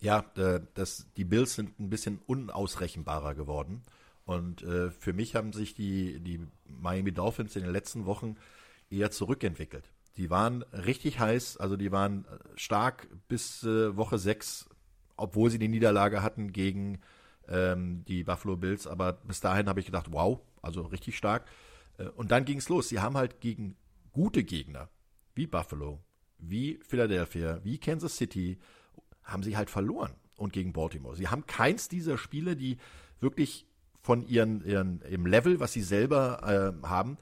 Ja, 0.00 0.24
äh, 0.36 0.60
das, 0.74 1.06
die 1.16 1.24
Bills 1.24 1.54
sind 1.54 1.78
ein 1.80 1.90
bisschen 1.90 2.20
unausrechenbarer 2.26 3.34
geworden. 3.34 3.82
Und 4.24 4.62
äh, 4.62 4.90
für 4.90 5.12
mich 5.12 5.34
haben 5.34 5.52
sich 5.52 5.74
die, 5.74 6.20
die 6.20 6.40
Miami 6.66 7.12
Dolphins 7.12 7.56
in 7.56 7.62
den 7.62 7.72
letzten 7.72 8.06
Wochen 8.06 8.36
eher 8.90 9.10
zurückentwickelt. 9.10 9.90
Die 10.16 10.30
waren 10.30 10.62
richtig 10.64 11.18
heiß, 11.18 11.56
also 11.56 11.76
die 11.76 11.90
waren 11.92 12.24
äh, 12.26 12.38
stark 12.56 13.08
bis 13.28 13.64
äh, 13.64 13.96
Woche 13.96 14.18
6, 14.18 14.68
obwohl 15.16 15.50
sie 15.50 15.58
die 15.58 15.68
Niederlage 15.68 16.22
hatten 16.22 16.52
gegen 16.52 17.00
ähm, 17.48 18.04
die 18.06 18.22
Buffalo 18.24 18.56
Bills. 18.56 18.86
Aber 18.86 19.14
bis 19.14 19.40
dahin 19.40 19.68
habe 19.68 19.80
ich 19.80 19.86
gedacht, 19.86 20.12
wow, 20.12 20.40
also 20.62 20.82
richtig 20.82 21.16
stark. 21.16 21.46
Äh, 21.96 22.08
und 22.10 22.30
dann 22.30 22.44
ging 22.44 22.58
es 22.58 22.68
los. 22.68 22.88
Sie 22.88 23.00
haben 23.00 23.16
halt 23.16 23.40
gegen 23.40 23.76
gute 24.18 24.42
Gegner, 24.42 24.88
wie 25.36 25.46
Buffalo, 25.46 26.00
wie 26.38 26.80
Philadelphia, 26.82 27.60
wie 27.62 27.78
Kansas 27.78 28.16
City, 28.16 28.58
haben 29.22 29.44
sie 29.44 29.56
halt 29.56 29.70
verloren. 29.70 30.10
Und 30.36 30.52
gegen 30.52 30.72
Baltimore. 30.72 31.16
Sie 31.16 31.28
haben 31.28 31.46
keins 31.46 31.88
dieser 31.88 32.18
Spiele, 32.18 32.56
die 32.56 32.78
wirklich 33.20 33.66
von 34.02 34.26
ihren, 34.26 34.64
ihren 34.64 35.02
im 35.02 35.24
Level, 35.24 35.60
was 35.60 35.72
sie 35.72 35.82
selber 35.82 36.74
äh, 36.82 36.86
haben 36.86 37.16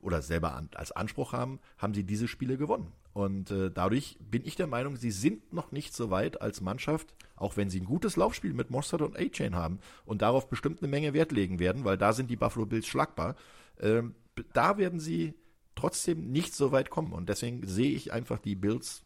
oder 0.00 0.22
selber 0.22 0.54
an, 0.54 0.68
als 0.74 0.92
Anspruch 0.92 1.32
haben, 1.32 1.58
haben 1.78 1.94
sie 1.94 2.04
diese 2.04 2.28
Spiele 2.28 2.56
gewonnen. 2.56 2.92
Und 3.12 3.50
äh, 3.50 3.70
dadurch 3.72 4.16
bin 4.20 4.44
ich 4.44 4.54
der 4.54 4.68
Meinung, 4.68 4.96
sie 4.96 5.10
sind 5.10 5.52
noch 5.52 5.72
nicht 5.72 5.94
so 5.94 6.10
weit 6.10 6.40
als 6.40 6.60
Mannschaft, 6.60 7.12
auch 7.34 7.56
wenn 7.56 7.70
sie 7.70 7.80
ein 7.80 7.86
gutes 7.86 8.14
Laufspiel 8.16 8.52
mit 8.52 8.70
Mossad 8.70 9.02
und 9.02 9.18
A-Chain 9.18 9.56
haben 9.56 9.80
und 10.04 10.22
darauf 10.22 10.48
bestimmt 10.48 10.80
eine 10.80 10.88
Menge 10.88 11.12
Wert 11.12 11.32
legen 11.32 11.58
werden, 11.58 11.84
weil 11.84 11.98
da 11.98 12.12
sind 12.12 12.30
die 12.30 12.36
Buffalo 12.36 12.66
Bills 12.66 12.86
schlagbar. 12.86 13.34
Ähm, 13.80 14.14
da 14.52 14.78
werden 14.78 15.00
sie 15.00 15.34
trotzdem 15.76 16.32
nicht 16.32 16.54
so 16.54 16.72
weit 16.72 16.90
kommen. 16.90 17.12
Und 17.12 17.28
deswegen 17.28 17.66
sehe 17.66 17.92
ich 17.92 18.12
einfach 18.12 18.38
die 18.40 18.56
Bills 18.56 19.04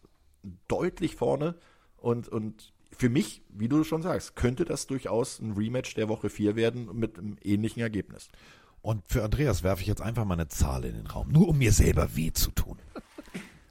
deutlich 0.68 1.16
vorne. 1.16 1.56
Und, 1.98 2.28
und 2.28 2.72
für 2.96 3.10
mich, 3.10 3.42
wie 3.50 3.68
du 3.68 3.84
schon 3.84 4.02
sagst, 4.02 4.36
könnte 4.36 4.64
das 4.64 4.86
durchaus 4.86 5.38
ein 5.40 5.52
Rematch 5.52 5.94
der 5.94 6.08
Woche 6.08 6.30
4 6.30 6.56
werden 6.56 6.88
mit 6.98 7.18
einem 7.18 7.36
ähnlichen 7.42 7.82
Ergebnis. 7.82 8.28
Und 8.82 9.02
für 9.06 9.22
Andreas 9.22 9.62
werfe 9.62 9.82
ich 9.82 9.88
jetzt 9.88 10.00
einfach 10.00 10.24
mal 10.24 10.34
eine 10.34 10.48
Zahl 10.48 10.84
in 10.86 10.94
den 10.94 11.06
Raum, 11.06 11.28
nur 11.28 11.48
um 11.48 11.58
mir 11.58 11.72
selber 11.72 12.16
weh 12.16 12.32
zu 12.32 12.50
tun. 12.50 12.78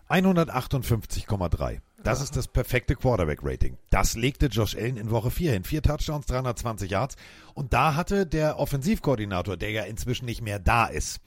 158,3. 0.09 1.81
Das 2.03 2.21
ist 2.21 2.35
das 2.35 2.47
perfekte 2.47 2.95
Quarterback-Rating. 2.95 3.77
Das 3.89 4.15
legte 4.15 4.47
Josh 4.47 4.75
Allen 4.75 4.97
in 4.97 5.11
Woche 5.11 5.29
4 5.29 5.51
hin. 5.51 5.63
Vier 5.63 5.83
Touchdowns, 5.83 6.25
320 6.27 6.89
Yards. 6.89 7.15
Und 7.53 7.73
da 7.73 7.95
hatte 7.95 8.25
der 8.25 8.57
Offensivkoordinator, 8.57 9.57
der 9.57 9.71
ja 9.71 9.83
inzwischen 9.83 10.25
nicht 10.25 10.41
mehr 10.41 10.59
da 10.59 10.87
ist, 10.87 11.19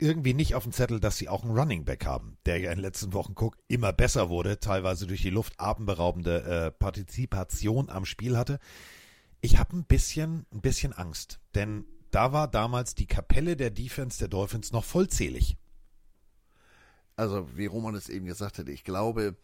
irgendwie 0.00 0.34
nicht 0.34 0.54
auf 0.54 0.64
dem 0.64 0.72
Zettel, 0.72 1.00
dass 1.00 1.18
sie 1.18 1.28
auch 1.28 1.42
einen 1.42 1.56
Running 1.56 1.84
Back 1.84 2.06
haben, 2.06 2.36
der 2.46 2.58
ja 2.58 2.70
in 2.70 2.78
den 2.78 2.82
letzten 2.82 3.12
Wochen 3.12 3.34
guck, 3.34 3.56
immer 3.68 3.92
besser 3.92 4.28
wurde, 4.28 4.58
teilweise 4.58 5.06
durch 5.06 5.22
die 5.22 5.30
Luft 5.30 5.54
atemberaubende 5.58 6.42
äh, 6.42 6.70
Partizipation 6.70 7.88
am 7.90 8.04
Spiel 8.04 8.36
hatte. 8.36 8.58
Ich 9.40 9.58
habe 9.58 9.76
ein 9.76 9.84
bisschen, 9.84 10.46
ein 10.52 10.60
bisschen 10.60 10.92
Angst, 10.92 11.40
denn 11.54 11.84
da 12.10 12.32
war 12.32 12.48
damals 12.48 12.94
die 12.94 13.06
Kapelle 13.06 13.56
der 13.56 13.70
Defense 13.70 14.18
der 14.18 14.28
Dolphins 14.28 14.72
noch 14.72 14.84
vollzählig. 14.84 15.56
Also, 17.16 17.56
wie 17.56 17.66
Roman 17.66 17.94
es 17.94 18.08
eben 18.08 18.26
gesagt 18.26 18.58
hat, 18.58 18.68
ich 18.68 18.82
glaube, 18.84 19.36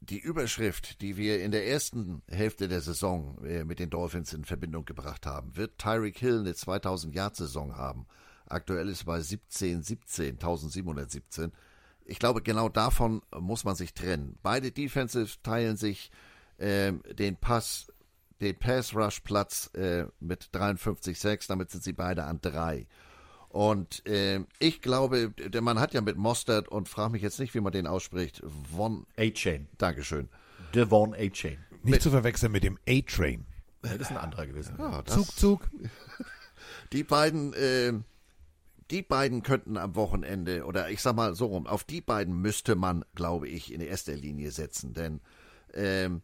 die 0.00 0.18
Überschrift, 0.18 1.00
die 1.00 1.16
wir 1.16 1.42
in 1.42 1.50
der 1.50 1.66
ersten 1.66 2.22
Hälfte 2.28 2.68
der 2.68 2.80
Saison 2.80 3.42
äh, 3.44 3.64
mit 3.64 3.78
den 3.78 3.90
Dolphins 3.90 4.32
in 4.32 4.44
Verbindung 4.44 4.84
gebracht 4.84 5.26
haben, 5.26 5.56
wird 5.56 5.78
Tyreek 5.78 6.18
Hill 6.18 6.40
eine 6.40 6.52
2000-Yard-Saison 6.52 7.76
haben. 7.76 8.06
Aktuell 8.46 8.88
ist 8.88 9.04
bei 9.04 9.20
17, 9.20 9.82
17, 9.82 10.32
1717. 10.34 11.52
Ich 12.06 12.18
glaube, 12.18 12.42
genau 12.42 12.68
davon 12.68 13.22
muss 13.38 13.64
man 13.64 13.76
sich 13.76 13.94
trennen. 13.94 14.38
Beide 14.42 14.70
Defensives 14.70 15.40
teilen 15.42 15.76
sich 15.76 16.10
äh, 16.58 16.92
den 17.18 17.36
Pass, 17.36 17.86
den 18.40 18.58
Pass 18.58 18.94
Rush 18.94 19.20
Platz 19.20 19.70
äh, 19.74 20.04
mit 20.20 20.50
53,6. 20.52 21.48
Damit 21.48 21.70
sind 21.70 21.82
sie 21.82 21.94
beide 21.94 22.24
an 22.24 22.40
drei. 22.42 22.86
Und 23.48 24.04
äh, 24.06 24.40
ich 24.58 24.82
glaube, 24.82 25.30
der 25.30 25.62
Mann 25.62 25.78
hat 25.78 25.94
ja 25.94 26.00
mit 26.00 26.16
Mostert 26.16 26.68
und 26.68 26.88
frag 26.88 27.12
mich 27.12 27.22
jetzt 27.22 27.38
nicht, 27.38 27.54
wie 27.54 27.60
man 27.60 27.72
den 27.72 27.86
ausspricht. 27.86 28.42
Von 28.76 29.06
A-Chain. 29.16 29.68
Dankeschön. 29.78 30.28
Devon 30.74 31.14
A-Chain. 31.14 31.58
Nicht 31.70 31.84
mit, 31.84 32.02
zu 32.02 32.10
verwechseln 32.10 32.50
mit 32.50 32.64
dem 32.64 32.78
A-Train. 32.88 33.46
Das 33.82 33.94
ist 33.94 34.10
ein 34.10 34.16
anderer 34.16 34.46
gewesen. 34.46 34.74
Ja, 34.78 35.04
Zug, 35.04 35.26
Zug. 35.36 35.70
Die 36.92 37.04
beiden, 37.04 37.52
äh, 37.54 37.92
die 38.90 39.02
beiden 39.02 39.42
könnten 39.42 39.76
am 39.76 39.94
Wochenende, 39.94 40.64
oder 40.64 40.90
ich 40.90 41.00
sag 41.00 41.16
mal 41.16 41.34
so 41.34 41.46
rum, 41.46 41.66
auf 41.66 41.84
die 41.84 42.00
beiden 42.00 42.40
müsste 42.40 42.74
man, 42.74 43.04
glaube 43.14 43.48
ich, 43.48 43.72
in 43.72 43.80
erster 43.80 44.14
Linie 44.14 44.50
setzen, 44.50 44.92
denn 44.92 45.20
ähm, 45.72 46.22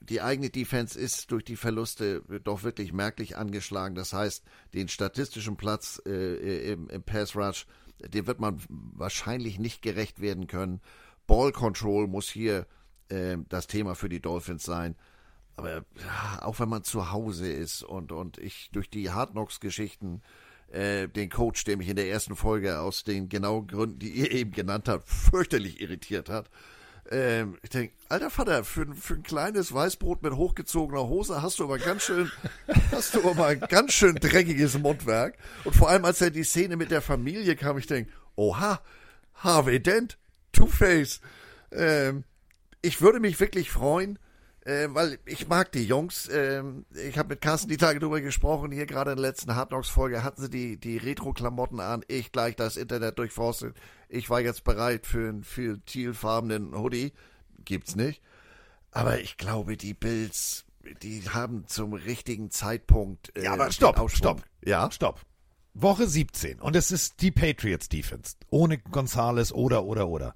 die 0.00 0.20
eigene 0.20 0.50
Defense 0.50 0.98
ist 0.98 1.30
durch 1.30 1.44
die 1.44 1.56
Verluste 1.56 2.22
doch 2.42 2.62
wirklich 2.62 2.92
merklich 2.92 3.36
angeschlagen. 3.36 3.94
Das 3.94 4.12
heißt, 4.12 4.44
den 4.74 4.88
statistischen 4.88 5.56
Platz 5.56 6.00
äh, 6.06 6.72
im, 6.72 6.88
im 6.90 7.02
Pass 7.02 7.34
Rush, 7.34 7.66
dem 8.00 8.26
wird 8.26 8.40
man 8.40 8.60
wahrscheinlich 8.68 9.58
nicht 9.58 9.80
gerecht 9.82 10.20
werden 10.20 10.46
können. 10.46 10.80
Ball 11.26 11.52
Control 11.52 12.06
muss 12.06 12.28
hier 12.28 12.66
äh, 13.08 13.38
das 13.48 13.66
Thema 13.66 13.94
für 13.94 14.08
die 14.08 14.20
Dolphins 14.20 14.64
sein. 14.64 14.96
Aber 15.56 15.84
ja, 15.96 16.42
auch 16.42 16.58
wenn 16.58 16.68
man 16.68 16.84
zu 16.84 17.12
Hause 17.12 17.50
ist 17.50 17.82
und, 17.82 18.12
und 18.12 18.38
ich 18.38 18.70
durch 18.72 18.90
die 18.90 19.10
Hard 19.10 19.30
Knocks 19.30 19.60
Geschichten 19.60 20.20
äh, 20.74 21.08
den 21.08 21.30
Coach, 21.30 21.64
der 21.64 21.76
mich 21.76 21.88
in 21.88 21.96
der 21.96 22.08
ersten 22.08 22.36
Folge 22.36 22.80
aus 22.80 23.04
den 23.04 23.28
genauen 23.28 23.66
Gründen, 23.66 23.98
die 23.98 24.10
ihr 24.10 24.32
eben 24.32 24.50
genannt 24.50 24.88
habt, 24.88 25.08
fürchterlich 25.08 25.80
irritiert 25.80 26.28
hat. 26.28 26.50
Ähm, 27.10 27.58
ich 27.62 27.70
denke, 27.70 27.94
alter 28.08 28.30
Vater, 28.30 28.64
für, 28.64 28.86
für 28.94 29.14
ein 29.14 29.22
kleines 29.22 29.72
Weißbrot 29.72 30.22
mit 30.22 30.34
hochgezogener 30.34 31.06
Hose 31.06 31.42
hast 31.42 31.60
du 31.60 31.64
aber 31.64 31.78
ganz 31.78 32.02
schön, 32.02 32.30
hast 32.90 33.14
du 33.14 33.28
aber 33.28 33.46
ein 33.46 33.60
ganz 33.60 33.92
schön 33.92 34.16
dreckiges 34.16 34.78
Mundwerk. 34.78 35.36
Und 35.64 35.76
vor 35.76 35.90
allem, 35.90 36.04
als 36.04 36.20
er 36.20 36.30
die 36.30 36.44
Szene 36.44 36.76
mit 36.76 36.90
der 36.90 37.02
Familie 37.02 37.56
kam, 37.56 37.78
ich 37.78 37.86
denke, 37.86 38.10
oha, 38.36 38.80
Harvey 39.34 39.80
Dent, 39.80 40.18
Two-Face. 40.52 41.20
Ähm, 41.70 42.24
ich 42.82 43.00
würde 43.00 43.20
mich 43.20 43.38
wirklich 43.38 43.70
freuen, 43.70 44.18
äh, 44.64 44.88
weil 44.90 45.18
ich 45.26 45.48
mag 45.48 45.72
die 45.72 45.84
Jungs. 45.84 46.28
Ähm, 46.32 46.86
ich 46.94 47.18
habe 47.18 47.30
mit 47.30 47.40
Carsten 47.40 47.68
die 47.68 47.76
Tage 47.76 48.00
drüber 48.00 48.20
gesprochen. 48.20 48.72
Hier 48.72 48.86
gerade 48.86 49.12
in 49.12 49.16
der 49.16 49.26
letzten 49.30 49.54
Hard 49.54 49.68
Knocks 49.68 49.88
Folge 49.88 50.24
hatten 50.24 50.40
sie 50.42 50.50
die, 50.50 50.76
die 50.78 50.96
Retro-Klamotten 50.96 51.80
an. 51.80 52.02
Ich 52.08 52.32
gleich 52.32 52.56
das 52.56 52.76
Internet 52.76 53.18
durchforstet. 53.18 53.76
Ich 54.08 54.30
war 54.30 54.40
jetzt 54.40 54.64
bereit 54.64 55.06
für 55.06 55.28
einen 55.28 55.44
viel 55.44 55.80
tealfarbenen 55.86 56.74
Hoodie. 56.74 57.12
gibt's 57.64 57.94
nicht. 57.94 58.22
Aber 58.90 59.20
ich 59.20 59.36
glaube, 59.36 59.76
die 59.76 59.94
Bills, 59.94 60.64
die 61.02 61.22
haben 61.28 61.66
zum 61.66 61.92
richtigen 61.92 62.50
Zeitpunkt. 62.50 63.36
Äh, 63.36 63.44
Ja, 63.44 63.52
aber 63.54 63.70
stopp, 63.72 64.10
stopp. 64.10 64.42
Ja. 64.64 64.90
Stopp. 64.90 65.20
Woche 65.74 66.06
17 66.06 66.60
und 66.60 66.76
es 66.76 66.92
ist 66.92 67.20
die 67.20 67.32
Patriots 67.32 67.88
Defense. 67.88 68.36
Ohne 68.48 68.78
Gonzales 68.78 69.52
oder, 69.52 69.84
oder, 69.84 70.06
oder. 70.08 70.34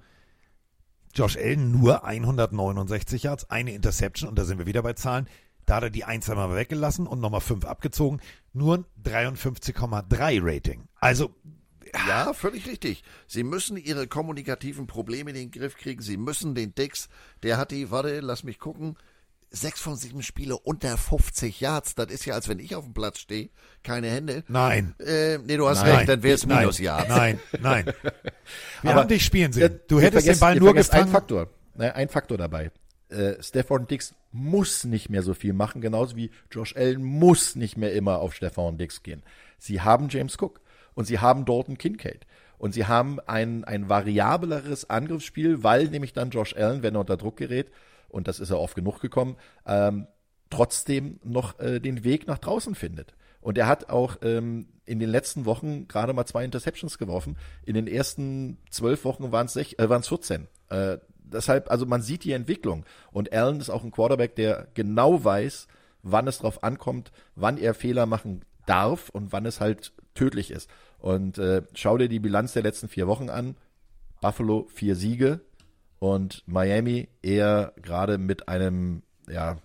Josh 1.19 1.37
Allen 1.37 1.73
nur 1.73 2.05
169 2.05 3.25
Yards, 3.25 3.51
eine 3.51 3.73
Interception 3.73 4.29
und 4.29 4.39
da 4.39 4.45
sind 4.45 4.59
wir 4.59 4.67
wieder 4.67 4.83
bei 4.83 4.93
Zahlen. 4.93 5.27
Da 5.67 5.77
hat 5.77 5.83
er 5.83 5.91
die 5.91 6.05
1 6.05 6.31
einmal 6.31 6.55
weggelassen 6.55 7.09
und 7.09 7.19
nochmal 7.19 7.41
5 7.41 7.65
abgezogen. 7.65 8.21
Nur 8.53 8.79
ein 8.79 8.85
53,3 9.05 10.39
Rating. 10.41 10.85
Also, 11.01 11.35
Ja, 12.07 12.33
völlig 12.35 12.69
richtig. 12.69 13.03
Sie 13.27 13.43
müssen 13.43 13.77
ihre 13.77 14.07
kommunikativen 14.07 14.87
Probleme 14.87 15.31
in 15.31 15.37
den 15.37 15.51
Griff 15.51 15.77
kriegen. 15.77 16.03
Sie 16.03 16.17
müssen 16.17 16.55
den 16.55 16.75
Dix, 16.77 17.09
der 17.43 17.57
hat 17.57 17.73
die, 17.73 17.91
warte, 17.91 18.21
lass 18.21 18.45
mich 18.45 18.61
gucken, 18.61 18.97
sechs 19.51 19.81
von 19.81 19.97
sieben 19.97 20.23
Spiele 20.23 20.57
unter 20.59 20.97
50 20.97 21.61
Yards. 21.61 21.95
Das 21.95 22.09
ist 22.13 22.25
ja, 22.27 22.35
als 22.35 22.49
wenn 22.49 22.59
ich 22.59 22.75
auf 22.75 22.85
dem 22.85 22.95
Platz 22.95 23.19
stehe. 23.19 23.49
Keine 23.83 24.09
Hände. 24.09 24.45
nein. 24.49 24.95
Äh, 24.99 25.39
nee, 25.39 25.57
du 25.57 25.69
hast 25.69 25.83
Nein, 25.83 25.97
recht, 25.97 26.09
dann 26.09 26.23
wäre 26.23 26.35
es 26.35 26.47
Minus 26.47 26.79
Yards. 26.79 27.09
Nein, 27.09 27.41
nein. 27.61 27.87
Wir 28.83 28.91
Aber, 28.91 29.01
haben 29.01 29.09
dich 29.09 29.25
spielen 29.25 29.53
sehen. 29.53 29.81
Du 29.89 30.01
hättest 30.01 30.27
den 30.27 30.35
vergesst- 30.35 30.41
Ball 30.41 30.55
ihr 30.55 30.61
nur 30.61 30.75
gefangen. 30.75 31.05
Ein 31.05 31.09
Faktor, 31.11 31.49
ne, 31.77 31.95
ein 31.95 32.09
Faktor 32.09 32.37
dabei. 32.39 32.71
Äh, 33.09 33.43
Stefan 33.43 33.87
Dix 33.87 34.15
muss 34.33 34.85
nicht 34.85 35.09
mehr 35.09 35.23
so 35.23 35.33
viel 35.33 35.55
machen, 35.55 35.81
genauso 35.81 36.15
wie 36.17 36.31
Josh 36.51 36.77
Allen 36.77 37.03
muss 37.03 37.57
nicht 37.57 37.79
mehr 37.79 37.95
immer 37.95 38.19
auf 38.19 38.35
Stefan 38.35 38.77
Dix 38.77 39.03
gehen. 39.03 39.23
Sie 39.59 39.81
haben 39.81 40.09
James 40.11 40.37
Cook 40.39 40.61
und 40.95 41.07
sie 41.07 41.19
haben 41.19 41.45
Dalton 41.47 41.79
Kincaid. 41.79 42.27
Und 42.59 42.73
sie 42.75 42.87
haben 42.87 43.19
ein, 43.21 43.65
ein 43.65 43.89
variableres 43.89 44.91
Angriffsspiel, 44.91 45.63
weil 45.63 45.87
nämlich 45.89 46.13
dann 46.13 46.31
Josh 46.31 46.55
Allen, 46.57 46.83
wenn 46.83 46.97
er 46.97 47.01
unter 47.01 47.17
Druck 47.17 47.37
gerät, 47.37 47.71
und 48.09 48.29
das 48.29 48.41
ist 48.41 48.51
er 48.51 48.61
oft 48.61 48.75
genug 48.75 49.01
gekommen, 49.01 49.37
ähm, 49.67 50.07
trotzdem 50.51 51.21
noch 51.23 51.59
äh, 51.59 51.81
den 51.81 52.05
Weg 52.05 52.27
nach 52.27 52.39
draußen 52.39 52.75
findet. 52.75 53.15
Und 53.41 53.59
er 53.59 53.67
hat 53.67 53.89
auch 53.91 54.17
ähm, 54.23 54.69
in 54.85 54.99
den 54.99 55.11
letzten 55.11 55.45
Wochen 55.45 55.87
gerade 55.87 56.13
mal 56.13 56.27
zwei 56.27 56.45
Interceptions 56.45 56.99
geworfen. 56.99 57.37
In 57.65 57.75
den 57.75 57.87
ersten 57.87 58.59
zwölf 58.71 59.05
Wochen 59.05 59.31
waren 59.31 59.47
es 59.47 59.57
äh, 59.57 59.89
waren's 59.89 60.09
14. 60.09 60.49
Äh, 60.71 60.99
deshalb, 61.33 61.71
also 61.71 61.87
man 61.87 62.03
sieht 62.03 62.25
die 62.25 62.33
Entwicklung. 62.33 62.85
Und 63.13 63.33
Allen 63.33 63.61
ist 63.61 63.71
auch 63.71 63.85
ein 63.85 63.91
Quarterback, 63.91 64.35
der 64.35 64.69
genau 64.75 65.25
weiß, 65.25 65.69
wann 66.03 66.27
es 66.27 66.39
drauf 66.39 66.65
ankommt, 66.65 67.13
wann 67.37 67.59
er 67.59 67.75
Fehler 67.75 68.07
machen 68.07 68.45
darf 68.67 69.09
und 69.11 69.33
wann 69.33 69.47
es 69.47 69.61
halt 69.61 69.93
tödlich 70.15 70.51
ist. 70.51 70.69
Und 70.99 71.39
äh, 71.39 71.63
schau 71.75 71.97
dir 71.97 72.09
die 72.09 72.21
Bilanz 72.21 72.55
der 72.55 72.63
letzten 72.63 72.89
vier 72.89 73.07
Wochen 73.07 73.31
an. 73.31 73.57
Buffalo 74.21 74.67
vier 74.73 74.97
Siege 74.97 75.41
und 75.99 76.43
Miami 76.47 77.09
eher 77.23 77.73
gerade 77.83 78.19
mit 78.19 78.49
einem, 78.49 79.03
ja, 79.29 79.59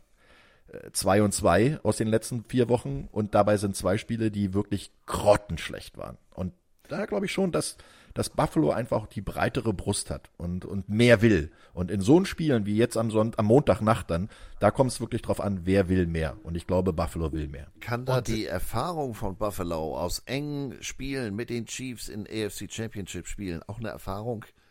2 0.91 1.23
und 1.23 1.33
2 1.33 1.79
aus 1.83 1.97
den 1.97 2.07
letzten 2.07 2.43
vier 2.45 2.69
Wochen 2.69 3.07
und 3.11 3.35
dabei 3.35 3.57
sind 3.57 3.75
zwei 3.75 3.97
Spiele, 3.97 4.31
die 4.31 4.53
wirklich 4.53 4.91
grottenschlecht 5.05 5.97
waren. 5.97 6.17
Und 6.33 6.53
da 6.87 7.05
glaube 7.05 7.25
ich 7.25 7.31
schon, 7.31 7.51
dass, 7.51 7.77
dass 8.13 8.29
Buffalo 8.29 8.71
einfach 8.71 9.07
die 9.07 9.21
breitere 9.21 9.73
Brust 9.73 10.09
hat 10.09 10.29
und, 10.37 10.65
und 10.65 10.89
mehr 10.89 11.21
will. 11.21 11.51
Und 11.73 11.91
in 11.91 12.01
so 12.01 12.15
einen 12.17 12.25
Spielen 12.25 12.65
wie 12.65 12.75
jetzt 12.75 12.97
am, 12.97 13.11
Sonntag, 13.11 13.39
am 13.39 13.45
Montagnacht 13.45 14.09
dann, 14.09 14.29
da 14.59 14.71
kommt 14.71 14.91
es 14.91 14.99
wirklich 14.99 15.21
drauf 15.21 15.41
an, 15.41 15.61
wer 15.63 15.89
will 15.89 16.07
mehr. 16.07 16.37
Und 16.43 16.55
ich 16.55 16.67
glaube, 16.67 16.93
Buffalo 16.93 17.31
will 17.31 17.47
mehr. 17.47 17.67
Kann 17.79 18.05
da 18.05 18.21
die 18.21 18.45
Erfahrung 18.45 19.13
von 19.13 19.35
Buffalo 19.35 19.97
aus 19.97 20.19
engen 20.25 20.81
Spielen 20.81 21.35
mit 21.35 21.49
den 21.49 21.65
Chiefs 21.65 22.09
in 22.09 22.27
AFC 22.27 22.71
Championship 22.71 23.27
Spielen 23.27 23.61
auch 23.63 23.79
eine 23.79 23.89
Erfahrung, 23.89 24.43
äh, 24.43 24.62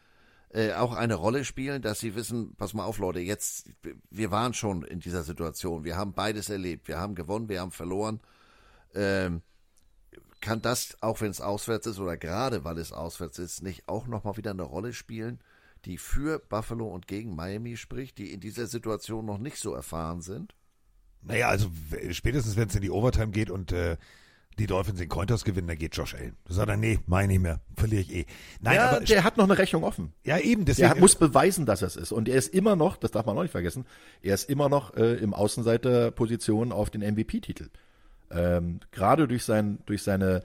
auch 0.76 0.94
eine 0.94 1.14
Rolle 1.14 1.44
spielen, 1.44 1.80
dass 1.80 2.00
sie 2.00 2.14
wissen, 2.14 2.55
pass 2.57 2.74
mal 2.74 2.84
auf 2.84 2.98
Leute, 2.98 3.20
jetzt, 3.20 3.70
wir 4.11 4.30
waren 4.30 4.53
schon 4.53 4.82
in 4.82 5.00
dieser 5.00 5.22
Situation, 5.22 5.84
wir 5.84 5.96
haben 5.96 6.12
beides 6.12 6.50
erlebt, 6.50 6.88
wir 6.88 6.98
haben 6.98 7.14
gewonnen, 7.14 7.48
wir 7.48 7.61
haben 7.61 7.70
verloren. 7.70 8.20
Ähm, 8.94 9.40
kann 10.42 10.61
das, 10.61 10.96
auch 11.00 11.20
wenn 11.22 11.30
es 11.30 11.40
auswärts 11.40 11.86
ist 11.86 11.98
oder 11.98 12.18
gerade 12.18 12.64
weil 12.64 12.76
es 12.76 12.92
auswärts 12.92 13.38
ist, 13.38 13.62
nicht 13.62 13.88
auch 13.88 14.07
nochmal 14.07 14.36
wieder 14.36 14.50
eine 14.50 14.64
Rolle 14.64 14.92
spielen, 14.92 15.40
die 15.86 15.96
für 15.96 16.38
Buffalo 16.38 16.86
und 16.88 17.07
gegen 17.07 17.34
Miami 17.34 17.76
spricht, 17.76 18.18
die 18.18 18.32
in 18.32 18.40
dieser 18.40 18.66
Situation 18.66 19.24
noch 19.24 19.38
nicht 19.38 19.57
so 19.57 19.72
erfahren 19.72 20.20
sind? 20.20 20.55
Naja, 21.22 21.48
also 21.48 21.70
spätestens 22.11 22.57
wenn 22.57 22.68
es 22.68 22.74
in 22.74 22.82
die 22.82 22.90
Overtime 22.90 23.30
geht 23.30 23.50
und 23.50 23.72
äh, 23.72 23.96
die 24.59 24.66
Dolphins 24.66 24.98
den 24.98 25.09
Cointers 25.09 25.44
gewinnen, 25.44 25.68
dann 25.68 25.78
geht 25.78 25.96
Josh 25.96 26.14
Allen. 26.14 26.36
Da 26.46 26.55
sagt 26.55 26.68
er, 26.68 26.76
nee, 26.76 26.98
mach 27.07 27.22
ich 27.22 27.28
nicht 27.28 27.40
mehr, 27.40 27.61
verliere 27.76 28.03
ich 28.03 28.14
eh. 28.14 28.26
Nein, 28.61 28.76
ja, 28.76 28.90
aber 28.90 29.05
der 29.05 29.24
hat 29.24 29.36
noch 29.36 29.44
eine 29.44 29.59
Rechnung 29.59 29.84
offen. 29.84 30.12
ja 30.24 30.38
eben, 30.38 30.64
deswegen 30.64 30.90
Der 30.90 31.00
muss 31.00 31.14
beweisen, 31.14 31.66
dass 31.66 31.82
er 31.82 31.88
es 31.88 31.96
ist. 31.96 32.12
Und 32.12 32.28
er 32.28 32.36
ist 32.36 32.53
immer 32.53 32.76
noch, 32.76 32.96
das 32.96 33.11
darf 33.11 33.26
man 33.26 33.36
auch 33.36 33.42
nicht 33.42 33.53
vergessen, 33.53 33.86
er 34.22 34.34
ist 34.34 34.48
immer 34.48 34.68
noch 34.68 34.94
äh, 34.94 35.14
im 35.14 35.34
Außenseiterposition 35.34 36.72
auf 36.72 36.90
den 36.90 37.00
MVP-Titel. 37.00 37.70
Ähm, 38.30 38.80
Gerade 38.90 39.28
durch, 39.28 39.44
sein, 39.44 39.78
durch 39.86 40.03
seine 40.03 40.42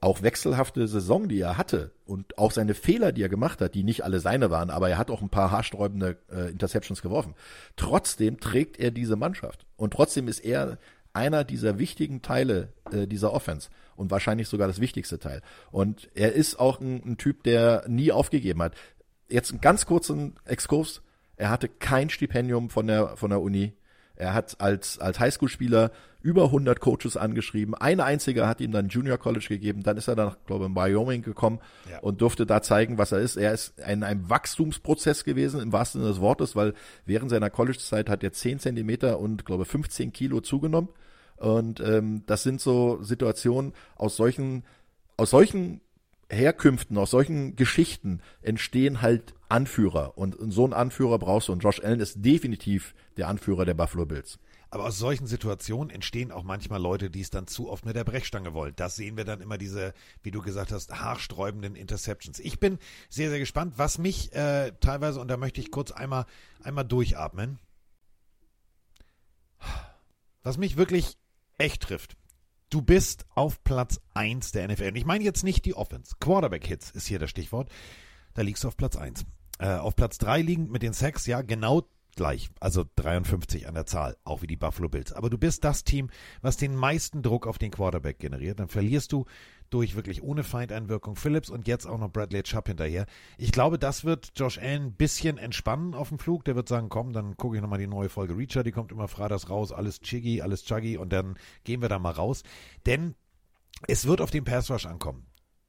auch 0.00 0.22
wechselhafte 0.22 0.86
Saison, 0.88 1.28
die 1.28 1.40
er 1.40 1.56
hatte 1.56 1.90
und 2.04 2.38
auch 2.38 2.52
seine 2.52 2.74
Fehler, 2.74 3.12
die 3.12 3.22
er 3.22 3.28
gemacht 3.28 3.60
hat, 3.60 3.74
die 3.74 3.82
nicht 3.82 4.04
alle 4.04 4.20
seine 4.20 4.50
waren, 4.50 4.70
aber 4.70 4.90
er 4.90 4.98
hat 4.98 5.10
auch 5.10 5.22
ein 5.22 5.30
paar 5.30 5.50
haarsträubende 5.50 6.18
äh, 6.30 6.50
Interceptions 6.50 7.02
geworfen. 7.02 7.34
Trotzdem 7.76 8.38
trägt 8.38 8.78
er 8.78 8.90
diese 8.90 9.16
Mannschaft 9.16 9.66
und 9.76 9.94
trotzdem 9.94 10.28
ist 10.28 10.40
er 10.40 10.78
einer 11.16 11.42
dieser 11.42 11.78
wichtigen 11.78 12.22
Teile 12.22 12.68
äh, 12.92 13.06
dieser 13.08 13.32
Offense 13.32 13.70
und 13.96 14.10
wahrscheinlich 14.12 14.46
sogar 14.48 14.68
das 14.68 14.80
wichtigste 14.80 15.18
Teil. 15.18 15.42
Und 15.72 16.08
er 16.14 16.34
ist 16.34 16.60
auch 16.60 16.80
ein, 16.80 17.02
ein 17.04 17.16
Typ, 17.16 17.42
der 17.42 17.84
nie 17.88 18.12
aufgegeben 18.12 18.62
hat. 18.62 18.74
Jetzt 19.28 19.50
einen 19.50 19.60
ganz 19.60 19.86
kurzen 19.86 20.34
Exkurs. 20.44 21.02
Er 21.36 21.50
hatte 21.50 21.68
kein 21.68 22.10
Stipendium 22.10 22.70
von 22.70 22.86
der, 22.86 23.16
von 23.16 23.30
der 23.30 23.40
Uni. 23.40 23.72
Er 24.14 24.32
hat 24.32 24.60
als, 24.60 24.98
als 24.98 25.20
Highschool-Spieler 25.20 25.90
über 26.22 26.44
100 26.44 26.80
Coaches 26.80 27.16
angeschrieben. 27.16 27.74
Ein 27.74 28.00
einziger 28.00 28.48
hat 28.48 28.60
ihm 28.62 28.72
dann 28.72 28.88
Junior 28.88 29.18
College 29.18 29.46
gegeben. 29.48 29.82
Dann 29.82 29.96
ist 29.98 30.08
er 30.08 30.16
dann, 30.16 30.34
glaube 30.46 30.64
ich, 30.64 30.70
in 30.70 30.74
Wyoming 30.76 31.22
gekommen 31.22 31.60
Ja. 31.90 31.98
und 32.00 32.20
durfte 32.22 32.46
da 32.46 32.62
zeigen, 32.62 32.96
was 32.98 33.12
er 33.12 33.18
ist. 33.20 33.36
Er 33.36 33.52
ist 33.52 33.78
in 33.78 34.02
einem 34.02 34.28
Wachstumsprozess 34.30 35.24
gewesen, 35.24 35.60
im 35.60 35.72
wahrsten 35.72 36.00
Sinne 36.00 36.12
des 36.12 36.20
Wortes, 36.20 36.56
weil 36.56 36.72
während 37.04 37.30
seiner 37.30 37.50
College-Zeit 37.50 38.08
hat 38.08 38.24
er 38.24 38.32
10 38.32 38.58
Zentimeter 38.58 39.18
und, 39.20 39.44
glaube 39.44 39.64
ich, 39.64 39.68
15 39.68 40.12
Kilo 40.12 40.40
zugenommen. 40.40 40.88
Und 41.36 41.80
ähm, 41.80 42.22
das 42.26 42.42
sind 42.42 42.60
so 42.60 43.02
Situationen 43.02 43.72
aus 43.94 44.16
solchen, 44.16 44.64
aus 45.16 45.30
solchen 45.30 45.80
Herkünften, 46.28 46.98
aus 46.98 47.10
solchen 47.10 47.54
Geschichten 47.56 48.20
entstehen 48.42 49.02
halt 49.02 49.34
Anführer. 49.48 50.18
Und 50.18 50.36
so 50.40 50.64
einen 50.64 50.72
Anführer 50.72 51.18
brauchst 51.18 51.48
du. 51.48 51.52
Und 51.52 51.62
Josh 51.62 51.80
Allen 51.82 52.00
ist 52.00 52.24
definitiv 52.24 52.94
der 53.16 53.28
Anführer 53.28 53.64
der 53.64 53.74
Buffalo 53.74 54.06
Bills. 54.06 54.38
Aber 54.70 54.86
aus 54.86 54.98
solchen 54.98 55.28
Situationen 55.28 55.90
entstehen 55.90 56.32
auch 56.32 56.42
manchmal 56.42 56.82
Leute, 56.82 57.08
die 57.08 57.20
es 57.20 57.30
dann 57.30 57.46
zu 57.46 57.70
oft 57.70 57.86
mit 57.86 57.94
der 57.94 58.02
Brechstange 58.02 58.52
wollen. 58.52 58.74
Das 58.74 58.96
sehen 58.96 59.16
wir 59.16 59.24
dann 59.24 59.40
immer 59.40 59.58
diese, 59.58 59.94
wie 60.22 60.32
du 60.32 60.42
gesagt 60.42 60.72
hast, 60.72 60.92
haarsträubenden 60.92 61.76
Interceptions. 61.76 62.40
Ich 62.40 62.58
bin 62.58 62.78
sehr, 63.08 63.30
sehr 63.30 63.38
gespannt, 63.38 63.74
was 63.76 63.98
mich 63.98 64.34
äh, 64.34 64.72
teilweise, 64.80 65.20
und 65.20 65.28
da 65.28 65.36
möchte 65.36 65.60
ich 65.60 65.70
kurz 65.70 65.92
einmal, 65.92 66.26
einmal 66.62 66.84
durchatmen, 66.84 67.60
was 70.42 70.58
mich 70.58 70.76
wirklich 70.76 71.16
echt 71.58 71.82
trifft. 71.82 72.16
Du 72.70 72.82
bist 72.82 73.26
auf 73.34 73.62
Platz 73.62 74.00
1 74.14 74.52
der 74.52 74.68
NFL. 74.68 74.88
Und 74.88 74.96
ich 74.96 75.04
meine 75.04 75.24
jetzt 75.24 75.44
nicht 75.44 75.64
die 75.64 75.74
Offense. 75.74 76.16
Quarterback-Hits 76.20 76.90
ist 76.90 77.06
hier 77.06 77.18
das 77.18 77.30
Stichwort. 77.30 77.70
Da 78.34 78.42
liegst 78.42 78.64
du 78.64 78.68
auf 78.68 78.76
Platz 78.76 78.96
1. 78.96 79.24
Äh, 79.58 79.76
auf 79.76 79.96
Platz 79.96 80.18
3 80.18 80.42
liegen 80.42 80.70
mit 80.70 80.82
den 80.82 80.92
Sacks, 80.92 81.26
ja, 81.26 81.42
genau 81.42 81.88
gleich. 82.16 82.50
Also 82.60 82.84
53 82.96 83.68
an 83.68 83.74
der 83.74 83.86
Zahl, 83.86 84.16
auch 84.24 84.42
wie 84.42 84.46
die 84.46 84.56
Buffalo 84.56 84.88
Bills. 84.88 85.12
Aber 85.12 85.30
du 85.30 85.38
bist 85.38 85.64
das 85.64 85.84
Team, 85.84 86.10
was 86.42 86.56
den 86.56 86.74
meisten 86.74 87.22
Druck 87.22 87.46
auf 87.46 87.58
den 87.58 87.70
Quarterback 87.70 88.18
generiert. 88.18 88.58
Dann 88.58 88.68
verlierst 88.68 89.12
du 89.12 89.26
durch 89.70 89.96
wirklich 89.96 90.22
ohne 90.22 90.44
Feindeinwirkung 90.44 91.16
Phillips 91.16 91.50
und 91.50 91.66
jetzt 91.66 91.86
auch 91.86 91.98
noch 91.98 92.10
Bradley 92.10 92.42
Chubb 92.42 92.68
hinterher. 92.68 93.06
Ich 93.36 93.52
glaube, 93.52 93.78
das 93.78 94.04
wird 94.04 94.32
Josh 94.36 94.58
Allen 94.58 94.86
ein 94.86 94.92
bisschen 94.94 95.38
entspannen 95.38 95.94
auf 95.94 96.08
dem 96.08 96.18
Flug. 96.18 96.44
Der 96.44 96.56
wird 96.56 96.68
sagen, 96.68 96.88
komm, 96.88 97.12
dann 97.12 97.36
gucke 97.36 97.56
ich 97.56 97.62
nochmal 97.62 97.78
die 97.78 97.86
neue 97.86 98.08
Folge 98.08 98.36
Reacher, 98.36 98.62
die 98.62 98.72
kommt 98.72 98.92
immer 98.92 99.08
freitags 99.08 99.48
raus, 99.48 99.72
alles 99.72 100.00
chiggy, 100.00 100.42
alles 100.42 100.64
chuggy 100.64 100.96
und 100.96 101.12
dann 101.12 101.36
gehen 101.64 101.82
wir 101.82 101.88
da 101.88 101.98
mal 101.98 102.10
raus. 102.10 102.42
Denn 102.86 103.14
es 103.88 104.06
wird 104.06 104.20
auf 104.20 104.30
den 104.30 104.44
Pass 104.44 104.70
Rush 104.70 104.86
ankommen. 104.86 105.26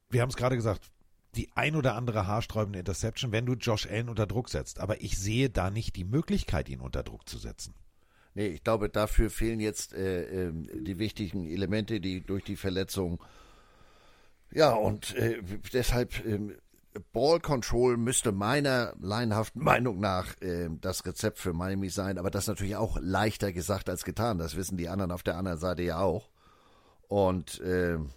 Wir 0.10 0.22
haben 0.22 0.30
es 0.30 0.38
gerade 0.38 0.56
gesagt, 0.56 0.92
die 1.38 1.50
ein 1.56 1.76
oder 1.76 1.96
andere 1.96 2.28
haarsträubende 2.28 2.80
Interception, 2.80 3.32
wenn 3.32 3.46
du 3.46 3.54
Josh 3.54 3.88
Allen 3.88 4.10
unter 4.10 4.26
Druck 4.26 4.50
setzt. 4.50 4.80
Aber 4.80 5.02
ich 5.02 5.18
sehe 5.18 5.50
da 5.50 5.70
nicht 5.70 5.96
die 5.96 6.04
Möglichkeit, 6.04 6.70
ihn 6.70 6.82
unter 6.82 7.04
Druck 7.04 7.30
zu 7.30 7.38
setzen. 7.38 7.74
Nee, 8.34 8.48
ich 8.48 8.64
glaube, 8.64 8.90
dafür 8.90 9.30
fehlen 9.30 9.60
jetzt 9.60 9.94
äh, 9.94 10.48
ähm, 10.48 10.70
die 10.84 11.00
wichtigen 11.00 11.48
Elemente, 11.48 12.00
die 12.00 12.22
durch 12.22 12.44
die 12.44 12.56
Verletzung. 12.56 13.24
Ja, 14.52 14.74
und 14.74 15.16
äh, 15.16 15.42
deshalb 15.74 16.24
ähm, 16.26 16.56
Ball 17.14 17.40
Control 17.40 17.98
müsste 17.98 18.32
meiner 18.32 18.94
laienhaften 19.00 19.64
Meinung 19.64 20.00
nach 20.00 20.36
ähm, 20.42 20.80
das 20.82 21.06
Rezept 21.06 21.40
für 21.40 21.54
Miami 21.54 21.90
sein, 21.90 22.18
aber 22.18 22.32
das 22.32 22.44
ist 22.44 22.50
natürlich 22.50 22.76
auch 22.76 22.98
leichter 23.02 23.52
gesagt 23.52 23.90
als 23.90 24.04
getan. 24.04 24.38
Das 24.38 24.56
wissen 24.56 24.78
die 24.78 24.90
anderen 24.90 25.12
auf 25.12 25.24
der 25.24 25.38
anderen 25.38 25.60
Seite 25.60 25.84
ja 25.84 26.00
auch. 26.00 26.30
Und 27.08 27.62
ähm, 27.64 28.10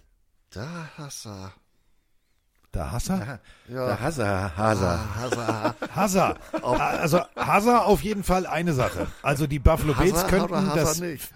da 0.51 0.89
hast 0.97 1.25
du 1.25 1.51
Der 2.73 2.91
Hasser? 2.91 3.39
Der 3.67 3.99
Hazard, 3.99 4.57
Hazard. 4.57 5.15
Hazard. 5.15 5.75
Hasser. 5.95 6.37
Also 6.63 7.19
Hasser 7.35 7.85
auf 7.85 8.01
jeden 8.01 8.23
Fall 8.23 8.45
eine 8.45 8.73
Sache. 8.73 9.07
Also 9.23 9.45
die 9.45 9.59
Buffalo 9.59 9.93
Bills 9.93 10.25
könnten 10.27 10.71
das 10.73 11.01
nicht? 11.01 11.29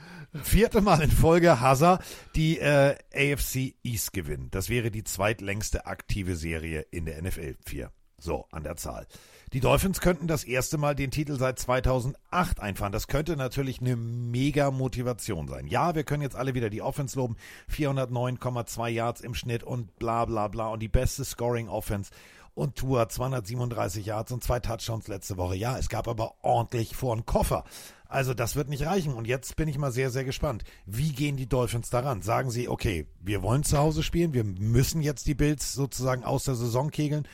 vierte 0.44 0.82
Mal 0.82 1.02
in 1.02 1.12
Folge 1.12 1.60
Hazard 1.60 2.03
die 2.36 2.60
äh, 2.60 2.95
AFC 3.14 3.76
East 3.84 4.14
gewinnen. 4.14 4.49
Das 4.52 4.70
wäre 4.70 4.91
die 4.91 5.03
zweitlängste 5.03 5.86
aktive 5.86 6.36
Serie 6.36 6.82
in 6.91 7.06
der 7.06 7.22
NFL. 7.22 7.56
Vier. 7.66 7.91
So, 8.18 8.48
an 8.52 8.64
der 8.64 8.76
Zahl. 8.78 9.07
Die 9.56 9.61
Dolphins 9.61 10.02
könnten 10.02 10.27
das 10.27 10.44
erste 10.44 10.77
Mal 10.77 10.95
den 10.95 11.11
Titel 11.11 11.40
seit 11.40 11.57
2008 11.60 12.60
einfahren. 12.60 12.91
Das 12.91 13.07
könnte 13.07 13.38
natürlich 13.38 13.80
eine 13.80 13.95
mega 13.95 14.69
Motivation 14.69 15.48
sein. 15.48 15.68
Ja, 15.68 15.95
wir 15.95 16.03
können 16.03 16.23
jetzt 16.23 16.36
alle 16.36 16.56
wieder 16.56 16.69
die 16.69 16.82
Offense 16.82 17.18
loben. 17.18 17.38
409,2 17.73 18.90
Yards 18.90 19.22
im 19.22 19.34
Schnitt 19.34 19.64
und 19.64 19.98
bla 19.98 20.26
bla 20.26 20.49
bla 20.49 20.68
und 20.68 20.82
die 20.82 20.90
beste 20.90 21.23
Scoring 21.23 21.69
Offense. 21.69 22.11
Und 22.53 22.76
Tour 22.76 23.07
237 23.07 24.06
Yards 24.06 24.34
und 24.34 24.44
zwei 24.44 24.60
Touchdowns 24.60 25.07
letzte 25.07 25.38
Woche. 25.38 25.56
Ja, 25.56 25.77
es 25.77 25.88
gab 25.88 26.10
aber 26.10 26.34
ordentlich 26.41 26.94
vor 26.94 27.15
den 27.15 27.26
Koffer. 27.26 27.64
Also 28.10 28.34
das 28.34 28.57
wird 28.57 28.68
nicht 28.68 28.86
reichen. 28.86 29.14
Und 29.14 29.26
jetzt 29.26 29.56
bin 29.56 29.69
ich 29.69 29.77
mal 29.77 29.94
sehr, 29.94 30.10
sehr 30.10 30.26
gespannt. 30.26 30.65
Wie 30.86 31.14
gehen 31.14 31.38
die 31.38 31.48
Dolphins 31.48 31.90
daran? 31.90 32.22
Sagen 32.22 32.52
sie, 32.52 32.68
okay, 32.68 33.07
wir 33.22 33.41
wollen 33.41 33.64
zu 33.64 33.77
Hause 33.77 34.03
spielen, 34.03 34.34
wir 34.34 34.44
müssen 34.44 35.02
jetzt 35.02 35.27
die 35.27 35.34
Bills 35.34 35.72
sozusagen 35.72 36.26
aus 36.26 36.44
der 36.44 36.56
Saison 36.56 36.91
kegeln. 36.91 37.26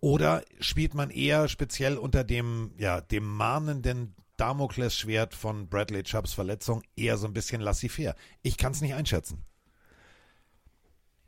Oder 0.00 0.42
spielt 0.60 0.94
man 0.94 1.10
eher 1.10 1.48
speziell 1.48 1.98
unter 1.98 2.24
dem, 2.24 2.72
ja, 2.78 3.00
dem 3.00 3.24
mahnenden 3.24 4.14
Damoklesschwert 4.38 5.34
von 5.34 5.68
Bradley 5.68 6.02
Chubbs 6.02 6.32
Verletzung 6.32 6.82
eher 6.96 7.18
so 7.18 7.26
ein 7.26 7.34
bisschen 7.34 7.60
laissez-faire? 7.60 8.14
Ich 8.42 8.56
kann 8.56 8.72
es 8.72 8.80
nicht 8.80 8.94
einschätzen. 8.94 9.44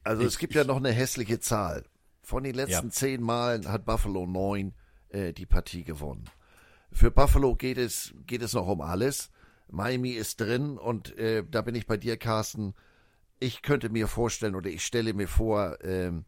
Also 0.05 0.25
es 0.25 0.39
gibt 0.39 0.55
ja 0.55 0.65
noch 0.65 0.79
eine 0.79 0.91
hässliche 0.91 1.39
Zahl. 1.39 1.85
Von 2.23 2.45
den 2.45 2.55
letzten 2.55 2.87
Ja. 2.87 2.91
zehn 2.93 3.23
Malen 3.23 3.69
hat 3.69 3.85
Buffalo 3.85 4.27
neun 4.27 4.75
äh, 5.11 5.33
die 5.33 5.47
Partie 5.47 5.85
gewonnen. 5.85 6.25
Für 6.91 7.11
Buffalo 7.11 7.55
geht 7.55 7.79
es, 7.79 8.15
geht 8.27 8.43
es 8.43 8.53
noch 8.55 8.67
um 8.67 8.81
alles. 8.81 9.31
Miami 9.69 10.11
ist 10.11 10.41
drin 10.41 10.77
und 10.79 11.17
äh, 11.19 11.45
da 11.49 11.63
bin 11.63 11.75
ich 11.75 11.87
bei 11.87 11.97
dir, 11.97 12.17
Carsten. 12.17 12.75
Ich 13.41 13.63
könnte 13.63 13.89
mir 13.91 14.07
vorstellen 14.07 14.55
oder 14.55 14.71
ich 14.71 14.85
stelle 14.85 15.15
mir 15.15 15.29
vor, 15.29 15.79
ähm, 15.83 16.25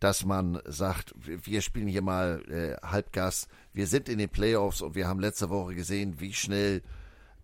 dass 0.00 0.24
man 0.24 0.60
sagt, 0.64 1.14
wir 1.16 1.60
spielen 1.60 1.88
hier 1.88 2.02
mal 2.02 2.42
äh, 2.48 2.86
Halbgas. 2.86 3.48
Wir 3.72 3.86
sind 3.86 4.08
in 4.08 4.18
den 4.18 4.28
Playoffs 4.28 4.80
und 4.80 4.94
wir 4.94 5.08
haben 5.08 5.20
letzte 5.20 5.50
Woche 5.50 5.74
gesehen, 5.74 6.20
wie 6.20 6.32
schnell 6.32 6.82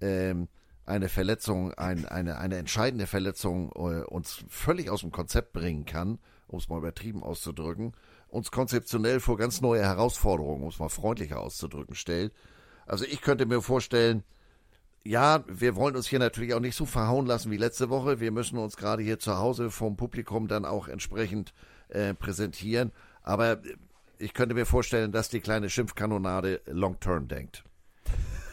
ähm, 0.01 0.49
eine 0.87 1.09
Verletzung, 1.09 1.73
ein, 1.75 2.07
eine, 2.07 2.39
eine 2.39 2.57
entscheidende 2.57 3.07
Verletzung 3.07 3.73
äh, 3.75 4.05
uns 4.05 4.45
völlig 4.49 4.91
aus 4.91 5.01
dem 5.01 5.11
Konzept 5.11 5.53
bringen 5.53 5.85
kann, 5.85 6.19
um 6.47 6.59
es 6.59 6.69
mal 6.69 6.79
übertrieben 6.79 7.23
auszudrücken, 7.23 7.93
uns 8.29 8.51
konzeptionell 8.51 9.19
vor 9.21 9.37
ganz 9.37 9.61
neue 9.61 9.83
Herausforderungen, 9.83 10.63
um 10.63 10.69
es 10.69 10.79
mal 10.79 10.89
freundlicher 10.89 11.41
auszudrücken, 11.41 11.95
stellt. 11.95 12.33
Also 12.87 13.05
ich 13.05 13.21
könnte 13.21 13.47
mir 13.47 13.63
vorstellen, 13.63 14.23
ja, 15.05 15.45
wir 15.49 15.77
wollen 15.77 15.97
uns 15.97 16.07
hier 16.07 16.19
natürlich 16.19 16.55
auch 16.55 16.61
nicht 16.61 16.77
so 16.77 16.87
verhauen 16.87 17.27
lassen 17.27 17.51
wie 17.51 17.57
letzte 17.57 17.91
Woche. 17.91 18.21
Wir 18.21 18.31
müssen 18.31 18.59
uns 18.59 18.77
gerade 18.77 19.03
hier 19.03 19.19
zu 19.19 19.37
Hause 19.37 19.71
vom 19.71 19.97
Publikum 19.97 20.49
dann 20.49 20.65
auch 20.65 20.89
entsprechend 20.89 21.53
äh, 21.95 22.15
präsentieren. 22.15 22.93
Aber 23.23 23.53
äh, 23.53 23.77
ich 24.19 24.35
könnte 24.35 24.55
mir 24.55 24.67
vorstellen, 24.67 25.13
dass 25.13 25.29
die 25.29 25.41
kleine 25.41 25.71
Schimpfkanonade 25.71 26.61
long-term 26.67 27.29
denkt. 27.29 27.65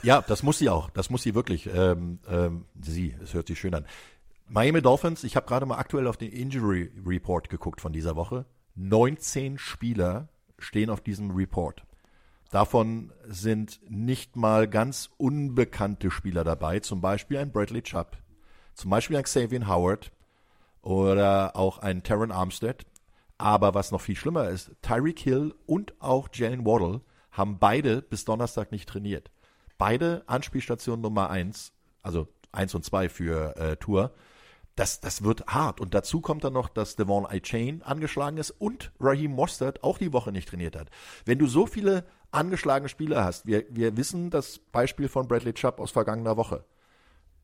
Ja, 0.04 0.22
das 0.22 0.42
muss 0.44 0.58
sie 0.58 0.70
auch. 0.70 0.90
Das 0.90 1.10
muss 1.10 1.24
sie 1.24 1.36
wirklich. 1.36 1.70
Ähm, 1.74 2.20
ähm, 2.28 2.66
sie, 2.82 3.16
es 3.22 3.34
hört 3.34 3.48
sich 3.48 3.60
schön 3.60 3.76
an. 3.76 3.86
Miami 4.48 4.82
Dolphins, 4.82 5.24
ich 5.24 5.36
habe 5.36 5.48
gerade 5.48 5.66
mal 5.66 5.78
aktuell 5.78 6.08
auf 6.08 6.18
den 6.18 6.32
Injury 6.32 6.92
Report 7.06 7.50
geguckt 7.50 7.80
von 7.80 7.94
dieser 7.94 8.16
Woche. 8.16 8.46
19 8.76 9.58
Spieler 9.58 10.30
stehen 10.58 10.90
auf 10.90 11.02
diesem 11.02 11.32
Report. 11.32 11.84
Davon 12.52 13.14
sind 13.26 13.80
nicht 13.90 14.36
mal 14.36 14.68
ganz 14.68 15.10
unbekannte 15.18 16.12
Spieler 16.12 16.44
dabei, 16.44 16.80
zum 16.82 17.00
Beispiel 17.00 17.38
ein 17.38 17.52
Bradley 17.52 17.82
Chubb, 17.82 18.18
zum 18.74 18.92
Beispiel 18.92 19.16
ein 19.16 19.24
Xavier 19.24 19.68
Howard 19.68 20.12
oder 20.82 21.56
auch 21.56 21.78
ein 21.78 22.04
Terran 22.04 22.32
Armstead. 22.32 22.86
Aber 23.42 23.74
was 23.74 23.90
noch 23.90 24.02
viel 24.02 24.16
schlimmer 24.16 24.50
ist, 24.50 24.72
Tyreek 24.84 25.18
Hill 25.18 25.56
und 25.66 26.00
auch 26.00 26.30
Jalen 26.32 26.64
Waddle 26.64 27.02
haben 27.32 27.58
beide 27.58 28.04
bis 28.04 28.24
Donnerstag 28.24 28.72
nicht 28.72 28.88
trainiert. 28.88 29.32
Beide 29.80 30.22
Anspielstation 30.28 31.02
Nummer 31.02 31.32
eins, 31.32 31.74
also 32.04 32.28
eins 32.52 32.76
und 32.76 32.86
zwei 32.86 33.10
für 33.10 33.58
äh, 33.58 33.78
Tour. 33.78 34.12
Das, 34.76 35.00
das 35.00 35.24
wird 35.24 35.48
hart. 35.48 35.82
Und 35.82 35.96
dazu 35.96 36.22
kommt 36.22 36.44
dann 36.44 36.54
noch, 36.54 36.70
dass 36.70 36.98
Devon 36.98 37.26
Chain 37.42 37.82
angeschlagen 37.82 38.38
ist 38.38 38.52
und 38.52 38.92
Raheem 39.00 39.32
Mostert 39.32 39.84
auch 39.84 39.98
die 39.98 40.14
Woche 40.14 40.32
nicht 40.32 40.48
trainiert 40.48 40.76
hat. 40.76 40.92
Wenn 41.26 41.40
du 41.40 41.48
so 41.48 41.66
viele 41.66 42.06
angeschlagene 42.30 42.90
Spieler 42.90 43.24
hast, 43.24 43.48
wir, 43.48 43.66
wir 43.72 43.98
wissen 43.98 44.30
das 44.30 44.60
Beispiel 44.60 45.08
von 45.08 45.28
Bradley 45.28 45.54
Chubb 45.54 45.80
aus 45.80 45.90
vergangener 45.90 46.38
Woche. 46.38 46.64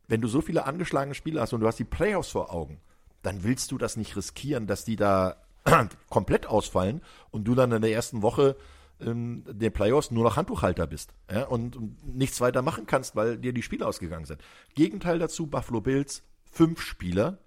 Wenn 0.07 0.21
du 0.21 0.27
so 0.27 0.41
viele 0.41 0.67
angeschlagene 0.67 1.15
Spieler 1.15 1.41
hast 1.41 1.53
und 1.53 1.61
du 1.61 1.67
hast 1.67 1.79
die 1.79 1.85
Playoffs 1.85 2.29
vor 2.29 2.53
Augen, 2.53 2.81
dann 3.23 3.43
willst 3.43 3.71
du 3.71 3.79
das 3.79 3.97
nicht 3.97 4.15
riskieren, 4.15 4.67
dass 4.67 4.85
die 4.85 4.95
da 4.95 5.37
komplett 6.09 6.47
ausfallen 6.47 7.01
und 7.31 7.45
du 7.45 7.55
dann 7.55 7.71
in 7.71 7.81
der 7.81 7.91
ersten 7.91 8.21
Woche 8.21 8.55
in 8.99 9.43
den 9.47 9.71
Playoffs 9.71 10.09
nur 10.09 10.23
noch 10.23 10.37
Handtuchhalter 10.37 10.87
bist 10.87 11.13
ja, 11.31 11.45
und, 11.45 11.75
und 11.75 12.15
nichts 12.15 12.41
weiter 12.41 12.61
machen 12.61 12.87
kannst, 12.87 13.15
weil 13.15 13.37
dir 13.37 13.53
die 13.53 13.61
Spiele 13.61 13.85
ausgegangen 13.85 14.25
sind. 14.25 14.41
Gegenteil 14.73 15.19
dazu, 15.19 15.47
Buffalo 15.47 15.81
Bills, 15.81 16.23
fünf 16.51 16.81
Spieler, 16.81 17.37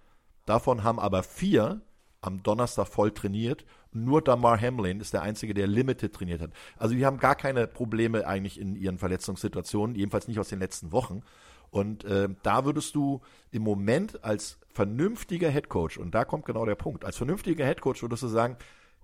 davon 0.46 0.84
haben 0.84 1.00
aber 1.00 1.22
vier 1.22 1.80
am 2.20 2.42
Donnerstag 2.42 2.86
voll 2.86 3.10
trainiert. 3.10 3.64
Nur 3.92 4.22
Damar 4.22 4.60
Hamlin 4.60 5.00
ist 5.00 5.14
der 5.14 5.22
Einzige, 5.22 5.54
der 5.54 5.66
Limited 5.66 6.14
trainiert 6.14 6.40
hat. 6.40 6.52
Also 6.76 6.94
die 6.94 7.04
haben 7.04 7.18
gar 7.18 7.34
keine 7.34 7.66
Probleme 7.66 8.26
eigentlich 8.26 8.60
in 8.60 8.76
ihren 8.76 8.98
Verletzungssituationen, 8.98 9.96
jedenfalls 9.96 10.28
nicht 10.28 10.38
aus 10.38 10.48
den 10.48 10.60
letzten 10.60 10.92
Wochen. 10.92 11.22
Und 11.70 12.04
äh, 12.04 12.28
da 12.42 12.64
würdest 12.64 12.94
du 12.94 13.20
im 13.50 13.62
Moment 13.62 14.24
als 14.24 14.58
vernünftiger 14.72 15.50
Headcoach, 15.50 15.98
und 15.98 16.14
da 16.14 16.24
kommt 16.24 16.44
genau 16.44 16.64
der 16.64 16.74
Punkt, 16.74 17.04
als 17.04 17.16
vernünftiger 17.16 17.64
Headcoach 17.64 18.02
würdest 18.02 18.22
du 18.22 18.28
sagen, 18.28 18.56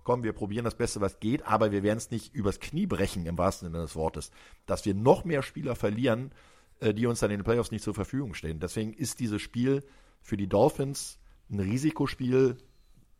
komm, 0.03 0.23
wir 0.23 0.33
probieren 0.33 0.63
das 0.63 0.75
Beste, 0.75 1.01
was 1.01 1.19
geht, 1.19 1.45
aber 1.45 1.71
wir 1.71 1.83
werden 1.83 1.97
es 1.97 2.11
nicht 2.11 2.33
übers 2.33 2.59
Knie 2.59 2.85
brechen, 2.85 3.25
im 3.25 3.37
wahrsten 3.37 3.67
Sinne 3.67 3.81
des 3.81 3.95
Wortes, 3.95 4.31
dass 4.65 4.85
wir 4.85 4.93
noch 4.93 5.25
mehr 5.25 5.43
Spieler 5.43 5.75
verlieren, 5.75 6.31
äh, 6.79 6.93
die 6.93 7.07
uns 7.07 7.19
dann 7.19 7.31
in 7.31 7.39
den 7.39 7.43
Playoffs 7.43 7.71
nicht 7.71 7.83
zur 7.83 7.93
Verfügung 7.93 8.33
stehen. 8.33 8.59
Deswegen 8.59 8.93
ist 8.93 9.19
dieses 9.19 9.41
Spiel 9.41 9.83
für 10.21 10.37
die 10.37 10.47
Dolphins 10.47 11.19
ein 11.49 11.59
Risikospiel. 11.59 12.57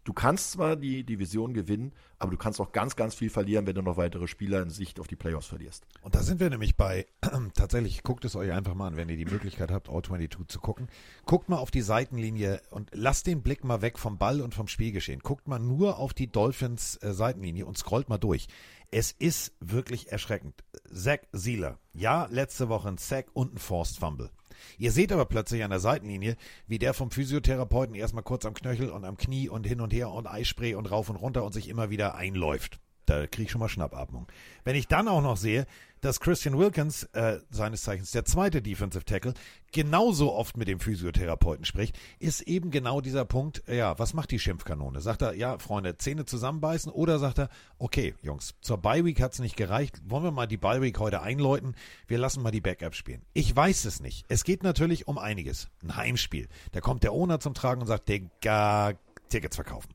Du 0.07 0.13
kannst 0.13 0.53
zwar 0.53 0.77
die 0.77 1.03
Division 1.03 1.53
gewinnen, 1.53 1.91
aber 2.17 2.31
du 2.31 2.38
kannst 2.38 2.61
auch 2.61 2.71
ganz, 2.71 2.95
ganz 2.95 3.13
viel 3.13 3.29
verlieren, 3.29 3.67
wenn 3.67 3.75
du 3.75 3.81
noch 3.81 3.97
weitere 3.97 4.25
Spieler 4.27 4.61
in 4.61 4.69
Sicht 4.69 5.01
auf 5.01 5.07
die 5.07 5.17
Playoffs 5.17 5.47
verlierst. 5.47 5.85
Und 6.01 6.15
da 6.15 6.23
sind 6.23 6.39
wir 6.39 6.49
nämlich 6.49 6.77
bei, 6.77 7.07
tatsächlich, 7.55 8.03
guckt 8.03 8.23
es 8.23 8.38
euch 8.38 8.53
einfach 8.53 8.73
mal 8.73 8.88
an, 8.88 8.95
wenn 8.95 9.09
ihr 9.09 9.17
die 9.17 9.25
Möglichkeit 9.25 9.69
habt, 9.69 9.89
All-22 9.89 10.47
zu 10.47 10.61
gucken. 10.61 10.88
Guckt 11.25 11.49
mal 11.49 11.57
auf 11.57 11.71
die 11.71 11.81
Seitenlinie 11.81 12.61
und 12.69 12.89
lasst 12.93 13.27
den 13.27 13.41
Blick 13.41 13.65
mal 13.65 13.81
weg 13.81 13.99
vom 13.99 14.17
Ball 14.17 14.39
und 14.39 14.55
vom 14.55 14.69
Spielgeschehen. 14.69 15.19
Guckt 15.19 15.49
mal 15.49 15.59
nur 15.59 15.97
auf 15.97 16.13
die 16.13 16.31
Dolphins 16.31 16.95
äh, 17.01 17.11
Seitenlinie 17.11 17.65
und 17.65 17.77
scrollt 17.77 18.07
mal 18.07 18.17
durch. 18.17 18.47
Es 18.89 19.11
ist 19.11 19.53
wirklich 19.59 20.11
erschreckend. 20.14 20.64
Zach 20.89 21.19
Sieler, 21.34 21.77
ja, 21.93 22.27
letzte 22.31 22.69
Woche 22.69 22.88
ein 22.88 22.97
Sack 22.97 23.27
und 23.34 23.53
ein 23.53 23.57
Forced 23.57 23.97
Fumble. 23.97 24.30
Ihr 24.77 24.93
seht 24.93 25.11
aber 25.11 25.26
plötzlich 25.26 25.64
an 25.64 25.72
der 25.72 25.81
Seitenlinie, 25.81 26.38
wie 26.68 26.80
der 26.80 26.93
vom 26.93 27.11
Physiotherapeuten 27.11 27.95
erstmal 27.95 28.23
kurz 28.23 28.45
am 28.45 28.53
Knöchel 28.53 28.89
und 28.89 29.03
am 29.03 29.18
Knie 29.18 29.49
und 29.49 29.68
hin 29.68 29.81
und 29.81 29.91
her 29.91 30.09
und 30.09 30.26
Eispray 30.26 30.76
und 30.76 30.89
rauf 30.89 31.09
und 31.09 31.18
runter 31.18 31.43
und 31.43 31.51
sich 31.53 31.68
immer 31.68 31.89
wieder 31.89 32.15
einläuft. 32.15 32.80
Da 33.05 33.27
kriege 33.27 33.43
ich 33.43 33.51
schon 33.51 33.59
mal 33.59 33.69
Schnappatmung. 33.69 34.27
Wenn 34.64 34.76
ich 34.76 34.88
dann 34.88 35.07
auch 35.07 35.22
noch 35.22 35.38
sehe, 35.38 35.65
dass 36.02 36.19
Christian 36.19 36.57
Wilkins, 36.57 37.03
äh, 37.14 37.40
seines 37.49 37.84
Zeichens 37.84 38.11
der 38.11 38.26
zweite 38.26 38.61
Defensive 38.61 39.06
Tackle, 39.06 39.34
genauso 39.72 40.34
oft 40.34 40.57
mit 40.57 40.68
dem 40.68 40.80
Physiotherapeuten 40.80 41.65
spricht, 41.65 41.98
ist 42.19 42.41
eben 42.41 42.72
genau 42.72 43.02
dieser 43.02 43.26
Punkt, 43.26 43.64
ja, 43.68 43.98
was 43.99 44.14
macht 44.14 44.32
die 44.32 44.40
Schimpfkanone? 44.40 45.02
Sagt 45.02 45.22
er, 45.22 45.34
ja, 45.34 45.57
Freunde, 45.60 45.98
Zähne 45.98 46.26
zusammenbeißen 46.26 46.91
oder 46.91 47.19
sagt 47.19 47.40
er, 47.40 47.49
okay, 47.78 48.15
Jungs, 48.22 48.56
zur 48.61 48.78
Bye-Week 48.78 49.22
hat's 49.22 49.40
nicht 49.40 49.57
gereicht, 49.57 50.02
wollen 50.06 50.24
wir 50.24 50.32
mal 50.32 50.48
die 50.48 50.57
Bye-Week 50.57 50.98
heute 50.99 51.22
einläuten, 51.22 51.76
wir 52.07 52.18
lassen 52.18 52.41
mal 52.41 52.52
die 52.52 52.61
Backups 52.61 52.98
spielen. 52.98 53.22
Ich 53.34 53.56
weiß 53.56 53.86
es 53.86 53.99
nicht. 53.99 54.26
Es 54.30 54.44
geht 54.44 54.64
natürlich 54.64 55.07
um 55.07 55.18
einiges. 55.18 55.69
Ein 55.84 55.95
Heimspiel. 55.95 56.48
Da 56.72 56.82
kommt 56.82 57.03
der 57.03 57.14
Owner 57.14 57.40
zum 57.40 57.53
Tragen 57.53 57.82
und 57.82 57.88
sagt, 57.88 58.10
Digga, 58.10 58.94
Tickets 59.30 59.56
verkaufen. 59.56 59.94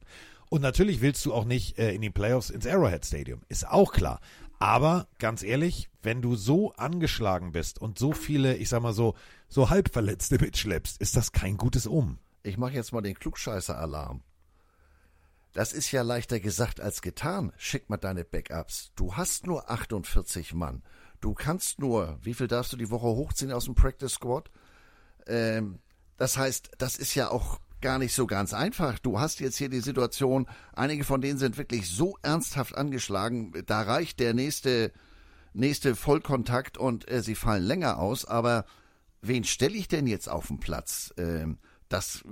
Und 0.52 0.60
natürlich 0.60 1.00
willst 1.00 1.24
du 1.24 1.32
auch 1.32 1.46
nicht 1.46 1.78
äh, 1.78 1.94
in 1.94 2.02
die 2.02 2.10
Playoffs 2.10 2.50
ins 2.50 2.66
Arrowhead 2.66 3.06
Stadium. 3.06 3.40
Ist 3.48 3.66
auch 3.66 3.90
klar. 3.90 4.20
Aber 4.62 5.08
ganz 5.18 5.42
ehrlich, 5.42 5.90
wenn 6.02 6.22
du 6.22 6.36
so 6.36 6.70
angeschlagen 6.74 7.50
bist 7.50 7.80
und 7.80 7.98
so 7.98 8.12
viele, 8.12 8.54
ich 8.54 8.68
sag 8.68 8.80
mal 8.80 8.92
so, 8.92 9.16
so 9.48 9.70
Halbverletzte 9.70 10.38
mitschleppst, 10.38 11.00
ist 11.00 11.16
das 11.16 11.32
kein 11.32 11.56
gutes 11.56 11.88
Um. 11.88 12.20
Ich 12.44 12.58
mache 12.58 12.74
jetzt 12.74 12.92
mal 12.92 13.00
den 13.00 13.18
Klugscheißer-Alarm. 13.18 14.22
Das 15.52 15.72
ist 15.72 15.90
ja 15.90 16.02
leichter 16.02 16.38
gesagt 16.38 16.80
als 16.80 17.02
getan. 17.02 17.52
Schick 17.56 17.90
mal 17.90 17.96
deine 17.96 18.24
Backups. 18.24 18.92
Du 18.94 19.16
hast 19.16 19.48
nur 19.48 19.68
48 19.68 20.54
Mann. 20.54 20.84
Du 21.20 21.34
kannst 21.34 21.80
nur, 21.80 22.20
wie 22.22 22.34
viel 22.34 22.46
darfst 22.46 22.72
du 22.72 22.76
die 22.76 22.90
Woche 22.90 23.08
hochziehen 23.08 23.50
aus 23.50 23.64
dem 23.64 23.74
Practice 23.74 24.12
Squad? 24.12 24.48
Ähm, 25.26 25.80
das 26.18 26.36
heißt, 26.36 26.70
das 26.78 26.98
ist 26.98 27.16
ja 27.16 27.32
auch 27.32 27.58
gar 27.82 27.98
nicht 27.98 28.14
so 28.14 28.26
ganz 28.26 28.54
einfach. 28.54 28.98
Du 28.98 29.20
hast 29.20 29.40
jetzt 29.40 29.58
hier 29.58 29.68
die 29.68 29.80
Situation, 29.80 30.48
einige 30.72 31.04
von 31.04 31.20
denen 31.20 31.38
sind 31.38 31.58
wirklich 31.58 31.90
so 31.90 32.16
ernsthaft 32.22 32.76
angeschlagen, 32.76 33.52
da 33.66 33.82
reicht 33.82 34.20
der 34.20 34.32
nächste, 34.32 34.92
nächste 35.52 35.94
Vollkontakt 35.94 36.78
und 36.78 37.10
äh, 37.10 37.22
sie 37.22 37.34
fallen 37.34 37.64
länger 37.64 37.98
aus, 37.98 38.24
aber 38.24 38.64
wen 39.20 39.44
stelle 39.44 39.76
ich 39.76 39.88
denn 39.88 40.06
jetzt 40.06 40.28
auf 40.28 40.48
den 40.48 40.60
Platz? 40.60 41.12
Ähm, 41.18 41.58
das, 41.88 42.24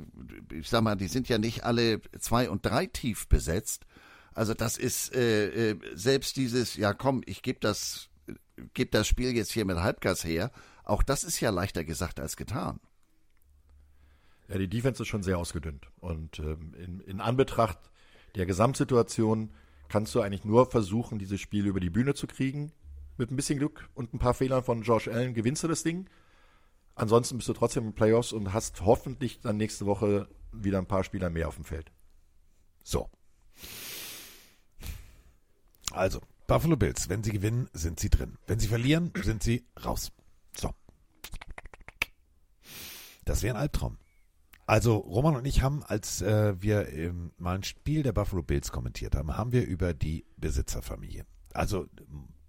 ich 0.52 0.68
sag 0.68 0.82
mal, 0.82 0.96
die 0.96 1.08
sind 1.08 1.28
ja 1.28 1.38
nicht 1.38 1.64
alle 1.64 2.00
zwei 2.18 2.48
und 2.48 2.64
drei 2.64 2.86
tief 2.86 3.28
besetzt. 3.28 3.84
Also 4.32 4.54
das 4.54 4.78
ist 4.78 5.14
äh, 5.14 5.72
äh, 5.72 5.80
selbst 5.94 6.36
dieses, 6.36 6.76
ja 6.76 6.94
komm, 6.94 7.22
ich 7.26 7.42
gebe 7.42 7.60
das, 7.60 8.08
geb 8.74 8.90
das 8.92 9.06
Spiel 9.06 9.36
jetzt 9.36 9.52
hier 9.52 9.64
mit 9.64 9.78
Halbgas 9.78 10.24
her. 10.24 10.50
Auch 10.84 11.02
das 11.02 11.24
ist 11.24 11.40
ja 11.40 11.50
leichter 11.50 11.84
gesagt 11.84 12.20
als 12.20 12.36
getan. 12.36 12.80
Ja, 14.50 14.58
die 14.58 14.68
Defense 14.68 15.02
ist 15.02 15.08
schon 15.08 15.22
sehr 15.22 15.38
ausgedünnt. 15.38 15.86
Und 16.00 16.40
ähm, 16.40 16.74
in, 16.74 17.00
in 17.00 17.20
Anbetracht 17.20 17.78
der 18.34 18.46
Gesamtsituation 18.46 19.52
kannst 19.88 20.14
du 20.14 20.20
eigentlich 20.20 20.44
nur 20.44 20.66
versuchen, 20.66 21.18
dieses 21.18 21.40
Spiel 21.40 21.66
über 21.66 21.78
die 21.78 21.90
Bühne 21.90 22.14
zu 22.14 22.26
kriegen. 22.26 22.72
Mit 23.16 23.30
ein 23.30 23.36
bisschen 23.36 23.58
Glück 23.58 23.88
und 23.94 24.12
ein 24.12 24.18
paar 24.18 24.34
Fehlern 24.34 24.64
von 24.64 24.82
Josh 24.82 25.06
Allen 25.06 25.34
gewinnst 25.34 25.62
du 25.62 25.68
das 25.68 25.84
Ding. 25.84 26.08
Ansonsten 26.96 27.36
bist 27.36 27.48
du 27.48 27.52
trotzdem 27.52 27.86
in 27.86 27.94
Playoffs 27.94 28.32
und 28.32 28.52
hast 28.52 28.80
hoffentlich 28.84 29.40
dann 29.40 29.56
nächste 29.56 29.86
Woche 29.86 30.28
wieder 30.52 30.78
ein 30.78 30.86
paar 30.86 31.04
Spieler 31.04 31.30
mehr 31.30 31.46
auf 31.46 31.54
dem 31.54 31.64
Feld. 31.64 31.92
So. 32.82 33.08
Also, 35.92 36.20
Buffalo 36.48 36.76
Bills, 36.76 37.08
wenn 37.08 37.22
sie 37.22 37.30
gewinnen, 37.30 37.68
sind 37.72 38.00
sie 38.00 38.10
drin. 38.10 38.36
Wenn 38.46 38.58
sie 38.58 38.68
verlieren, 38.68 39.12
sind 39.22 39.42
sie 39.44 39.64
raus. 39.84 40.10
So. 40.56 40.70
Das 43.24 43.42
wäre 43.42 43.54
ein 43.54 43.60
Albtraum. 43.60 43.96
Also 44.70 44.98
Roman 44.98 45.34
und 45.34 45.44
ich 45.46 45.62
haben, 45.62 45.82
als 45.82 46.22
äh, 46.22 46.54
wir 46.62 46.92
ähm, 46.92 47.32
mal 47.38 47.56
ein 47.56 47.64
Spiel 47.64 48.04
der 48.04 48.12
Buffalo 48.12 48.44
Bills 48.44 48.70
kommentiert 48.70 49.16
haben, 49.16 49.36
haben 49.36 49.50
wir 49.50 49.66
über 49.66 49.94
die 49.94 50.24
Besitzerfamilie. 50.36 51.26
Also 51.52 51.88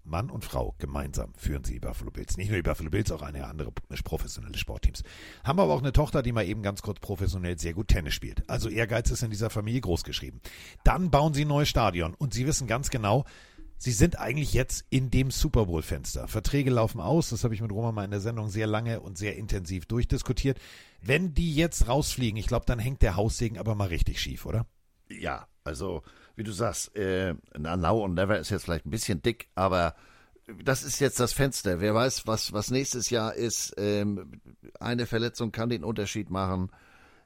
Mann 0.03 0.29
und 0.29 0.45
Frau 0.45 0.75
gemeinsam 0.77 1.33
führen 1.35 1.63
sie 1.63 1.73
die 1.73 1.79
Buffalo 1.79 2.11
Bills. 2.11 2.37
Nicht 2.37 2.49
nur 2.49 2.57
die 2.57 2.61
Buffalo 2.61 2.91
Bills, 2.91 3.11
auch 3.11 3.23
eine 3.23 3.47
andere 3.47 3.71
professionelle 4.03 4.55
Sportteams. 4.55 5.01
Haben 5.43 5.61
aber 5.61 5.73
auch 5.73 5.81
eine 5.81 5.93
Tochter, 5.93 6.21
die 6.21 6.31
mal 6.31 6.45
eben 6.45 6.61
ganz 6.61 6.83
kurz 6.83 6.99
professionell 6.99 7.57
sehr 7.57 7.73
gut 7.73 7.87
Tennis 7.87 8.13
spielt. 8.13 8.47
Also 8.47 8.69
Ehrgeiz 8.69 9.09
ist 9.09 9.23
in 9.23 9.31
dieser 9.31 9.49
Familie 9.49 9.81
groß 9.81 10.03
geschrieben. 10.03 10.41
Dann 10.83 11.09
bauen 11.09 11.33
sie 11.33 11.45
ein 11.45 11.47
neues 11.47 11.69
Stadion 11.69 12.13
und 12.13 12.35
sie 12.35 12.45
wissen 12.45 12.67
ganz 12.67 12.91
genau, 12.91 13.25
Sie 13.83 13.93
sind 13.93 14.19
eigentlich 14.19 14.53
jetzt 14.53 14.85
in 14.91 15.09
dem 15.09 15.31
Super 15.31 15.65
Bowl-Fenster. 15.65 16.27
Verträge 16.27 16.69
laufen 16.69 17.01
aus, 17.01 17.31
das 17.31 17.43
habe 17.43 17.55
ich 17.55 17.61
mit 17.61 17.71
Roman 17.71 17.95
mal 17.95 18.05
in 18.05 18.11
der 18.11 18.19
Sendung 18.19 18.47
sehr 18.47 18.67
lange 18.67 18.99
und 18.99 19.17
sehr 19.17 19.35
intensiv 19.37 19.87
durchdiskutiert. 19.87 20.59
Wenn 21.01 21.33
die 21.33 21.55
jetzt 21.55 21.87
rausfliegen, 21.87 22.37
ich 22.37 22.45
glaube, 22.45 22.67
dann 22.67 22.77
hängt 22.77 23.01
der 23.01 23.15
Haussegen 23.15 23.57
aber 23.57 23.73
mal 23.73 23.87
richtig 23.87 24.21
schief, 24.21 24.45
oder? 24.45 24.67
Ja, 25.09 25.47
also 25.63 26.03
wie 26.35 26.43
du 26.43 26.51
sagst, 26.51 26.95
äh, 26.95 27.33
Now 27.57 28.03
und 28.03 28.13
Never 28.13 28.37
ist 28.37 28.51
jetzt 28.51 28.65
vielleicht 28.65 28.85
ein 28.85 28.91
bisschen 28.91 29.23
dick, 29.23 29.47
aber 29.55 29.95
das 30.63 30.83
ist 30.83 30.99
jetzt 30.99 31.19
das 31.19 31.33
Fenster. 31.33 31.81
Wer 31.81 31.95
weiß, 31.95 32.27
was, 32.27 32.53
was 32.53 32.69
nächstes 32.69 33.09
Jahr 33.09 33.33
ist. 33.33 33.73
Ähm, 33.77 34.41
eine 34.79 35.07
Verletzung 35.07 35.51
kann 35.51 35.69
den 35.69 35.83
Unterschied 35.83 36.29
machen, 36.29 36.69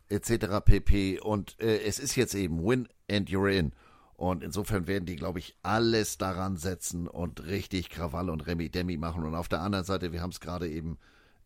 etc. 0.07 0.61
pp. 0.63 1.19
Und 1.19 1.59
äh, 1.59 1.79
es 1.79 1.99
ist 1.99 2.15
jetzt 2.15 2.33
eben 2.33 2.63
Win 2.63 2.87
and 3.11 3.29
you're 3.29 3.51
in. 3.51 3.73
Und 4.15 4.43
insofern 4.43 4.87
werden 4.87 5.05
die, 5.05 5.17
glaube 5.17 5.39
ich, 5.39 5.57
alles 5.61 6.17
daran 6.17 6.55
setzen 6.55 7.07
und 7.07 7.45
richtig 7.45 7.89
Krawall 7.89 8.29
und 8.29 8.47
Remi 8.47 8.69
Demi 8.69 8.95
machen. 8.97 9.25
Und 9.25 9.35
auf 9.35 9.49
der 9.49 9.61
anderen 9.61 9.83
Seite, 9.83 10.13
wir 10.13 10.21
haben 10.21 10.29
es 10.29 10.39
gerade 10.39 10.69
eben 10.69 10.97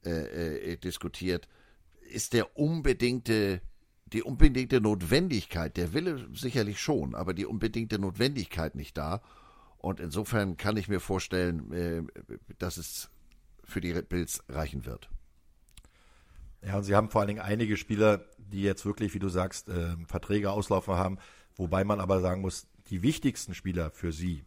äh, 0.05 0.73
äh, 0.73 0.77
diskutiert, 0.77 1.47
ist 2.11 2.33
der 2.33 2.57
unbedingte, 2.57 3.61
die 4.05 4.21
unbedingte 4.21 4.81
Notwendigkeit, 4.81 5.77
der 5.77 5.93
Wille 5.93 6.27
sicherlich 6.33 6.79
schon, 6.79 7.15
aber 7.15 7.33
die 7.33 7.45
unbedingte 7.45 7.97
Notwendigkeit 7.97 8.75
nicht 8.75 8.97
da. 8.97 9.21
Und 9.79 9.99
insofern 9.99 10.55
kann 10.55 10.77
ich 10.77 10.89
mir 10.89 10.99
vorstellen, 10.99 11.71
äh, 11.71 12.03
dass 12.59 12.77
es 12.77 13.09
für 13.63 13.81
die 13.81 13.93
Bills 13.93 14.43
reichen 14.47 14.85
wird. 14.85 15.09
Ja, 16.61 16.77
und 16.77 16.83
sie 16.83 16.95
haben 16.95 17.09
vor 17.09 17.21
allen 17.21 17.29
Dingen 17.29 17.41
einige 17.41 17.77
Spieler, 17.77 18.25
die 18.37 18.61
jetzt 18.61 18.85
wirklich, 18.85 19.13
wie 19.13 19.19
du 19.19 19.29
sagst, 19.29 19.69
äh, 19.69 19.95
Verträge 20.07 20.51
auslaufen 20.51 20.95
haben 20.95 21.17
Wobei 21.59 21.83
man 21.83 21.99
aber 21.99 22.21
sagen 22.21 22.39
muss, 22.39 22.67
die 22.87 23.01
wichtigsten 23.01 23.53
Spieler 23.53 23.91
für 23.91 24.13
sie, 24.13 24.45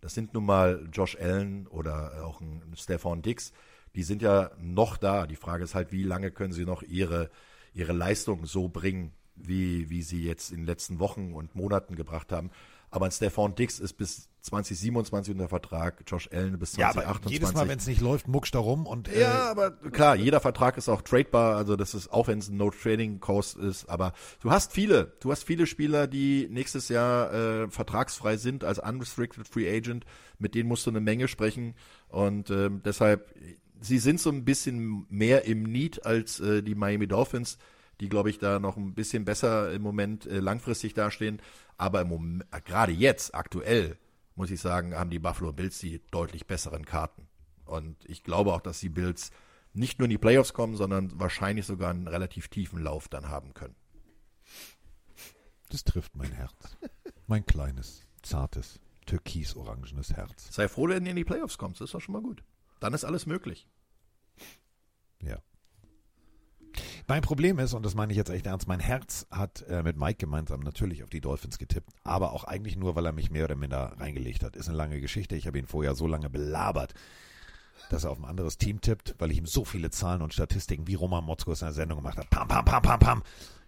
das 0.00 0.14
sind 0.14 0.32
nun 0.32 0.46
mal 0.46 0.88
Josh 0.90 1.14
Allen 1.14 1.66
oder 1.66 2.24
auch 2.24 2.40
ein 2.40 2.62
Stefan 2.74 3.20
Dix, 3.20 3.52
die 3.94 4.02
sind 4.02 4.22
ja 4.22 4.50
noch 4.58 4.96
da. 4.96 5.26
Die 5.26 5.36
Frage 5.36 5.64
ist 5.64 5.74
halt, 5.74 5.92
wie 5.92 6.04
lange 6.04 6.30
können 6.30 6.54
sie 6.54 6.64
noch 6.64 6.82
ihre, 6.82 7.28
ihre 7.74 7.92
Leistung 7.92 8.46
so 8.46 8.68
bringen, 8.68 9.12
wie, 9.36 9.90
wie 9.90 10.00
sie 10.00 10.24
jetzt 10.24 10.52
in 10.52 10.60
den 10.60 10.66
letzten 10.66 11.00
Wochen 11.00 11.34
und 11.34 11.54
Monaten 11.54 11.96
gebracht 11.96 12.32
haben. 12.32 12.50
Aber 12.94 13.06
ein 13.06 13.10
Stefan 13.10 13.56
Dix 13.56 13.80
ist 13.80 13.94
bis 13.94 14.28
2027 14.42 15.34
unter 15.34 15.48
Vertrag, 15.48 16.04
Josh 16.06 16.28
Allen 16.32 16.60
bis 16.60 16.74
2028. 16.74 17.24
Ja, 17.24 17.32
jedes 17.32 17.52
Mal, 17.52 17.66
wenn 17.66 17.78
es 17.80 17.88
nicht 17.88 18.00
läuft, 18.00 18.28
muckst 18.28 18.54
da 18.54 18.60
rum 18.60 18.86
und. 18.86 19.08
Äh, 19.08 19.22
ja, 19.22 19.50
aber 19.50 19.72
klar, 19.72 20.14
jeder 20.14 20.38
Vertrag 20.38 20.76
ist 20.76 20.88
auch 20.88 21.02
tradebar, 21.02 21.56
also 21.56 21.74
das 21.74 21.94
ist, 21.94 22.12
auch 22.12 22.28
wenn 22.28 22.38
es 22.38 22.50
ein 22.50 22.56
No-Trading-Cost 22.56 23.56
ist, 23.56 23.86
aber 23.86 24.12
du 24.42 24.52
hast 24.52 24.70
viele, 24.72 25.12
du 25.18 25.32
hast 25.32 25.42
viele 25.42 25.66
Spieler, 25.66 26.06
die 26.06 26.46
nächstes 26.48 26.88
Jahr 26.88 27.34
äh, 27.34 27.68
vertragsfrei 27.68 28.36
sind 28.36 28.62
als 28.62 28.78
Unrestricted 28.78 29.48
Free 29.48 29.68
Agent, 29.68 30.04
mit 30.38 30.54
denen 30.54 30.68
musst 30.68 30.86
du 30.86 30.90
eine 30.90 31.00
Menge 31.00 31.26
sprechen 31.26 31.74
und 32.06 32.48
äh, 32.50 32.70
deshalb, 32.70 33.34
sie 33.80 33.98
sind 33.98 34.20
so 34.20 34.30
ein 34.30 34.44
bisschen 34.44 35.04
mehr 35.08 35.46
im 35.46 35.64
Need 35.64 36.06
als 36.06 36.38
äh, 36.38 36.62
die 36.62 36.76
Miami 36.76 37.08
Dolphins 37.08 37.58
die, 38.00 38.08
glaube 38.08 38.30
ich, 38.30 38.38
da 38.38 38.58
noch 38.58 38.76
ein 38.76 38.94
bisschen 38.94 39.24
besser 39.24 39.72
im 39.72 39.82
Moment 39.82 40.26
äh, 40.26 40.40
langfristig 40.40 40.94
dastehen. 40.94 41.40
Aber 41.76 42.00
im 42.02 42.08
Moment, 42.08 42.46
äh, 42.50 42.60
gerade 42.60 42.92
jetzt, 42.92 43.34
aktuell, 43.34 43.98
muss 44.34 44.50
ich 44.50 44.60
sagen, 44.60 44.94
haben 44.94 45.10
die 45.10 45.18
Buffalo 45.18 45.52
Bills 45.52 45.78
die 45.78 46.02
deutlich 46.10 46.46
besseren 46.46 46.84
Karten. 46.84 47.28
Und 47.64 47.96
ich 48.08 48.24
glaube 48.24 48.52
auch, 48.52 48.60
dass 48.60 48.80
die 48.80 48.88
Bills 48.88 49.30
nicht 49.72 49.98
nur 49.98 50.06
in 50.06 50.10
die 50.10 50.18
Playoffs 50.18 50.52
kommen, 50.52 50.76
sondern 50.76 51.18
wahrscheinlich 51.18 51.66
sogar 51.66 51.90
einen 51.90 52.08
relativ 52.08 52.48
tiefen 52.48 52.82
Lauf 52.82 53.08
dann 53.08 53.28
haben 53.28 53.54
können. 53.54 53.74
Das 55.70 55.84
trifft 55.84 56.14
mein 56.16 56.32
Herz. 56.32 56.76
Mein 57.26 57.46
kleines, 57.46 58.06
zartes, 58.22 58.80
türkis-orangenes 59.06 60.12
Herz. 60.12 60.52
Sei 60.52 60.68
froh, 60.68 60.88
wenn 60.88 61.04
du 61.04 61.10
in 61.10 61.16
die 61.16 61.24
Playoffs 61.24 61.58
kommst. 61.58 61.80
Das 61.80 61.88
ist 61.88 61.94
doch 61.94 62.00
schon 62.00 62.12
mal 62.12 62.22
gut. 62.22 62.44
Dann 62.80 62.94
ist 62.94 63.04
alles 63.04 63.26
möglich. 63.26 63.66
Ja. 65.22 65.42
Mein 67.06 67.20
Problem 67.20 67.58
ist, 67.58 67.74
und 67.74 67.84
das 67.84 67.94
meine 67.94 68.12
ich 68.12 68.16
jetzt 68.16 68.30
echt 68.30 68.46
ernst, 68.46 68.66
mein 68.66 68.80
Herz 68.80 69.26
hat 69.30 69.62
äh, 69.68 69.82
mit 69.82 69.98
Mike 69.98 70.16
gemeinsam 70.16 70.60
natürlich 70.60 71.02
auf 71.02 71.10
die 71.10 71.20
Dolphins 71.20 71.58
getippt, 71.58 71.90
aber 72.02 72.32
auch 72.32 72.44
eigentlich 72.44 72.76
nur, 72.76 72.96
weil 72.96 73.04
er 73.04 73.12
mich 73.12 73.30
mehr 73.30 73.44
oder 73.44 73.56
minder 73.56 73.92
reingelegt 73.98 74.42
hat. 74.42 74.56
Ist 74.56 74.68
eine 74.68 74.78
lange 74.78 75.00
Geschichte. 75.02 75.36
Ich 75.36 75.46
habe 75.46 75.58
ihn 75.58 75.66
vorher 75.66 75.94
so 75.94 76.06
lange 76.06 76.30
belabert, 76.30 76.94
dass 77.90 78.04
er 78.04 78.10
auf 78.10 78.18
ein 78.18 78.24
anderes 78.24 78.56
Team 78.56 78.80
tippt, 78.80 79.16
weil 79.18 79.30
ich 79.30 79.36
ihm 79.36 79.44
so 79.44 79.66
viele 79.66 79.90
Zahlen 79.90 80.22
und 80.22 80.32
Statistiken 80.32 80.86
wie 80.86 80.94
Roman 80.94 81.24
Motzkos 81.24 81.60
in 81.60 81.66
der 81.66 81.74
Sendung 81.74 81.98
gemacht 81.98 82.16
habe. 82.16 82.28
Pam, 82.28 82.48
pam, 82.48 82.64
pam, 82.64 82.82
pam, 82.82 82.98
pam. 83.00 83.22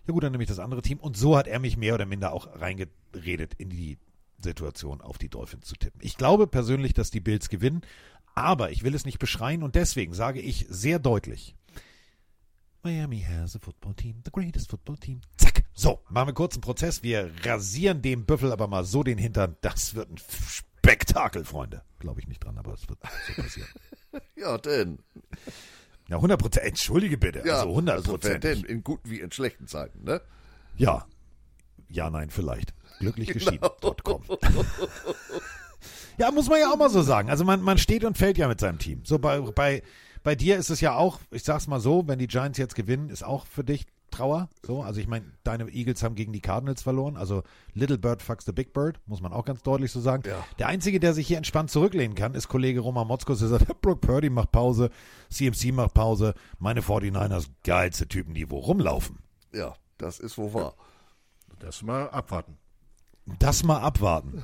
Ja 0.07 0.13
gut, 0.13 0.23
dann 0.23 0.33
nehme 0.33 0.45
ich 0.45 0.49
das 0.49 0.59
andere 0.59 0.81
Team. 0.81 0.99
Und 0.99 1.19
so 1.19 1.37
hat 1.37 1.47
er 1.47 1.59
mich 1.59 1.77
mehr 1.77 1.95
oder 1.95 2.07
minder 2.07 2.33
auch 2.33 2.49
reingeredet 2.59 3.53
in 3.59 3.69
die 3.69 3.99
Situation, 4.39 5.03
auf 5.03 5.19
die 5.19 5.29
Dolphins 5.29 5.67
zu 5.67 5.77
tippen. 5.77 6.01
Ich 6.03 6.17
glaube 6.17 6.47
persönlich, 6.47 6.95
dass 6.95 7.11
die 7.11 7.21
Bills 7.21 7.51
gewinnen, 7.51 7.83
aber 8.35 8.71
ich 8.71 8.83
will 8.83 8.95
es 8.95 9.05
nicht 9.05 9.19
beschreien 9.19 9.63
und 9.63 9.75
deswegen 9.75 10.15
sage 10.15 10.41
ich 10.41 10.67
sehr 10.69 10.99
deutlich, 10.99 11.56
Miami 12.87 13.19
has 13.19 13.57
a 13.57 13.59
football 13.59 13.95
team, 13.95 14.23
the 14.25 14.31
greatest 14.31 14.71
football 14.71 14.97
team. 14.97 15.21
Zack. 15.39 15.65
So, 15.75 15.99
machen 16.09 16.29
wir 16.29 16.35
kurz 16.35 16.55
einen 16.55 16.61
Prozess. 16.61 17.03
Wir 17.03 17.33
rasieren 17.43 18.01
dem 18.01 18.25
Büffel 18.25 18.53
aber 18.53 18.69
mal 18.69 18.85
so 18.85 19.03
den 19.03 19.19
Hintern. 19.19 19.57
Das 19.61 19.97
wird 19.97 20.09
ein 20.09 20.19
Spektakel, 20.19 21.45
Freunde. 21.45 21.83
Glaube 21.99 22.21
ich 22.21 22.29
nicht 22.29 22.45
dran, 22.45 22.59
aber 22.59 22.75
es 22.75 22.89
wird 22.89 23.01
so 23.27 23.43
passieren. 23.43 23.69
ja, 24.37 24.57
denn. 24.59 25.01
Ja, 26.09 26.17
100 26.17 26.41
Prozent. 26.41 26.65
Entschuldige 26.65 27.19
bitte. 27.19 27.43
Ja, 27.45 27.57
also 27.57 27.71
100 27.71 28.05
Prozent. 28.05 28.45
Also 28.45 28.65
in 28.67 28.85
guten 28.85 29.11
wie 29.11 29.19
in 29.19 29.33
schlechten 29.33 29.67
Zeiten, 29.67 30.05
ne? 30.05 30.21
Ja. 30.77 31.07
Ja, 31.89 32.09
nein, 32.09 32.31
vielleicht. 32.31 32.73
Glücklich 33.01 33.31
genau. 33.31 33.45
geschieden.com. 33.47 34.23
ja, 36.19 36.31
muss 36.31 36.49
man 36.49 36.61
ja 36.61 36.71
auch 36.71 36.77
mal 36.77 36.91
so 36.91 37.03
sagen. 37.03 37.31
Also 37.31 37.43
man, 37.43 37.63
man 37.63 37.79
steht 37.79 38.05
und 38.05 38.17
fällt 38.17 38.39
ja 38.39 38.47
mit 38.47 38.61
seinem 38.61 38.79
Team. 38.79 39.01
So 39.05 39.19
bei, 39.19 39.41
bei 39.41 39.83
bei 40.27 40.35
dir 40.35 40.57
ist 40.57 40.70
es 40.70 40.81
ja 40.81 40.97
auch, 40.97 41.20
ich 41.31 41.44
sag's 41.44 41.69
mal 41.69 41.78
so, 41.78 42.09
wenn 42.09 42.19
die 42.19 42.27
Giants 42.27 42.59
jetzt 42.59 42.74
gewinnen, 42.74 43.11
ist 43.11 43.23
auch 43.23 43.47
für 43.47 43.62
dich 43.62 43.86
Trauer. 44.11 44.48
So, 44.65 44.82
also 44.82 44.98
ich 45.01 45.07
meine, 45.07 45.27
deine 45.44 45.69
Eagles 45.69 46.03
haben 46.03 46.16
gegen 46.16 46.32
die 46.32 46.40
Cardinals 46.40 46.82
verloren. 46.82 47.16
Also 47.16 47.44
Little 47.74 47.97
Bird 47.97 48.23
fucks 48.23 48.44
the 48.44 48.51
Big 48.51 48.73
Bird, 48.73 48.98
muss 49.07 49.20
man 49.20 49.32
auch 49.32 49.44
ganz 49.44 49.62
deutlich 49.62 49.93
so 49.93 50.01
sagen. 50.01 50.24
Ja. 50.27 50.44
Der 50.59 50.66
Einzige, 50.66 50.98
der 50.98 51.15
sich 51.15 51.28
hier 51.28 51.36
entspannt 51.36 51.70
zurücklehnen 51.70 52.16
kann, 52.16 52.35
ist 52.35 52.48
Kollege 52.48 52.81
Roman 52.81 53.07
Motzkos, 53.07 53.39
der 53.39 53.47
sagt, 53.47 53.66
Brooke 53.82 54.05
Purdy 54.05 54.28
macht 54.28 54.51
Pause, 54.51 54.90
CMC 55.31 55.73
macht 55.73 55.94
Pause, 55.94 56.35
meine 56.59 56.81
49ers, 56.81 57.47
geilste 57.62 58.09
Typen, 58.09 58.35
die 58.35 58.51
wo 58.51 58.59
rumlaufen. 58.59 59.20
Ja, 59.55 59.74
das 59.97 60.19
ist 60.19 60.36
wo 60.39 60.53
wahr. 60.53 60.74
Das 61.61 61.82
mal 61.82 62.11
abwarten. 62.11 62.59
Das 63.39 63.62
mal 63.62 63.78
abwarten. 63.78 64.43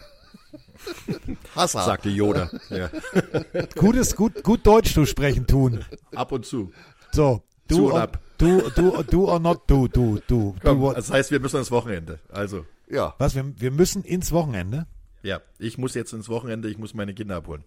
Hasser. 1.55 1.83
Sagte 1.85 2.09
Yoda. 2.11 2.51
Ja. 2.71 2.91
Gutes, 3.77 4.17
gut, 4.17 4.43
gut 4.43 4.67
Deutsch 4.67 4.93
zu 4.95 5.07
sprechen 5.07 5.47
tun. 5.47 5.85
Ab 6.15 6.33
und 6.33 6.45
zu. 6.47 6.73
So, 7.13 7.43
du, 7.69 7.93
und, 7.93 8.09
Du, 8.39 8.61
du, 8.71 9.03
du 9.05 9.29
or 9.29 9.39
not 9.39 9.63
du, 9.69 9.87
du, 9.87 10.19
du. 10.27 10.57
Komm, 10.65 10.81
du 10.81 10.93
das 10.93 11.11
heißt, 11.13 11.31
wir 11.31 11.39
müssen 11.39 11.59
ins 11.59 11.71
Wochenende. 11.71 12.19
Also, 12.29 12.67
Ja, 12.89 13.15
was, 13.19 13.35
wir, 13.37 13.53
wir 13.61 13.71
müssen 13.71 14.03
ins 14.03 14.33
Wochenende? 14.33 14.87
ja, 15.23 15.41
ich 15.61 15.79
muss 15.79 15.95
jetzt 15.95 16.13
ins 16.13 16.29
Wochenende, 16.29 16.69
ich 16.69 16.77
muss 16.79 16.95
meine 16.95 17.15
Kinder 17.15 17.37
abholen. 17.37 17.63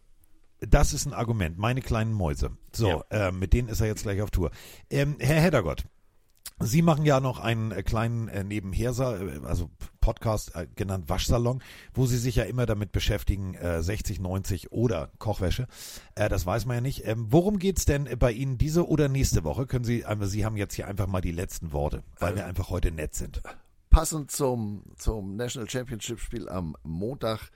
Das 0.59 0.91
ist 0.93 1.05
ein 1.05 1.13
Argument. 1.13 1.57
Meine 1.57 1.81
kleinen 1.81 2.11
Mäuse. 2.11 2.51
So, 2.73 3.03
Ja. 3.11 3.27
äh, 3.27 3.31
mit 3.31 3.53
denen 3.53 3.69
ist 3.69 3.79
er 3.79 3.87
jetzt 3.87 4.03
gleich 4.03 4.21
auf 4.21 4.31
Tour. 4.31 4.51
Ähm, 4.89 5.15
Herr 5.19 5.39
Heddergott, 5.39 5.85
Sie 6.59 6.81
machen 6.81 7.05
ja 7.05 7.19
noch 7.19 7.39
einen 7.39 7.71
äh, 7.71 7.83
kleinen 7.83 8.27
äh, 8.29 8.43
Nebenhersa, 8.43 9.17
äh, 9.17 9.41
also 9.43 9.69
Podcast 9.99 10.55
äh, 10.55 10.67
genannt 10.75 11.09
Waschsalon, 11.09 11.61
wo 11.93 12.05
Sie 12.05 12.17
sich 12.17 12.35
ja 12.37 12.43
immer 12.43 12.65
damit 12.65 12.91
beschäftigen, 12.93 13.55
äh, 13.55 13.83
60, 13.83 14.19
90 14.19 14.71
oder 14.71 15.11
Kochwäsche. 15.19 15.67
Äh, 16.15 16.29
das 16.29 16.45
weiß 16.45 16.65
man 16.65 16.75
ja 16.77 16.81
nicht. 16.81 17.05
Ähm, 17.05 17.27
worum 17.29 17.59
geht's 17.59 17.85
denn 17.85 18.07
bei 18.17 18.31
Ihnen 18.31 18.57
diese 18.57 18.87
oder 18.87 19.09
nächste 19.09 19.43
Woche? 19.43 19.67
Können 19.67 19.83
Sie, 19.85 20.05
einfach, 20.05 20.27
Sie 20.27 20.45
haben 20.45 20.55
jetzt 20.55 20.75
hier 20.75 20.87
einfach 20.87 21.07
mal 21.07 21.21
die 21.21 21.31
letzten 21.31 21.73
Worte, 21.73 22.03
weil 22.19 22.35
wir 22.35 22.45
einfach 22.45 22.69
heute 22.69 22.91
nett 22.91 23.15
sind. 23.15 23.41
passend 23.89 24.31
zum, 24.31 24.83
zum 24.97 25.35
National 25.35 25.69
Championship 25.69 26.19
Spiel 26.19 26.47
am 26.49 26.75
Montag 26.83 27.49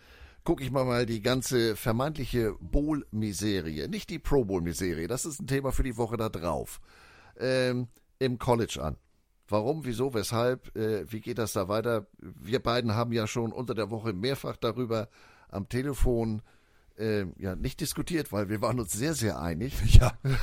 gucke 0.43 0.63
ich 0.63 0.71
mal 0.71 0.85
mal 0.85 1.05
die 1.05 1.21
ganze 1.21 1.75
vermeintliche 1.75 2.55
Bowl-Miserie, 2.59 3.87
nicht 3.89 4.09
die 4.09 4.19
Pro 4.19 4.45
Bowl-Miserie, 4.45 5.07
das 5.07 5.25
ist 5.25 5.41
ein 5.41 5.47
Thema 5.47 5.71
für 5.71 5.83
die 5.83 5.97
Woche 5.97 6.17
da 6.17 6.29
drauf, 6.29 6.79
ähm, 7.39 7.87
im 8.19 8.37
College 8.37 8.79
an. 8.81 8.97
Warum, 9.47 9.83
wieso, 9.85 10.13
weshalb, 10.13 10.75
äh, 10.75 11.11
wie 11.11 11.21
geht 11.21 11.39
das 11.39 11.53
da 11.53 11.67
weiter? 11.67 12.07
Wir 12.19 12.61
beiden 12.61 12.93
haben 12.93 13.11
ja 13.11 13.25
schon 13.25 13.51
unter 13.51 13.73
der 13.73 13.89
Woche 13.89 14.13
mehrfach 14.13 14.57
darüber 14.57 15.09
am 15.49 15.67
Telefon 15.67 16.43
äh, 16.97 17.25
ja 17.37 17.55
nicht 17.55 17.81
diskutiert, 17.81 18.31
weil 18.31 18.49
wir 18.49 18.61
waren 18.61 18.79
uns 18.79 18.91
sehr, 18.91 19.15
sehr 19.15 19.39
einig. 19.39 19.73
Ja. 19.99 20.13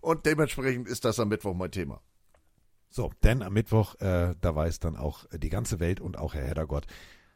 Und 0.00 0.26
dementsprechend 0.26 0.86
ist 0.86 1.06
das 1.06 1.18
am 1.18 1.28
Mittwoch 1.28 1.54
mein 1.54 1.70
Thema. 1.70 2.02
So, 2.90 3.10
denn 3.22 3.42
am 3.42 3.54
Mittwoch, 3.54 3.94
äh, 4.00 4.34
da 4.38 4.54
weiß 4.54 4.80
dann 4.80 4.96
auch 4.96 5.24
die 5.32 5.48
ganze 5.48 5.80
Welt 5.80 5.98
und 5.98 6.18
auch 6.18 6.34
Herr 6.34 6.46
Heddergott, 6.46 6.86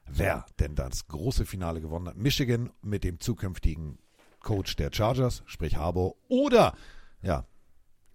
wer 0.06 0.44
denn 0.60 0.74
das 0.74 1.08
große 1.08 1.46
Finale 1.46 1.80
gewonnen 1.80 2.08
hat. 2.08 2.16
Michigan 2.16 2.70
mit 2.82 3.04
dem 3.04 3.20
zukünftigen 3.20 3.98
Coach 4.40 4.76
der 4.76 4.90
Chargers, 4.92 5.42
sprich 5.46 5.76
Harbour, 5.76 6.16
oder 6.28 6.76
ja, 7.22 7.46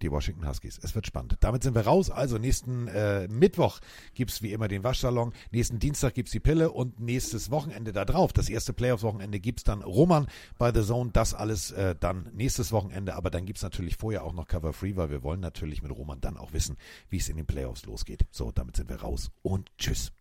die 0.04 0.10
Washington 0.10 0.46
Huskies. 0.46 0.78
Es 0.82 0.94
wird 0.94 1.06
spannend. 1.06 1.36
Damit 1.40 1.62
sind 1.62 1.74
wir 1.74 1.86
raus. 1.86 2.10
Also 2.10 2.38
nächsten 2.38 2.86
äh, 2.88 3.26
Mittwoch 3.28 3.80
gibt's 4.14 4.42
wie 4.42 4.52
immer 4.52 4.68
den 4.68 4.84
Waschsalon, 4.84 5.32
nächsten 5.50 5.78
Dienstag 5.78 6.14
gibt's 6.14 6.30
die 6.30 6.40
Pille 6.40 6.70
und 6.70 7.00
nächstes 7.00 7.50
Wochenende 7.50 7.92
da 7.92 8.04
drauf, 8.04 8.32
das 8.32 8.48
erste 8.48 8.72
Playoffs-Wochenende 8.72 9.40
gibt's 9.40 9.64
dann 9.64 9.82
Roman 9.82 10.28
bei 10.58 10.72
The 10.72 10.82
Zone. 10.82 11.10
Das 11.12 11.34
alles 11.34 11.70
äh, 11.72 11.96
dann 11.98 12.30
nächstes 12.34 12.70
Wochenende, 12.70 13.14
aber 13.14 13.30
dann 13.30 13.46
gibt's 13.46 13.62
natürlich 13.62 13.96
vorher 13.96 14.24
auch 14.24 14.34
noch 14.34 14.46
Cover 14.46 14.72
Free, 14.72 14.96
weil 14.96 15.10
wir 15.10 15.22
wollen 15.22 15.40
natürlich 15.40 15.82
mit 15.82 15.90
Roman 15.90 16.20
dann 16.20 16.36
auch 16.36 16.52
wissen, 16.52 16.76
wie 17.08 17.16
es 17.16 17.28
in 17.28 17.36
den 17.36 17.46
Playoffs 17.46 17.86
losgeht. 17.86 18.26
So, 18.30 18.52
damit 18.52 18.76
sind 18.76 18.90
wir 18.90 18.96
raus 18.96 19.30
und 19.42 19.70
tschüss. 19.78 20.12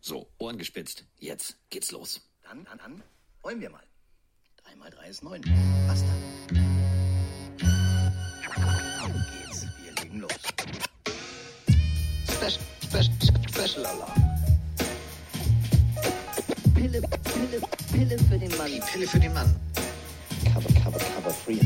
So, 0.00 0.28
Ohren 0.38 0.56
gespitzt. 0.56 1.04
Jetzt 1.18 1.58
geht's 1.70 1.90
los. 1.90 2.22
Dann, 2.42 2.64
dann, 2.64 2.78
dann, 2.78 3.02
wollen 3.42 3.60
wir 3.60 3.70
mal. 3.70 3.82
Drei 4.56 4.76
mal 4.76 4.90
drei 4.90 5.08
ist 5.08 5.22
neun. 5.22 5.42
Was 5.86 6.00
dann? 6.00 6.36
Auf 6.60 6.85
geht's. 9.12 9.66
Wir 9.82 9.92
legen 10.02 10.20
los. 10.20 10.32
Special, 12.28 12.60
Special, 12.82 13.12
Special 13.48 13.86
Alarm. 13.86 14.12
Pille, 16.74 17.00
Pille, 17.00 17.60
Pille 17.92 18.18
für 18.18 18.38
den 18.38 18.56
Mann. 18.56 18.66
Die 18.66 18.80
Pille 18.80 19.06
für 19.06 19.20
den 19.20 19.32
Mann. 19.34 19.54
Cover, 20.52 20.68
cover, 20.82 20.98
cover 20.98 21.30
free. 21.30 21.60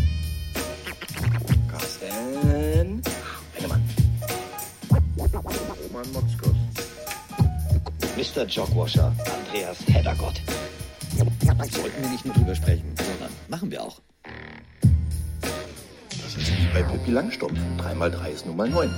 Carsten. 1.71 3.03
Bennemann. 3.55 3.83
Roman 5.19 6.13
Motzkos. 6.13 6.57
Mr. 8.17 8.47
Jogwasher, 8.47 9.13
Andreas 9.35 9.79
Heddergott. 9.87 10.41
Sollten 11.71 12.03
wir 12.03 12.11
nicht 12.11 12.25
nur 12.25 12.35
drüber 12.35 12.55
sprechen, 12.55 12.95
sondern 12.97 13.31
machen 13.49 13.71
wir 13.71 13.83
auch. 13.83 14.01
Ist 16.41 16.57
wie 16.57 16.67
bei 16.73 16.83
Pippi 16.83 17.11
Langstrumpf. 17.11 17.59
3 17.77 17.95
mal 17.97 18.11
3 18.11 18.31
ist 18.31 18.47
nun 18.47 18.57
mal 18.57 18.67
9. 18.67 18.89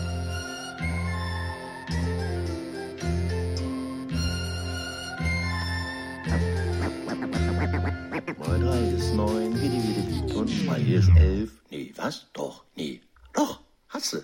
Mal 8.39 8.61
3 8.61 8.79
ist 8.97 9.15
9, 9.15 9.61
wie 9.61 9.69
die, 9.69 9.83
wie 9.83 9.93
die, 9.93 10.29
wie. 10.29 10.35
Und 10.35 10.67
mal 10.67 10.79
hier 10.79 11.01
ist 11.01 11.11
11. 11.17 11.51
Nee, 11.71 11.93
was? 11.97 12.27
Doch, 12.33 12.63
nee. 12.77 13.01
Doch, 13.33 13.61
hast 13.89 14.13
du. 14.13 14.19